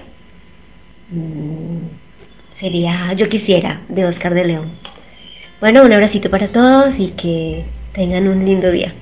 mm, 1.09 2.53
sería 2.53 3.11
Yo 3.13 3.27
quisiera 3.27 3.81
de 3.89 4.05
Oscar 4.05 4.33
de 4.33 4.45
León. 4.45 4.71
Bueno, 5.59 5.83
un 5.83 5.91
abracito 5.91 6.29
para 6.29 6.47
todos 6.47 6.99
y 6.99 7.09
que 7.09 7.65
tengan 7.91 8.29
un 8.29 8.45
lindo 8.45 8.71
día. 8.71 8.93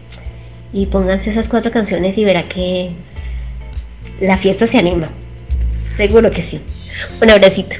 Y 0.71 0.87
pónganse 0.87 1.29
esas 1.29 1.49
cuatro 1.49 1.69
canciones 1.69 2.17
y 2.17 2.25
verá 2.25 2.41
que 2.41 2.89
la 4.19 4.37
fiesta 4.37 4.65
se 4.65 4.79
anima. 4.79 5.09
Seguro 5.91 6.31
que 6.31 6.41
sí. 6.41 6.61
Un 7.21 7.29
abracito. 7.29 7.75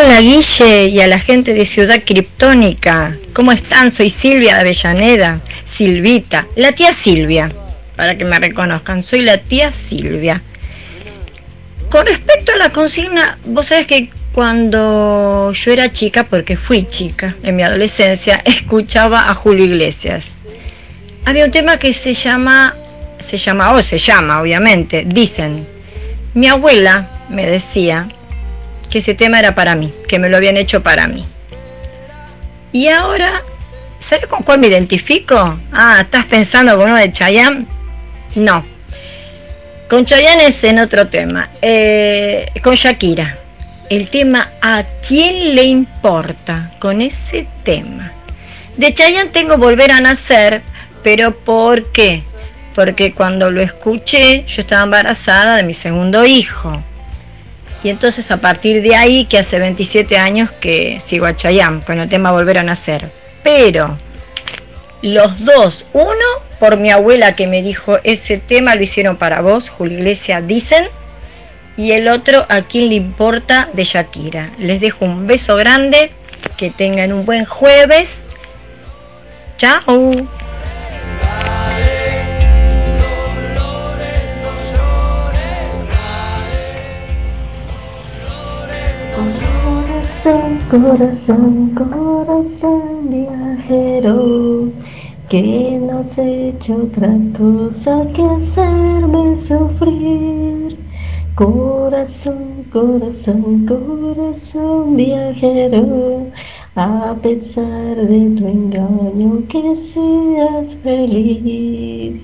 Hola 0.00 0.20
Guille 0.20 0.86
y 0.86 1.00
a 1.00 1.08
la 1.08 1.18
gente 1.18 1.54
de 1.54 1.66
Ciudad 1.66 2.04
Criptónica. 2.06 3.16
¿Cómo 3.32 3.50
están? 3.50 3.90
Soy 3.90 4.10
Silvia 4.10 4.54
de 4.54 4.60
Avellaneda. 4.60 5.40
Silvita, 5.64 6.46
la 6.54 6.70
tía 6.70 6.92
Silvia, 6.92 7.50
para 7.96 8.16
que 8.16 8.24
me 8.24 8.38
reconozcan. 8.38 9.02
Soy 9.02 9.22
la 9.22 9.38
tía 9.38 9.72
Silvia. 9.72 10.40
Con 11.90 12.06
respecto 12.06 12.52
a 12.52 12.58
la 12.58 12.70
consigna, 12.70 13.38
vos 13.44 13.66
sabés 13.66 13.88
que 13.88 14.08
cuando 14.32 15.50
yo 15.52 15.72
era 15.72 15.92
chica, 15.92 16.28
porque 16.28 16.56
fui 16.56 16.84
chica 16.84 17.34
en 17.42 17.56
mi 17.56 17.64
adolescencia, 17.64 18.36
escuchaba 18.44 19.28
a 19.28 19.34
Julio 19.34 19.64
Iglesias. 19.64 20.36
Había 21.24 21.44
un 21.44 21.50
tema 21.50 21.80
que 21.80 21.92
se 21.92 22.14
llama, 22.14 22.76
se 23.18 23.36
llama, 23.36 23.72
o 23.72 23.82
se 23.82 23.98
llama, 23.98 24.40
obviamente, 24.42 25.04
Dicen. 25.08 25.66
Mi 26.34 26.46
abuela 26.46 27.10
me 27.30 27.48
decía 27.48 28.08
que 28.88 28.98
ese 28.98 29.14
tema 29.14 29.38
era 29.38 29.54
para 29.54 29.74
mí, 29.74 29.92
que 30.06 30.18
me 30.18 30.28
lo 30.28 30.36
habían 30.36 30.56
hecho 30.56 30.82
para 30.82 31.06
mí. 31.06 31.26
Y 32.72 32.88
ahora, 32.88 33.42
¿sabes 33.98 34.26
con 34.26 34.42
cuál 34.42 34.58
me 34.58 34.66
identifico? 34.66 35.58
Ah, 35.72 35.98
¿estás 36.00 36.26
pensando 36.26 36.76
con 36.76 36.86
uno 36.86 36.96
de 36.96 37.12
Chayanne? 37.12 37.66
No. 38.34 38.64
Con 39.88 40.04
Chayanne 40.04 40.46
es 40.46 40.62
en 40.64 40.78
otro 40.78 41.08
tema. 41.08 41.48
Eh, 41.62 42.46
con 42.62 42.74
Shakira. 42.74 43.38
El 43.88 44.08
tema 44.08 44.50
¿A 44.60 44.84
quién 45.06 45.54
le 45.54 45.64
importa? 45.64 46.70
Con 46.78 47.00
ese 47.00 47.46
tema. 47.62 48.12
De 48.76 48.92
Chayanne 48.92 49.30
tengo 49.30 49.56
Volver 49.56 49.90
a 49.90 50.00
Nacer, 50.00 50.62
pero 51.02 51.34
¿por 51.34 51.90
qué? 51.90 52.22
Porque 52.74 53.14
cuando 53.14 53.50
lo 53.50 53.62
escuché 53.62 54.44
yo 54.46 54.60
estaba 54.60 54.84
embarazada 54.84 55.56
de 55.56 55.62
mi 55.62 55.74
segundo 55.74 56.26
hijo. 56.26 56.82
Y 57.82 57.90
entonces 57.90 58.30
a 58.30 58.38
partir 58.38 58.82
de 58.82 58.96
ahí, 58.96 59.24
que 59.26 59.38
hace 59.38 59.58
27 59.58 60.18
años 60.18 60.50
que 60.50 60.98
sigo 61.00 61.26
a 61.26 61.36
Chayanne 61.36 61.82
con 61.82 62.00
el 62.00 62.08
tema 62.08 62.32
Volver 62.32 62.58
a 62.58 62.62
Nacer. 62.62 63.10
Pero 63.42 63.98
los 65.02 65.44
dos, 65.44 65.86
uno 65.92 66.24
por 66.58 66.76
mi 66.76 66.90
abuela 66.90 67.36
que 67.36 67.46
me 67.46 67.62
dijo 67.62 67.98
ese 68.02 68.38
tema 68.38 68.74
lo 68.74 68.82
hicieron 68.82 69.16
para 69.16 69.40
vos, 69.40 69.68
Julio 69.70 69.98
Iglesias, 69.98 70.46
dicen. 70.46 70.88
Y 71.76 71.92
el 71.92 72.08
otro, 72.08 72.44
a 72.48 72.62
quién 72.62 72.88
le 72.88 72.96
importa, 72.96 73.68
de 73.72 73.84
Shakira. 73.84 74.50
Les 74.58 74.80
dejo 74.80 75.04
un 75.04 75.28
beso 75.28 75.54
grande, 75.54 76.10
que 76.56 76.70
tengan 76.70 77.12
un 77.12 77.24
buen 77.24 77.44
jueves. 77.44 78.22
Chao. 79.56 80.28
Corazón, 90.28 90.58
corazón, 90.68 91.70
corazón 91.74 93.08
viajero, 93.08 94.68
que 95.30 95.80
no 95.80 96.00
has 96.00 96.18
hecho 96.18 96.76
otra 96.76 97.16
cosa 97.34 98.06
que 98.12 98.22
hacerme 98.22 99.38
sufrir. 99.38 100.76
Corazón, 101.34 102.62
corazón, 102.70 103.64
corazón 103.64 104.96
viajero, 104.96 106.26
a 106.76 107.14
pesar 107.22 107.96
de 107.96 108.28
tu 108.36 108.48
engaño, 108.48 109.44
que 109.48 109.76
seas 109.76 110.76
feliz. 110.82 112.20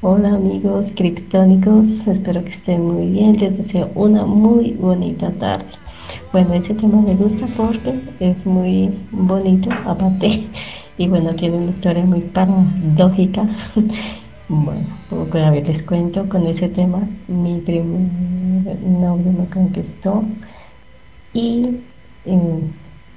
Hola 0.00 0.30
amigos 0.30 0.90
criptónicos, 0.96 1.88
espero 2.06 2.42
que 2.42 2.52
estén 2.52 2.86
muy 2.90 3.08
bien, 3.08 3.38
les 3.38 3.54
deseo 3.58 3.90
una 3.94 4.24
muy 4.24 4.70
bonita 4.70 5.30
tarde. 5.32 5.83
Bueno, 6.34 6.52
ese 6.54 6.74
tema 6.74 7.00
me 7.00 7.14
gusta 7.14 7.46
porque 7.56 7.94
es 8.18 8.44
muy 8.44 8.90
bonito 9.12 9.70
aparte 9.86 10.42
y 10.98 11.06
bueno, 11.06 11.32
tiene 11.36 11.58
una 11.58 11.70
historia 11.70 12.04
muy 12.04 12.22
paradójica. 12.22 13.46
Bueno, 14.48 14.84
poco 15.08 15.38
a 15.38 15.50
ver, 15.50 15.66
les 15.66 15.82
cuento 15.84 16.28
con 16.28 16.46
ese 16.46 16.68
tema, 16.68 16.98
mi 17.28 17.60
primer 17.60 18.10
novio 18.82 19.32
me 19.32 19.46
conquistó 19.46 20.22
y 21.32 21.68
em, 22.26 22.60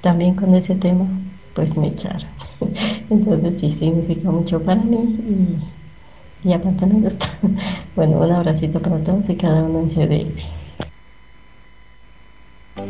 también 0.00 0.34
con 0.34 0.54
ese 0.54 0.76
tema 0.76 1.06
pues 1.54 1.76
me 1.76 1.88
echaron. 1.88 2.22
Entonces 3.10 3.60
sí 3.60 3.76
significa 3.80 4.30
mucho 4.30 4.62
para 4.62 4.80
mí 4.80 5.58
y, 6.44 6.52
aparte 6.52 6.86
me 6.86 7.00
gusta. 7.00 7.28
Bueno, 7.96 8.20
un 8.20 8.30
abracito 8.30 8.78
para 8.78 8.98
todos 8.98 9.28
y 9.28 9.34
cada 9.34 9.64
uno 9.64 9.80
en 9.80 9.90
su. 9.90 10.57
Yo 12.78 12.84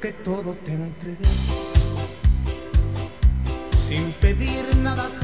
que 0.00 0.12
todo 0.12 0.54
te 0.64 0.72
entregué, 0.72 1.26
sin 3.86 4.12
pedir 4.12 4.74
nada 4.76 5.21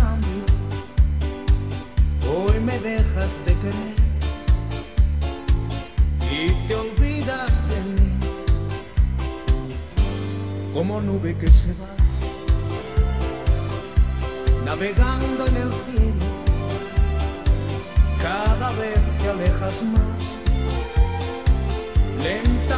como 10.78 11.00
nube 11.00 11.36
que 11.36 11.50
se 11.50 11.72
va, 11.72 11.92
navegando 14.64 15.44
en 15.48 15.56
el 15.56 15.72
cielo, 15.86 16.26
cada 18.22 18.70
vez 18.74 19.00
te 19.20 19.28
alejas 19.28 19.82
más, 19.82 20.22
lentamente 22.22 22.77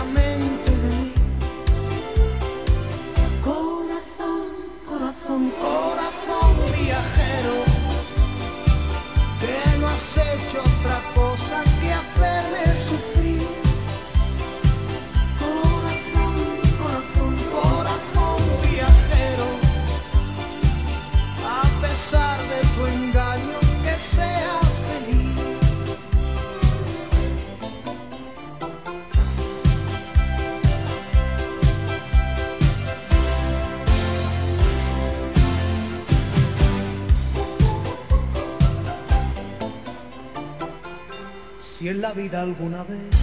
la 42.10 42.22
vida 42.22 42.40
alguna 42.40 42.82
vez 42.82 43.14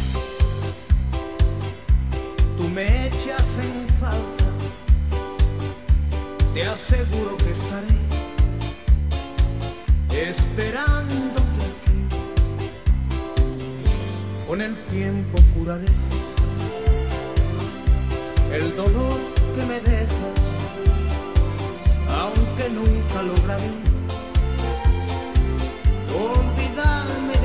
tú 2.56 2.64
me 2.70 3.08
echas 3.08 3.48
en 3.62 3.88
falta, 4.00 4.46
te 6.54 6.64
aseguro 6.64 7.36
que 7.38 7.52
estaré 7.52 7.98
esperándote 10.30 11.62
aquí. 11.70 12.00
Con 14.48 14.62
el 14.62 14.76
tiempo 14.86 15.38
curaré 15.54 15.92
el 18.54 18.76
dolor 18.76 19.20
que 19.56 19.66
me 19.66 19.80
dejas, 19.82 20.40
aunque 22.22 22.70
nunca 22.70 23.22
lograré 23.24 23.74
olvidarme 26.14 27.37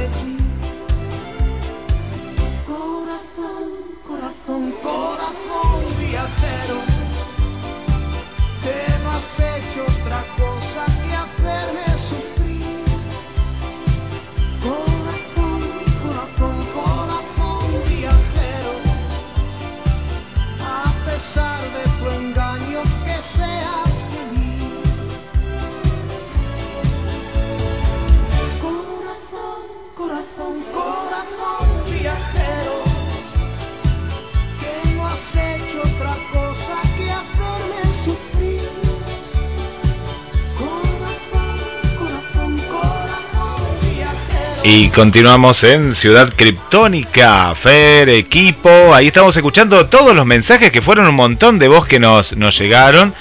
Y 44.64 44.90
continuamos 44.90 45.64
en 45.64 45.92
Ciudad 45.92 46.32
Criptónica, 46.36 47.52
Fer, 47.56 48.08
equipo. 48.08 48.94
Ahí 48.94 49.08
estamos 49.08 49.36
escuchando 49.36 49.86
todos 49.86 50.14
los 50.14 50.24
mensajes 50.24 50.70
que 50.70 50.80
fueron 50.80 51.08
un 51.08 51.16
montón 51.16 51.58
de 51.58 51.66
voz 51.66 51.84
que 51.88 51.98
nos, 51.98 52.36
nos 52.36 52.56
llegaron. 52.56 53.12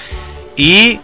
Y 0.55 0.99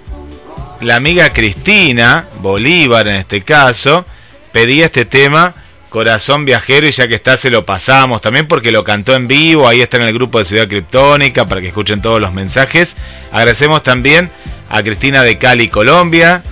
la 0.79 0.97
amiga 0.97 1.33
Cristina, 1.33 2.27
Bolívar 2.39 3.07
en 3.07 3.15
este 3.15 3.41
caso, 3.41 4.05
pedía 4.51 4.85
este 4.85 5.05
tema, 5.05 5.55
Corazón 5.89 6.45
Viajero, 6.45 6.87
y 6.87 6.91
ya 6.91 7.07
que 7.07 7.15
está 7.15 7.35
se 7.35 7.49
lo 7.49 7.65
pasamos 7.65 8.21
también 8.21 8.47
porque 8.47 8.71
lo 8.71 8.83
cantó 8.83 9.15
en 9.15 9.27
vivo. 9.27 9.67
Ahí 9.67 9.81
está 9.81 9.97
en 9.97 10.03
el 10.03 10.13
grupo 10.13 10.37
de 10.37 10.45
Ciudad 10.45 10.67
Criptónica 10.67 11.47
para 11.47 11.61
que 11.61 11.69
escuchen 11.69 11.99
todos 11.99 12.21
los 12.21 12.31
mensajes. 12.31 12.95
Agradecemos 13.31 13.81
también 13.81 14.29
a 14.69 14.83
Cristina 14.83 15.23
de 15.23 15.39
Cali, 15.39 15.67
Colombia, 15.67 16.43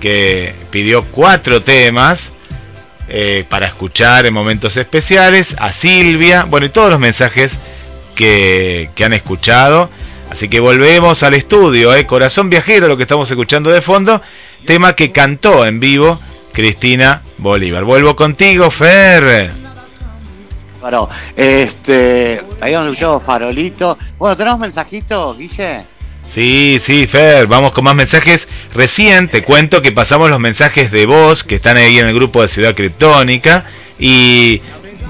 que 0.00 0.54
pidió 0.70 1.04
cuatro 1.04 1.60
temas 1.60 2.32
eh, 3.08 3.44
para 3.48 3.66
escuchar 3.66 4.26
en 4.26 4.34
momentos 4.34 4.76
especiales, 4.76 5.54
a 5.58 5.72
Silvia, 5.72 6.44
bueno, 6.44 6.66
y 6.66 6.70
todos 6.70 6.90
los 6.90 7.00
mensajes 7.00 7.58
que, 8.14 8.90
que 8.94 9.04
han 9.04 9.12
escuchado. 9.12 9.90
Así 10.30 10.48
que 10.48 10.60
volvemos 10.60 11.22
al 11.22 11.34
estudio, 11.34 11.94
¿eh? 11.94 12.06
Corazón 12.06 12.50
Viajero, 12.50 12.88
lo 12.88 12.96
que 12.96 13.04
estamos 13.04 13.30
escuchando 13.30 13.70
de 13.70 13.80
fondo, 13.80 14.20
tema 14.66 14.94
que 14.94 15.12
cantó 15.12 15.66
en 15.66 15.80
vivo 15.80 16.18
Cristina 16.52 17.22
Bolívar. 17.38 17.84
Vuelvo 17.84 18.16
contigo, 18.16 18.70
Fer. 18.70 19.50
Bueno, 20.80 21.08
este, 21.36 22.42
habíamos 22.60 22.88
escuchado 22.88 23.20
Farolito. 23.20 23.96
Bueno, 24.18 24.36
¿tenemos 24.36 24.60
mensajitos, 24.60 25.38
Guille? 25.38 25.93
Sí, 26.26 26.78
sí, 26.80 27.06
Fer, 27.06 27.46
vamos 27.46 27.72
con 27.72 27.84
más 27.84 27.94
mensajes. 27.94 28.48
Recién 28.74 29.28
te 29.28 29.42
cuento 29.42 29.82
que 29.82 29.92
pasamos 29.92 30.30
los 30.30 30.40
mensajes 30.40 30.90
de 30.90 31.06
voz 31.06 31.44
que 31.44 31.54
están 31.56 31.76
ahí 31.76 31.98
en 31.98 32.06
el 32.08 32.14
grupo 32.14 32.42
de 32.42 32.48
Ciudad 32.48 32.74
Criptónica 32.74 33.64
y 33.98 34.60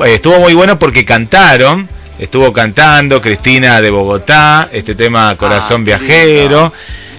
eh, 0.05 0.15
estuvo 0.15 0.39
muy 0.41 0.55
bueno 0.55 0.79
porque 0.79 1.05
cantaron, 1.05 1.89
estuvo 2.19 2.53
cantando 2.53 3.23
Cristina 3.23 3.81
de 3.81 3.91
Bogotá, 3.91 4.69
este 4.73 4.95
tema 4.95 5.37
Corazón 5.37 5.83
Ah, 5.83 5.85
Viajero. 5.85 6.73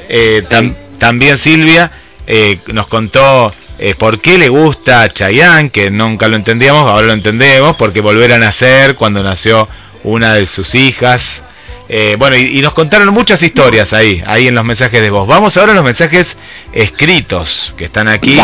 Eh, 0.08 0.44
tam- 0.50 0.76
también 1.00 1.38
Silvia 1.38 1.92
eh, 2.28 2.60
nos 2.68 2.88
contó 2.88 3.56
eh, 3.80 3.96
por 3.98 4.20
qué 4.22 4.38
le 4.38 4.50
gusta 4.50 5.02
a 5.02 5.10
Chayanne, 5.12 5.70
que 5.72 5.90
nunca 5.90 6.28
lo 6.28 6.36
entendíamos, 6.36 6.84
ahora 6.90 7.08
lo 7.08 7.14
entendemos, 7.14 7.76
porque 7.76 8.02
volver 8.02 8.34
a 8.34 8.40
nacer 8.40 8.96
cuando 8.96 9.24
nació 9.24 9.68
una 10.04 10.34
de 10.36 10.46
sus 10.46 10.76
hijas. 10.76 11.44
Eh, 11.88 12.16
bueno, 12.18 12.36
y, 12.36 12.58
y 12.58 12.62
nos 12.62 12.74
contaron 12.74 13.08
muchas 13.14 13.44
historias 13.44 13.94
ahí, 13.94 14.24
ahí 14.26 14.48
en 14.48 14.56
los 14.56 14.66
mensajes 14.66 15.02
de 15.02 15.10
voz. 15.10 15.28
Vamos 15.28 15.56
ahora 15.58 15.74
a 15.74 15.76
los 15.76 15.84
mensajes 15.86 16.36
escritos 16.74 17.74
que 17.78 17.86
están 17.86 18.08
aquí. 18.08 18.36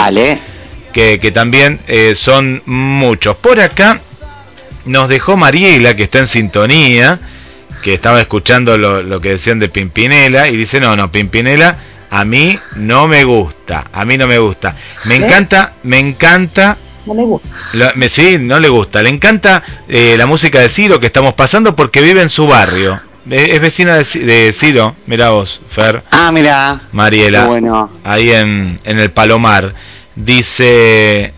Que, 0.94 1.20
que 1.20 1.32
también 1.32 1.80
eh, 1.88 2.14
son 2.16 2.62
muchos. 2.66 3.36
Por 3.38 3.60
acá 3.60 4.02
nos 4.86 5.08
dejó 5.10 5.38
Mariela, 5.38 5.96
que 5.96 6.04
está 6.04 6.20
en 6.20 6.28
sintonía, 6.28 7.20
que 7.82 7.94
estaba 7.94 8.20
escuchando 8.20 8.78
lo, 8.78 9.02
lo 9.02 9.22
que 9.22 9.30
decían 9.30 9.60
de 9.60 9.70
Pimpinela, 9.70 10.48
y 10.50 10.58
dice, 10.58 10.80
no, 10.80 10.96
no, 10.96 11.12
Pimpinela 11.12 11.78
a 12.10 12.26
mí 12.26 12.60
no 12.76 13.08
me 13.08 13.24
gusta, 13.24 13.86
a 13.94 14.04
mí 14.04 14.18
no 14.18 14.28
me 14.28 14.38
gusta. 14.38 14.76
Me 15.06 15.16
¿Eh? 15.16 15.18
encanta, 15.20 15.74
me 15.84 15.98
encanta 15.98 16.78
No 17.06 17.14
le 17.14 17.24
gusta. 17.24 17.48
la- 17.74 17.94
me, 17.96 18.10
sí, 18.10 18.38
no 18.38 18.60
le 18.60 18.68
gusta. 18.68 19.02
Le 19.02 19.10
encanta 19.10 19.64
eh, 19.88 20.16
la 20.18 20.26
música 20.26 20.60
de 20.60 20.68
Ciro 20.68 21.00
que 21.00 21.06
estamos 21.08 21.34
pasando 21.36 21.74
porque 21.76 22.02
vive 22.02 22.22
en 22.22 22.28
su 22.30 22.46
barrio. 22.48 23.00
Es 23.30 23.62
vecina 23.62 23.96
de, 23.98 24.04
Ci- 24.04 24.24
de 24.24 24.52
Ciro, 24.54 24.96
mira 25.06 25.30
vos, 25.30 25.62
Fer. 25.70 26.02
Ah, 26.12 26.32
mira. 26.32 26.82
Mariela. 26.92 27.46
Bueno. 27.46 27.90
Ahí 28.04 28.32
en, 28.32 28.80
en 28.84 29.00
el 29.00 29.12
Palomar. 29.12 29.74
Dice. 30.16 31.34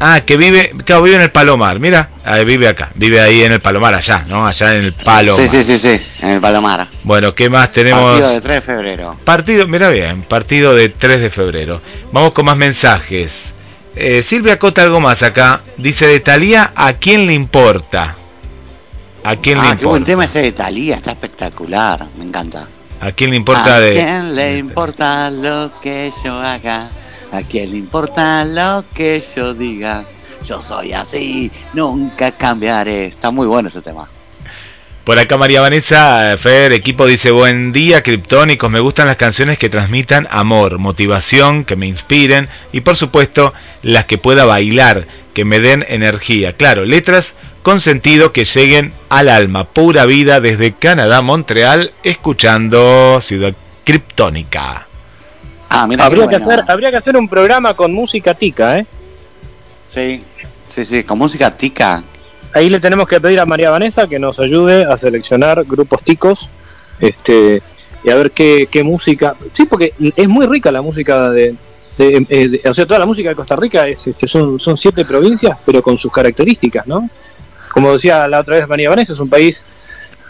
Ah, 0.00 0.20
que 0.20 0.36
vive. 0.36 0.72
Claro, 0.84 1.02
vive 1.02 1.16
en 1.16 1.22
el 1.22 1.30
Palomar. 1.30 1.80
Mira, 1.80 2.10
ahí 2.24 2.44
vive 2.44 2.68
acá. 2.68 2.90
Vive 2.94 3.20
ahí 3.20 3.42
en 3.42 3.52
el 3.52 3.60
Palomar, 3.60 3.94
allá, 3.94 4.24
¿no? 4.28 4.46
Allá 4.46 4.74
en 4.76 4.84
el 4.84 4.92
Palomar. 4.92 5.48
Sí, 5.48 5.64
sí, 5.64 5.64
sí, 5.64 5.78
sí, 5.78 6.00
en 6.20 6.30
el 6.30 6.40
Palomar. 6.40 6.88
Bueno, 7.02 7.34
¿qué 7.34 7.48
más 7.50 7.72
tenemos? 7.72 8.12
Partido 8.20 8.30
de 8.34 8.40
3 8.40 8.54
de 8.54 8.60
febrero. 8.60 9.16
Partido, 9.24 9.66
mira 9.66 9.90
bien, 9.90 10.22
partido 10.22 10.74
de 10.74 10.88
3 10.88 11.20
de 11.20 11.30
febrero. 11.30 11.80
Vamos 12.12 12.32
con 12.32 12.44
más 12.44 12.56
mensajes. 12.56 13.54
Eh, 13.96 14.22
Silvia 14.22 14.58
Cota 14.58 14.82
algo 14.82 15.00
más 15.00 15.22
acá. 15.24 15.62
Dice 15.76 16.06
de 16.06 16.20
Talía, 16.20 16.70
¿a 16.76 16.92
quién 16.94 17.26
le 17.26 17.34
importa? 17.34 18.14
¿A 19.28 19.36
quién 19.36 19.60
le 19.60 19.68
Ah, 19.68 19.76
qué 19.76 19.84
buen 19.84 20.00
importa? 20.02 20.04
tema 20.06 20.24
ese 20.24 20.40
de 20.40 20.52
Talía, 20.52 20.96
está 20.96 21.10
espectacular, 21.12 22.06
me 22.16 22.24
encanta. 22.24 22.66
¿A 23.00 23.12
quién 23.12 23.28
le 23.30 23.36
importa 23.36 23.76
¿A 23.76 23.80
de.? 23.80 23.92
quién 23.92 24.34
le 24.34 24.56
importa 24.58 25.30
lo 25.30 25.70
que 25.82 26.10
yo 26.24 26.32
haga? 26.40 26.88
¿A 27.30 27.42
quién 27.42 27.70
le 27.72 27.76
importa 27.76 28.42
lo 28.46 28.84
que 28.94 29.22
yo 29.36 29.52
diga? 29.52 30.04
Yo 30.46 30.62
soy 30.62 30.94
así, 30.94 31.50
nunca 31.74 32.30
cambiaré. 32.32 33.06
Está 33.08 33.30
muy 33.30 33.46
bueno 33.46 33.68
ese 33.68 33.82
tema. 33.82 34.08
Por 35.04 35.18
acá 35.18 35.36
María 35.36 35.60
Vanessa 35.60 36.34
Fer, 36.38 36.72
equipo 36.72 37.06
dice 37.06 37.30
buen 37.30 37.72
día, 37.72 38.02
criptónicos, 38.02 38.70
me 38.70 38.80
gustan 38.80 39.06
las 39.08 39.16
canciones 39.16 39.58
que 39.58 39.68
transmitan 39.70 40.26
amor, 40.30 40.78
motivación, 40.78 41.64
que 41.64 41.76
me 41.76 41.86
inspiren 41.86 42.48
y 42.72 42.80
por 42.80 42.96
supuesto 42.96 43.52
las 43.82 44.04
que 44.06 44.18
pueda 44.18 44.44
bailar, 44.44 45.06
que 45.32 45.44
me 45.46 45.60
den 45.60 45.84
energía. 45.88 46.52
Claro, 46.54 46.84
letras 46.84 47.36
con 47.62 47.80
sentido 47.80 48.32
que 48.32 48.44
lleguen 48.44 48.92
al 49.08 49.28
alma, 49.28 49.64
pura 49.64 50.06
vida 50.06 50.40
desde 50.40 50.72
Canadá, 50.72 51.22
Montreal, 51.22 51.92
escuchando 52.02 53.20
Ciudad 53.20 53.54
Criptónica. 53.84 54.86
Ah, 55.68 55.86
mira 55.86 56.04
habría, 56.06 56.26
que 56.28 56.38
bueno. 56.38 56.52
hacer, 56.52 56.64
habría 56.70 56.90
que 56.90 56.96
hacer 56.96 57.16
un 57.16 57.28
programa 57.28 57.74
con 57.74 57.92
música 57.92 58.34
tica, 58.34 58.78
¿eh? 58.78 58.86
Sí, 59.92 60.22
sí, 60.68 60.84
sí, 60.84 61.04
con 61.04 61.18
música 61.18 61.54
tica. 61.56 62.02
Ahí 62.54 62.70
le 62.70 62.80
tenemos 62.80 63.06
que 63.06 63.20
pedir 63.20 63.38
a 63.40 63.46
María 63.46 63.70
Vanessa 63.70 64.06
que 64.06 64.18
nos 64.18 64.38
ayude 64.40 64.84
a 64.84 64.96
seleccionar 64.96 65.64
grupos 65.64 66.02
ticos 66.02 66.50
este, 66.98 67.62
y 68.02 68.08
a 68.10 68.14
ver 68.14 68.30
qué, 68.30 68.66
qué 68.70 68.82
música. 68.82 69.34
Sí, 69.52 69.66
porque 69.66 69.92
es 70.16 70.28
muy 70.28 70.46
rica 70.46 70.72
la 70.72 70.80
música 70.80 71.30
de. 71.30 71.54
de- 71.98 72.26
eh, 72.28 72.48
de- 72.48 72.62
o 72.70 72.72
sea, 72.72 72.86
toda 72.86 73.00
la 73.00 73.06
música 73.06 73.28
de 73.28 73.34
Costa 73.34 73.56
Rica 73.56 73.86
es, 73.86 74.06
este, 74.06 74.26
son, 74.26 74.58
son 74.58 74.76
siete 74.78 75.04
provincias, 75.04 75.58
pero 75.66 75.82
con 75.82 75.98
sus 75.98 76.10
características, 76.10 76.86
¿no? 76.86 77.10
Como 77.78 77.92
decía 77.92 78.26
la 78.26 78.40
otra 78.40 78.56
vez 78.56 78.66
María 78.66 78.90
Vanessa, 78.90 79.12
es 79.12 79.20
un 79.20 79.28
país 79.28 79.64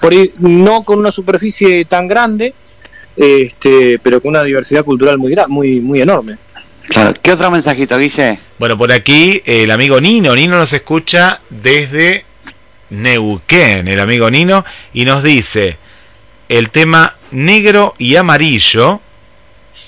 por 0.03 0.13
ahí 0.13 0.35
no 0.39 0.85
con 0.85 0.99
una 0.99 1.11
superficie 1.11 1.87
tan 1.87 2.07
grande, 2.07 2.53
este, 3.17 3.99
pero 4.03 4.21
con 4.21 4.33
una 4.33 4.45
diversidad 4.45 4.85
cultural 4.85 5.17
muy, 5.17 5.35
muy, 5.49 5.81
muy 5.81 6.03
enorme. 6.03 6.37
Claro, 6.89 7.15
¿qué 7.23 7.33
otro 7.33 7.51
mensajito, 7.51 7.97
Guille? 7.97 8.39
Bueno, 8.59 8.77
por 8.77 8.93
aquí 8.93 9.41
el 9.47 9.71
amigo 9.71 9.99
Nino, 9.99 10.35
Nino 10.35 10.59
nos 10.59 10.75
escucha 10.75 11.41
desde 11.49 12.27
Neuquén, 12.91 13.89
el 13.89 14.01
amigo 14.01 14.31
Nino, 14.31 14.67
y 14.93 15.07
nos 15.07 15.25
dice 15.25 15.79
el 16.51 16.69
tema 16.69 17.17
negro 17.31 17.95
y 17.97 18.17
amarillo 18.17 19.01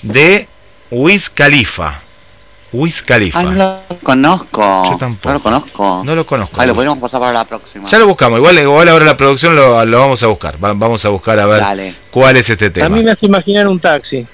de 0.01 0.47
Wiz 0.89 1.29
Khalifa. 1.29 2.01
Wiz 2.73 3.01
Khalifa. 3.01 3.39
Ah, 3.39 3.43
no 3.43 3.51
lo 3.89 3.97
conozco. 4.01 4.83
Yo 4.89 4.97
tampoco. 4.97 5.29
No 5.29 5.33
lo 5.33 5.41
conozco. 5.43 6.01
No 6.05 6.15
lo 6.15 6.25
conozco. 6.25 6.61
Ahí 6.61 6.67
lo 6.67 6.73
podríamos 6.75 6.99
pasar 6.99 7.19
para 7.19 7.33
la 7.33 7.43
próxima. 7.45 7.87
Ya 7.87 7.99
lo 7.99 8.07
buscamos, 8.07 8.37
igual, 8.39 8.57
igual 8.59 8.87
ahora 8.87 9.03
la 9.05 9.17
producción 9.17 9.55
lo, 9.55 9.83
lo 9.85 9.99
vamos 9.99 10.23
a 10.23 10.27
buscar. 10.27 10.55
Va- 10.63 10.73
vamos 10.73 11.03
a 11.03 11.09
buscar 11.09 11.37
a 11.39 11.45
ver 11.47 11.59
Dale. 11.59 11.95
cuál 12.11 12.37
es 12.37 12.49
este 12.49 12.69
tema. 12.69 12.85
A 12.85 12.89
mí 12.89 13.03
me 13.03 13.11
hace 13.11 13.25
imaginar 13.25 13.67
un 13.67 13.79
taxi. 13.79 14.25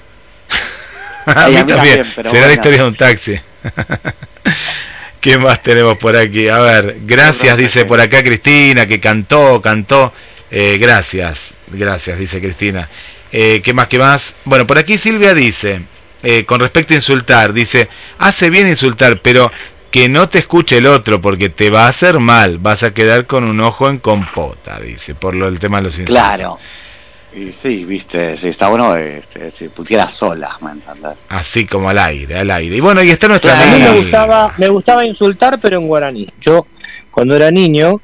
A 1.26 1.48
mí 1.48 1.56
a 1.56 1.64
mí 1.64 1.72
también. 1.72 2.04
también, 2.14 2.30
Será 2.32 2.46
la 2.46 2.52
historia 2.54 2.82
de 2.82 2.88
un 2.88 2.94
taxi. 2.94 3.38
¿Qué 5.20 5.36
más 5.36 5.62
tenemos 5.62 5.98
por 5.98 6.16
aquí? 6.16 6.48
A 6.48 6.58
ver, 6.58 6.98
gracias, 7.02 7.56
dice 7.56 7.84
por 7.84 8.00
acá 8.00 8.22
Cristina, 8.22 8.86
que 8.86 9.00
cantó, 9.00 9.60
cantó. 9.60 10.12
Eh, 10.50 10.78
gracias, 10.80 11.56
gracias, 11.66 12.18
dice 12.18 12.40
Cristina. 12.40 12.88
Eh, 13.32 13.60
¿Qué 13.62 13.74
más, 13.74 13.88
qué 13.88 13.98
más? 13.98 14.34
Bueno, 14.44 14.66
por 14.66 14.78
aquí 14.78 14.96
Silvia 14.96 15.34
dice, 15.34 15.82
eh, 16.30 16.44
con 16.44 16.60
respecto 16.60 16.92
a 16.92 16.96
insultar, 16.96 17.54
dice, 17.54 17.88
hace 18.18 18.50
bien 18.50 18.68
insultar, 18.68 19.18
pero 19.22 19.50
que 19.90 20.10
no 20.10 20.28
te 20.28 20.40
escuche 20.40 20.76
el 20.76 20.86
otro 20.86 21.22
porque 21.22 21.48
te 21.48 21.70
va 21.70 21.86
a 21.86 21.88
hacer 21.88 22.18
mal, 22.18 22.58
vas 22.58 22.82
a 22.82 22.92
quedar 22.92 23.24
con 23.24 23.44
un 23.44 23.58
ojo 23.62 23.88
en 23.88 23.96
compota, 23.96 24.78
dice, 24.78 25.14
por 25.14 25.34
lo 25.34 25.46
del 25.46 25.58
tema 25.58 25.78
de 25.78 25.84
los 25.84 25.98
insultos. 25.98 26.22
Claro. 26.22 26.58
Y 27.34 27.50
sí, 27.50 27.86
viste, 27.86 28.36
sí, 28.36 28.48
está 28.48 28.68
bueno 28.68 28.94
este, 28.94 29.50
si 29.52 29.68
pusiera 29.68 30.10
sola, 30.10 30.54
¿me 30.60 30.72
entendés? 30.72 31.12
Así 31.30 31.64
como 31.64 31.88
al 31.88 31.96
aire, 31.96 32.36
al 32.36 32.50
aire. 32.50 32.76
Y 32.76 32.80
bueno, 32.80 33.02
y 33.02 33.08
está 33.08 33.26
nuestra 33.26 33.58
A 33.58 33.64
mí 33.64 33.82
me 33.82 34.00
gustaba, 34.00 34.52
me 34.58 34.68
gustaba 34.68 35.06
insultar, 35.06 35.58
pero 35.58 35.78
en 35.78 35.86
guaraní. 35.86 36.28
Yo, 36.38 36.66
cuando 37.10 37.36
era 37.36 37.50
niño, 37.50 38.02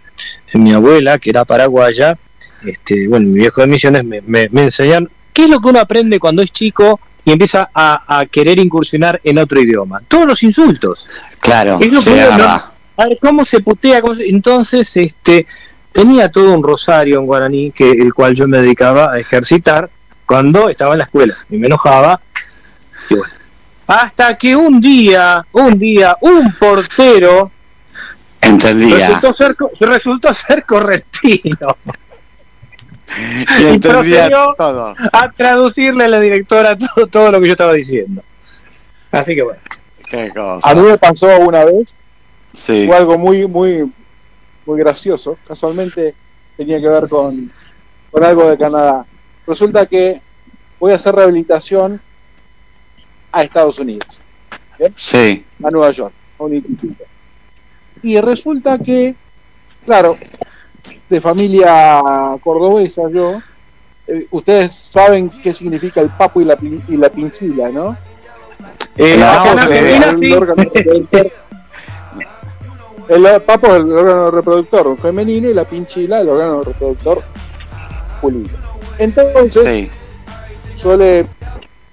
mi 0.55 0.73
abuela, 0.73 1.19
que 1.19 1.29
era 1.29 1.45
paraguaya, 1.45 2.17
este, 2.65 3.07
bueno, 3.07 3.29
mi 3.29 3.41
viejo 3.41 3.61
de 3.61 3.67
misiones, 3.67 4.03
me, 4.03 4.23
me, 4.23 4.49
me 4.51 4.63
enseñaron 4.63 5.11
qué 5.35 5.45
es 5.45 5.51
lo 5.51 5.61
que 5.61 5.69
uno 5.69 5.81
aprende 5.81 6.19
cuando 6.19 6.41
es 6.41 6.51
chico 6.51 6.99
y 7.25 7.33
empieza 7.33 7.71
a, 7.75 8.19
a 8.21 8.27
querer 8.27 8.59
incursionar 8.59 9.21
en 9.25 9.39
otro 9.39 9.61
idioma. 9.61 10.01
Todos 10.07 10.27
los 10.27 10.43
insultos. 10.43 11.09
Claro, 11.41 11.79
Es 11.81 11.91
lo 11.93 12.01
sí, 12.01 12.11
a 12.97 13.07
ver, 13.09 13.19
¿cómo 13.21 13.45
se 13.45 13.61
putea? 13.61 14.01
cómo 14.01 14.15
se- 14.15 14.29
Entonces, 14.29 14.97
este, 14.97 15.47
tenía 15.91 16.31
todo 16.31 16.53
un 16.53 16.63
rosario 16.63 17.19
en 17.19 17.27
guaraní, 17.27 17.73
que 17.73 17.91
el 17.91 18.15
cual 18.15 18.35
yo 18.35 18.47
me 18.47 18.59
dedicaba 18.59 19.13
a 19.13 19.19
ejercitar 19.19 19.91
cuando 20.27 20.69
estaba 20.69 20.93
en 20.95 20.99
la 20.99 21.05
escuela. 21.05 21.37
Y 21.51 21.57
me 21.57 21.67
enojaba. 21.67 22.21
Y 23.11 23.15
bueno. 23.17 23.33
Hasta 23.87 24.37
que 24.39 24.55
un 24.57 24.81
día, 24.81 25.45
un 25.53 25.79
día, 25.79 26.17
un 26.21 26.53
portero 26.55 27.51
Entendía. 28.41 29.09
Resultó 29.09 29.33
ser, 29.35 29.57
resultó 29.81 30.35
ser 30.35 30.65
correntino. 30.65 31.77
Y 33.16 33.62
Y 33.62 33.66
entendía 33.66 33.90
procedió 33.93 34.55
todo. 34.56 34.94
a 35.12 35.31
traducirle 35.32 36.05
a 36.05 36.09
la 36.09 36.20
directora 36.20 36.76
todo, 36.76 37.06
todo 37.06 37.31
lo 37.32 37.40
que 37.40 37.47
yo 37.47 37.52
estaba 37.52 37.72
diciendo. 37.72 38.22
Así 39.12 39.35
que 39.35 39.43
bueno. 39.43 39.60
Qué 40.10 40.31
cosa. 40.31 40.68
A 40.68 40.74
mí 40.74 40.82
me 40.82 40.98
pasó 40.98 41.39
una 41.40 41.64
vez, 41.64 41.97
Sí. 42.56 42.86
fue 42.86 42.97
algo 42.97 43.18
muy, 43.18 43.47
muy, 43.47 43.90
muy 44.66 44.78
gracioso. 44.78 45.39
Casualmente 45.47 46.14
tenía 46.56 46.81
que 46.81 46.89
ver 46.89 47.09
con, 47.09 47.51
con 48.10 48.24
algo 48.24 48.48
de 48.48 48.56
Canadá. 48.59 49.05
Resulta 49.47 49.86
que 49.86 50.20
voy 50.78 50.93
a 50.93 50.97
hacer 50.97 51.14
rehabilitación 51.14 52.01
a 53.32 53.43
Estados 53.43 53.78
Unidos, 53.81 54.22
Sí. 54.97 55.44
a 55.62 55.70
Nueva 55.70 55.90
York, 55.90 56.12
a 56.39 56.43
un 56.44 56.55
instituto. 56.55 57.05
Y 58.02 58.20
resulta 58.20 58.78
que, 58.78 59.14
claro, 59.85 60.16
de 61.09 61.20
familia 61.20 61.93
cordobesa 62.43 63.02
yo, 63.11 63.40
eh, 64.06 64.27
ustedes 64.31 64.74
saben 64.74 65.31
qué 65.31 65.55
significa 65.55 66.01
el 66.01 66.11
papo 66.11 66.40
y 66.40 66.44
la, 66.44 66.56
pin- 66.56 66.82
y 66.89 66.97
la 66.97 67.09
pinchila, 67.09 67.69
¿no? 67.70 67.97
Eh, 68.97 69.15
El 69.15 69.23
acá 69.23 69.55
papo 69.55 69.73
es 69.73 70.02
el 70.05 70.19
sí. 70.20 70.32
órgano 70.32 70.62
reproductor. 70.73 71.32
El 73.09 73.43
papo 73.43 73.66
es 73.69 73.74
el 73.77 73.93
órgano 73.93 74.31
reproductor 74.31 74.97
femenino 74.97 75.51
y 75.51 75.55
la 75.55 75.65
pinchila 75.65 76.20
el 76.20 76.28
órgano 76.28 76.62
reproductor 76.62 77.23
masculino. 78.12 78.48
Entonces, 78.98 79.74
Sí. 79.74 79.90
yo 80.82 80.97
le, 80.97 81.27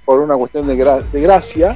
por 0.06 0.22
una 0.22 0.36
cuestión 0.36 0.68
de, 0.68 0.76
gra- 0.78 1.04
de 1.12 1.22
gracia, 1.22 1.76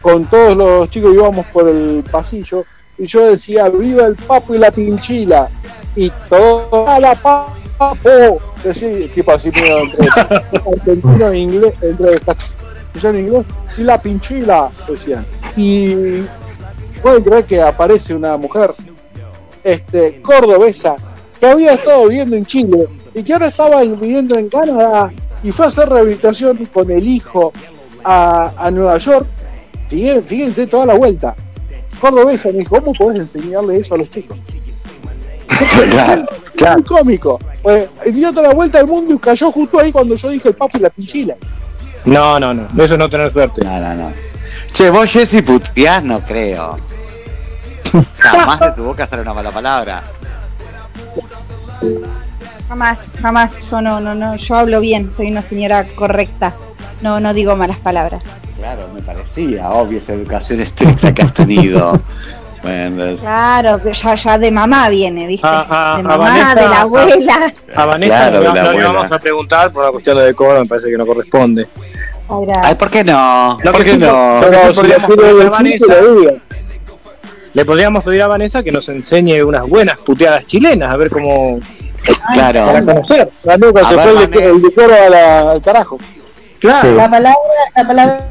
con 0.00 0.24
todos 0.26 0.56
los 0.56 0.88
chicos 0.90 1.12
íbamos 1.14 1.44
por 1.46 1.68
el 1.68 2.04
pasillo 2.10 2.64
y 2.96 3.06
yo 3.06 3.26
decía, 3.28 3.68
viva 3.68 4.06
el 4.06 4.14
papo 4.14 4.54
y 4.54 4.58
la 4.58 4.70
pinchila. 4.70 5.48
Y 5.96 6.12
todo, 6.28 6.86
¡a 6.86 7.00
la 7.00 7.14
papo! 7.14 8.38
Decía, 8.62 9.10
tipo 9.14 9.32
así, 9.32 9.48
entre 9.48 9.72
argentino 9.72 11.30
e 11.30 11.38
inglés, 11.38 11.74
entre 11.80 12.20
castellano 12.20 13.44
e 13.76 13.80
y 13.80 13.84
la 13.84 14.00
pinchila, 14.00 14.70
decían. 14.88 15.26
Y 15.56 16.22
pueden 17.02 17.22
creer 17.22 17.44
que 17.44 17.60
aparece 17.62 18.14
una 18.14 18.36
mujer 18.36 18.70
este, 19.64 20.20
cordobesa 20.22 20.96
que 21.38 21.46
había 21.46 21.74
estado 21.74 22.08
viviendo 22.08 22.36
en 22.36 22.46
Chile 22.46 22.86
y 23.14 23.22
que 23.22 23.32
ahora 23.32 23.48
estaba 23.48 23.82
viviendo 23.82 24.38
en 24.38 24.48
Canadá 24.48 25.12
y 25.42 25.50
fue 25.50 25.66
a 25.66 25.68
hacer 25.68 25.88
rehabilitación 25.88 26.66
con 26.66 26.90
el 26.90 27.06
hijo 27.06 27.52
a, 28.04 28.52
a 28.56 28.70
Nueva 28.70 28.98
York. 28.98 29.26
Fíjense, 29.88 30.22
fíjense 30.22 30.66
toda 30.66 30.86
la 30.86 30.94
vuelta. 30.94 31.34
Cordobesa 32.00 32.50
me 32.50 32.58
dijo, 32.58 32.76
¿cómo 32.80 32.92
podés 32.92 33.20
enseñarle 33.20 33.78
eso 33.78 33.94
a 33.94 33.98
los 33.98 34.10
chicos? 34.10 34.38
Claro, 36.56 36.76
Muy 36.76 36.84
cómico. 36.84 37.38
Pues, 37.62 37.88
dio 38.14 38.30
toda 38.30 38.48
la 38.48 38.54
vuelta 38.54 38.78
al 38.78 38.86
mundo 38.86 39.14
y 39.14 39.18
cayó 39.18 39.52
justo 39.52 39.78
ahí 39.78 39.92
cuando 39.92 40.14
yo 40.14 40.30
dije 40.30 40.48
el 40.48 40.54
papo 40.54 40.78
y 40.78 40.80
la 40.80 40.90
pinchila. 40.90 41.34
No, 42.06 42.40
no, 42.40 42.54
no. 42.54 42.68
Eso 42.82 42.94
es 42.94 42.98
no 42.98 43.10
tener 43.10 43.30
suerte. 43.32 43.62
No, 43.64 43.78
no, 43.78 43.94
no. 43.94 44.12
Che, 44.72 44.88
vos, 44.90 45.10
Jessy, 45.10 45.42
puteás, 45.42 46.02
no 46.02 46.20
creo. 46.20 46.76
Jamás 48.18 48.60
de 48.60 48.70
tu 48.72 48.84
boca 48.84 49.06
sale 49.06 49.22
una 49.22 49.34
mala 49.34 49.50
palabra. 49.50 50.02
Jamás, 52.68 53.12
jamás. 53.20 53.64
Yo 53.70 53.80
no, 53.80 54.00
no, 54.00 54.14
no. 54.14 54.36
Yo 54.36 54.56
hablo 54.56 54.80
bien. 54.80 55.10
Soy 55.14 55.30
una 55.30 55.42
señora 55.42 55.86
correcta. 55.94 56.54
No, 57.02 57.20
no 57.20 57.34
digo 57.34 57.56
malas 57.56 57.78
palabras. 57.78 58.22
Claro, 58.56 58.88
me 58.94 59.02
parecía 59.02 59.68
obvio 59.70 59.98
esa 59.98 60.14
educación 60.14 60.60
estricta 60.62 61.12
que 61.12 61.22
has 61.22 61.34
tenido. 61.34 62.00
Bueno, 62.62 63.16
Claro, 63.20 63.82
que 63.82 63.92
ya, 63.94 64.14
ya 64.14 64.38
de 64.38 64.50
mamá 64.50 64.88
viene, 64.88 65.26
¿viste? 65.26 65.46
A- 65.46 65.94
a- 65.94 65.96
de 65.96 66.00
a 66.00 66.02
mamá, 66.02 66.16
Vanessa- 66.30 66.54
de 66.54 66.68
la 66.68 66.80
abuela. 66.80 67.52
A 67.76 67.84
Vanessa 67.86 68.16
Claro, 68.16 68.32
no, 68.32 68.38
de 68.40 68.44
la 68.44 68.50
no 68.50 68.54
le 68.54 68.68
abuela. 68.68 68.92
vamos 68.92 69.12
a 69.12 69.18
preguntar 69.18 69.70
por 69.72 69.82
una 69.82 69.92
cuestión 69.92 70.16
de 70.16 70.24
decoro, 70.24 70.60
me 70.60 70.66
parece 70.66 70.90
que 70.90 70.96
no 70.96 71.06
corresponde. 71.06 71.68
Ay, 72.62 72.74
¿por 72.74 72.90
qué 72.90 73.04
no? 73.04 73.56
¿Por 73.62 73.78
que 73.78 73.84
qué 73.84 73.96
no? 73.98 74.40
Pero 74.40 74.72
si 74.72 74.82
le 77.54 77.64
podríamos 77.64 78.04
pedir 78.04 78.22
a 78.22 78.26
Vanessa 78.26 78.62
que 78.62 78.70
nos 78.72 78.88
enseñe 78.88 79.42
unas 79.42 79.66
buenas 79.66 79.98
puteadas 80.00 80.44
chilenas, 80.46 80.92
a 80.92 80.96
ver 80.96 81.08
cómo. 81.10 81.60
Claro. 82.34 82.66
Para 82.66 82.84
conocer. 82.84 83.28
La 83.44 83.56
nuca 83.56 83.84
se 83.84 83.96
ver, 83.96 84.28
fue 84.28 84.44
el, 84.44 84.62
decoro 84.62 84.94
la- 85.10 85.50
al 85.52 85.62
carajo. 85.62 85.98
Claro. 86.60 86.94
La 86.94 87.08
palabra, 87.10 87.38
la 87.76 87.86
palabra 87.86 88.24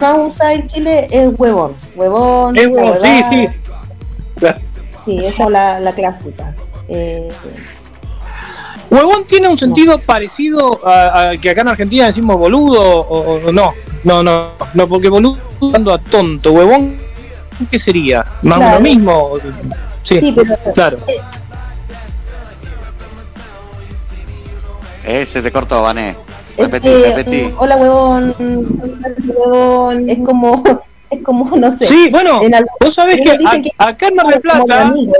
más 0.00 0.18
usada 0.34 0.52
en 0.54 0.66
Chile 0.68 1.08
es 1.10 1.28
huevón. 1.38 1.72
Huevón. 1.96 2.56
Es 2.56 2.66
huevón, 2.66 2.98
sí, 3.00 3.22
sí. 3.30 3.48
Sí, 5.04 5.24
esa 5.24 5.44
es 5.44 5.50
la, 5.50 5.80
la 5.80 5.92
clásica. 5.92 6.54
Eh, 6.88 7.28
Huevón 8.90 9.24
tiene 9.24 9.48
un 9.48 9.58
sentido 9.58 9.98
parecido 9.98 10.80
a, 10.86 11.30
a 11.30 11.36
que 11.38 11.50
acá 11.50 11.62
en 11.62 11.68
Argentina 11.68 12.06
decimos 12.06 12.36
boludo 12.38 12.80
o, 13.00 13.46
o 13.48 13.52
no. 13.52 13.72
No, 14.04 14.22
no, 14.22 14.50
no, 14.74 14.88
porque 14.88 15.08
boludo 15.08 15.36
a 15.92 15.98
tonto. 15.98 16.52
Huevón, 16.52 16.96
¿qué 17.70 17.78
sería? 17.78 18.24
Más 18.42 18.58
o 18.58 18.60
Claro. 18.60 18.74
lo 18.76 18.80
mismo. 18.80 19.30
Sí, 20.02 20.20
Sí, 20.20 20.32
pero- 20.36 20.56
claro. 20.74 20.98
Eh, 25.06 25.26
se 25.26 25.42
te 25.42 25.52
cortó, 25.52 25.82
Vané. 25.82 26.16
Repetí, 26.56 26.88
eh, 26.88 27.14
repetí. 27.14 27.42
mm, 27.42 27.54
hola 27.58 27.76
huevón, 27.76 28.34
huevón, 29.26 30.08
es 30.08 30.18
como, 30.24 30.62
es 31.10 31.22
como, 31.22 31.56
no 31.56 31.76
sé. 31.76 31.86
Sí, 31.86 32.08
bueno, 32.10 32.40
vos 32.80 32.94
sabés 32.94 33.16
que, 33.16 33.70
acá 33.78 34.08
en 34.08 34.14
Mar 34.14 34.26
del 34.26 34.40
Plata. 34.40 34.82
amigo. 34.82 35.12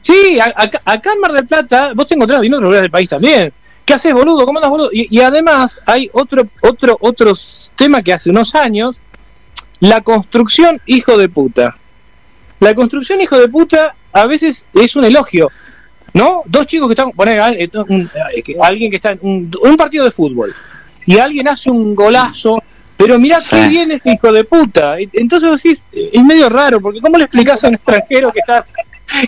Sí, 0.00 0.38
acá 0.40 1.12
en 1.12 1.20
Mar 1.20 1.32
del 1.32 1.46
Plata, 1.46 1.92
vos 1.94 2.06
te 2.06 2.14
encontrás 2.14 2.42
en 2.42 2.52
otros 2.52 2.62
lugares 2.64 2.82
del 2.82 2.90
país 2.90 3.08
también. 3.08 3.52
¿Qué 3.84 3.94
haces, 3.94 4.12
boludo? 4.14 4.44
¿Cómo 4.46 4.58
andas, 4.58 4.70
boludo? 4.70 4.90
Y, 4.92 5.08
y 5.10 5.20
además 5.20 5.80
hay 5.86 6.08
otro, 6.12 6.46
otro, 6.60 6.96
otro 7.00 7.32
tema 7.76 8.02
que 8.02 8.12
hace 8.12 8.30
unos 8.30 8.54
años, 8.54 8.96
la 9.80 10.00
construcción 10.00 10.80
hijo 10.86 11.16
de 11.16 11.28
puta. 11.28 11.76
La 12.60 12.74
construcción 12.74 13.20
hijo 13.20 13.38
de 13.38 13.48
puta 13.48 13.94
a 14.12 14.26
veces 14.26 14.66
es 14.74 14.94
un 14.94 15.04
elogio, 15.04 15.48
¿no? 16.14 16.42
Dos 16.46 16.66
chicos 16.66 16.88
que 16.88 16.92
están, 16.92 17.10
poner 17.12 17.38
eh, 17.58 17.70
un- 17.88 18.10
eh, 18.34 18.56
alguien 18.62 18.90
que 18.90 18.96
está 18.96 19.10
en 19.12 19.18
un, 19.22 19.50
un 19.62 19.76
partido 19.76 20.04
de 20.04 20.10
fútbol 20.10 20.54
y 21.06 21.18
alguien 21.18 21.48
hace 21.48 21.70
un 21.70 21.94
golazo, 21.94 22.62
pero 22.96 23.18
mirá 23.18 23.40
Sí. 23.40 23.50
qué 23.56 23.68
bien 23.68 23.90
ese 23.90 24.12
hijo 24.12 24.30
de 24.32 24.44
puta. 24.44 24.96
Entonces 25.12 25.48
vos 25.50 25.62
decís, 25.62 25.86
eh, 25.92 26.10
es 26.12 26.24
medio 26.24 26.48
raro, 26.48 26.80
porque 26.80 27.00
¿cómo 27.00 27.18
le 27.18 27.24
explicás 27.24 27.64
a 27.64 27.68
un 27.68 27.74
extranjero 27.74 28.30
que 28.32 28.40
estás, 28.40 28.74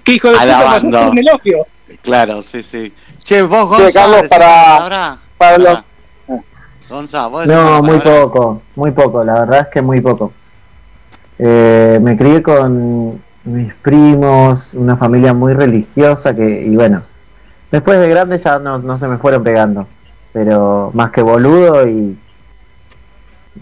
que 0.05 0.12
hijo 0.12 0.28
de 0.28 0.35
puta 0.35 0.43
Alabando. 0.59 0.97
a 0.98 1.01
ser 1.02 1.11
un 1.11 1.19
elogio? 1.19 1.66
Claro, 2.02 2.43
sí, 2.43 2.62
sí. 2.62 2.93
Che, 3.23 3.43
vos, 3.43 3.77
Che, 3.77 3.82
Gonza, 3.85 4.01
Carlos, 4.01 4.16
¿decís 4.16 4.28
para- 4.31 5.19
para 5.39 5.59
los- 5.59 5.66
Pará. 5.69 5.85
Gonza, 6.89 7.27
vos 7.28 7.47
decís 7.47 7.55
No, 7.62 7.82
muy 7.82 7.98
palabra? 7.98 8.20
poco, 8.23 8.62
muy 8.77 8.90
poco, 8.90 9.24
la 9.24 9.40
verdad 9.40 9.61
es 9.62 9.66
que 9.69 9.81
muy 9.82 10.01
poco. 10.02 10.32
Eh, 11.39 11.98
me 12.01 12.16
crié 12.16 12.43
con 12.43 13.20
mis 13.45 13.75
primos, 13.75 14.75
una 14.75 14.97
familia 14.97 15.33
muy 15.35 15.53
religiosa 15.55 16.35
que, 16.35 16.62
y 16.66 16.75
bueno, 16.77 17.03
después 17.71 17.99
de 17.99 18.09
grande 18.09 18.39
ya 18.39 18.59
no, 18.59 18.79
no 18.79 18.99
se 18.99 19.07
me 19.07 19.19
fueron 19.19 19.43
pegando, 19.45 19.87
pero 20.33 20.91
más 20.95 21.11
que 21.11 21.23
boludo 21.23 21.87
y 21.87 22.16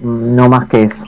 no 0.00 0.48
más 0.48 0.68
que 0.68 0.84
eso. 0.84 1.06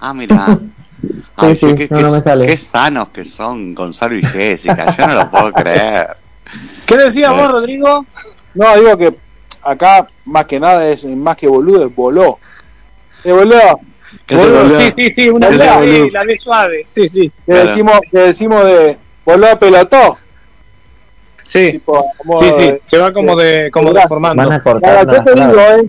Ah, 0.00 0.14
mira. 0.14 0.58
Ay, 1.36 1.54
sí, 1.54 1.74
qué, 1.76 1.88
no, 1.90 1.96
qué- 1.98 2.02
no 2.02 2.10
me 2.10 2.20
sale. 2.20 2.46
qué 2.46 2.56
sanos 2.58 3.08
que 3.10 3.24
son 3.24 3.74
Gonzalo 3.74 4.16
y 4.16 4.22
Jessica. 4.22 4.96
Yo 4.96 5.06
no 5.06 5.14
lo 5.14 5.30
puedo 5.30 5.52
creer. 5.52 6.16
¿Qué 6.86 6.96
decías 6.96 7.30
vos, 7.30 7.52
Rodrigo? 7.52 8.04
No, 8.54 8.76
digo 8.76 8.96
que 8.96 9.14
acá 9.62 10.08
más 10.24 10.46
que 10.46 10.58
nada 10.58 10.88
es 10.88 11.04
más 11.06 11.36
que 11.36 11.46
boludo, 11.46 11.86
es 11.86 11.94
voló. 11.94 12.38
Es 13.22 13.32
voló. 13.32 13.80
¿Qué 14.28 14.36
Boludo? 14.36 14.76
Sí, 14.76 14.92
sí, 14.94 15.12
sí, 15.14 15.28
una 15.30 15.48
la, 15.50 15.78
boludo. 15.78 16.04
B, 16.04 16.10
la 16.12 16.24
B 16.24 16.38
suave, 16.38 16.84
sí, 16.86 17.08
sí. 17.08 17.28
Que 17.46 17.52
Claro. 17.52 17.64
decimos, 17.64 17.98
que 18.10 18.18
decimos 18.18 18.64
de 18.64 18.96
voló 19.24 19.58
pelotó. 19.58 20.18
Sí, 21.42 21.72
Tipo, 21.72 22.04
como 22.18 22.38
sí, 22.38 22.50
sí, 22.58 22.74
se 22.86 22.98
va 22.98 23.10
como 23.12 23.34
de 23.34 23.70
como 23.70 23.92
deformando. 23.92 24.42
Van 24.42 24.52
a 24.52 24.62
cortar 24.62 24.98
Ahora, 24.98 25.10
yo 25.12 25.16
las 25.16 25.24
te 25.24 25.34
digo, 25.34 25.52
palabras. 25.52 25.80
eh, 25.80 25.88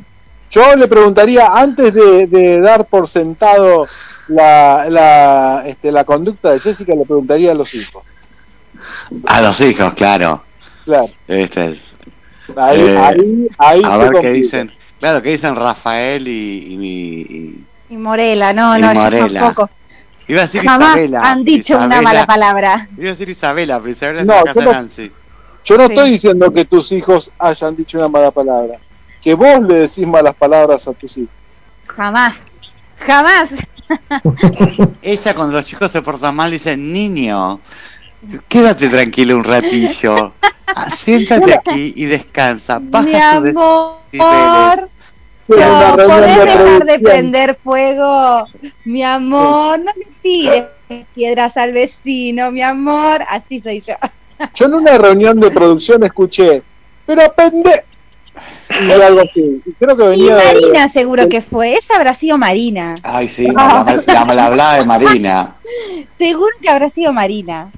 yo 0.49 0.76
le 0.78 0.88
preguntaría, 0.88 1.48
antes 1.48 1.94
de, 1.94 2.28
de 2.28 2.60
dar 2.61 2.86
por 2.86 3.10
sentado 3.10 3.86
la, 4.30 4.88
la, 4.90 5.64
este, 5.68 5.91
la 5.91 6.06
conducta 6.06 6.52
de 6.52 6.60
Jessica, 6.61 6.95
le 6.95 7.03
preguntaría 7.06 7.52
a 7.52 7.56
los 7.56 7.74
hijos. 7.74 8.03
A 9.28 9.41
los 9.41 9.60
hijos, 9.61 9.94
claro. 9.95 10.41
Claro, 10.86 11.10
Este 11.28 11.72
es. 11.72 11.91
ahí, 12.56 12.80
Eh, 12.80 12.98
ahí, 12.98 13.48
ahí 13.57 13.82
a 13.84 13.91
se 13.91 14.10
ver 14.10 14.22
qué 14.22 14.30
dicen. 14.32 14.72
Claro, 14.99 15.22
que 15.22 15.30
dicen 15.30 15.56
Rafael 15.56 16.28
y, 16.28 16.74
y 16.74 16.78
mi. 16.78 17.22
y- 17.22 17.66
Y 17.90 17.98
Morela, 17.98 18.53
no, 18.53 18.78
Y 18.78 18.82
no, 18.82 18.94
yo 18.94 18.99
Morela. 19.02 19.40
tampoco. 19.40 19.70
Iba 20.28 20.41
a 20.41 20.45
decir 20.45 20.61
Jamás 20.61 20.90
Isabela. 20.98 21.22
han 21.32 21.44
dicho 21.44 21.78
una 21.78 22.02
mala 22.02 22.26
palabra. 22.26 22.88
Iba 22.98 23.07
a 23.10 23.11
decir 23.14 23.30
Isabela, 23.30 23.80
pero 23.80 23.91
Isabela 23.91 24.20
es 24.22 24.26
No, 24.28 24.38
yo 24.40 24.45
casa 24.45 24.60
de 24.60 24.66
no- 24.66 24.72
Nancy. 24.74 25.11
Yo 25.66 25.78
no 25.78 25.88
Sí. 25.88 25.94
estoy 25.94 26.11
diciendo 26.11 26.53
que 26.53 26.66
tus 26.66 26.91
hijos 26.91 27.32
hayan 27.40 27.76
dicho 27.76 27.98
una 27.98 28.07
mala 28.07 28.32
palabra. 28.32 28.78
Que 29.22 29.34
vos 29.34 29.61
le 29.61 29.76
decís 29.76 30.07
malas 30.07 30.36
palabras 30.36 30.88
a 30.88 30.94
tus 30.94 31.18
hijos. 31.18 31.34
Jamás. 31.88 32.56
Jamás. 32.99 33.53
Ella 35.02 35.34
cuando 35.34 35.53
los 35.53 35.66
chicos 35.66 35.91
se 35.91 36.02
portan 36.02 36.36
mal 36.36 36.52
dice, 36.52 36.78
niño, 36.78 37.60
quédate 38.48 38.88
tranquilo 38.90 39.36
un 39.36 39.44
ratillo. 39.44 40.34
Ah, 40.76 40.91
Siéntate 40.91 41.56
aquí 41.56 41.94
y 41.95 42.06
descansa. 42.06 42.78
Baja 42.80 43.03
Mi 43.03 43.11
tus 43.11 43.44
decibeles". 43.44 43.57
amor. 44.22 44.90
No, 45.49 45.95
podés 45.95 46.38
de 46.38 46.45
dejar 46.45 46.85
de 46.85 46.99
prender 46.99 47.55
fuego. 47.63 48.45
Mi 48.85 49.03
amor, 49.03 49.80
no 49.80 49.91
le 49.97 50.05
tires 50.21 50.65
piedras 51.15 51.57
al 51.57 51.71
vecino, 51.73 52.51
mi 52.51 52.61
amor. 52.61 53.23
Así 53.27 53.59
soy 53.59 53.81
yo. 53.81 53.95
Yo 54.53 54.65
en 54.67 54.73
una 54.76 54.97
reunión 54.97 55.39
de 55.39 55.49
producción 55.51 56.03
escuché, 56.03 56.61
pero 57.05 57.34
pende. 57.34 57.84
Y 58.69 58.91
algo 58.91 59.21
así. 59.21 59.61
Creo 59.80 59.97
que 59.97 60.03
Y 60.03 60.07
venía 60.09 60.35
de- 60.35 60.43
Marina 60.53 60.88
seguro 60.89 61.27
que 61.27 61.41
fue. 61.41 61.73
Esa 61.73 61.95
habrá 61.95 62.13
sido 62.13 62.38
Marina. 62.38 62.95
Ay, 63.03 63.27
sí, 63.27 63.47
la, 63.47 63.84
mal- 63.84 64.03
la 64.05 64.26
mal 64.26 64.39
hablada 64.39 64.73
de 64.76 64.85
Marina. 64.85 65.55
Seguro 66.09 66.51
que 66.61 66.69
habrá 66.69 66.89
sido 66.89 67.11
Marina. 67.13 67.69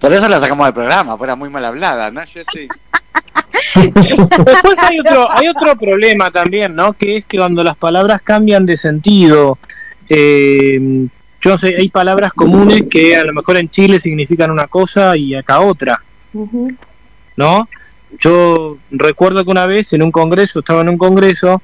Por 0.00 0.12
eso 0.12 0.28
la 0.28 0.38
sacamos 0.40 0.66
del 0.66 0.74
programa, 0.74 1.16
pues 1.16 1.26
era 1.28 1.34
muy 1.36 1.50
mal 1.50 1.64
hablada, 1.64 2.10
¿no, 2.10 2.20
Jessy? 2.24 2.68
Después 3.74 4.82
hay 4.82 5.00
otro, 5.00 5.30
hay 5.30 5.48
otro 5.48 5.76
problema 5.76 6.30
también, 6.30 6.74
¿no? 6.74 6.92
Que 6.92 7.18
es 7.18 7.24
que 7.24 7.38
cuando 7.38 7.62
las 7.64 7.76
palabras 7.76 8.22
cambian 8.22 8.66
de 8.66 8.76
sentido, 8.76 9.58
eh, 10.08 11.06
yo 11.40 11.50
no 11.50 11.58
sé, 11.58 11.76
hay 11.78 11.88
palabras 11.88 12.32
comunes 12.32 12.84
que 12.90 13.16
a 13.16 13.24
lo 13.24 13.32
mejor 13.32 13.56
en 13.56 13.68
Chile 13.70 14.00
significan 14.00 14.50
una 14.50 14.66
cosa 14.66 15.16
y 15.16 15.34
acá 15.34 15.60
otra. 15.60 16.00
¿no? 17.36 17.68
Yo 18.18 18.78
recuerdo 18.90 19.44
que 19.44 19.50
una 19.50 19.66
vez 19.66 19.92
en 19.92 20.02
un 20.02 20.10
congreso, 20.10 20.60
estaba 20.60 20.80
en 20.80 20.88
un 20.88 20.98
congreso, 20.98 21.62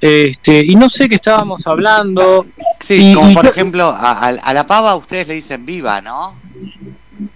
este, 0.00 0.62
y 0.64 0.74
no 0.74 0.88
sé 0.90 1.08
qué 1.08 1.14
estábamos 1.14 1.66
hablando. 1.66 2.44
Sí, 2.80 3.12
y- 3.12 3.14
como 3.14 3.30
y 3.30 3.34
por 3.34 3.44
yo- 3.44 3.50
ejemplo, 3.50 3.84
a, 3.86 4.12
a- 4.12 4.28
a 4.28 4.52
la 4.54 4.66
pava 4.66 4.94
ustedes 4.96 5.28
le 5.28 5.34
dicen 5.34 5.64
viva, 5.64 6.00
¿no? 6.00 6.34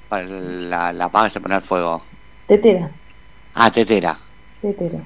Para 0.09 0.25
la, 0.25 0.93
la 0.93 1.09
pava 1.09 1.31
se 1.31 1.41
pone 1.41 1.55
al 1.55 1.63
fuego. 1.63 2.03
Tetera, 2.47 2.91
Ah, 3.55 3.71
tetera. 3.71 4.17
tetera. 4.61 4.99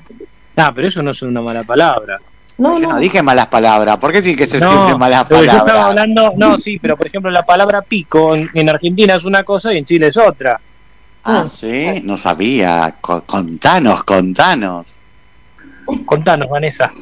Ah, 0.56 0.72
pero 0.74 0.88
eso 0.88 1.02
no 1.02 1.10
es 1.10 1.22
una 1.22 1.40
mala 1.40 1.64
palabra. 1.64 2.18
No, 2.56 2.78
Yo 2.78 2.86
no 2.86 2.94
no. 2.94 3.00
dije 3.00 3.20
malas 3.22 3.48
palabras. 3.48 3.96
¿Por 3.96 4.12
qué 4.12 4.22
tiene 4.22 4.38
que 4.38 4.46
ser 4.46 4.60
No, 4.60 4.70
siempre 4.70 4.96
malas 4.96 5.24
pero 5.28 5.40
yo 5.40 5.46
estaba 5.46 5.64
palabras? 5.64 5.88
hablando, 5.90 6.32
no, 6.36 6.58
sí, 6.58 6.78
pero 6.78 6.96
por 6.96 7.06
ejemplo 7.06 7.30
la 7.30 7.42
palabra 7.44 7.82
pico 7.82 8.34
en, 8.36 8.48
en 8.54 8.68
Argentina 8.70 9.16
es 9.16 9.24
una 9.24 9.42
cosa 9.42 9.72
y 9.74 9.78
en 9.78 9.84
Chile 9.84 10.06
es 10.08 10.16
otra. 10.16 10.60
Ah, 11.24 11.46
sí, 11.52 12.00
no 12.04 12.16
sabía. 12.16 12.94
Co- 13.00 13.22
contanos, 13.22 14.04
contanos. 14.04 14.86
Contanos, 16.06 16.48
Vanessa. 16.48 16.92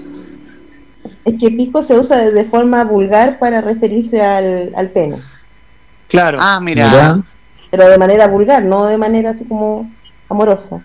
Es 1.25 1.35
que 1.39 1.51
pico 1.51 1.83
se 1.83 1.99
usa 1.99 2.19
de, 2.31 2.45
forma 2.45 2.85
vulgar 2.85 3.39
para 3.39 3.61
referirse 3.61 4.23
al, 4.23 4.73
al 4.75 4.91
pene. 4.91 5.19
Claro. 6.09 6.39
Ah, 6.41 6.61
mira. 6.63 7.21
Pero 7.71 7.89
de 7.89 7.99
manera 7.99 8.27
vulgar, 8.27 8.63
no 8.63 8.87
de 8.87 8.99
manera 8.99 9.31
así 9.31 9.45
como 9.45 9.91
amorosa. 10.29 10.81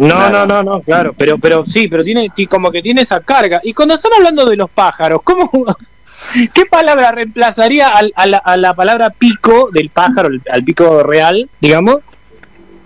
No, 0.00 0.14
Claro. 0.16 0.46
no, 0.46 0.46
no, 0.46 0.62
no, 0.62 0.80
claro, 0.80 1.14
pero, 1.16 1.36
pero 1.36 1.66
sí, 1.66 1.86
pero 1.86 2.02
tiene, 2.02 2.30
ti- 2.34 2.46
como 2.46 2.70
que 2.72 2.80
tiene 2.80 3.02
esa 3.02 3.20
carga. 3.20 3.60
Y 3.62 3.74
cuando 3.74 3.94
están 3.96 4.12
hablando 4.16 4.46
de 4.46 4.56
los 4.56 4.70
pájaros, 4.70 5.20
¿cómo, 5.22 5.50
qué 6.54 6.64
palabra 6.64 7.12
reemplazaría 7.12 7.88
al- 7.88 8.12
a, 8.16 8.26
la, 8.26 8.38
a 8.38 8.56
la 8.56 8.72
palabra 8.74 9.10
pico 9.10 9.68
del 9.70 9.90
pájaro, 9.90 10.28
el- 10.28 10.40
al 10.50 10.64
pico 10.64 11.02
real, 11.02 11.50
digamos, 11.60 11.98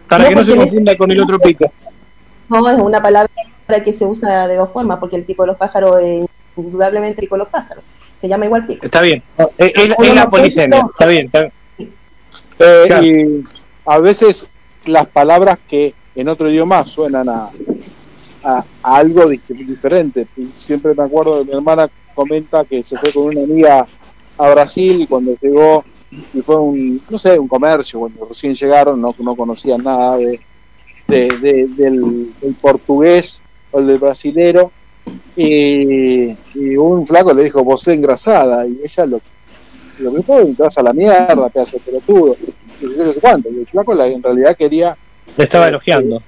para 0.08 0.24
No, 0.24 0.28
que 0.30 0.34
no 0.34 0.44
se 0.44 0.56
confunda 0.56 0.96
con 0.96 1.10
el 1.12 1.20
otro 1.20 1.38
pico? 1.38 1.72
No, 2.48 2.68
es 2.68 2.78
una 2.78 3.00
palabra 3.00 3.30
que 3.84 3.92
se 3.92 4.04
usa 4.04 4.48
de 4.48 4.56
dos 4.56 4.70
formas, 4.72 4.98
porque 4.98 5.14
el 5.16 5.22
pico 5.22 5.44
de 5.44 5.48
los 5.48 5.56
pájaros 5.56 6.00
es 6.00 6.26
indudablemente 6.56 7.20
pico 7.22 7.36
de 7.36 7.40
los 7.40 7.48
pájaros. 7.48 7.84
Se 8.20 8.28
llama 8.28 8.46
igual 8.46 8.66
pico. 8.66 8.84
Está 8.84 9.00
bien, 9.02 9.22
es, 9.38 9.72
es- 9.76 9.94
es 10.02 10.14
la 10.14 10.28
polisemia, 10.28 10.84
está 10.90 11.06
bien, 11.06 11.26
está 11.26 11.40
bien. 11.42 11.52
Eh, 12.58 12.84
Claro. 12.88 13.04
Y 13.04 13.44
a 13.86 13.98
veces 13.98 14.50
las 14.86 15.06
palabras 15.06 15.58
que 15.68 15.94
en 16.14 16.28
otro 16.28 16.48
idioma 16.50 16.84
suenan 16.84 17.28
a, 17.28 17.50
a- 18.42 18.64
algo 18.82 19.28
di- 19.28 19.40
diferente. 19.48 20.26
Siempre 20.54 20.94
me 20.94 21.04
acuerdo 21.04 21.38
de 21.38 21.44
mi 21.44 21.52
hermana 21.52 21.88
comenta 22.14 22.64
que 22.64 22.82
se 22.82 22.96
fue 22.98 23.12
con 23.12 23.24
una 23.26 23.42
amiga 23.42 23.86
a 24.38 24.50
Brasil 24.50 25.02
y 25.02 25.06
cuando 25.06 25.36
llegó 25.40 25.84
y 26.32 26.40
fue 26.42 26.56
un, 26.56 27.02
no 27.08 27.18
sé, 27.18 27.38
un 27.38 27.48
comercio, 27.48 28.00
cuando 28.00 28.26
recién 28.26 28.54
llegaron 28.54 29.00
no, 29.00 29.14
no 29.18 29.36
conocían 29.36 29.82
nada 29.82 30.16
de, 30.16 30.40
de- 31.08 31.38
de- 31.38 31.66
del, 31.76 32.34
del 32.40 32.54
portugués 32.60 33.42
o 33.70 33.80
el 33.80 33.86
del 33.86 33.98
brasilero 33.98 34.72
y, 35.36 36.30
un 36.76 37.06
flaco 37.06 37.32
le 37.34 37.44
dijo, 37.44 37.62
vos 37.64 37.86
engrasada 37.88 38.66
y 38.66 38.78
ella 38.82 39.06
lo 39.06 39.20
lo 39.98 40.10
mismo 40.12 40.36
te 40.56 40.62
vas 40.62 40.76
a 40.78 40.82
la 40.82 40.92
mierda, 40.92 41.48
pedazo 41.50 41.76
de 41.76 41.80
pelotudo. 41.84 42.36
Y 42.80 42.96
yo 42.98 43.12
sé. 43.12 43.20
Y 43.50 43.58
el 43.60 43.66
flaco 43.66 43.94
la- 43.94 44.06
en 44.08 44.22
realidad 44.22 44.56
quería, 44.56 44.96
Le 45.36 45.44
estaba 45.44 45.68
elogiando. 45.68 46.22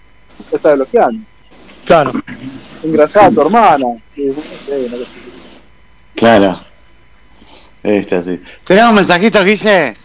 te 0.50 0.56
estaba 0.56 0.74
elogiando. 0.74 1.20
Claro. 1.84 2.12
Engrasada 2.82 3.26
a 3.26 3.30
tu 3.30 3.40
hermana. 3.40 3.86
Claro. 6.14 6.60
Este, 7.82 8.22
sí. 8.24 8.40
¿Tenemos 8.64 8.94
mensajitos, 8.94 9.44
Guille? 9.44 9.96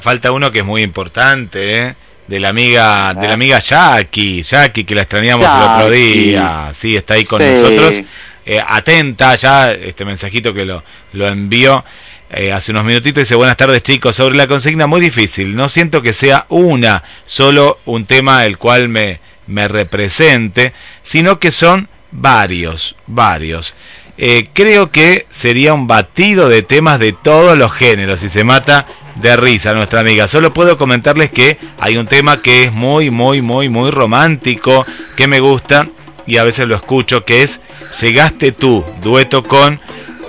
Falta 0.00 0.32
uno 0.32 0.50
que 0.50 0.60
es 0.60 0.64
muy 0.64 0.82
importante, 0.82 1.82
¿eh? 1.88 1.94
De 2.26 2.40
la 2.40 2.48
amiga, 2.48 3.14
de 3.14 3.28
la 3.28 3.34
amiga 3.34 3.58
Jackie, 3.60 4.42
Jackie 4.42 4.84
que 4.84 4.94
la 4.96 5.02
extrañamos 5.02 5.46
el 5.46 5.62
otro 5.62 5.90
día, 5.90 6.70
sí, 6.74 6.96
está 6.96 7.14
ahí 7.14 7.24
con 7.24 7.40
Sí. 7.40 7.46
nosotros. 7.48 8.02
Eh, 8.44 8.60
atenta 8.66 9.34
ya, 9.36 9.70
este 9.72 10.04
mensajito 10.04 10.52
que 10.52 10.64
lo, 10.64 10.82
lo 11.12 11.28
envió 11.28 11.84
eh, 12.30 12.52
hace 12.52 12.72
unos 12.72 12.84
minutitos, 12.84 13.22
dice 13.22 13.34
buenas 13.34 13.56
tardes 13.56 13.82
chicos, 13.82 14.16
sobre 14.16 14.36
la 14.36 14.46
consigna 14.46 14.86
muy 14.86 15.00
difícil, 15.00 15.54
no 15.54 15.68
siento 15.68 16.02
que 16.02 16.12
sea 16.12 16.46
una, 16.48 17.02
solo 17.24 17.78
un 17.84 18.06
tema 18.06 18.44
el 18.46 18.58
cual 18.58 18.88
me, 18.88 19.20
me 19.46 19.68
represente, 19.68 20.72
sino 21.02 21.38
que 21.38 21.50
son 21.50 21.88
varios, 22.10 22.96
varios. 23.06 23.74
Eh, 24.18 24.48
creo 24.52 24.90
que 24.90 25.26
sería 25.28 25.74
un 25.74 25.86
batido 25.86 26.48
de 26.48 26.62
temas 26.62 26.98
de 26.98 27.12
todos 27.12 27.56
los 27.58 27.72
géneros 27.72 28.24
y 28.24 28.30
se 28.30 28.44
mata 28.44 28.86
de 29.16 29.36
risa 29.36 29.74
nuestra 29.74 30.00
amiga. 30.00 30.26
Solo 30.26 30.54
puedo 30.54 30.78
comentarles 30.78 31.30
que 31.30 31.58
hay 31.78 31.96
un 31.98 32.06
tema 32.06 32.40
que 32.40 32.64
es 32.64 32.72
muy, 32.72 33.10
muy, 33.10 33.42
muy, 33.42 33.68
muy 33.68 33.90
romántico, 33.90 34.86
que 35.16 35.26
me 35.26 35.40
gusta 35.40 35.88
y 36.26 36.38
a 36.38 36.44
veces 36.44 36.66
lo 36.66 36.74
escucho, 36.74 37.24
que 37.24 37.42
es 37.42 37.60
Llegaste 38.00 38.52
tú, 38.52 38.84
dueto 39.02 39.44
con 39.44 39.80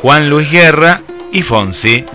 Juan 0.02 0.30
Luis 0.30 0.50
Guerra 0.52 1.02
y 1.32 1.42
Fonsi. 1.42 2.06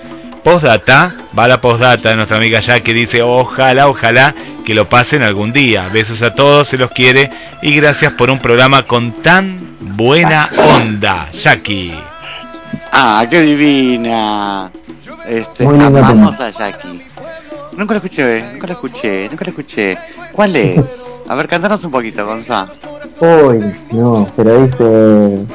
Postdata, 0.44 1.14
va 1.38 1.46
la 1.46 1.60
postdata 1.60 2.08
de 2.08 2.16
nuestra 2.16 2.36
amiga 2.36 2.58
ya 2.58 2.80
que 2.80 2.92
dice 2.92 3.22
ojalá, 3.22 3.88
ojalá 3.88 4.34
que 4.64 4.74
lo 4.74 4.88
pasen 4.88 5.22
algún 5.22 5.52
día. 5.52 5.88
Besos 5.88 6.22
a 6.22 6.34
todos, 6.34 6.68
se 6.68 6.78
los 6.78 6.90
quiere 6.90 7.30
y 7.62 7.74
gracias 7.74 8.12
por 8.12 8.30
un 8.30 8.38
programa 8.38 8.84
con 8.86 9.12
tan 9.12 9.56
buena 9.80 10.48
onda, 10.74 11.30
Jackie. 11.30 11.94
Ah, 12.90 13.24
qué 13.30 13.40
divina. 13.40 14.70
Este, 15.26 15.64
amamos 15.66 16.40
a 16.40 16.50
Jackie. 16.50 17.06
Nunca 17.76 17.94
lo 17.94 17.98
escuché, 17.98 18.42
nunca 18.52 18.66
lo 18.66 18.72
escuché, 18.74 19.28
nunca 19.30 19.44
lo 19.44 19.50
escuché. 19.50 19.98
¿Cuál 20.32 20.56
es? 20.56 20.80
A 21.28 21.34
ver, 21.34 21.48
cantanos 21.48 21.82
un 21.84 21.90
poquito, 21.90 22.26
Gonza. 22.26 22.68
Uy, 23.20 23.72
no, 23.92 24.30
pero 24.36 24.64
dice. 24.64 25.46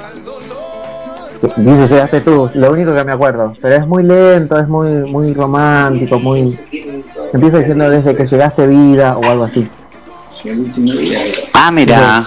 Dice, 1.58 1.88
llegaste 1.88 2.22
tú, 2.22 2.50
lo 2.54 2.72
único 2.72 2.94
que 2.94 3.04
me 3.04 3.12
acuerdo. 3.12 3.56
Pero 3.62 3.76
es 3.76 3.88
muy 3.88 4.04
lento, 4.04 4.58
es 4.58 4.68
muy 4.68 4.90
muy 5.10 5.34
romántico, 5.34 6.20
muy. 6.20 6.58
Empieza 7.34 7.60
diciendo 7.60 7.90
desde 7.90 8.16
que 8.16 8.26
llegaste 8.26 8.68
vida 8.68 9.18
o 9.18 9.24
algo 9.24 9.44
así. 9.46 9.68
Ah, 11.54 11.72
mira. 11.72 12.26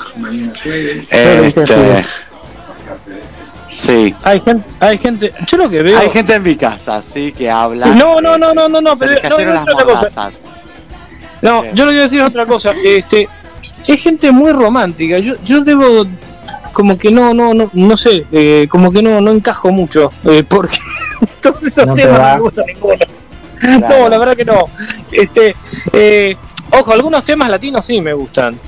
Este. 1.13 2.05
Sí. 3.69 4.15
Hay 4.25 4.41
gente, 4.41 4.69
hay 4.81 4.99
gente, 4.99 5.33
yo 5.47 5.57
lo 5.57 5.71
que 5.71 5.83
veo. 5.83 5.99
Hay 5.99 6.11
gente 6.11 6.35
en 6.35 6.43
mi 6.43 6.57
casa, 6.57 7.01
sí, 7.01 7.33
que 7.33 7.49
habla. 7.49 7.87
No, 7.87 8.21
no, 8.21 8.37
no, 8.37 8.53
no, 8.53 8.69
no, 8.69 8.81
no, 8.81 8.97
pero 8.97 9.15
no, 9.29 9.39
no, 9.39 9.53
las 9.53 9.63
otra 9.63 9.85
cosa. 9.85 10.31
No, 11.41 11.65
yo 11.73 11.87
lo 11.87 11.93
que 11.93 12.01
a 12.01 12.03
decir 12.03 12.21
es 12.21 12.27
otra 12.27 12.47
cosa. 12.47 12.73
Este, 12.85 13.29
es 13.87 14.03
gente 14.03 14.33
muy 14.33 14.53
romántica. 14.53 15.19
Yo, 15.21 15.35
yo 15.43 15.63
debo, 15.63 16.05
como 16.73 16.99
que 16.99 17.11
no, 17.11 17.35
no, 17.35 17.55
no, 17.55 17.71
no 17.73 17.97
sé, 17.97 18.27
eh, 18.33 18.67
como 18.69 18.91
que 18.93 19.03
no, 19.03 19.21
no 19.21 19.31
encajo 19.31 19.71
mucho, 19.71 20.13
eh, 20.25 20.45
porque 20.47 20.79
todos 21.43 21.65
esos 21.65 21.87
No 21.87 21.95
te 21.95 22.03
temas 22.03 22.21
no 22.21 22.35
me 22.35 22.41
gustan 22.41 22.67
ninguno. 22.67 22.97
Claro. 23.59 23.89
No, 23.89 24.09
la 24.09 24.19
verdad 24.19 24.37
que 24.37 24.45
no. 24.45 24.71
Este, 25.13 25.55
eh, 25.93 26.37
ojo, 26.73 26.93
algunos 26.93 27.25
temas 27.25 27.51
latinos 27.51 27.85
sí 27.85 28.01
me 28.01 28.15
gustan. 28.15 28.59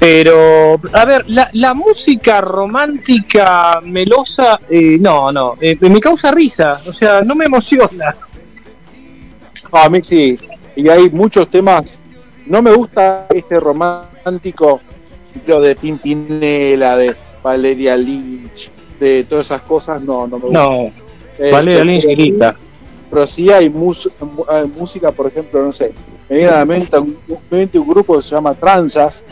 Pero, 0.00 0.80
a 0.94 1.04
ver, 1.04 1.28
la, 1.28 1.50
la 1.52 1.74
música 1.74 2.40
romántica 2.40 3.80
melosa, 3.82 4.58
eh, 4.70 4.96
no, 4.98 5.30
no, 5.30 5.52
eh, 5.60 5.76
me 5.78 6.00
causa 6.00 6.30
risa, 6.30 6.80
o 6.86 6.92
sea, 6.92 7.20
no 7.20 7.34
me 7.34 7.44
emociona. 7.44 8.16
Ah, 9.70 9.84
a 9.84 9.88
mí 9.90 10.00
sí. 10.02 10.38
Y 10.74 10.88
hay 10.88 11.10
muchos 11.10 11.48
temas. 11.48 12.00
No 12.46 12.62
me 12.62 12.72
gusta 12.72 13.26
este 13.28 13.60
romántico, 13.60 14.80
lo 15.46 15.60
de 15.60 15.74
Pimpinela, 15.76 16.96
de 16.96 17.14
Valeria 17.42 17.96
Lynch, 17.96 18.70
de 18.98 19.24
todas 19.24 19.46
esas 19.46 19.62
cosas 19.62 20.02
no, 20.02 20.26
no 20.26 20.38
me 20.38 20.44
gusta. 20.44 20.58
No, 20.58 20.92
Eh, 21.38 21.50
Valeria 21.52 21.84
Lynch 21.84 22.02
sí- 22.04 22.14
grita. 22.14 22.56
Pero 23.10 23.26
sí 23.26 23.50
hay 23.50 23.68
mus- 23.70 24.10
mu- 24.20 24.44
hay 24.48 24.66
música, 24.68 25.10
por 25.10 25.26
ejemplo, 25.26 25.62
no 25.64 25.72
sé, 25.72 25.92
me 26.28 26.36
viene 26.36 26.50
a 26.50 26.58
la 26.58 26.64
mente 26.64 26.96
un, 26.98 27.16
grupo 27.86 28.16
que 28.16 28.22
se 28.22 28.30
llama 28.36 28.54
Transas, 28.54 29.24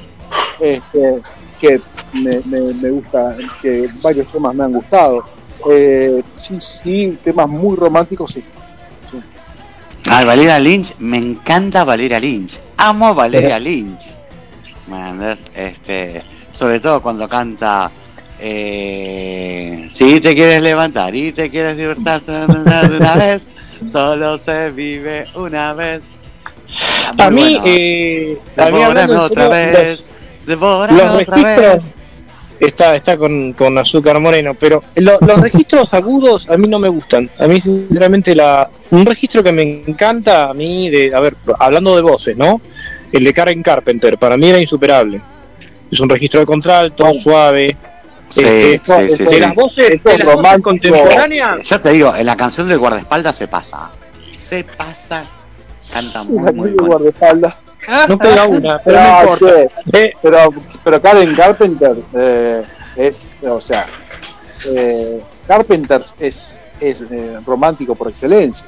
este, 0.59 1.21
que 1.61 1.81
me, 2.13 2.41
me- 2.47 2.75
me 2.75 2.91
gusta, 2.91 3.37
que 3.63 3.89
varios 4.03 4.27
temas 4.33 4.55
me 4.55 4.65
han 4.65 4.73
gustado. 4.73 5.23
Eh, 5.71 6.23
sí, 6.35 6.57
sí, 6.61 7.19
temas 7.23 7.49
muy 7.49 7.77
románticos, 7.77 8.33
sí. 8.33 8.43
Ay, 10.11 10.25
Valeria 10.25 10.59
Lynch, 10.59 10.95
me 10.99 11.19
encanta 11.19 11.85
Valeria 11.85 12.19
Lynch. 12.19 12.59
Amo 12.79 13.09
a 13.09 13.13
Valeria 13.13 13.59
Lynch. 13.61 14.17
¿Me? 14.89 15.37
Este, 15.55 16.23
sobre 16.53 16.81
todo 16.81 17.01
cuando 17.03 17.29
canta 17.29 17.91
eh, 18.41 19.89
Si 19.91 20.21
te 20.21 20.35
quieres 20.35 20.63
levantar 20.63 21.15
y 21.15 21.33
te 21.33 21.51
quieres 21.51 21.77
divertir 21.77 22.07
de 22.27 22.97
una 22.97 23.15
vez, 23.17 23.47
solo 23.91 24.39
se 24.39 24.71
vive 24.71 25.27
una 25.35 25.73
vez. 25.75 26.03
A 27.19 27.31
mí, 27.31 27.55
bueno. 27.55 27.63
eh, 27.67 28.39
a 28.57 28.71
mí 28.71 28.83
hablando 28.83 29.21
otra 29.23 29.49
vez, 29.49 30.05
los 30.95 31.23
otra 31.23 31.37
registros 31.37 31.85
vez. 31.85 31.93
está, 32.61 32.97
está 32.97 33.17
con, 33.17 33.53
con 33.55 33.79
azúcar 33.79 34.21
moreno, 34.21 34.55
pero 34.55 34.83
lo- 34.97 35.19
los 35.21 35.41
registros 35.41 35.93
agudos 35.95 36.49
a 36.51 36.57
mí 36.57 36.69
no 36.69 36.79
me 36.79 36.89
gustan. 36.89 37.31
A 37.39 37.47
mí, 37.47 37.61
sinceramente, 37.61 38.35
la, 38.35 38.69
un 38.91 39.07
registro 39.07 39.43
que 39.43 39.53
me 39.53 39.63
encanta 39.63 40.51
a 40.51 40.55
mí, 40.55 40.91
de, 40.91 41.15
a 41.15 41.21
ver, 41.21 41.35
hablando 41.59 41.97
de 41.97 42.03
voces, 42.03 42.37
¿no? 42.37 42.61
El 43.13 43.25
de 43.25 43.33
Karen 43.33 43.63
Carpenter, 43.63 44.19
para 44.19 44.37
mí 44.37 44.49
era 44.49 44.59
insuperable. 44.59 45.21
Es 45.91 46.01
un 46.01 46.09
registro 46.09 46.41
de 46.41 46.47
contralto, 46.47 47.13
suave. 47.15 47.77
Sí, 48.31 48.43
Este, 48.45 48.81
sí, 49.09 49.17
sí, 49.17 49.25
de 49.25 49.31
sí. 49.31 49.41
las 49.41 49.55
voces, 49.55 50.05
de 50.05 50.19
las 50.19 50.35
voces 50.37 50.61
contemporáneas, 50.63 51.67
Ya 51.67 51.81
te 51.81 51.91
digo, 51.91 52.15
en 52.15 52.27
la 52.27 52.37
canción 52.37 52.69
del 52.69 52.79
guardaespaldas 52.79 53.37
se 53.37 53.49
pasa. 53.49 53.91
Se 54.49 54.65
pasa. 54.65 55.25
Canta 55.93 56.25
muy, 56.25 56.53
muy 56.53 56.71
guardaespaldas. 56.87 57.57
no 58.09 58.19
pega 58.19 58.45
una, 58.47 58.79
pero 58.81 59.01
no, 59.01 59.07
No, 59.13 59.21
importa. 59.33 59.47
che, 59.91 60.13
pero, 60.21 60.53
pero 60.85 61.01
Karen 61.01 61.35
Carpenter 61.35 61.97
eh, 62.15 62.63
es, 62.97 63.31
o 63.43 63.61
sea, 63.63 63.87
eh, 64.77 65.23
Carpenter 65.47 66.03
es, 66.21 66.61
es 66.81 67.01
eh, 67.11 67.39
romántico 67.47 67.95
por 67.95 68.09
excelencia. 68.09 68.67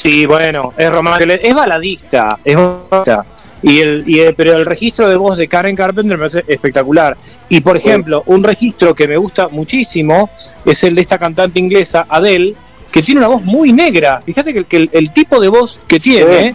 Sí, 0.00 0.24
bueno, 0.24 0.72
es 0.78 0.90
romántico, 0.90 1.30
es 1.32 1.54
baladista, 1.54 2.38
es 2.42 2.56
baladista. 2.56 3.24
Y 3.62 3.80
el, 3.80 4.04
y 4.06 4.20
el- 4.20 4.34
pero 4.34 4.56
el 4.56 4.64
registro 4.64 5.06
de 5.10 5.16
voz 5.16 5.36
de 5.36 5.46
Karen 5.46 5.76
Carpenter 5.76 6.16
me 6.16 6.26
parece 6.26 6.42
espectacular. 6.50 7.18
Y 7.50 7.60
por 7.60 7.76
ejemplo, 7.76 8.22
un 8.26 8.42
registro 8.42 8.94
que 8.94 9.06
me 9.06 9.18
gusta 9.18 9.48
muchísimo 9.48 10.30
es 10.64 10.82
el 10.84 10.94
de 10.94 11.02
esta 11.02 11.18
cantante 11.18 11.60
inglesa, 11.60 12.06
Adele, 12.08 12.54
que 12.90 13.02
tiene 13.02 13.20
una 13.20 13.28
voz 13.28 13.42
muy 13.42 13.74
negra. 13.74 14.22
Fíjate 14.24 14.54
que, 14.54 14.64
que 14.64 14.76
el, 14.78 14.90
el 14.92 15.12
tipo 15.12 15.38
de 15.38 15.48
voz 15.48 15.78
que 15.86 16.00
tiene 16.00 16.54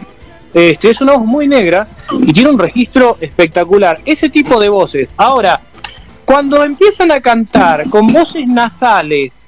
este, 0.51 0.89
es 0.89 1.01
una 1.01 1.13
voz 1.13 1.26
muy 1.27 1.47
negra 1.47 1.88
y 2.22 2.34
tiene 2.34 2.49
un 2.49 2.57
registro 2.57 3.17
espectacular. 3.22 3.99
Ese 4.05 4.30
tipo 4.30 4.59
de 4.59 4.69
voces. 4.69 5.07
Ahora, 5.17 5.61
cuando 6.26 6.63
empiezan 6.63 7.11
a 7.11 7.22
cantar 7.22 7.88
con 7.91 8.07
voces 8.07 8.47
nasales, 8.47 9.47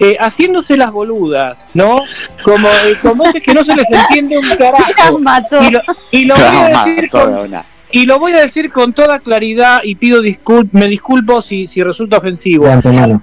eh, 0.00 0.16
haciéndose 0.18 0.78
las 0.78 0.92
boludas, 0.92 1.68
¿no? 1.74 2.02
Como 2.42 2.68
eh, 2.68 2.96
con 3.02 3.18
voces 3.18 3.42
que 3.42 3.52
no 3.52 3.62
se 3.62 3.76
les 3.76 3.84
entiende 3.90 4.38
un 4.38 4.48
carajo. 4.56 5.20
Y 5.60 5.70
lo, 5.70 5.82
y 6.10 6.24
lo 6.24 6.34
voy 6.34 6.44
a 6.44 6.68
decir 6.68 7.10
con, 7.10 7.50
y 7.92 8.06
lo 8.06 8.18
voy 8.18 8.32
a 8.32 8.40
decir 8.40 8.70
con 8.70 8.92
toda 8.92 9.18
claridad 9.18 9.80
y 9.84 9.96
pido 9.96 10.22
discul 10.22 10.68
me 10.72 10.88
disculpo 10.88 11.42
si, 11.42 11.66
si 11.66 11.82
resulta 11.82 12.16
ofensivo. 12.16 12.66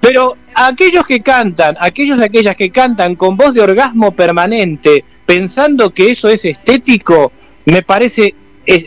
Pero 0.00 0.36
aquellos 0.54 1.04
que 1.04 1.20
cantan, 1.20 1.76
aquellos 1.80 2.20
y 2.20 2.22
aquellas 2.22 2.54
que 2.54 2.70
cantan 2.70 3.16
con 3.16 3.36
voz 3.36 3.54
de 3.54 3.62
orgasmo 3.62 4.12
permanente, 4.12 5.04
pensando 5.26 5.90
que 5.90 6.12
eso 6.12 6.28
es 6.28 6.44
estético, 6.44 7.32
me 7.64 7.82
parece 7.82 8.34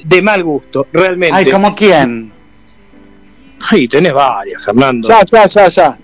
de 0.03 0.21
mal 0.21 0.43
gusto, 0.43 0.87
realmente. 0.93 1.35
Ay, 1.35 1.51
¿como 1.51 1.75
quién? 1.75 2.31
Ay, 3.69 3.87
tenés 3.87 4.13
varias, 4.13 4.63
Fernando. 4.63 5.07
Ya, 5.07 5.25
ya, 5.25 5.45
ya, 5.45 5.67
ya. 5.67 5.97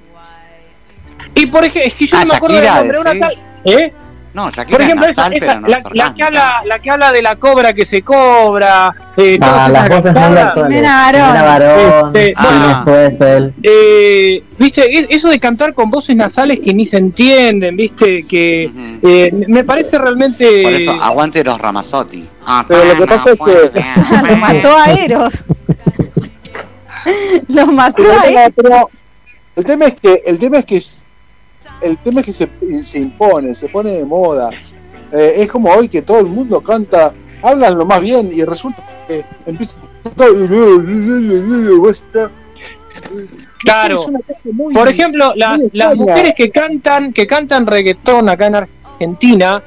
Y 1.38 1.46
por 1.48 1.64
ejemplo, 1.66 1.88
es 1.88 1.94
que 1.96 2.08
yo 2.08 2.18
Ah, 2.18 2.22
no 2.26 2.28
me 2.32 2.36
acuerdo 2.36 2.56
del 2.62 2.66
nombre, 2.76 3.00
una 3.00 3.20
tal. 3.20 3.38
¿Eh? 3.66 3.94
No, 4.34 4.52
Shakira 4.52 4.70
Por 4.78 4.82
ejemplo, 4.82 5.06
es 5.08 5.18
esa, 5.18 5.28
esa- 5.30 5.56
no 5.60 5.68
la, 5.68 5.82
la 5.94 6.14
que 6.14 6.22
habla, 6.24 6.62
la 6.66 6.78
que 6.80 6.92
habla 6.92 7.12
de 7.12 7.22
la 7.24 7.38
cobra 7.38 7.74
que 7.74 7.86
se 7.86 8.04
cobra, 8.04 8.94
eh, 9.16 9.40
todas 9.40 9.76
Ah, 9.76 9.88
esas 9.88 10.04
las. 10.06 10.54
Jimena 10.54 11.44
Barón, 11.44 12.16
Este, 12.16 12.34
Puesel. 12.86 13.54
Eh, 13.64 14.44
viste, 14.60 14.82
E- 15.00 15.08
eso 15.10 15.30
de 15.30 15.40
cantar 15.40 15.74
con 15.74 15.90
voces 15.90 16.16
nasales 16.16 16.60
que 16.60 16.72
ni 16.72 16.86
se 16.86 16.98
entienden, 16.98 17.76
viste, 17.76 18.28
que 18.28 18.70
eh, 19.02 19.32
me 19.48 19.64
parece 19.64 19.98
realmente. 19.98 20.62
Por 20.62 20.74
eso, 20.74 20.92
aguante 20.92 21.44
los 21.44 21.60
Ramazotti. 21.60 22.28
Ah, 22.46 22.64
Pero 22.68 22.84
lo 22.84 22.96
que 22.96 23.08
pasa 23.08 23.32
es 23.32 23.40
que 23.72 23.82
Lo 24.30 24.38
mató 24.38 24.78
a 24.78 24.92
Eros. 24.92 25.46
Lo 27.48 27.68
mató 27.68 28.04
Pero 28.04 28.20
a 28.20 28.26
el, 28.26 28.54
Eros. 28.56 28.86
el 29.56 29.66
tema 29.66 29.86
es 29.86 30.00
que 30.00 30.22
el 30.28 30.38
tema 30.38 30.58
es 30.60 30.66
que 30.66 30.80
el 31.82 31.98
tema 31.98 32.20
es 32.22 32.26
que 32.26 32.34
se, 32.34 32.50
se 32.84 33.00
impone, 33.00 33.54
se 33.54 33.70
pone 33.70 33.92
de 33.92 34.06
moda. 34.06 34.50
Eh, 35.12 35.36
es 35.38 35.50
como 35.50 35.70
hoy 35.72 35.88
que 35.88 36.02
todo 36.02 36.20
el 36.20 36.26
mundo 36.26 36.60
canta, 36.62 37.14
hablan 37.42 37.78
lo 37.78 37.86
más 37.86 38.02
bien 38.02 38.32
y 38.34 38.44
resulta 38.44 38.84
que 39.08 39.24
empieza 39.46 39.80
Claro. 43.60 43.96
Muy- 44.52 44.74
Por 44.74 44.88
ejemplo, 44.88 45.34
las, 45.36 45.62
las 45.74 45.96
mujeres 45.96 46.34
que 46.36 46.50
cantan, 46.52 47.14
que 47.14 47.26
cantan 47.28 47.66
reggaetón 47.68 48.30
acá 48.30 48.48
en 48.48 48.56
Argentina, 48.56 49.62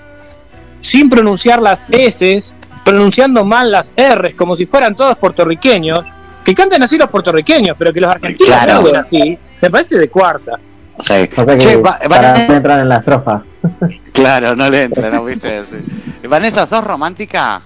sin 0.80 1.08
pronunciar 1.08 1.60
las 1.60 1.86
S, 1.90 2.40
pronunciando 2.84 3.44
mal 3.44 3.70
las 3.70 3.92
R, 3.96 4.34
como 4.34 4.56
si 4.56 4.66
fueran 4.66 4.94
todos 4.96 5.16
puertorriqueños, 5.18 6.00
que 6.44 6.54
cantan 6.54 6.82
así 6.82 6.96
los 6.96 7.10
puertorriqueños, 7.10 7.76
pero 7.78 7.92
que 7.92 8.00
los 8.00 8.10
argentinos 8.10 8.48
Claro. 8.48 8.82
canten 8.82 8.96
así, 8.96 9.38
me 9.60 9.70
parece 9.70 9.98
de 9.98 10.08
cuarta. 10.08 10.58
Sí. 11.02 11.12
O 11.36 11.44
sea 11.44 11.56
que 11.56 11.58
Che, 11.58 11.76
Va- 11.76 11.98
para 11.98 12.32
Vanessa- 12.32 12.48
no 12.48 12.54
entrar 12.56 12.80
en 12.80 12.88
la 12.88 12.96
estrofa. 12.98 13.42
Claro, 14.12 14.54
no 14.54 14.68
le 14.68 14.84
entra, 14.84 15.08
¿no 15.10 15.24
viste? 15.24 15.62
Sí. 15.70 16.26
Vanessa, 16.28 16.66
¿sos 16.66 16.84
romántica? 16.84 17.62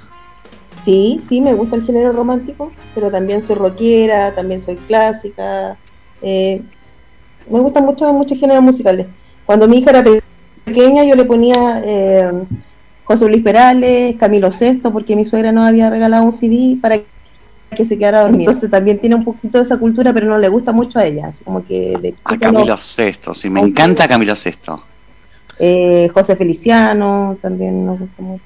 Sí, 0.84 1.18
sí, 1.22 1.40
me 1.40 1.52
gusta 1.54 1.76
el 1.76 1.84
género 1.84 2.12
romántico, 2.12 2.70
pero 2.94 3.10
también 3.10 3.42
soy 3.42 3.56
rockera, 3.56 4.32
también 4.34 4.60
soy 4.60 4.76
clásica. 4.76 5.76
eh, 6.22 6.62
me 7.50 7.60
gustan 7.60 7.84
mucho 7.84 8.10
muchos 8.12 8.38
géneros 8.38 8.62
musicales. 8.62 9.06
Cuando 9.46 9.66
mi 9.66 9.78
hija 9.78 9.90
era 9.90 10.04
pe- 10.04 10.22
pequeña, 10.64 11.04
yo 11.04 11.14
le 11.16 11.24
ponía 11.24 11.82
eh, 11.84 12.30
José 13.04 13.26
Luis 13.28 13.42
Perales, 13.42 14.14
Camilo 14.18 14.52
Sesto, 14.52 14.92
porque 14.92 15.16
mi 15.16 15.24
suegra 15.24 15.50
nos 15.52 15.66
había 15.66 15.90
regalado 15.90 16.24
un 16.24 16.32
CD 16.32 16.76
para 16.80 16.98
que 17.74 17.84
se 17.84 17.98
quedara 17.98 18.22
dormida. 18.22 18.50
Entonces 18.50 18.70
también 18.70 18.98
tiene 18.98 19.14
un 19.16 19.24
poquito 19.24 19.58
de 19.58 19.64
esa 19.64 19.76
cultura, 19.76 20.12
pero 20.12 20.26
no 20.26 20.38
le 20.38 20.48
gusta 20.48 20.72
mucho 20.72 20.98
a 20.98 21.04
ella. 21.06 21.28
Así 21.28 21.42
como 21.44 21.64
que 21.66 21.96
de 22.00 22.14
A 22.24 22.34
no- 22.34 22.40
Camilo 22.40 22.76
Sesto, 22.76 23.34
sí, 23.34 23.48
me 23.50 23.60
encanta 23.60 24.06
Camilo 24.08 24.34
Sesto. 24.36 24.82
eh, 25.58 26.08
José 26.12 26.34
Feliciano 26.34 27.36
también 27.40 27.86
nos 27.86 27.98
gusta 28.00 28.22
mucho. 28.22 28.42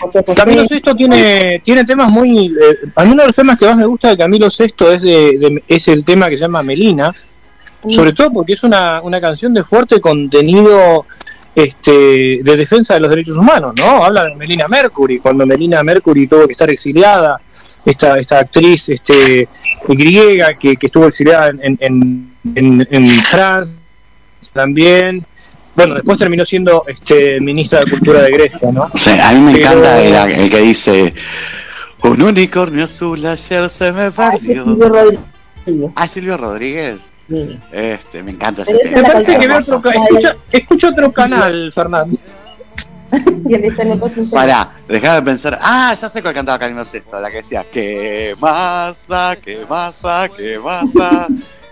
José 0.00 0.22
José. 0.26 0.34
Camilo 0.34 0.64
Sesto 0.66 0.94
tiene, 0.94 1.60
tiene 1.64 1.84
temas 1.84 2.10
muy. 2.10 2.48
eh, 2.48 2.76
a 2.96 3.04
mí 3.04 3.12
uno 3.12 3.22
de 3.22 3.28
los 3.28 3.36
temas 3.36 3.58
que 3.58 3.64
más 3.66 3.76
me 3.76 3.86
gusta 3.86 4.08
de 4.10 4.16
Camilo 4.18 4.50
Sesto 4.50 4.92
es, 4.92 5.02
de, 5.02 5.38
de- 5.38 5.64
es 5.68 5.88
el 5.88 6.04
tema 6.04 6.28
que 6.28 6.36
se 6.36 6.42
llama 6.42 6.62
Melina, 6.62 7.14
sobre 7.88 8.12
todo 8.12 8.30
porque 8.32 8.54
es 8.54 8.62
una, 8.64 9.00
una 9.02 9.20
canción 9.20 9.52
de 9.54 9.62
fuerte 9.64 10.00
contenido 10.00 11.06
este, 11.54 12.40
de 12.42 12.56
defensa 12.56 12.94
de 12.94 13.00
los 13.00 13.10
derechos 13.10 13.36
humanos, 13.36 13.74
¿no? 13.76 14.04
Habla 14.04 14.24
de 14.24 14.34
Melina 14.36 14.66
Mercury, 14.68 15.18
cuando 15.20 15.46
Melina 15.46 15.82
Mercury 15.82 16.26
tuvo 16.26 16.46
que 16.46 16.52
estar 16.52 16.68
exiliada, 16.70 17.40
esta, 17.84 18.18
esta 18.18 18.38
actriz 18.40 18.88
este, 18.88 19.48
griega 19.88 20.54
que, 20.54 20.76
que 20.76 20.86
estuvo 20.86 21.06
exiliada 21.06 21.48
en, 21.48 21.76
en, 21.80 22.32
en, 22.54 22.88
en- 22.90 23.10
Francia 23.24 23.74
también. 24.52 25.24
Bueno, 25.74 25.94
después 25.94 26.18
terminó 26.18 26.44
siendo 26.46 26.84
este, 26.86 27.40
ministra 27.40 27.80
de 27.80 27.90
Cultura 27.90 28.22
de 28.22 28.30
Grecia, 28.30 28.70
¿no? 28.72 28.88
Sí, 28.94 29.10
a 29.10 29.32
mí 29.32 29.40
me 29.40 29.52
Pero- 29.54 29.68
encanta 29.70 30.02
el, 30.02 30.32
el 30.40 30.50
que 30.50 30.58
dice 30.60 31.14
Un 32.02 32.22
unicornio 32.22 32.84
azul 32.84 33.24
ayer 33.26 33.68
se 33.70 33.90
me 33.92 34.10
perdió. 34.12 34.64
Silvio 34.64 34.88
Rodríguez. 34.88 35.20
Ah, 35.96 36.06
Silvio 36.08 36.36
Rodríguez. 36.36 36.96
Este, 37.72 38.22
me 38.22 38.32
encanta 38.32 38.62
ese 38.62 38.72
Pero 38.72 38.90
tema. 38.90 39.00
Me 39.02 39.02
parece 39.14 39.32
que 39.32 39.46
veo 39.48 39.56
Hermoso. 39.58 39.76
otro 39.78 39.90
ca- 39.90 39.98
escucha, 40.04 40.36
escucho 40.52 40.88
otro 40.88 41.12
canal, 41.12 41.72
Fernando. 41.74 42.18
Y 43.48 43.54
interno. 43.54 44.00
Pará, 44.32 44.70
dejame 44.88 45.14
de 45.16 45.22
pensar. 45.22 45.58
Ah, 45.60 45.94
ya 46.00 46.08
sé 46.08 46.22
cuál 46.22 46.34
cantaba 46.34 46.58
Camilo 46.58 46.84
Sesto, 46.84 47.20
la 47.20 47.30
que 47.30 47.38
decía. 47.38 47.64
¿Qué 47.70 48.34
más 48.40 49.06
da? 49.06 49.36
¿Qué 49.36 49.64
más 49.68 50.00
da? 50.02 50.28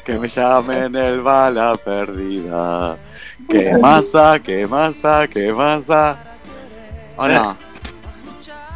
Que 0.05 0.19
me 0.19 0.29
llamen 0.29 0.95
el 0.97 1.21
bala 1.21 1.77
perdida. 1.77 2.97
¿Qué 3.49 3.73
más 3.81 4.13
da? 4.13 4.39
¿Qué 4.41 4.67
más 4.67 5.01
da? 5.01 5.27
¿Qué 5.29 5.53
más 5.53 5.87
da? 5.87 6.19
¿O 7.17 7.29
no? 7.29 7.57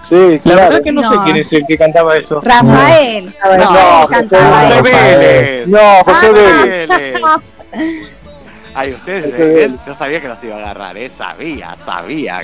Sí, 0.01 0.15
La 0.15 0.39
claro. 0.39 0.61
verdad 0.69 0.83
que 0.85 0.93
no, 0.93 1.03
sé 1.03 1.15
No. 1.17 1.25
quién 1.25 1.37
es 1.37 1.53
el 1.53 1.67
que 1.67 1.77
cantaba 1.77 2.17
eso. 2.17 2.41
Rafael. 2.41 3.35
No, 3.59 4.07
cantaba 4.09 4.61
José 4.61 4.75
eso. 4.75 4.83
Vélez. 4.85 5.67
No, 5.69 6.05
José 6.05 6.27
Ah, 6.29 6.65
Vélez. 6.65 7.21
Ay, 8.79 8.93
ustedes, 8.93 9.35
él, 9.65 9.79
yo 9.87 9.95
sabía 9.95 10.21
que 10.21 10.29
los 10.29 10.45
iba 10.45 10.57
a 10.57 10.59
agarrar, 10.59 10.97
eh, 10.99 11.09
sabía, 11.09 11.75
sabía 11.83 12.43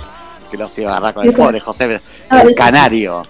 que 0.51 0.57
los 0.57 0.77
iba 0.79 0.91
a 0.91 0.97
agarrar 0.97 1.15
con 1.15 1.27
el 1.27 1.35
pobre 1.35 1.61
José 1.61 1.87
Vélez, 1.87 2.03
Ah, 2.31 2.41
el 2.41 2.55
canario. 2.55 3.23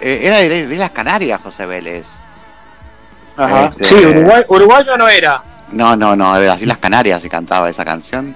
Eh, 0.00 0.20
era 0.22 0.38
de, 0.38 0.66
de 0.66 0.76
las 0.76 0.90
Canarias, 0.90 1.40
José 1.40 1.64
Vélez. 1.64 2.06
Ajá. 3.36 3.66
Este, 3.66 3.84
Sí, 3.84 3.94
Uruguay, 3.94 4.42
uruguayo 4.48 4.96
no 4.96 5.08
era. 5.08 5.42
No, 5.70 5.94
no, 5.94 6.16
no, 6.16 6.34
de 6.40 6.48
las 6.48 6.60
Islas 6.60 6.78
Canarias 6.78 7.22
se 7.22 7.28
cantaba 7.28 7.70
esa 7.70 7.84
canción. 7.84 8.34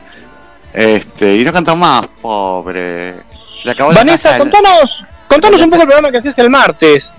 Este, 0.73 1.35
y 1.37 1.45
no 1.45 1.53
cantó 1.53 1.75
más, 1.75 2.07
pobre. 2.23 3.15
Se 3.61 3.65
le 3.65 3.71
acabó 3.73 3.91
la 3.91 3.99
Vanessa, 3.99 4.39
contanos, 4.39 5.05
contanos 5.29 5.61
un 5.61 5.71
poco 5.71 5.83
el 5.83 5.89
programa 5.89 6.13
que 6.13 6.19
hacías 6.19 6.39
el 6.39 6.51
martes. 6.51 7.13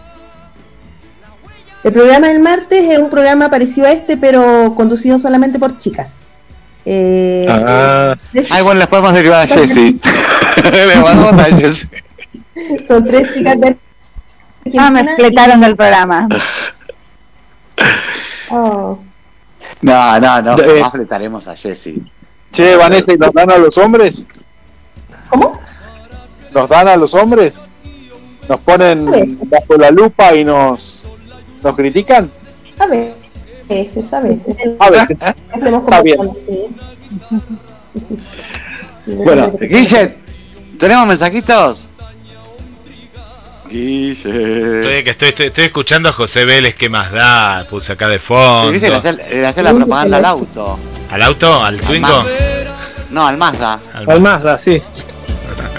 El 1.83 1.91
programa 1.91 2.27
del 2.27 2.39
martes 2.39 2.89
es 2.89 2.99
un 2.99 3.09
programa 3.09 3.49
parecido 3.49 3.87
a 3.87 3.91
este, 3.91 4.15
pero 4.15 4.73
conducido 4.75 5.19
solamente 5.19 5.59
por 5.59 5.77
chicas. 5.77 6.26
Eh, 6.89 7.45
Ah. 7.49 8.15
Ay, 8.51 8.61
bueno, 8.63 8.79
les 8.79 8.87
podemos 8.87 9.11
derivar 9.13 9.41
a 9.41 9.47
Jessy. 9.47 9.99
A 10.63 11.43
Jessy. 11.57 11.87
Son 12.87 13.05
tres 13.05 13.33
chicas 13.33 13.59
de 13.59 13.75
Ah, 14.77 14.89
me 14.89 15.01
expletaron 15.01 15.59
del 15.61 15.75
programa. 15.75 16.27
Oh. 18.49 18.97
No, 19.81 20.19
no, 20.21 20.41
no, 20.41 20.57
Eh. 20.57 20.79
más 20.79 20.91
fletaremos 20.93 21.47
a 21.49 21.55
Jessy. 21.55 22.01
Che, 22.51 22.77
Vanessa, 22.77 23.11
¿y 23.11 23.17
los 23.17 23.33
dan 23.33 23.51
a 23.51 23.57
los 23.57 23.77
hombres? 23.77 24.25
¿Cómo? 25.29 25.59
¿Nos 26.53 26.69
dan 26.69 26.87
a 26.87 26.95
los 26.95 27.13
hombres? 27.13 27.61
¿Nos 28.47 28.59
ponen 28.61 29.37
bajo 29.49 29.75
la 29.77 29.91
lupa 29.91 30.33
y 30.33 30.45
nos, 30.45 31.05
nos 31.61 31.75
critican? 31.75 32.31
A 32.79 32.87
veces, 33.67 34.13
a 34.13 34.19
veces. 34.21 34.57
A 34.79 34.89
veces. 34.89 35.17
Está 35.21 36.01
bien. 36.01 36.17
Bueno, 39.07 39.53
Guille, 39.57 40.17
¿tenemos 40.77 41.07
mensajitos? 41.07 41.85
Guille. 43.69 44.79
Estoy, 44.79 45.03
que 45.03 45.09
estoy, 45.11 45.29
estoy, 45.29 45.45
estoy 45.47 45.63
escuchando 45.63 46.09
a 46.09 46.11
José 46.11 46.43
Vélez, 46.43 46.75
¿qué 46.75 46.89
más 46.89 47.11
da? 47.13 47.65
Puse 47.69 47.93
acá 47.93 48.09
de 48.09 48.19
fondo. 48.19 48.73
Guille 48.73 48.89
le 48.89 48.95
hace, 48.95 49.13
le 49.13 49.47
hace 49.47 49.63
la 49.63 49.73
propaganda 49.73 50.17
al 50.17 50.25
auto. 50.25 50.77
¿Al 51.09 51.21
auto? 51.21 51.63
¿Al 51.63 51.79
Twingo? 51.79 52.07
Mazda. 52.07 52.75
No, 53.11 53.27
al 53.27 53.37
Mazda. 53.37 53.79
Al 53.93 54.21
Mazda, 54.21 54.57
sí. 54.57 54.81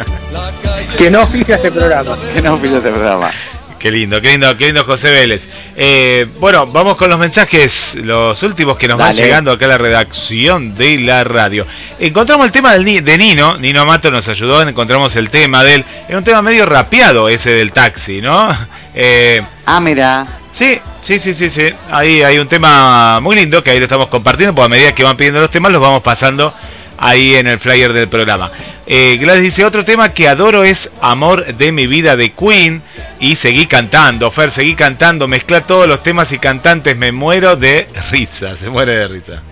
que 0.96 1.10
no 1.10 1.22
oficia 1.22 1.56
este 1.56 1.70
programa. 1.70 2.16
Que 2.32 2.40
no 2.40 2.54
oficia 2.54 2.78
este 2.78 2.90
programa. 2.90 3.30
Qué 3.78 3.92
lindo, 3.92 4.20
qué 4.20 4.30
lindo, 4.30 4.56
qué 4.56 4.66
lindo 4.66 4.84
José 4.84 5.10
Vélez. 5.10 5.48
Eh, 5.76 6.26
bueno, 6.40 6.66
vamos 6.66 6.96
con 6.96 7.08
los 7.08 7.18
mensajes, 7.18 7.96
los 8.02 8.42
últimos 8.42 8.76
que 8.76 8.88
nos 8.88 8.98
van 8.98 9.14
llegando 9.14 9.52
acá 9.52 9.66
a 9.66 9.68
la 9.68 9.78
redacción 9.78 10.74
de 10.74 10.98
la 10.98 11.22
radio. 11.22 11.64
Encontramos 12.00 12.46
el 12.46 12.52
tema 12.52 12.72
del 12.72 13.04
de 13.04 13.18
Nino, 13.18 13.56
Nino 13.56 13.82
Amato 13.82 14.10
nos 14.10 14.26
ayudó, 14.28 14.62
encontramos 14.62 15.14
el 15.14 15.30
tema 15.30 15.62
de 15.62 15.76
él. 15.76 15.84
Era 16.08 16.18
un 16.18 16.24
tema 16.24 16.42
medio 16.42 16.66
rapeado 16.66 17.28
ese 17.28 17.50
del 17.50 17.72
taxi, 17.72 18.20
¿no? 18.20 18.48
Eh, 19.00 19.40
ah, 19.66 19.78
mira. 19.78 20.26
Sí, 20.50 20.80
sí, 21.02 21.20
sí, 21.20 21.32
sí, 21.32 21.50
sí. 21.50 21.70
Ahí 21.88 22.22
hay 22.22 22.38
un 22.38 22.48
tema 22.48 23.20
muy 23.20 23.36
lindo 23.36 23.62
que 23.62 23.70
ahí 23.70 23.78
lo 23.78 23.84
estamos 23.84 24.08
compartiendo, 24.08 24.52
porque 24.56 24.66
a 24.66 24.68
medida 24.68 24.92
que 24.92 25.04
van 25.04 25.16
pidiendo 25.16 25.40
los 25.40 25.52
temas 25.52 25.70
los 25.70 25.80
vamos 25.80 26.02
pasando 26.02 26.52
ahí 26.98 27.34
en 27.36 27.46
el 27.46 27.58
flyer 27.58 27.92
del 27.92 28.08
programa. 28.08 28.50
Eh, 28.86 29.18
Gladys 29.20 29.42
dice, 29.42 29.64
otro 29.64 29.84
tema 29.84 30.12
que 30.14 30.28
adoro 30.28 30.64
es 30.64 30.90
Amor 31.00 31.44
de 31.56 31.72
mi 31.72 31.86
vida 31.86 32.16
de 32.16 32.32
Queen 32.32 32.82
y 33.20 33.36
seguí 33.36 33.66
cantando, 33.66 34.30
Fer, 34.30 34.50
seguí 34.50 34.74
cantando, 34.74 35.28
mezcla 35.28 35.60
todos 35.62 35.86
los 35.86 36.02
temas 36.02 36.32
y 36.32 36.38
cantantes, 36.38 36.96
me 36.96 37.12
muero 37.12 37.54
de 37.56 37.86
risa, 38.10 38.56
se 38.56 38.70
muere 38.70 38.92
de 38.96 39.08
risa. 39.08 39.42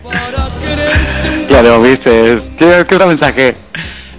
Claro, 1.48 1.81
viste. 1.82 2.39
¿Qué, 2.59 2.85
qué 2.89 2.94
otro 2.94 3.06
mensaje? 3.06 3.56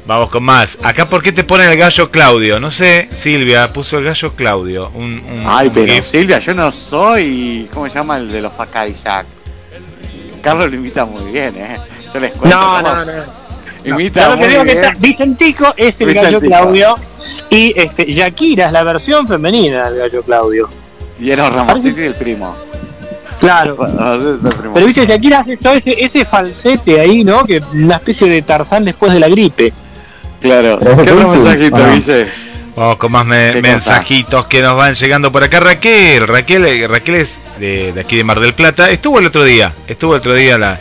Vamos 0.05 0.29
con 0.29 0.41
más. 0.43 0.77
Acá, 0.83 1.09
¿por 1.09 1.21
qué 1.21 1.31
te 1.33 1.43
ponen 1.43 1.69
el 1.69 1.77
gallo 1.77 2.09
Claudio? 2.09 2.59
No 2.59 2.71
sé, 2.71 3.09
Silvia 3.11 3.73
puso 3.73 3.97
el 3.97 4.05
gallo 4.05 4.33
Claudio. 4.33 4.89
Un, 4.93 5.13
un- 5.19 5.43
Ay, 5.45 5.69
pero. 5.73 6.01
Silvia, 6.01 6.39
yo 6.39 6.53
no 6.53 6.71
soy. 6.71 7.67
¿Cómo 7.73 7.87
se 7.89 7.95
llama 7.95 8.17
el 8.17 8.31
de 8.31 8.41
los 8.41 8.53
Facay 8.53 8.95
Jack? 9.03 9.25
Carlos 10.41 10.69
lo 10.69 10.75
imita 10.77 11.03
muy 11.05 11.29
bien, 11.31 11.55
¿eh? 11.57 11.77
Yo 12.13 12.19
les 12.19 12.31
cuento. 12.31 12.57
No, 12.57 12.81
no, 12.81 13.05
no. 13.05 13.11
Imita 13.85 14.29
lo 14.29 14.37
que 14.37 14.47
digo 14.49 14.63
que 14.63 14.71
está, 14.73 14.93
Vicentico 14.99 15.73
es 15.77 16.01
el 16.01 16.13
gallo. 16.13 16.39
Claudio 16.41 16.95
y 17.49 17.73
este 17.79 18.05
Shakira 18.11 18.65
es 18.67 18.71
la 18.73 18.83
versión 18.83 19.27
femenina 19.27 19.89
del 19.89 19.99
gallo 19.99 20.23
Claudio. 20.23 20.69
Y 21.19 21.31
era 21.31 21.49
Ramositi 21.49 22.01
el 22.01 22.15
primo. 22.15 22.55
Claro. 23.39 23.77
Ese 23.85 24.33
es 24.33 24.43
el 24.43 24.59
primo. 24.59 24.73
Pero 24.73 24.85
viste, 24.87 25.05
Shakira 25.05 25.39
hace 25.39 25.57
todo 25.57 25.73
ese, 25.73 25.95
ese 26.03 26.25
falsete 26.25 26.99
ahí, 26.99 27.23
¿no? 27.23 27.45
Que 27.45 27.61
una 27.73 27.95
especie 27.95 28.27
de 28.29 28.41
Tarzán 28.41 28.83
después 28.83 29.13
de 29.13 29.19
la 29.19 29.29
gripe. 29.29 29.71
Claro. 30.41 30.79
¿Qué 30.79 31.11
otro 31.11 31.29
mensajito. 31.29 31.77
Guille? 31.93 32.27
Vamos 32.75 32.97
con 32.97 33.11
más 33.11 33.25
me- 33.25 33.53
¿Qué 33.53 33.61
cosa? 33.61 33.71
mensajitos 33.71 34.45
que 34.47 34.61
nos 34.61 34.75
van 34.75 34.93
llegando 34.95 35.31
por 35.31 35.43
acá. 35.43 35.59
Raquel, 35.59 36.27
Raquel, 36.27 36.87
Raquel 36.89 37.15
es 37.15 37.39
de, 37.59 37.93
de 37.93 38.01
aquí 38.01 38.17
de 38.17 38.23
Mar 38.23 38.39
del 38.39 38.53
Plata. 38.53 38.89
Estuvo 38.91 39.17
el 39.19 39.25
otro 39.27 39.43
día, 39.43 39.73
estuvo 39.87 40.13
el 40.13 40.17
otro 40.19 40.33
día 40.33 40.57
la. 40.57 40.77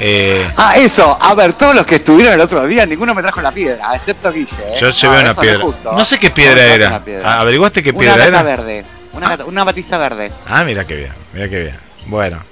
Eh, 0.00 0.46
Ah, 0.56 0.76
eso. 0.76 1.16
A 1.20 1.34
ver, 1.34 1.52
todos 1.54 1.74
los 1.74 1.86
que 1.86 1.96
estuvieron 1.96 2.34
el 2.34 2.40
otro 2.40 2.66
día, 2.66 2.84
ninguno 2.86 3.14
me 3.14 3.22
trajo 3.22 3.40
la 3.42 3.52
piedra, 3.52 3.94
excepto 3.94 4.32
Guille. 4.32 4.46
¿eh? 4.64 4.74
yo 4.80 4.90
llevé 4.90 5.16
Ah, 5.18 5.20
una 5.22 5.34
piedra. 5.34 5.64
No 5.84 6.04
sé 6.04 6.18
qué 6.18 6.30
piedra 6.30 6.62
era. 6.64 7.04
piedra. 7.04 7.40
¿Averiguaste 7.40 7.82
qué 7.82 7.92
piedra 7.94 8.24
era? 8.26 8.42
verde. 8.42 8.84
Una, 9.12 9.38
una 9.46 9.64
batista 9.64 9.96
verde. 9.98 10.30
Ah, 10.46 10.62
mira 10.64 10.84
qué 10.86 10.94
bien, 10.96 11.12
mira 11.32 11.48
qué 11.48 11.60
bien. 11.60 11.76
Bueno, 12.06 12.42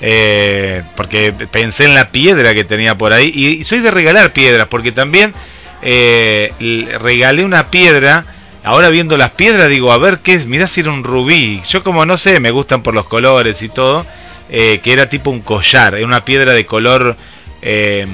eh, 0.00 0.82
porque 0.96 1.32
pensé 1.50 1.84
en 1.86 1.94
la 1.94 2.10
piedra 2.10 2.54
que 2.54 2.64
tenía 2.64 2.96
por 2.96 3.12
ahí 3.12 3.30
y, 3.34 3.46
y 3.60 3.64
soy 3.64 3.80
de 3.80 3.90
regalar 3.90 4.32
piedras 4.32 4.68
porque 4.68 4.92
también 4.92 5.34
eh, 5.82 6.52
regalé 7.00 7.44
una 7.44 7.66
piedra. 7.68 8.24
Ahora 8.62 8.88
viendo 8.88 9.18
las 9.18 9.30
piedras 9.32 9.68
digo, 9.68 9.92
a 9.92 9.98
ver 9.98 10.20
qué 10.20 10.32
es, 10.34 10.46
mirá 10.46 10.66
si 10.66 10.80
era 10.80 10.90
un 10.90 11.04
rubí. 11.04 11.62
Yo 11.68 11.82
como 11.84 12.06
no 12.06 12.16
sé, 12.16 12.40
me 12.40 12.50
gustan 12.50 12.82
por 12.82 12.94
los 12.94 13.04
colores 13.06 13.60
y 13.60 13.68
todo, 13.68 14.06
eh, 14.50 14.80
que 14.82 14.92
era 14.92 15.08
tipo 15.08 15.30
un 15.30 15.40
collar, 15.40 15.94
era 15.94 16.06
una 16.06 16.24
piedra 16.24 16.52
de 16.52 16.66
color, 16.66 17.16
eh, 17.62 18.06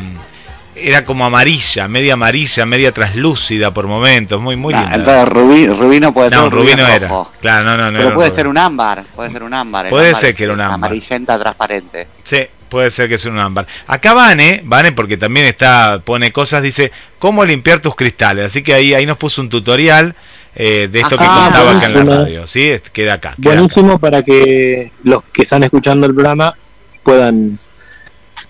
era 0.76 1.04
como 1.04 1.26
amarilla, 1.26 1.88
media 1.88 2.14
amarilla, 2.14 2.64
media 2.64 2.92
translúcida 2.92 3.72
por 3.74 3.86
momentos, 3.86 4.40
muy 4.40 4.56
muy 4.56 4.72
Nah, 4.72 4.80
linda. 4.82 4.96
entonces 4.96 5.28
Rubí, 5.28 5.66
Rubí 5.66 6.00
no 6.00 6.14
puede 6.14 6.30
ser. 6.30 6.38
no, 6.38 6.44
un 6.46 6.50
rubí 6.50 6.74
no 6.74 6.86
rojo. 6.86 7.30
era. 7.32 7.40
Claro, 7.40 7.64
no, 7.64 7.76
no, 7.76 7.90
no. 7.90 7.96
Pero 7.98 8.06
era 8.06 8.14
puede 8.14 8.30
ser 8.30 8.46
un 8.48 8.56
ámbar. 8.58 9.04
Puede 9.14 9.30
ser 9.30 9.42
un 9.42 9.52
ámbar. 9.54 9.88
Puede 9.90 10.06
ámbar 10.08 10.20
ser 10.20 10.34
que 10.34 10.44
era 10.44 10.52
un 10.54 10.60
ámbar. 10.60 10.74
Amarillenta 10.76 11.38
transparente. 11.38 12.08
Sí, 12.24 12.46
puede 12.70 12.90
ser 12.90 13.08
que 13.10 13.18
sea 13.18 13.30
un 13.30 13.40
ámbar. 13.40 13.66
Acá 13.86 14.14
Vane, 14.14 14.62
Vane 14.64 14.92
porque 14.92 15.16
también 15.18 15.44
está 15.46 16.00
pone 16.02 16.32
cosas, 16.32 16.62
dice 16.62 16.92
cómo 17.18 17.44
limpiar 17.44 17.80
tus 17.80 17.94
cristales. 17.94 18.46
Así 18.46 18.62
que 18.62 18.72
ahí 18.72 18.94
ahí 18.94 19.04
nos 19.04 19.18
puso 19.18 19.42
un 19.42 19.50
tutorial 19.50 20.14
eh, 20.54 20.88
de 20.90 21.00
esto 21.00 21.16
que 21.16 21.24
Ah, 21.26 21.42
contaba 21.44 21.76
acá 21.78 21.86
en 21.86 22.08
la 22.08 22.16
radio. 22.16 22.46
Sí, 22.46 22.72
queda 22.92 23.14
acá. 23.14 23.34
queda 23.36 23.52
acá. 23.52 23.60
Buenísimo 23.60 23.98
para 23.98 24.22
que 24.22 24.92
los 25.04 25.22
que 25.32 25.42
están 25.42 25.62
escuchando 25.62 26.06
el 26.06 26.14
programa 26.14 26.54
puedan 27.02 27.58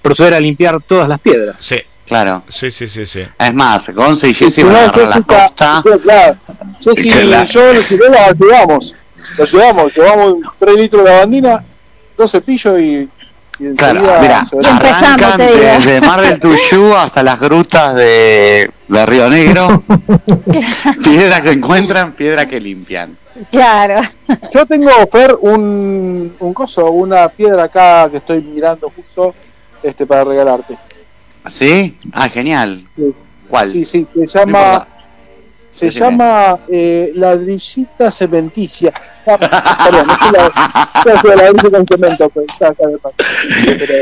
proceder 0.03 0.35
a 0.35 0.41
limpiar 0.41 0.81
todas 0.83 1.09
las 1.09 1.21
piedras. 1.21 1.61
Sí, 1.61 1.77
Claro. 2.07 2.43
sí, 2.49 2.71
sí, 2.71 2.89
sí, 2.89 3.07
sí. 3.07 3.23
Es 3.39 3.55
más, 3.55 3.83
Gonza 3.95 4.27
y 4.27 4.35
Jessy 4.35 4.51
Si 4.51 4.63
van 4.63 4.77
a 4.77 4.83
agarrar 4.85 5.09
la 5.09 5.21
costa. 5.23 5.83
yo, 5.85 6.01
claro, 6.01 6.37
Jessy, 6.81 7.11
Que 7.13 7.25
la- 7.25 7.45
yo 7.45 7.73
lo 7.73 7.81
llevé, 7.81 8.09
la 8.11 8.25
ayudamos. 8.27 8.97
Lo 9.37 9.45
ayudamos, 9.45 9.95
llevamos 9.95 10.35
3 10.59 10.77
litros 10.77 11.05
de 11.05 11.11
lavandina, 11.11 11.63
dos 12.17 12.31
cepillos 12.31 12.81
y, 12.81 13.09
Claro, 13.77 14.01
enseguida 14.01 14.21
mira, 14.23 14.43
arrancan 14.75 15.37
te 15.37 15.47
digo. 15.47 15.59
desde 15.59 16.01
Mar 16.01 16.21
del 16.23 16.41
Tuyú 16.41 16.97
hasta 16.97 17.23
las 17.23 17.39
grutas 17.39 17.95
de, 17.95 18.71
de 18.91 19.07
Río 19.07 19.29
Negro. 19.29 19.83
piedra 21.05 21.43
que 21.43 21.53
encuentran, 21.53 22.13
piedra 22.13 22.47
que 22.47 22.61
limpian. 22.61 23.17
Claro. 23.51 24.01
Yo 24.53 24.67
tengo, 24.67 24.91
Fer, 25.11 25.37
un, 25.41 26.35
un 26.39 26.55
coso, 26.55 26.91
una 26.91 27.29
piedra 27.29 27.65
acá 27.65 28.09
que 28.11 28.19
estoy 28.19 28.43
mirando 28.43 28.91
justo 28.95 29.35
este 29.83 30.05
para 30.07 30.25
regalarte. 30.25 30.77
¿Sí? 31.49 31.97
Ah, 32.13 32.29
genial. 32.29 32.85
Sí. 32.97 33.15
¿Cuál? 33.49 33.67
Sí, 33.67 33.85
sí, 33.85 34.07
se 34.15 34.27
llama, 34.27 34.87
se 35.71 35.87
Decime. 35.87 36.07
llama 36.07 36.59
eh, 36.69 37.13
ladrillita 37.15 38.11
cementicia. 38.11 38.93
Ah, 39.27 39.39
perdón, 39.85 40.07
es 40.11 40.33
la, 40.33 41.13
es 41.15 41.25
la 41.25 41.37
ladrillo 41.37 41.71
con 41.71 41.87
cemento, 41.87 42.33
está. 42.37 42.75
Pero, 43.65 43.95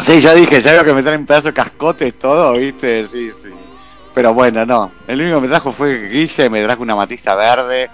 Sí, 0.00 0.20
ya 0.20 0.34
dije, 0.34 0.60
ya 0.60 0.72
veo 0.72 0.84
que 0.84 0.92
me 0.94 1.02
traen 1.02 1.26
pedazo 1.26 1.48
de 1.48 1.54
cascotes, 1.54 2.18
todo, 2.18 2.54
¿viste? 2.54 3.06
Sí, 3.08 3.30
sí. 3.30 3.48
Pero 4.14 4.34
bueno, 4.34 4.64
no. 4.66 4.90
El 5.06 5.20
único 5.20 5.36
que 5.36 5.42
me 5.42 5.48
trajo 5.48 5.72
fue 5.72 6.08
Guille, 6.08 6.50
me 6.50 6.62
trajo 6.62 6.82
una 6.82 6.96
matista 6.96 7.34
verde. 7.34 7.90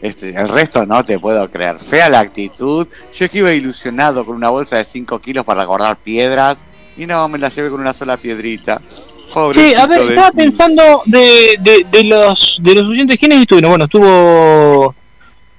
Este, 0.00 0.30
el 0.30 0.48
resto 0.48 0.84
no 0.84 1.04
te 1.04 1.18
puedo 1.18 1.48
creer. 1.50 1.78
Fea 1.78 2.08
la 2.08 2.20
actitud. 2.20 2.86
Yo 3.14 3.30
que 3.30 3.38
iba 3.38 3.52
ilusionado 3.52 4.26
con 4.26 4.34
una 4.36 4.50
bolsa 4.50 4.76
de 4.76 4.84
5 4.84 5.18
kilos 5.20 5.44
para 5.44 5.64
guardar 5.64 5.96
piedras. 5.96 6.58
Y 6.96 7.06
no, 7.06 7.28
me 7.28 7.38
la 7.38 7.48
llevé 7.48 7.70
con 7.70 7.80
una 7.80 7.94
sola 7.94 8.16
piedrita. 8.16 8.80
Sí, 9.52 9.72
a 9.72 9.86
ver, 9.86 10.00
Pobrecito 10.00 10.08
estaba 10.10 10.30
mí. 10.32 10.36
pensando 10.36 11.02
de, 11.06 11.56
de, 11.60 11.86
de 11.90 12.04
los 12.04 12.60
de 12.62 12.74
los 12.74 12.86
oyentes 12.88 13.18
quiénes 13.18 13.40
estuvieron. 13.40 13.70
Bueno, 13.70 13.84
estuvo 13.86 14.94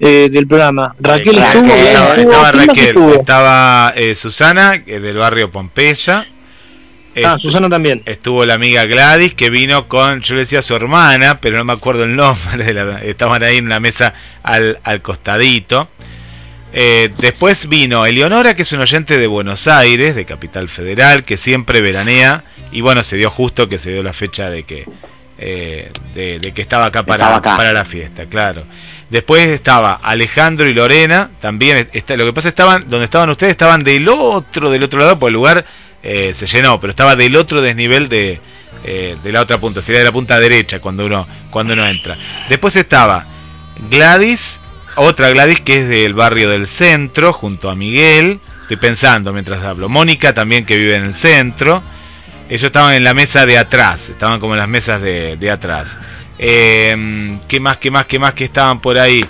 eh, 0.03 0.29
del 0.31 0.47
programa. 0.47 0.95
Raquel 0.99 1.37
Raquel, 1.37 1.65
estuvo, 1.65 1.73
estaba, 1.75 2.13
estuvo, 2.15 2.31
estaba 2.31 2.51
¿quién 2.51 2.57
más 2.57 2.67
Raquel, 2.67 2.85
estuvo? 2.87 3.13
estaba 3.13 3.93
eh, 3.95 4.15
Susana, 4.15 4.83
que 4.83 4.95
es 4.97 5.01
del 5.01 5.17
barrio 5.17 5.49
Pompeya. 5.51 6.27
Ah, 7.23 7.37
Susana 7.39 7.69
también. 7.69 8.01
Estuvo 8.05 8.43
la 8.43 8.55
amiga 8.55 8.85
Gladys, 8.85 9.35
que 9.35 9.51
vino 9.51 9.87
con, 9.87 10.21
yo 10.21 10.33
le 10.33 10.41
decía 10.41 10.63
su 10.63 10.75
hermana, 10.75 11.39
pero 11.39 11.57
no 11.57 11.63
me 11.63 11.73
acuerdo 11.73 12.03
el 12.05 12.15
nombre. 12.15 12.63
de 12.65 12.73
la- 12.73 13.03
estaban 13.03 13.43
ahí 13.43 13.57
en 13.57 13.69
la 13.69 13.79
mesa 13.79 14.13
al, 14.41 14.79
al 14.83 15.01
costadito. 15.03 15.87
Eh, 16.75 17.11
después 17.19 17.69
vino 17.69 18.07
Eleonora, 18.07 18.55
que 18.55 18.63
es 18.63 18.71
un 18.71 18.81
oyente 18.81 19.19
de 19.19 19.27
Buenos 19.27 19.67
Aires, 19.67 20.15
de 20.15 20.25
Capital 20.25 20.69
Federal, 20.69 21.23
que 21.23 21.37
siempre 21.37 21.81
veranea. 21.81 22.43
Y 22.71 22.81
bueno, 22.81 23.03
se 23.03 23.15
dio 23.15 23.29
justo 23.29 23.69
que 23.69 23.77
se 23.77 23.91
dio 23.91 24.01
la 24.01 24.13
fecha 24.13 24.49
de 24.49 24.63
que, 24.63 24.87
eh, 25.37 25.91
de, 26.15 26.39
de 26.39 26.51
que 26.51 26.63
estaba 26.63 26.85
acá 26.87 27.03
para, 27.05 27.25
Estaba 27.25 27.37
acá. 27.37 27.57
para 27.57 27.73
la 27.73 27.85
fiesta, 27.85 28.25
claro. 28.25 28.63
Después 29.13 29.47
estaba 29.49 29.93
Alejandro 30.01 30.67
y 30.67 30.73
Lorena, 30.73 31.29
también 31.39 31.87
está, 31.93 32.17
lo 32.17 32.25
que 32.25 32.33
pasa 32.33 32.49
estaban, 32.49 32.85
donde 32.89 33.05
estaban 33.05 33.29
ustedes, 33.29 33.51
estaban 33.51 33.83
del 33.83 34.09
otro, 34.09 34.71
del 34.71 34.81
otro 34.81 35.01
lado, 35.01 35.19
porque 35.19 35.29
el 35.29 35.33
lugar 35.35 35.65
eh, 36.01 36.31
se 36.33 36.47
llenó, 36.47 36.79
pero 36.79 36.89
estaba 36.89 37.15
del 37.15 37.35
otro 37.35 37.61
desnivel 37.61 38.09
de, 38.09 38.41
eh, 38.83 39.15
de 39.23 39.31
la 39.31 39.41
otra 39.41 39.59
punta, 39.59 39.83
sería 39.83 39.99
de 39.99 40.05
la 40.05 40.11
punta 40.11 40.39
derecha 40.39 40.79
cuando 40.79 41.05
uno, 41.05 41.27
cuando 41.51 41.73
uno 41.73 41.85
entra. 41.85 42.17
Después 42.49 42.75
estaba 42.75 43.23
Gladys, 43.91 44.61
otra 44.95 45.29
Gladys 45.29 45.61
que 45.61 45.81
es 45.81 45.89
del 45.89 46.15
barrio 46.15 46.49
del 46.49 46.65
centro, 46.65 47.33
junto 47.33 47.69
a 47.69 47.75
Miguel, 47.75 48.39
estoy 48.63 48.77
pensando 48.77 49.31
mientras 49.31 49.63
hablo, 49.63 49.89
Mónica 49.89 50.33
también 50.33 50.65
que 50.65 50.75
vive 50.75 50.95
en 50.95 51.03
el 51.03 51.13
centro, 51.13 51.83
ellos 52.49 52.63
estaban 52.63 52.95
en 52.95 53.03
la 53.03 53.13
mesa 53.13 53.45
de 53.45 53.59
atrás, 53.59 54.09
estaban 54.09 54.39
como 54.39 54.55
en 54.55 54.59
las 54.59 54.67
mesas 54.67 55.03
de, 55.03 55.37
de 55.37 55.51
atrás. 55.51 55.99
Eh, 56.45 57.37
¿Qué 57.47 57.59
más, 57.59 57.77
qué 57.77 57.89
más, 57.89 58.05
qué 58.05 58.19
más 58.19 58.33
que 58.33 58.43
estaban 58.43 58.79
por 58.81 58.97
ahí? 58.97 59.23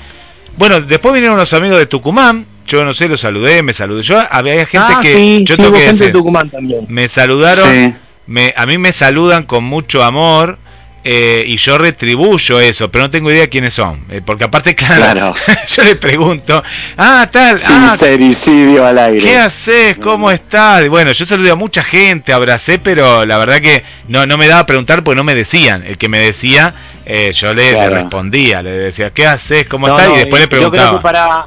Bueno, 0.57 0.81
después 0.81 1.14
vinieron 1.14 1.35
unos 1.35 1.53
amigos 1.53 1.77
de 1.77 1.85
Tucumán, 1.85 2.45
yo 2.68 2.84
no 2.84 2.94
sé, 2.94 3.07
los 3.07 3.19
saludé, 3.19 3.61
me 3.61 3.72
saludé. 3.73 4.02
Yo 4.03 4.18
había 4.31 4.65
gente 4.65 4.94
Ah, 4.95 4.99
que 5.02 5.14
sí, 5.14 5.44
yo 5.45 5.56
sí, 5.56 5.61
tengo 5.61 5.73
que 5.76 5.85
gente 5.85 6.06
de 6.06 6.11
Tucumán 6.11 6.49
también. 6.49 6.85
me 6.88 7.07
saludaron, 7.07 7.68
Sí. 7.72 7.94
me, 8.27 8.53
a 8.57 8.65
mí 8.65 8.77
me 8.80 8.91
saludan 8.91 9.44
con 9.44 9.64
mucho 9.64 10.03
amor 10.03 10.57
eh, 11.03 11.43
y 11.47 11.57
yo 11.57 11.77
retribuyo 11.77 12.59
eso, 12.61 12.89
pero 12.89 13.03
no 13.05 13.09
tengo 13.11 13.30
idea 13.31 13.47
quiénes 13.47 13.73
son, 13.73 14.05
eh, 14.09 14.21
porque 14.25 14.43
aparte 14.45 14.73
claro, 14.75 14.95
Claro. 14.95 15.35
yo 15.67 15.84
le 15.84 15.95
pregunto, 15.95 16.63
ah 16.97 17.27
tal, 17.31 17.57
ah, 17.65 17.89
Sincericidio 17.97 18.85
al 18.85 18.97
aire. 18.97 19.21
¿Qué 19.21 19.38
haces? 19.38 19.97
¿Cómo 19.97 20.31
estás? 20.31 20.84
Y 20.85 20.88
Bueno, 20.88 21.11
yo 21.11 21.25
saludé 21.25 21.51
a 21.51 21.55
mucha 21.55 21.84
gente, 21.84 22.31
abracé, 22.34 22.80
pero 22.80 23.25
la 23.25 23.38
verdad 23.38 23.61
que 23.61 23.84
no, 24.07 24.25
no 24.25 24.38
me 24.38 24.47
daba 24.47 24.61
a 24.61 24.65
preguntar 24.65 25.03
porque 25.03 25.17
no 25.17 25.23
me 25.23 25.35
decían. 25.35 25.84
El 25.85 25.97
que 25.97 26.07
me 26.09 26.19
decía, 26.19 26.73
eh, 27.05 27.31
yo 27.34 27.53
le, 27.53 27.89
respondía, 27.89 28.61
le 28.63 28.71
decía, 28.71 29.09
¿qué 29.11 29.27
haces? 29.27 29.67
¿Cómo 29.67 29.88
No, 29.88 29.97
estás? 29.97 30.09
no, 30.09 30.15
y 30.15 30.19
después 30.19 30.39
le 30.41 30.45
Yo 30.45 30.49
creo 30.49 30.69
preguntaba. 30.71 30.97
que 30.97 31.03
para, 31.03 31.45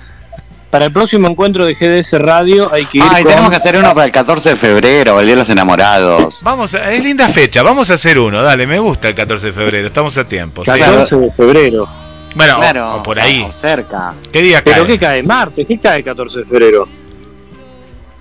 para 0.76 0.84
el 0.84 0.92
próximo 0.92 1.26
encuentro 1.26 1.64
de 1.64 1.72
GDS 1.74 2.20
Radio 2.20 2.70
hay 2.70 2.84
que 2.84 2.98
ir 2.98 3.04
Ay, 3.10 3.22
con... 3.22 3.30
tenemos 3.32 3.50
que 3.50 3.56
hacer 3.56 3.78
uno 3.78 3.94
para 3.94 4.04
el 4.04 4.12
14 4.12 4.50
de 4.50 4.56
febrero, 4.56 5.18
el 5.18 5.24
Día 5.24 5.34
de 5.34 5.40
los 5.40 5.48
Enamorados. 5.48 6.36
Vamos, 6.42 6.74
a- 6.74 6.92
es 6.92 7.02
linda 7.02 7.26
fecha, 7.30 7.62
vamos 7.62 7.90
a 7.90 7.94
hacer 7.94 8.18
uno, 8.18 8.42
dale, 8.42 8.66
me 8.66 8.78
gusta 8.78 9.08
el 9.08 9.14
14 9.14 9.46
de 9.46 9.52
febrero, 9.54 9.86
estamos 9.86 10.18
a 10.18 10.24
tiempo. 10.28 10.66
sí. 10.66 10.70
14 10.72 11.16
de 11.16 11.32
febrero. 11.32 11.88
Bueno, 12.34 12.56
o- 12.56 12.60
Claro, 12.60 12.96
o, 12.96 13.02
por 13.02 13.18
ahí. 13.18 13.42
o 13.48 13.50
cerca. 13.50 14.12
¿Qué 14.30 14.42
día 14.42 14.62
¿Pero 14.62 14.82
cae? 14.82 14.86
qué 14.86 14.98
cae? 14.98 15.22
¿Martes? 15.22 15.66
¿Qué 15.66 15.78
cae 15.78 15.96
el 16.00 16.04
14 16.04 16.40
de 16.40 16.44
febrero? 16.44 16.86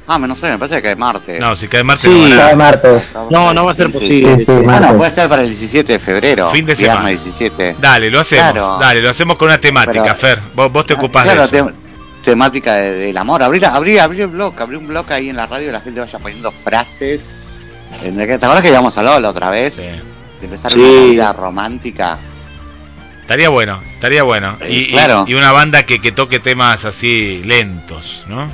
Ah, 0.08 0.18
no 0.18 0.36
sé, 0.36 0.52
me 0.52 0.58
parece 0.58 0.82
que 0.82 0.92
es 0.92 0.98
martes. 0.98 1.40
No, 1.42 1.56
si 1.58 1.68
cae 1.68 1.84
martes 1.84 2.10
Sí, 2.10 2.30
no 2.30 2.36
nada. 2.38 2.56
martes. 2.56 3.04
No, 3.32 3.54
no 3.54 3.66
va 3.66 3.74
a 3.74 3.76
ser 3.76 3.92
posible. 3.92 4.38
Sí, 4.38 4.46
sí, 4.46 4.52
Bueno, 4.52 4.70
martes. 4.72 4.94
puede 4.98 5.12
ser 5.12 5.28
para 5.28 5.42
el 5.42 5.50
17 5.50 5.92
de 5.94 6.00
febrero. 6.00 6.52
Fin 6.52 6.66
de 6.66 6.76
semana. 6.78 7.10
17. 7.10 7.76
Dale, 7.82 8.10
lo 8.10 8.22
hacemos, 8.22 8.52
Claro. 8.54 8.78
dale, 8.80 9.02
lo 9.02 9.10
hacemos 9.10 9.36
con 9.36 9.48
una 9.50 9.58
temática, 9.60 10.04
Pero- 10.04 10.16
Fer. 10.16 10.40
Vos, 10.56 10.72
vos 10.72 10.86
te 10.86 10.94
ocupás 10.94 11.24
Claro, 11.24 11.46
de 11.48 11.58
eso. 11.58 11.66
te- 11.66 11.85
temática 12.26 12.74
de- 12.76 12.92
del 12.98 13.18
amor. 13.18 13.42
Abrir, 13.44 13.66
abrir, 13.66 14.00
abrir 14.02 14.26
un 14.26 14.34
blog, 14.34 14.60
abrir 14.62 14.78
un 14.80 14.88
blog 14.88 15.12
ahí 15.12 15.30
en 15.30 15.38
la 15.38 15.46
radio 15.46 15.70
y 15.70 15.72
la 15.72 15.82
gente 15.82 16.00
vaya 16.02 16.20
poniendo 16.20 16.52
frases. 16.52 17.22
Que- 18.02 18.12
¿Te 18.12 18.34
acuerdas 18.34 18.62
que 18.62 18.70
íbamos 18.70 18.98
a 18.98 19.00
hablar 19.00 19.22
la 19.22 19.30
otra 19.30 19.50
vez? 19.50 19.76
Sí. 19.76 19.82
De 19.84 20.02
empezar 20.42 20.72
Sí. 20.72 20.80
una 20.80 21.06
vida 21.06 21.34
romántica. 21.34 22.18
Estaría 23.22 23.50
bueno, 23.50 23.80
estaría 23.94 24.24
bueno. 24.24 24.58
Y, 24.68 24.96
y- 24.96 24.98
y 25.28 25.34
una 25.34 25.52
banda 25.52 25.84
que, 25.84 26.00
que 26.02 26.12
toque 26.12 26.40
temas 26.40 26.86
así 26.86 27.42
lentos, 27.46 28.26
¿no? 28.28 28.50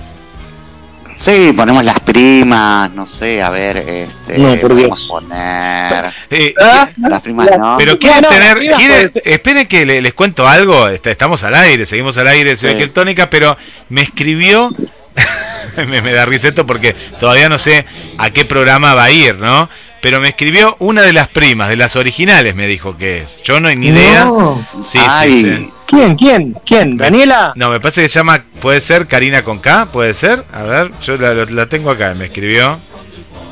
Sí, 1.22 1.54
ponemos 1.56 1.86
las 1.86 2.00
primas, 2.00 2.90
no 2.94 3.06
sé, 3.06 3.44
a 3.44 3.52
ver, 3.52 3.78
este. 3.78 4.40
No, 4.40 4.56
por 4.60 4.72
podemos 4.72 5.00
Dios. 5.00 5.08
poner. 5.08 6.06
Eh, 6.32 6.54
Las 6.98 7.22
primas 7.22 7.48
no. 7.60 7.76
Pero 7.78 8.00
quieren 8.00 8.24
tener, 8.28 8.58
quieren- 8.58 8.78
puede 8.78 9.12
ser. 9.14 9.22
esperen 9.26 9.68
que 9.68 9.86
le- 9.86 10.02
les 10.02 10.14
cuento 10.16 10.48
algo, 10.48 10.88
Está- 10.88 11.12
estamos 11.12 11.44
al 11.44 11.54
aire, 11.54 11.86
seguimos 11.86 12.18
al 12.18 12.26
aire 12.28 12.50
de 12.52 12.56
Ciudad 12.56 12.74
Sí. 12.74 12.80
Criptónica, 12.80 13.30
pero 13.30 13.56
me 13.90 14.02
escribió, 14.02 14.72
me, 15.88 16.02
me 16.02 16.12
da 16.12 16.26
riseto 16.26 16.66
porque 16.66 16.94
todavía 17.20 17.50
no 17.50 17.60
sé 17.60 17.86
a 18.18 18.32
qué 18.32 18.44
programa 18.44 18.96
va 18.96 19.04
a 19.04 19.12
ir, 19.12 19.36
¿no? 19.38 19.70
Pero 20.02 20.20
me 20.20 20.30
escribió 20.30 20.76
una 20.80 21.04
de 21.04 21.14
las 21.14 21.28
primas, 21.28 21.70
de 21.70 21.78
las 21.78 21.96
originales, 21.96 22.56
me 22.56 22.68
dijo 22.68 22.98
que 22.98 23.22
es. 23.22 23.42
Yo 23.44 23.60
no 23.60 23.68
hay 23.68 23.76
ni 23.76 23.88
idea. 23.88 24.26
No. 24.26 24.68
Sí, 24.82 25.00
Ay. 25.00 25.32
sí, 25.32 25.56
sí. 25.56 25.70
¿Quién? 25.86 26.16
¿Quién? 26.16 26.58
¿Quién? 26.66 26.98
¿Daniela? 26.98 27.54
No, 27.56 27.70
me 27.70 27.80
parece 27.80 28.02
que 28.02 28.10
se 28.10 28.20
llama, 28.20 28.44
puede 28.60 28.82
ser 28.82 29.08
Karina 29.08 29.44
con 29.44 29.60
K, 29.60 29.92
puede 29.92 30.14
ser. 30.14 30.46
A 30.54 30.64
ver, 30.64 30.92
yo 31.02 31.18
la, 31.18 31.66
tengo 31.68 31.92
acá, 31.92 32.14
me 32.16 32.26
escribió. 32.26 32.80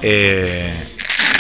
Eh, 0.02 0.74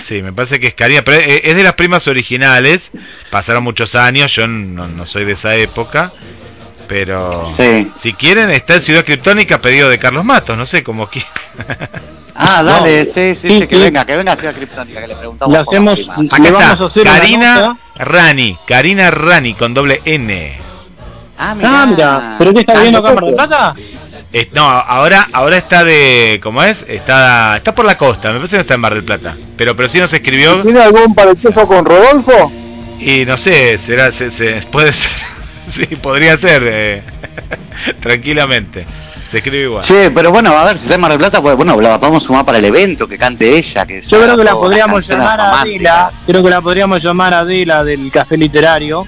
sí, 0.03 0.21
me 0.21 0.33
parece 0.33 0.59
que 0.59 0.67
es 0.67 0.73
Karina, 0.73 1.01
pero 1.03 1.17
es, 1.19 1.41
es 1.43 1.55
de 1.55 1.63
las 1.63 1.73
primas 1.73 2.07
originales. 2.07 2.91
Pasaron 3.31 3.63
muchos 3.63 3.95
años, 3.95 4.35
yo 4.35 4.45
no, 4.47 4.87
no 4.87 5.05
soy 5.05 5.25
de 5.25 5.33
esa 5.33 5.55
época. 5.55 6.11
Pero 6.89 7.45
Sí. 7.55 7.89
si 7.95 8.13
quieren, 8.13 8.49
está 8.49 8.73
en 8.73 8.81
Ciudad 8.81 9.05
Criptónica 9.05 9.59
pedido 9.61 9.87
de 9.89 9.97
Carlos 9.99 10.25
Matos, 10.25 10.57
no 10.57 10.65
sé 10.65 10.83
cómo 10.83 11.07
que. 11.09 11.23
Ah, 12.41 12.63
dale, 12.63 13.05
sí, 13.05 13.35
sí, 13.35 13.35
Sí, 13.35 13.59
sí, 13.61 13.67
que 13.67 13.75
sí. 13.75 13.81
venga, 13.81 14.05
que 14.05 14.15
venga 14.15 14.31
a 14.31 14.35
Ciudad 14.37 14.55
Criptónica, 14.55 15.01
que 15.01 15.07
le 15.09 15.15
preguntamos. 15.17 15.51
Le 15.53 15.59
hacemos-. 15.59 16.09
Acá 16.09 16.41
Le 16.41 16.51
vamos 16.51 16.79
a 16.81 16.85
hacer 16.85 17.03
Karina. 17.03 17.77
Rani, 17.95 18.57
Karina 18.65 19.11
Rani 19.11 19.55
con 19.55 19.73
doble 19.73 20.01
N. 20.05 20.57
Ah, 21.37 21.53
mirá. 21.53 21.81
Ah, 21.81 21.85
mira. 21.85 22.35
¿Pero 22.37 22.53
qué 22.53 22.61
está 22.61 22.79
viendo 22.81 22.99
acá 22.99 23.09
en 23.09 23.15
Mar 23.15 23.25
del 23.25 23.35
Plata? 23.35 23.75
No, 24.53 24.61
ahora, 24.69 25.27
ahora 25.33 25.57
está 25.57 25.83
de. 25.83 26.39
¿Cómo 26.41 26.63
es? 26.63 26.85
Está, 26.87 27.57
está 27.57 27.75
por 27.75 27.83
la 27.83 27.97
costa, 27.97 28.29
me 28.29 28.35
parece 28.37 28.51
que 28.51 28.57
no 28.59 28.61
está 28.61 28.73
en 28.75 28.79
Mar 28.81 28.93
del 28.93 29.03
Plata. 29.03 29.35
Pero, 29.57 29.75
pero 29.75 29.89
sí 29.89 29.99
nos 29.99 30.13
escribió. 30.13 30.61
¿Tiene 30.63 30.79
algún 30.81 31.13
parentesco 31.13 31.67
con 31.67 31.83
Rodolfo? 31.83 32.49
Y 33.01 33.25
no 33.25 33.37
sé, 33.37 33.77
será, 33.77 34.13
se, 34.13 34.31
se- 34.31 34.61
puede 34.71 34.93
ser, 34.93 35.11
sí, 35.87 35.95
podría 35.95 36.35
ser, 36.37 36.63
eh, 36.65 37.03
tranquilamente. 37.99 38.85
Se 39.27 39.37
escribe 39.37 39.63
igual. 39.65 39.83
Che, 39.83 40.09
pero 40.09 40.31
bueno, 40.31 40.57
a 40.57 40.65
ver, 40.65 40.77
si 40.77 40.83
está 40.83 40.95
en 40.95 41.01
Mar 41.01 41.11
del 41.11 41.19
Plata, 41.19 41.39
pues 41.41 41.55
bueno, 41.55 41.79
la 41.79 41.99
podemos 41.99 42.23
sumar 42.23 42.43
para 42.45 42.57
el 42.57 42.65
evento, 42.65 43.07
que 43.07 43.17
cante 43.17 43.57
ella. 43.57 43.85
Que 43.85 44.01
Yo 44.01 44.19
creo 44.21 44.35
que 44.35 44.43
la 44.43 44.53
podríamos 44.53 45.07
llamar 45.07 45.39
a. 45.39 45.61
Adela, 45.61 46.11
creo 46.25 46.41
que 46.43 46.49
la 46.49 46.61
podríamos 46.61 47.03
llamar 47.03 47.33
a 47.35 47.39
Adela 47.41 47.83
del 47.83 48.09
Café 48.11 48.37
Literario 48.37 49.05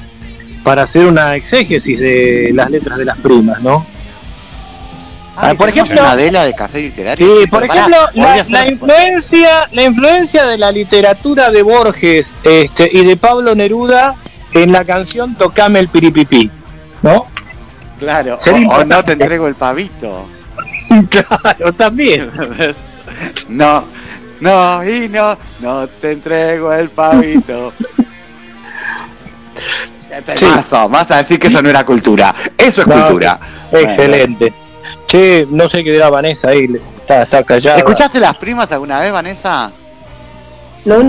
para 0.64 0.84
hacer 0.84 1.08
una 1.08 1.36
exégesis 1.36 2.00
de 2.00 2.52
las 2.54 2.70
letras 2.70 3.00
de 3.00 3.06
las 3.06 3.18
primas, 3.18 3.62
¿no? 3.62 3.84
Ay, 5.36 5.54
Ah, 5.54 5.56
por 5.58 5.70
¿tenemos 5.70 5.90
ejemplo- 5.90 6.02
una 6.04 6.12
Adela 6.12 6.46
de 6.46 6.54
café 6.54 6.82
literario. 6.82 7.40
Sí, 7.42 7.48
por 7.48 7.64
ejemplo, 7.64 7.98
la, 8.14 8.46
la 8.48 8.68
influencia, 8.70 9.68
la 9.72 9.84
influencia 9.86 10.46
de 10.46 10.58
la 10.60 10.72
literatura 10.72 11.50
de 11.50 11.64
Borges 11.64 12.36
este, 12.44 12.88
y 12.94 13.04
de 13.06 13.18
Pablo 13.18 13.56
Neruda 13.56 14.14
en 14.54 14.72
la 14.72 14.84
canción 14.86 15.36
Tocame 15.36 15.80
el 15.80 15.88
piripipí, 15.90 16.50
¿no? 17.02 17.28
Claro, 18.00 18.38
o, 18.70 18.84
no 18.84 19.04
te 19.04 19.14
entrego 19.14 19.48
el 19.48 19.56
pavito. 19.56 20.28
claro, 21.10 21.72
también. 21.74 22.30
no, 23.50 23.84
no, 24.40 24.84
y 24.84 25.08
no, 25.08 25.38
no 25.60 25.88
te 25.88 26.14
entrego 26.14 26.74
el 26.74 26.90
pavito. 26.90 27.74
Este 30.10 30.38
Sí. 30.38 30.46
mazo, 30.46 30.90
vas 30.90 31.12
a 31.12 31.18
decir 31.18 31.40
que 31.40 31.48
eso 31.48 31.62
no 31.62 31.70
era 31.70 31.86
cultura. 31.86 32.34
Eso 32.58 32.82
es 32.82 32.88
No, 32.88 32.96
cultura. 32.96 33.40
Excelente. 33.72 34.52
Che, 35.06 35.48
no 35.50 35.70
sé 35.70 35.84
qué 35.84 35.92
dirá 35.94 36.10
Vanessa 36.10 36.50
ahí, 36.50 36.68
está, 37.02 37.24
está 37.24 37.44
callada. 37.44 37.78
¿Escuchaste 37.78 38.20
las 38.20 38.36
primas 38.38 38.72
alguna 38.72 39.00
vez, 39.00 39.12
Vanessa? 39.12 39.72
Lo 40.86 41.04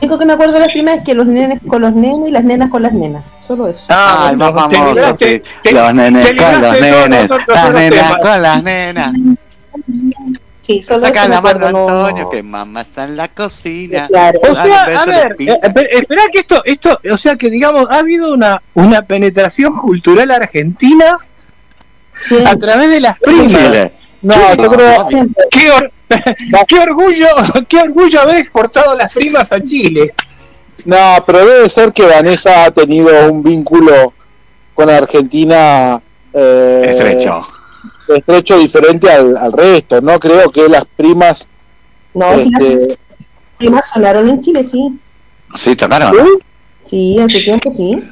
único 0.00 0.18
que 0.18 0.24
me 0.26 0.32
acuerdo 0.32 0.54
de 0.54 0.60
las 0.60 0.68
primas 0.72 0.98
es 0.98 1.04
que 1.04 1.14
los 1.14 1.26
nenes 1.26 1.60
con 1.66 1.82
los 1.82 1.92
nenes 1.92 2.28
y 2.28 2.30
las 2.30 2.44
nenas 2.44 2.70
con 2.70 2.82
las 2.82 2.92
nenas. 2.92 3.24
Solo 3.46 3.68
eso. 3.68 3.82
Ah, 3.88 4.28
el 4.30 4.36
más 4.36 4.52
famoso, 4.54 5.14
sí. 5.16 5.42
Los 5.72 5.94
nenes 5.94 6.26
te 6.26 6.36
con 6.36 6.60
los 6.60 6.72
nenes, 6.80 7.28
las 7.48 7.72
nenas 7.72 8.16
con 8.20 8.42
las 8.42 8.62
nenas. 8.62 9.12
Sí, 10.60 10.82
solo 10.82 11.00
Saca 11.00 11.26
la 11.26 11.40
mano 11.40 11.66
Antonio, 11.66 12.28
que 12.28 12.42
mamá 12.42 12.82
está 12.82 13.04
en 13.04 13.16
la 13.16 13.28
cocina. 13.28 14.06
Claro. 14.08 14.38
O 14.50 14.54
sea, 14.54 14.82
a 14.82 15.06
ver, 15.06 15.34
eh, 15.38 15.58
esper- 15.62 15.88
esperá 15.92 16.22
que 16.30 16.40
esto, 16.40 16.62
esto, 16.66 17.00
o 17.10 17.16
sea 17.16 17.36
que 17.36 17.48
digamos, 17.48 17.86
ha 17.90 18.00
habido 18.00 18.34
una, 18.34 18.60
una 18.74 19.00
penetración 19.02 19.74
cultural 19.76 20.30
argentina 20.30 21.16
Sí. 22.28 22.36
a 22.44 22.54
través 22.56 22.90
de 22.90 23.00
las 23.00 23.18
primas. 23.18 23.50
Chile. 23.50 23.92
No, 24.20 24.34
yo 24.56 24.70
creo 24.70 25.06
obvio. 25.06 25.26
Qué, 26.08 26.16
or- 26.56 26.66
qué 26.66 26.78
orgullo, 26.80 27.26
qué 27.68 27.78
orgullo 27.80 28.20
haber 28.20 28.36
exportado 28.36 28.96
las 28.96 29.12
primas 29.12 29.50
a 29.52 29.60
Chile. 29.60 30.14
No, 30.84 30.96
pero 31.26 31.44
debe 31.44 31.68
ser 31.68 31.92
que 31.92 32.06
Vanessa 32.06 32.64
ha 32.64 32.70
tenido 32.70 33.30
un 33.32 33.42
vínculo 33.42 34.12
con 34.74 34.88
Argentina 34.88 36.00
eh, 36.32 36.82
Estrecho. 36.88 37.46
estrecho 38.16 38.58
diferente 38.58 39.10
al, 39.10 39.36
al 39.36 39.52
resto. 39.52 40.00
No 40.00 40.18
creo 40.20 40.50
que 40.50 40.68
las 40.68 40.84
primas. 40.84 41.48
No, 42.14 42.32
sí, 42.38 42.50
este, 42.60 42.88
las 42.88 42.98
primas 43.58 43.84
sonaron 43.92 44.28
en 44.28 44.40
Chile, 44.40 44.64
sí. 44.64 44.98
Sí, 45.54 45.74
tocaron. 45.74 46.14
Sí, 46.84 47.18
hace 47.18 47.40
tiempo 47.40 47.72
sí. 47.72 48.02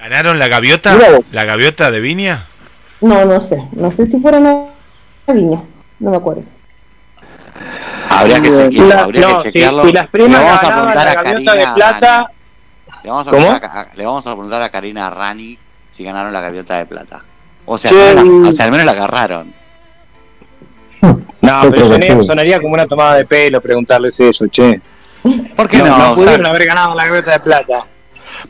¿Ganaron 0.00 0.38
la 0.38 0.48
gaviota? 0.48 0.96
¿La 1.32 1.44
gaviota 1.44 1.90
de 1.90 2.00
Viña? 2.00 2.46
No, 3.00 3.24
no 3.24 3.40
sé. 3.40 3.62
No 3.72 3.90
sé 3.90 4.06
si 4.06 4.18
fueron 4.20 4.46
a 4.46 5.32
Viña. 5.32 5.62
No 5.98 6.10
me 6.10 6.16
acuerdo. 6.18 6.42
Habría 8.08 8.40
que 8.40 8.50
La- 8.50 8.62
chequearlo. 8.68 8.98
habría 9.00 9.20
no, 9.28 9.38
que 9.38 9.48
si- 9.48 9.52
chequearlo. 9.52 9.82
si 9.82 9.92
las 9.92 10.08
primas 10.08 10.30
Le 10.40 10.44
vamos 10.44 10.64
a 10.64 10.70
preguntar 10.72 10.94
la 10.94 11.00
a 11.00 11.14
gaviota 11.14 11.32
Karina 11.32 11.54
de 11.54 11.74
plata- 11.74 12.16
Rani. 12.22 12.34
Le 13.02 13.10
vamos, 13.10 13.26
a 13.26 13.30
¿Cómo? 13.30 13.42
preguntar 13.42 13.70
a- 13.72 13.96
le 13.96 14.04
vamos 14.06 14.26
a 14.26 14.30
preguntar 14.32 14.62
a 14.62 14.68
Karina 14.68 15.10
Rani 15.10 15.58
si 15.90 16.04
ganaron 16.04 16.32
la 16.32 16.40
gaviota 16.40 16.76
de 16.78 16.86
plata. 16.86 17.22
O 17.66 17.78
sea, 17.78 17.90
Che, 17.90 18.08
al 18.10 18.24
menos, 18.26 18.48
o 18.48 18.52
sea, 18.52 18.64
al 18.64 18.70
menos 18.72 18.86
la 18.86 18.92
agarraron. 18.92 19.52
No, 21.40 21.60
pero 21.70 21.86
sonaría, 22.22 22.60
como 22.60 22.74
una 22.74 22.86
tomada 22.86 23.14
de 23.16 23.24
pelo 23.24 23.60
preguntarles 23.60 24.18
eso, 24.20 24.46
che. 24.48 24.80
¿Por 25.56 25.68
qué 25.68 25.78
no? 25.78 25.96
No, 25.96 26.14
pudieron 26.14 26.42
sea, 26.42 26.50
haber 26.50 26.66
ganado 26.66 26.94
la 26.94 27.06
gaviota 27.06 27.32
de 27.32 27.40
plata. 27.40 27.84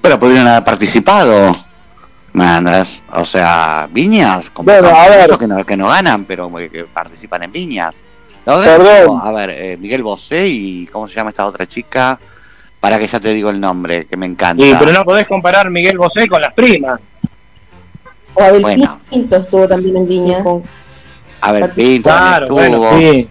Pero 0.01 0.19
pudieron 0.19 0.47
haber 0.49 0.65
participado. 0.65 1.57
O 3.13 3.25
sea, 3.25 3.89
Viñas, 3.91 4.51
como 4.51 4.71
Bueno, 4.73 4.89
a 4.89 5.09
ver. 5.09 5.37
que 5.39 5.47
no, 5.47 5.65
que 5.65 5.77
no 5.77 5.89
ganan, 5.89 6.25
pero 6.25 6.53
que, 6.55 6.69
que 6.71 6.85
participan 6.85 7.43
en 7.45 7.53
Viñas. 7.53 7.93
La 8.47 8.57
otra 8.57 8.77
Perdón. 8.79 9.21
a 9.23 9.33
ver, 9.33 9.51
eh, 9.51 9.77
Miguel 9.79 10.03
Bosé 10.03 10.49
y 10.49 10.87
¿cómo 10.87 11.07
se 11.09 11.15
llama 11.15 11.31
esta 11.31 11.47
otra 11.47 11.67
chica? 11.67 12.19
Para 12.81 12.99
que 12.99 13.07
ya 13.07 13.21
te 13.21 13.35
digo 13.35 13.51
el 13.51 13.61
nombre, 13.61 14.07
que 14.07 14.17
me 14.17 14.27
encanta. 14.27 14.65
Y, 14.65 14.75
pero 14.75 14.93
no 14.93 15.05
podés 15.05 15.27
comparar 15.27 15.69
Miguel 15.71 15.99
Bosé 15.99 16.27
con 16.29 16.41
las 16.41 16.55
primas. 16.55 17.01
O 18.35 18.43
Abel 18.43 18.63
Bueno. 18.63 19.01
Pinto 19.11 19.37
estuvo 19.37 19.69
también 19.69 19.97
en 19.99 20.09
Viña. 20.09 20.43
Con... 20.43 20.63
A 21.43 21.53
ver, 21.53 21.75
Pinto 21.75 22.09
Claro, 22.09 22.49
bueno, 22.49 22.77
estuvo. 22.85 22.99
sí. 22.99 23.29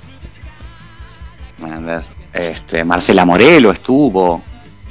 ¿me 1.58 1.68
entendés? 1.70 2.12
Este, 2.34 2.84
Marcela 2.84 3.26
Morelo 3.26 3.72
estuvo. 3.72 4.42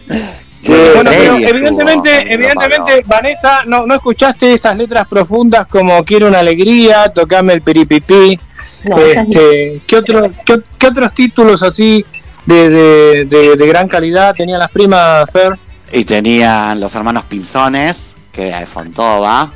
bueno, 0.77 1.11
pero 1.11 1.35
estuvo, 1.37 1.49
evidentemente, 1.49 2.35
evidentemente, 2.35 3.05
Vanessa, 3.07 3.63
no, 3.67 3.87
no 3.87 3.95
escuchaste 3.95 4.53
esas 4.53 4.77
letras 4.77 5.07
profundas 5.09 5.67
como 5.67 6.05
quiero 6.05 6.27
una 6.29 6.41
alegría, 6.41 7.09
tocame 7.13 7.53
el 7.55 7.63
piripipí. 7.63 8.39
No, 8.87 8.99
este, 8.99 9.81
¿qué, 9.87 9.97
otro, 9.97 10.31
qué, 10.45 10.61
qué 10.79 10.87
otros 10.89 11.15
títulos 11.15 11.63
así 11.63 12.05
de, 12.45 12.69
de, 12.71 13.25
de- 13.27 13.57
de 13.57 13.67
gran 13.67 13.89
calidad 13.89 14.35
tenían 14.35 14.59
las 14.59 14.71
primas, 14.71 15.31
Fer? 15.31 15.59
Y 15.93 16.05
tenían 16.05 16.81
los 16.81 16.95
hermanos 16.95 17.25
Pinzones, 17.25 18.15
que 18.33 18.49
era 18.49 18.61
de 18.61 18.67
Fontova. 18.67 19.53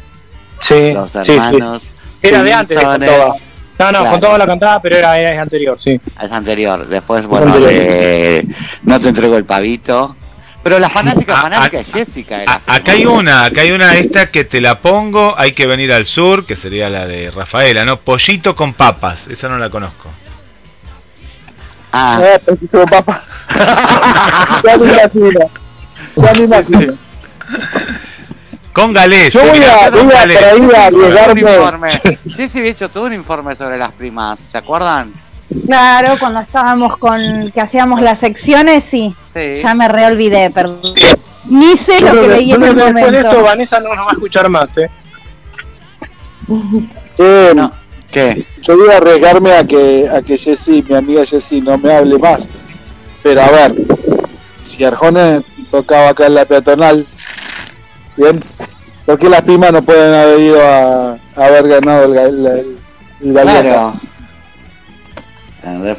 Sí, 0.60 0.92
Los 0.92 1.10
sí, 1.10 1.18
sí. 1.22 1.32
hermanos. 1.32 1.82
Era 2.22 2.42
de 2.42 2.52
antes 2.52 2.68
de. 2.78 2.84
Fontova. 2.84 3.34
No, 3.78 3.86
no, 3.90 3.98
Claro. 3.98 4.10
Fontova 4.12 4.38
la 4.38 4.46
cantaba, 4.46 4.80
pero 4.80 4.96
era, 4.96 5.18
era 5.18 5.42
anterior, 5.42 5.76
sí. 5.80 6.00
Es 6.22 6.30
anterior. 6.30 6.86
Después, 6.86 7.26
bueno, 7.26 7.46
anterior. 7.52 7.70
de 7.72 8.46
No 8.84 9.00
te 9.00 9.08
entrego 9.08 9.36
el 9.36 9.44
pavito. 9.44 10.14
Pero 10.62 10.78
la 10.78 10.88
fanática, 10.88 11.36
fanática 11.36 11.80
es 11.80 11.92
Jessica. 11.92 12.42
era. 12.42 12.62
Acá 12.66 12.92
hay 12.92 13.04
una, 13.04 13.44
acá 13.44 13.62
hay 13.62 13.72
una 13.72 13.96
esta 13.96 14.30
que 14.30 14.44
te 14.44 14.60
la 14.60 14.80
pongo, 14.80 15.34
hay 15.36 15.52
que 15.52 15.66
venir 15.66 15.92
al 15.92 16.04
sur, 16.04 16.46
que 16.46 16.56
sería 16.56 16.88
la 16.88 17.06
de 17.06 17.30
Rafaela, 17.30 17.84
¿no? 17.84 17.98
Pollito 17.98 18.54
con 18.54 18.72
papas, 18.72 19.26
esa 19.26 19.48
no 19.48 19.58
la 19.58 19.70
conozco. 19.70 20.08
Ah, 21.92 22.20
eh, 22.22 22.38
pollito 22.38 22.78
con 22.78 22.86
papa. 22.86 23.20
ya 24.64 24.78
me 24.78 24.88
imagino. 24.88 25.50
Ya 26.16 26.32
me 26.32 26.44
imagino. 26.44 26.98
Con 28.72 28.92
galés. 28.92 29.34
Yo 29.34 29.40
voy 29.40 29.58
mira, 29.58 29.84
a, 29.84 29.90
voy 29.90 30.00
a 30.00 30.06
por 30.06 30.16
ahí 30.16 30.36
a 32.64 32.68
hecho 32.68 32.88
todo 32.88 33.04
un 33.04 33.12
informe 33.12 33.54
sobre 33.54 33.76
las 33.76 33.92
primas. 33.92 34.38
¿Se 34.50 34.56
acuerdan? 34.56 35.12
Claro, 35.66 36.14
cuando 36.18 36.40
estábamos 36.40 36.96
con 36.96 37.50
que 37.52 37.60
hacíamos 37.60 38.00
las 38.00 38.18
secciones, 38.18 38.84
sí. 38.84 39.14
Sí. 39.26 39.56
Ya 39.62 39.74
me 39.74 39.88
reolvidé, 39.88 40.50
perdón. 40.50 40.80
Ni 41.44 41.76
sé 41.76 41.98
Yo 41.98 42.06
lo 42.12 42.20
que 42.22 42.28
que- 42.28 42.28
leí 42.34 42.48
yo 42.50 42.56
en 42.56 42.62
el 42.62 42.68
que 42.76 42.82
después 42.84 43.10
de 43.12 43.16
esto 43.18 43.28
momento. 43.28 43.42
Vanessa 43.44 43.80
no 43.80 43.88
nos 43.94 44.06
va 44.06 44.10
a 44.10 44.12
escuchar 44.14 44.48
más, 44.48 44.78
¿eh? 44.78 44.90
Che, 47.16 47.52
¿Qué? 48.10 48.46
Yo 48.62 48.76
voy 48.76 48.90
a 48.90 48.96
arriesgarme 48.98 49.52
a 49.52 49.64
que, 49.66 50.08
a 50.08 50.20
que 50.22 50.36
Jessy, 50.36 50.84
mi 50.86 50.94
amiga 50.94 51.24
Jessy, 51.24 51.60
no 51.60 51.78
me 51.78 51.92
hable 51.94 52.18
más. 52.18 52.48
Pero 53.22 53.40
a 53.42 53.50
ver, 53.50 53.74
si 54.60 54.84
Arjona 54.84 55.42
tocaba 55.70 56.10
acá 56.10 56.26
en 56.26 56.34
la 56.34 56.44
peatonal, 56.44 57.06
bien, 58.16 58.44
¿por 59.06 59.18
qué 59.18 59.28
las 59.30 59.42
primas 59.42 59.72
no 59.72 59.82
pueden 59.82 60.14
haber 60.14 60.40
ido 60.40 60.60
a, 60.62 61.12
a 61.36 61.44
haber 61.46 61.68
ganado 61.68 62.04
el, 62.04 62.18
el, 62.18 62.46
el, 62.46 62.78
el 63.22 63.32
gaviota? 63.32 63.62
Claro. 63.62 63.94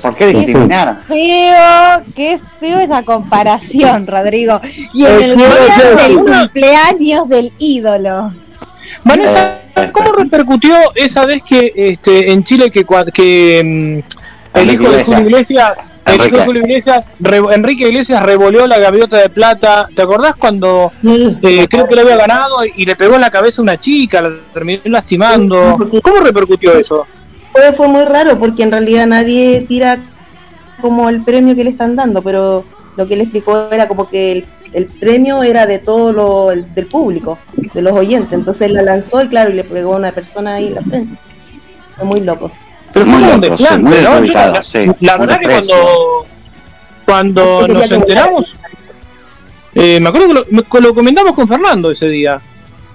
¿Por 0.02 0.16
qué 0.16 0.26
Qué 0.32 0.34
discriminar? 0.38 1.04
feo, 1.08 2.04
qué 2.16 2.40
feo 2.60 2.80
esa 2.80 3.04
comparación, 3.04 4.06
Rodrigo. 4.08 4.60
Y 4.94 5.06
en 5.06 5.22
el 5.24 5.38
día 5.38 5.48
del 5.96 6.16
cumpleaños 6.18 7.30
del 7.30 7.52
ídolo. 7.60 8.34
Vanessa, 9.04 9.60
Eh, 9.76 9.90
¿cómo 9.92 10.12
repercutió 10.12 10.76
esa 10.94 11.26
vez 11.26 11.42
que 11.42 11.72
este, 11.76 12.32
en 12.32 12.44
Chile 12.44 12.70
que, 12.70 12.86
que 13.14 13.62
mm, 13.64 14.58
el 14.60 14.70
Enrique 14.70 14.84
hijo 14.84 14.92
de 14.92 15.04
Julio 15.04 15.20
Iglesias. 15.22 15.72
Iglesias, 15.78 15.92
el 16.06 16.14
hijo 16.14 16.24
de 16.24 16.28
Enrique. 16.28 16.46
Julio 16.46 16.62
Iglesias, 16.62 17.12
re- 17.20 17.56
Enrique 17.56 17.88
Iglesias 17.88 18.22
revolvió 18.24 18.68
la 18.68 18.78
gaviota 18.78 19.18
de 19.18 19.30
plata? 19.30 19.88
¿Te 19.96 20.02
acordás 20.04 20.36
cuando 20.36 20.92
eh, 21.42 21.68
creo 21.70 21.88
que 21.88 21.96
le 21.96 22.02
había 22.02 22.18
ganado 22.18 22.58
y 22.66 22.86
le 22.86 22.96
pegó 22.96 23.16
en 23.16 23.22
la 23.22 23.32
cabeza 23.32 23.62
a 23.62 23.64
una 23.64 23.80
chica, 23.80 24.22
la 24.22 24.30
terminó 24.54 24.80
lastimando? 24.86 25.80
¿Cómo 26.04 26.18
repercutió 26.18 26.74
eso? 26.78 27.08
Fue, 27.54 27.72
fue 27.74 27.88
muy 27.88 28.04
raro 28.04 28.38
porque 28.38 28.64
en 28.64 28.72
realidad 28.72 29.06
nadie 29.08 29.62
tira 29.68 30.00
como 30.82 31.08
el 31.10 31.24
premio 31.24 31.56
que 31.56 31.64
le 31.64 31.70
están 31.70 31.96
dando, 31.96 32.22
pero 32.22 32.66
lo 32.98 33.08
que 33.08 33.14
él 33.14 33.22
explicó 33.22 33.70
era 33.72 33.88
como 33.88 34.10
que 34.10 34.32
el, 34.34 34.46
el 34.74 34.86
premio 34.88 35.44
era 35.44 35.66
de 35.66 35.80
todo 35.80 36.12
lo 36.12 36.52
el- 36.52 36.74
del 36.74 36.88
público, 36.88 37.38
de 37.74 37.82
los 37.82 37.94
oyentes. 37.94 38.34
Entonces 38.34 38.64
él 38.68 38.74
la 38.74 38.82
lanzó 38.82 39.22
y 39.22 39.28
claro, 39.28 39.52
y 39.52 39.54
le 39.54 39.64
pegó 39.64 39.94
a 39.94 39.98
una 39.98 40.12
persona 40.12 40.56
ahí 40.56 40.68
en 40.68 40.76
la 40.76 40.82
frente. 40.82 41.16
Fue 41.96 42.06
muy 42.06 42.20
locos. 42.22 42.52
Pero 42.92 43.06
Muy 43.06 43.20
fue 43.20 43.24
como 43.24 43.36
un 43.36 43.42
loco, 43.42 43.58
sí, 43.58 43.64
desplante, 43.64 43.90
muy 43.90 44.04
¿no? 44.04 44.26
Yo 44.26 44.34
la, 44.34 44.64
sí, 44.64 44.86
la 45.00 45.14
un 45.16 45.20
verdad 45.20 45.40
que 45.40 45.46
cuando, 45.48 46.26
cuando 47.06 47.68
nos 47.68 47.92
enteramos, 47.92 48.56
eh, 49.76 50.00
me 50.00 50.10
acuerdo 50.10 50.46
que 50.46 50.82
lo 50.82 50.94
comentamos 50.94 51.34
con 51.34 51.48
Fernando 51.48 51.92
ese 51.92 52.08
día. 52.08 52.40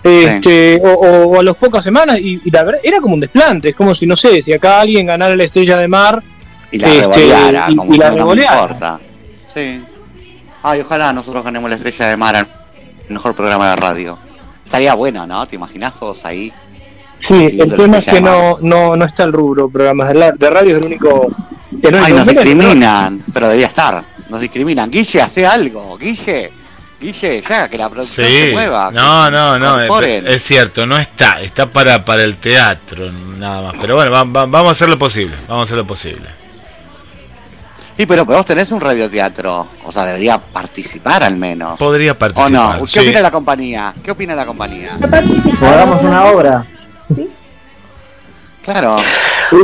Este, 0.03 0.81
o, 0.83 0.89
o- 0.93 1.27
o 1.37 1.41
a 1.41 1.43
las 1.43 1.57
pocas 1.57 1.83
semanas, 1.85 2.19
y, 2.21 2.41
y 2.45 2.51
la 2.51 2.63
verdad 2.65 2.81
era 2.85 3.01
como 3.01 3.15
un 3.15 3.21
desplante, 3.21 3.71
es 3.71 3.77
como 3.77 3.95
si, 3.95 4.07
no 4.07 4.17
sé, 4.17 4.41
si 4.43 4.53
acá 4.53 4.81
alguien 4.81 5.07
ganara 5.07 5.35
la 5.35 5.45
estrella 5.45 5.77
de 5.77 5.89
mar 5.89 6.23
Y 6.71 6.79
la 6.79 6.89
este, 6.89 7.01
revoleara, 7.09 7.67
y- 7.69 7.77
como 7.77 7.95
y 7.95 7.99
la 7.99 8.11
no 8.11 8.35
importa. 8.35 9.01
Sí. 9.55 9.83
Ay, 10.63 10.81
ojalá 10.81 11.13
nosotros 11.13 11.43
ganemos 11.45 11.69
la 11.71 11.77
estrella 11.77 12.07
de 12.09 12.17
mar, 12.17 12.37
el 13.09 13.13
mejor 13.15 13.35
programa 13.35 13.71
de 13.71 13.77
radio. 13.77 14.19
Estaría 14.65 14.95
bueno, 14.95 15.27
¿no? 15.27 15.47
¿Te 15.47 15.57
imaginas 15.57 15.99
todos 15.99 16.25
ahí? 16.25 16.53
Sí, 17.19 17.57
el 17.59 17.75
tema 17.75 17.99
es 17.99 18.05
que 18.05 18.21
no, 18.21 18.59
no, 18.61 18.95
no 18.95 19.05
está 19.05 19.25
el 19.25 19.33
rubro 19.33 19.69
programas 19.69 20.09
de, 20.09 20.15
la- 20.15 20.33
de 20.33 20.51
radio, 20.51 20.77
es 20.77 20.81
el 20.83 20.87
único. 20.87 21.27
el 21.83 21.89
único 21.95 22.05
Ay, 22.07 22.13
nos 22.13 22.27
discriminan, 22.27 23.25
pero 23.33 23.47
debería 23.49 23.67
estar. 23.69 24.05
Nos 24.29 24.41
discriminan. 24.41 24.91
Guille, 24.91 25.23
hace 25.23 25.45
algo. 25.47 25.97
Guille, 25.99 26.53
Guille, 27.01 27.41
ya, 27.49 27.69
que 27.69 27.79
la 27.79 27.89
producción 27.89 28.27
Sí, 28.27 28.33
se 28.35 28.53
mueva. 28.53 28.91
no, 28.93 29.31
no, 29.31 29.57
no, 29.59 29.81
es, 29.81 30.43
cierto, 30.43 30.85
no 30.85 30.99
está, 30.99 31.41
está 31.41 31.67
para, 31.67 32.05
para 32.05 32.25
el 32.25 32.37
teatro, 32.39 33.13
nada 33.13 33.63
más. 33.71 33.75
Pero 33.81 33.95
bueno, 33.95 34.11
va- 34.11 34.25
va- 34.25 34.47
vamos 34.47 34.69
a 34.69 34.73
hacer 34.73 34.89
lo 34.89 34.99
posible, 34.99 35.37
vamos 35.47 35.61
a 35.61 35.69
hacer 35.69 35.77
lo 35.79 35.87
posible. 35.87 36.29
Sí, 37.97 38.05
pero, 38.07 38.25
pero 38.27 38.39
vos 38.39 38.47
tenés 38.47 38.71
un 38.73 38.81
radioteatro. 38.81 39.69
O 39.85 39.91
sea, 39.93 40.05
debería 40.05 40.39
participar 40.39 41.23
al 41.25 41.37
menos. 41.37 41.79
Podría 41.79 42.13
¿O 42.13 42.15
participar. 42.19 42.51
no? 42.79 42.81
¿Qué 42.85 42.87
sí. 42.87 42.99
opina 43.01 43.21
la 43.21 43.31
compañía? 43.31 43.95
¿Qué 44.05 44.11
opina 44.13 44.35
la 44.37 44.47
compañía? 44.47 44.97
Hagamos 45.61 46.03
una 46.03 46.25
obra. 46.27 46.67
Claro. 48.63 48.97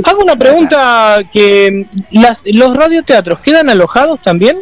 Hago 0.04 0.22
una 0.22 0.36
pregunta 0.36 1.18
que 1.32 1.86
las, 2.10 2.42
los 2.46 2.76
radioteatros 2.76 3.38
quedan 3.40 3.68
alojados 3.70 4.20
también 4.22 4.58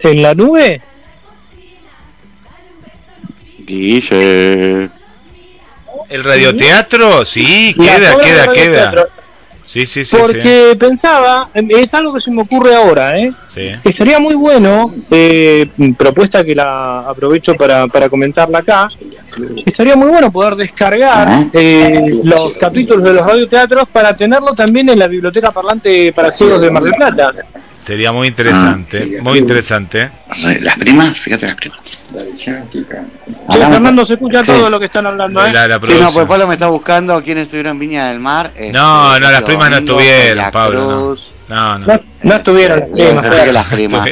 en 0.00 0.22
la 0.22 0.34
nube. 0.34 0.82
Guille. 3.68 4.88
El 6.08 6.24
radioteatro, 6.24 7.24
sí, 7.24 7.74
queda, 7.78 8.16
queda, 8.18 8.52
queda. 8.52 9.08
Sí, 9.68 9.84
sí, 9.84 10.02
sí. 10.02 10.16
Porque 10.16 10.74
pensaba, 10.80 11.50
es 11.52 11.92
algo 11.92 12.14
que 12.14 12.20
se 12.20 12.30
me 12.30 12.40
ocurre 12.40 12.74
ahora, 12.74 13.18
¿eh? 13.18 13.30
Sí. 13.48 13.70
que 13.82 13.90
estaría 13.90 14.18
muy 14.18 14.34
bueno, 14.34 14.90
eh, 15.10 15.68
propuesta 15.98 16.42
que 16.42 16.54
la 16.54 17.00
aprovecho 17.00 17.54
para, 17.54 17.86
para 17.86 18.08
comentarla 18.08 18.60
acá, 18.60 18.88
estaría 19.66 19.94
muy 19.94 20.08
bueno 20.08 20.32
poder 20.32 20.54
descargar 20.56 21.48
eh, 21.52 22.18
los 22.24 22.54
capítulos 22.54 23.04
de 23.04 23.12
los 23.12 23.26
radioteatros 23.26 23.86
para 23.92 24.14
tenerlo 24.14 24.54
también 24.54 24.88
en 24.88 24.98
la 24.98 25.06
biblioteca 25.06 25.50
parlante 25.50 26.14
para 26.14 26.32
ciegos 26.32 26.62
de 26.62 26.70
Mar 26.70 26.84
del 26.84 26.94
Plata. 26.94 27.34
Sería 27.88 28.12
muy 28.12 28.28
interesante, 28.28 29.16
Ah, 29.18 29.22
muy 29.22 29.38
interesante. 29.38 30.10
Las 30.60 30.76
primas, 30.76 31.18
fíjate 31.18 31.46
las 31.46 31.56
primas. 31.56 31.78
Fernando, 33.50 34.04
se 34.04 34.12
escucha 34.12 34.40
Sí. 34.40 34.46
todo 34.52 34.68
lo 34.68 34.78
que 34.78 34.84
están 34.84 35.06
hablando, 35.06 35.46
¿eh? 35.46 35.50
La- 35.54 35.66
la 35.66 35.80
Sí, 35.82 35.94
no, 35.98 36.12
pues 36.12 36.26
Pablo 36.26 36.46
me 36.46 36.52
está 36.54 36.66
buscando 36.68 37.22
quiénes 37.24 37.44
estuvieron 37.44 37.72
en 37.72 37.78
Viña 37.78 38.08
del 38.08 38.20
Mar. 38.20 38.50
este, 38.54 38.72
No, 38.72 39.18
no, 39.18 39.30
las 39.30 39.40
primas 39.40 39.70
no 39.70 39.78
estuvieron, 39.78 40.50
Pablo. 40.50 41.16
No, 41.48 41.78
no. 41.78 41.86
no. 41.86 42.00
No, 42.24 42.34
estuvieron 42.34 42.78
las 42.78 42.88
Eh, 42.90 42.92
primas. 43.06 43.30
ve 43.30 43.44
que 43.46 43.52
las 43.52 43.66
primas. 43.66 44.08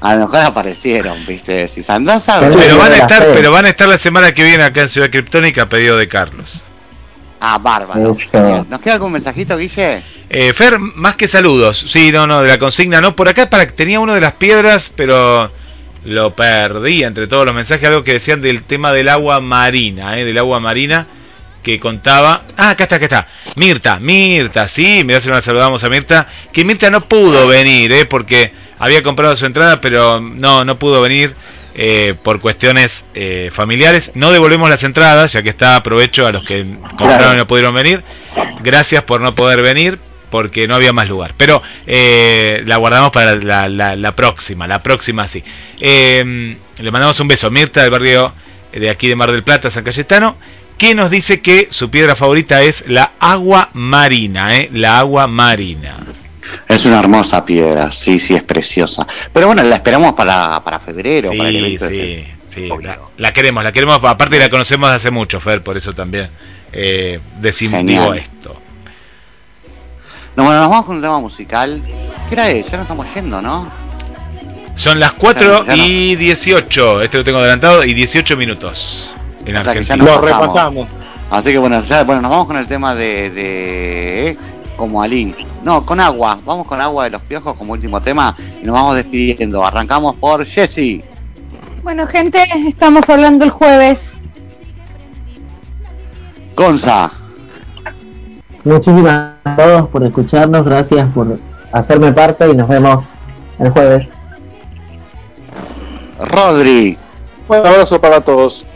A 0.00 0.14
lo 0.14 0.20
mejor 0.26 0.40
aparecieron, 0.42 1.26
viste. 1.26 1.66
Si 1.66 1.82
andás 1.88 2.28
a 2.28 2.38
ver. 2.38 2.52
Pero 2.56 2.78
van 2.78 2.92
a 2.92 2.96
estar, 2.98 3.26
pero 3.32 3.50
van 3.50 3.64
a 3.66 3.68
estar 3.70 3.88
la 3.88 3.98
semana 3.98 4.30
que 4.32 4.44
viene 4.44 4.62
acá 4.62 4.82
en 4.82 4.88
Ciudad 4.88 5.10
Criptónica 5.10 5.62
a 5.62 5.68
pedido 5.68 5.96
de 5.96 6.06
Carlos. 6.06 6.62
Ah, 7.44 7.58
bárbaro. 7.58 8.14
Genial. 8.14 8.66
¿Nos 8.70 8.80
queda 8.80 8.94
algún 8.94 9.10
mensajito, 9.10 9.56
Guille? 9.56 10.00
Eh, 10.30 10.52
Fer, 10.52 10.78
más 10.78 11.16
que 11.16 11.26
saludos. 11.26 11.86
Sí, 11.88 12.12
no, 12.12 12.24
no, 12.24 12.40
de 12.40 12.46
la 12.48 12.56
consigna 12.56 13.00
no. 13.00 13.16
Por 13.16 13.28
acá 13.28 13.50
para 13.50 13.66
tenía 13.66 13.98
uno 13.98 14.14
de 14.14 14.20
las 14.20 14.34
piedras, 14.34 14.92
pero 14.94 15.50
lo 16.04 16.36
perdí 16.36 17.02
entre 17.02 17.26
todos 17.26 17.44
los 17.44 17.52
mensajes. 17.52 17.88
Algo 17.88 18.04
que 18.04 18.12
decían 18.12 18.42
del 18.42 18.62
tema 18.62 18.92
del 18.92 19.08
agua 19.08 19.40
marina, 19.40 20.20
eh, 20.20 20.24
del 20.24 20.38
agua 20.38 20.60
marina 20.60 21.08
que 21.64 21.80
contaba. 21.80 22.42
Ah, 22.56 22.70
acá 22.70 22.84
está, 22.84 22.96
acá 22.96 23.06
está. 23.06 23.28
Mirta, 23.56 23.98
Mirta, 23.98 24.68
sí, 24.68 25.02
mirá 25.04 25.20
si 25.20 25.26
no 25.28 25.34
la 25.34 25.42
saludamos 25.42 25.82
a 25.82 25.88
Mirta. 25.88 26.28
Que 26.52 26.64
Mirta 26.64 26.90
no 26.90 27.08
pudo 27.08 27.48
venir, 27.48 27.90
eh, 27.90 28.06
porque 28.06 28.52
había 28.78 29.02
comprado 29.02 29.34
su 29.34 29.46
entrada, 29.46 29.80
pero 29.80 30.20
no, 30.20 30.64
no 30.64 30.78
pudo 30.78 31.02
venir. 31.02 31.34
Eh, 31.74 32.14
por 32.22 32.40
cuestiones 32.40 33.04
eh, 33.14 33.50
familiares, 33.52 34.12
no 34.14 34.30
devolvemos 34.30 34.68
las 34.68 34.84
entradas, 34.84 35.32
ya 35.32 35.42
que 35.42 35.48
está 35.48 35.76
aprovecho 35.76 36.26
a 36.26 36.32
los 36.32 36.44
que 36.44 36.66
compraron 36.96 37.34
y 37.34 37.36
no 37.38 37.46
pudieron 37.46 37.74
venir. 37.74 38.02
Gracias 38.62 39.02
por 39.04 39.20
no 39.20 39.34
poder 39.34 39.62
venir, 39.62 39.98
porque 40.32 40.66
no 40.66 40.74
había 40.74 40.92
más 40.92 41.08
lugar. 41.08 41.34
Pero 41.36 41.62
eh, 41.86 42.62
la 42.66 42.78
guardamos 42.78 43.12
para 43.12 43.36
la, 43.36 44.12
próxima, 44.16 44.66
la 44.66 44.82
próxima 44.82 45.28
sí. 45.28 45.44
Eh, 45.78 46.56
le 46.78 46.90
mandamos 46.90 47.20
un 47.20 47.28
beso 47.28 47.48
a 47.48 47.50
Mirta 47.50 47.82
del 47.82 47.90
barrio 47.90 48.32
de 48.72 48.88
aquí 48.88 49.08
de 49.08 49.16
Mar 49.16 49.30
del 49.30 49.42
Plata, 49.42 49.70
San 49.70 49.84
Cayetano, 49.84 50.36
que 50.78 50.94
nos 50.94 51.10
dice 51.10 51.42
que 51.42 51.68
su 51.70 51.90
piedra 51.90 52.16
favorita 52.16 52.62
es 52.62 52.84
la 52.88 53.12
agua 53.20 53.68
marina, 53.74 54.50
la 54.72 54.98
agua 54.98 55.26
marina. 55.26 55.96
Es 56.68 56.84
una 56.86 56.98
hermosa 57.00 57.44
piedra, 57.44 57.90
sí, 57.92 58.18
sí, 58.18 58.34
es 58.34 58.42
preciosa. 58.42 59.06
Pero 59.32 59.46
bueno, 59.48 59.62
la 59.62 59.76
esperamos 59.76 60.14
para, 60.14 60.62
para 60.64 60.78
febrero, 60.80 61.30
para 61.36 61.48
el 61.48 61.54
Sí, 61.54 61.58
evento 61.58 61.88
de 61.88 62.26
sí, 62.50 62.62
sí, 62.62 62.68
la, 62.82 62.98
la 63.16 63.32
queremos, 63.32 63.62
la 63.64 63.72
queremos, 63.72 64.00
aparte 64.02 64.38
la 64.38 64.50
conocemos 64.50 64.90
de 64.90 64.96
hace 64.96 65.10
mucho, 65.10 65.38
Fer, 65.40 65.62
por 65.62 65.76
eso 65.76 65.92
también 65.92 66.28
eh, 66.72 67.20
digo 67.40 68.14
esto. 68.14 68.56
No, 70.36 70.44
bueno, 70.44 70.60
nos 70.60 70.70
vamos 70.70 70.84
con 70.86 70.96
un 70.96 71.02
tema 71.02 71.18
musical. 71.20 71.82
¿Qué 72.28 72.34
hora 72.34 72.48
es? 72.50 72.66
Ya 72.70 72.78
nos 72.78 72.84
estamos 72.84 73.06
yendo, 73.14 73.40
¿no? 73.42 73.70
Son 74.74 74.98
las 74.98 75.12
4 75.12 75.66
Ya 75.66 75.76
no- 75.76 75.84
y 75.84 76.16
18, 76.16 77.02
este 77.02 77.18
lo 77.18 77.24
tengo 77.24 77.38
adelantado, 77.38 77.84
y 77.84 77.92
18 77.92 78.36
minutos 78.38 79.14
en 79.44 79.56
O 79.56 79.62
sea 79.62 79.70
Argentina. 79.70 79.96
Lo 79.96 80.20
pasamos. 80.20 80.40
repasamos. 80.40 80.88
Así 81.30 81.50
que 81.52 81.58
bueno, 81.58 81.82
ya, 81.82 82.04
bueno, 82.04 82.22
nos 82.22 82.30
vamos 82.30 82.46
con 82.46 82.56
el 82.56 82.66
tema 82.66 82.94
de, 82.94 83.30
de 83.30 84.38
como 84.76 85.02
Alín. 85.02 85.34
No, 85.62 85.84
con 85.86 86.00
agua. 86.00 86.38
Vamos 86.44 86.66
con 86.66 86.80
agua 86.80 87.04
de 87.04 87.10
los 87.10 87.22
piojos 87.22 87.54
como 87.56 87.72
último 87.72 88.00
tema 88.00 88.34
y 88.60 88.66
nos 88.66 88.74
vamos 88.74 88.96
despidiendo. 88.96 89.64
Arrancamos 89.64 90.16
por 90.16 90.44
Jesse. 90.44 91.02
Bueno, 91.82 92.06
gente, 92.06 92.42
estamos 92.66 93.08
hablando 93.08 93.44
el 93.44 93.50
jueves. 93.50 94.14
Gonza. 96.56 97.10
Muchísimas 98.64 99.32
gracias 99.44 99.46
a 99.46 99.56
todos 99.56 99.88
por 99.88 100.04
escucharnos, 100.04 100.64
gracias 100.64 101.08
por 101.12 101.38
hacerme 101.72 102.12
parte 102.12 102.48
y 102.48 102.54
nos 102.54 102.68
vemos 102.68 103.04
el 103.58 103.70
jueves. 103.70 104.08
Rodri. 106.20 106.96
Un 107.48 107.56
abrazo 107.56 108.00
para 108.00 108.20
todos. 108.20 108.68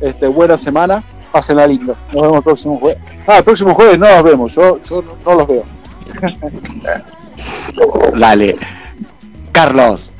Este, 0.00 0.28
buena 0.28 0.56
semana. 0.56 1.02
Pásenla 1.32 1.66
lindo. 1.66 1.96
Nos 2.12 2.22
vemos 2.22 2.36
el 2.38 2.42
próximo 2.44 2.78
jueves. 2.78 2.98
Ah, 3.26 3.38
el 3.38 3.44
próximo 3.44 3.74
jueves 3.74 3.98
no 3.98 4.08
nos 4.08 4.22
vemos. 4.22 4.54
Yo, 4.54 4.80
yo 4.82 5.02
no, 5.02 5.12
no 5.24 5.38
los 5.38 5.48
veo. 5.48 5.75
Dale. 8.18 8.56
Carlos. 9.52 10.10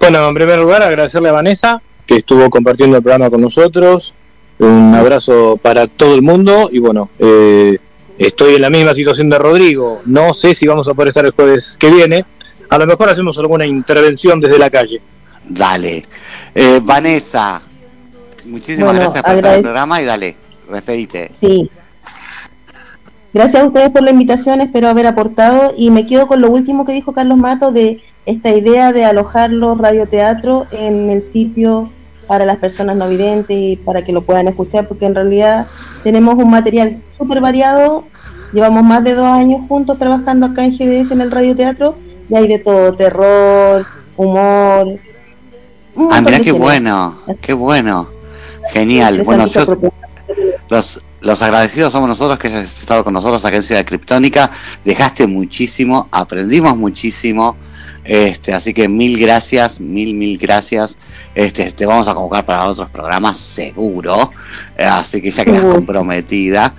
Bueno, 0.00 0.28
en 0.28 0.34
primer 0.34 0.58
lugar, 0.58 0.82
agradecerle 0.82 1.28
a 1.28 1.32
Vanessa 1.32 1.80
que 2.06 2.16
estuvo 2.16 2.50
compartiendo 2.50 2.96
el 2.96 3.02
programa 3.02 3.30
con 3.30 3.40
nosotros. 3.40 4.14
Un 4.58 4.94
abrazo 4.94 5.58
para 5.60 5.88
todo 5.88 6.14
el 6.14 6.22
mundo 6.22 6.68
y 6.70 6.78
bueno, 6.78 7.10
eh, 7.18 7.78
estoy 8.18 8.54
en 8.54 8.62
la 8.62 8.70
misma 8.70 8.94
situación 8.94 9.28
de 9.28 9.38
Rodrigo. 9.38 10.02
No 10.06 10.32
sé 10.32 10.54
si 10.54 10.66
vamos 10.66 10.88
a 10.88 10.94
poder 10.94 11.08
estar 11.08 11.24
el 11.24 11.32
jueves 11.32 11.76
que 11.78 11.90
viene. 11.90 12.24
A 12.70 12.78
lo 12.78 12.86
mejor 12.86 13.08
hacemos 13.08 13.38
alguna 13.38 13.66
intervención 13.66 14.40
desde 14.40 14.58
la 14.58 14.70
calle. 14.70 15.00
Dale. 15.48 16.06
Eh, 16.54 16.80
Vanessa. 16.82 17.60
Muchísimas 18.44 18.94
Bueno, 18.94 19.00
gracias 19.00 19.22
por 19.22 19.36
estar 19.36 19.52
en 19.52 19.56
el 19.56 19.62
programa 19.62 20.02
y 20.02 20.04
dale, 20.04 20.36
despedite. 20.70 21.32
Sí. 21.34 21.70
Gracias 23.34 23.64
a 23.64 23.66
ustedes 23.66 23.90
por 23.90 24.04
la 24.04 24.12
invitación, 24.12 24.60
espero 24.60 24.88
haber 24.88 25.08
aportado 25.08 25.74
y 25.76 25.90
me 25.90 26.06
quedo 26.06 26.28
con 26.28 26.40
lo 26.40 26.48
último 26.50 26.84
que 26.84 26.92
dijo 26.92 27.12
Carlos 27.12 27.36
Mato 27.36 27.72
de 27.72 28.00
esta 28.26 28.50
idea 28.50 28.92
de 28.92 29.04
alojar 29.04 29.50
los 29.50 29.76
radioteatros 29.76 30.68
en 30.70 31.10
el 31.10 31.20
sitio 31.20 31.90
para 32.28 32.46
las 32.46 32.58
personas 32.58 32.96
no 32.96 33.08
videntes 33.08 33.56
y 33.58 33.74
para 33.74 34.02
que 34.02 34.12
lo 34.12 34.22
puedan 34.22 34.46
escuchar, 34.46 34.86
porque 34.86 35.06
en 35.06 35.16
realidad 35.16 35.66
tenemos 36.04 36.36
un 36.36 36.48
material 36.48 37.02
súper 37.10 37.40
variado, 37.40 38.04
llevamos 38.52 38.84
más 38.84 39.02
de 39.02 39.14
dos 39.14 39.26
años 39.26 39.62
juntos 39.66 39.98
trabajando 39.98 40.46
acá 40.46 40.64
en 40.64 40.70
GDS 40.70 41.10
en 41.10 41.20
el 41.20 41.32
radioteatro 41.32 41.96
y 42.28 42.36
hay 42.36 42.46
de 42.46 42.60
todo, 42.60 42.94
terror, 42.94 43.84
humor. 44.16 44.96
Ah, 46.08 46.20
de 46.20 46.40
qué 46.40 46.52
bueno, 46.52 47.18
qué 47.40 47.52
bueno. 47.52 48.06
Genial. 48.72 49.22
Bueno, 49.24 49.48
yo, 49.48 49.66
los, 50.70 51.02
los 51.24 51.40
agradecidos 51.42 51.92
somos 51.92 52.08
nosotros 52.08 52.38
que 52.38 52.48
hayas 52.48 52.64
estado 52.80 53.02
con 53.02 53.12
nosotros 53.14 53.44
acá 53.44 53.56
en 53.56 53.62
Ciudad 53.62 53.84
Criptónica. 53.84 54.50
Dejaste 54.84 55.26
muchísimo, 55.26 56.08
aprendimos 56.12 56.76
muchísimo. 56.76 57.56
Este, 58.04 58.52
así 58.52 58.74
que 58.74 58.86
mil 58.86 59.18
gracias, 59.18 59.80
mil, 59.80 60.14
mil 60.14 60.36
gracias. 60.38 60.98
Este, 61.34 61.72
te 61.72 61.86
vamos 61.86 62.06
a 62.06 62.14
convocar 62.14 62.44
para 62.44 62.64
otros 62.66 62.90
programas, 62.90 63.38
seguro. 63.38 64.30
Eh, 64.76 64.84
así 64.84 65.22
que 65.22 65.30
ya 65.30 65.44
quedas 65.44 65.64
comprometida. 65.64 66.74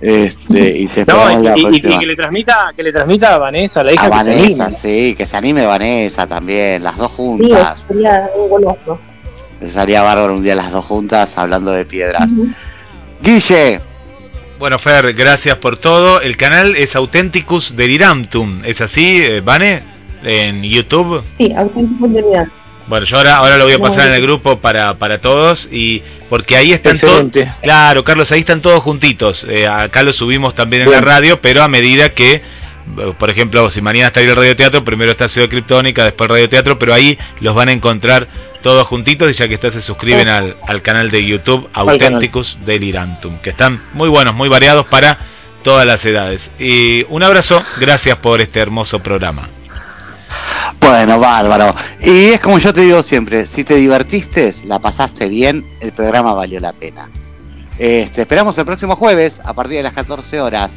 Este, 0.00 0.78
y 0.78 0.88
te 0.88 1.04
No, 1.04 1.30
y, 1.38 1.44
la 1.44 1.54
y- 1.58 1.76
y 1.76 1.80
que 1.82 2.06
le 2.06 2.16
transmita, 2.16 2.72
que 2.74 2.82
le 2.82 2.92
transmita 2.92 3.34
a 3.34 3.38
Vanessa, 3.38 3.84
la 3.84 3.92
hija 3.92 4.06
A 4.06 4.10
que 4.10 4.24
se 4.24 4.30
Vanessa, 4.30 4.64
anime. 4.64 4.78
sí, 4.80 5.14
que 5.14 5.26
se 5.26 5.36
anime 5.36 5.66
Vanessa 5.66 6.26
también, 6.26 6.82
las 6.82 6.96
dos 6.96 7.10
Sí, 7.10 7.16
juntas. 7.18 7.78
eso 7.80 7.88
sería 7.88 8.30
un 8.34 8.48
golazo. 8.48 8.98
Sería 9.74 10.00
bárbaro 10.00 10.34
un 10.34 10.42
día 10.42 10.54
las 10.54 10.72
dos 10.72 10.86
juntas 10.86 11.36
hablando 11.36 11.70
de 11.72 11.84
piedras. 11.84 12.26
Guille, 13.22 13.80
Bueno, 14.60 14.78
Fer, 14.78 15.14
gracias 15.14 15.56
por 15.56 15.78
todo. 15.78 16.20
El 16.20 16.36
canal 16.36 16.76
es 16.76 16.94
Authenticus 16.94 17.76
Delirantum. 17.76 18.62
¿Es 18.66 18.82
así, 18.82 19.16
eh, 19.16 19.40
Vane? 19.40 19.82
En 20.22 20.62
YouTube. 20.62 21.24
Sí, 21.38 21.50
auténtico 21.56 22.06
de 22.08 22.20
verdad. 22.20 22.46
Bueno, 22.86 23.06
yo 23.06 23.16
ahora, 23.16 23.36
ahora 23.38 23.56
lo 23.56 23.64
voy 23.64 23.72
a 23.72 23.78
pasar 23.78 24.08
en 24.08 24.12
el 24.12 24.20
grupo 24.20 24.58
para, 24.58 24.92
para 24.98 25.18
todos 25.18 25.66
y 25.72 26.02
porque 26.28 26.58
ahí 26.58 26.74
están 26.74 26.98
todos. 26.98 27.30
Claro, 27.62 28.04
Carlos, 28.04 28.30
ahí 28.32 28.40
están 28.40 28.60
todos 28.60 28.82
juntitos. 28.82 29.46
Eh, 29.48 29.66
acá 29.66 30.02
lo 30.02 30.12
subimos 30.12 30.54
también 30.54 30.82
en 30.82 30.90
la 30.90 31.00
radio, 31.00 31.40
pero 31.40 31.62
a 31.62 31.68
medida 31.68 32.10
que, 32.10 32.34
eh, 32.34 32.42
por 33.18 33.30
ejemplo, 33.30 33.70
si 33.70 33.80
mañana 33.80 34.08
está 34.08 34.20
ahí 34.20 34.26
el 34.26 34.36
radioteatro, 34.36 34.84
primero 34.84 35.10
está 35.10 35.30
Ciudad 35.30 35.48
Criptónica, 35.48 36.04
después 36.04 36.28
el 36.28 36.34
radioteatro, 36.34 36.78
pero 36.78 36.92
ahí 36.92 37.18
los 37.40 37.54
van 37.54 37.70
a 37.70 37.72
encontrar 37.72 38.28
todos 38.62 38.86
juntitos 38.86 39.30
y 39.30 39.32
ya 39.32 39.48
que 39.48 39.54
está 39.54 39.70
se 39.70 39.80
suscriben 39.80 40.28
al, 40.28 40.56
al 40.66 40.82
canal 40.82 41.10
de 41.10 41.24
YouTube 41.24 41.68
Authenticus 41.72 42.58
Delirantum, 42.64 43.38
que 43.38 43.50
están 43.50 43.82
muy 43.94 44.08
buenos, 44.08 44.34
muy 44.34 44.48
variados 44.48 44.86
para 44.86 45.18
todas 45.62 45.86
las 45.86 46.04
edades. 46.04 46.52
Y 46.58 47.04
un 47.08 47.22
abrazo, 47.22 47.62
gracias 47.78 48.16
por 48.18 48.40
este 48.40 48.60
hermoso 48.60 49.00
programa. 49.00 49.48
bueno, 50.80 51.18
bárbaro. 51.18 51.74
Y 52.02 52.32
es 52.32 52.40
como 52.40 52.58
yo 52.58 52.72
te 52.72 52.82
digo 52.82 53.02
siempre, 53.02 53.46
si 53.46 53.64
te 53.64 53.76
divertiste, 53.76 54.54
la 54.64 54.78
pasaste 54.78 55.28
bien, 55.28 55.64
el 55.80 55.92
programa 55.92 56.34
valió 56.34 56.60
la 56.60 56.72
pena. 56.72 57.08
Este, 57.78 58.22
esperamos 58.22 58.56
el 58.58 58.66
próximo 58.66 58.94
jueves 58.94 59.40
a 59.42 59.54
partir 59.54 59.78
de 59.78 59.84
las 59.84 59.94
14 59.94 60.40
horas, 60.40 60.72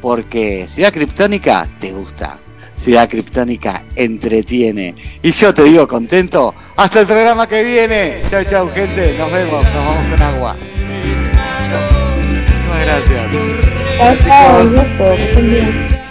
porque 0.00 0.66
Ciudad 0.70 0.92
Criptónica 0.92 1.68
te 1.80 1.92
gusta. 1.92 2.38
Ciudad 2.76 3.08
Criptónica 3.08 3.82
entretiene. 3.94 4.94
Y 5.22 5.32
yo 5.32 5.52
te 5.52 5.64
digo 5.64 5.88
contento, 5.88 6.54
hasta 6.76 7.00
el 7.00 7.06
programa 7.06 7.46
que 7.46 7.62
viene. 7.62 8.22
Chau, 8.30 8.44
chau, 8.44 8.70
gente. 8.72 9.16
Nos 9.18 9.32
vemos, 9.32 9.64
nos 9.64 9.74
vamos 9.74 10.06
con 10.10 10.22
agua. 10.22 10.56
Muchas 12.66 12.84
gracias. 12.84 13.26
Chao, 13.98 14.16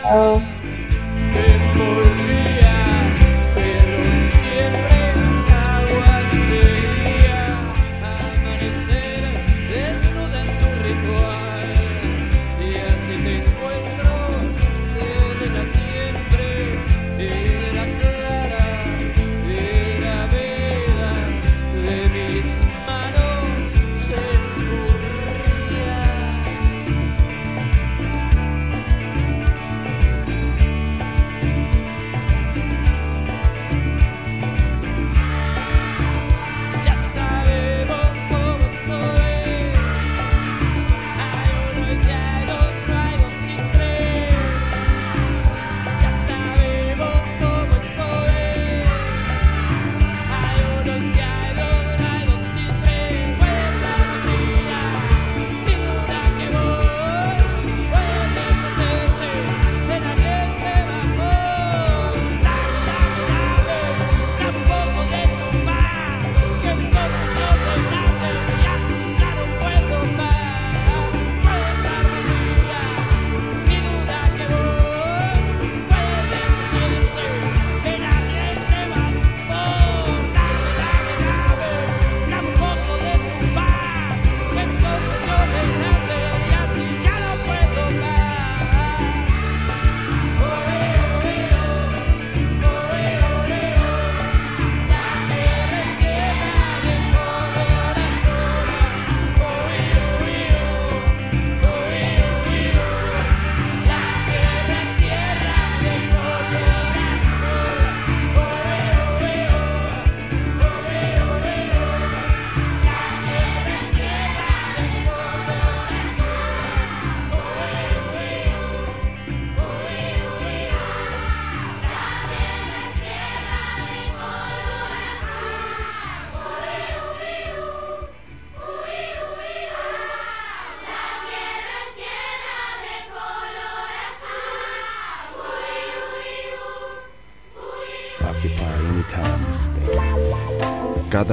chao, 0.01 0.54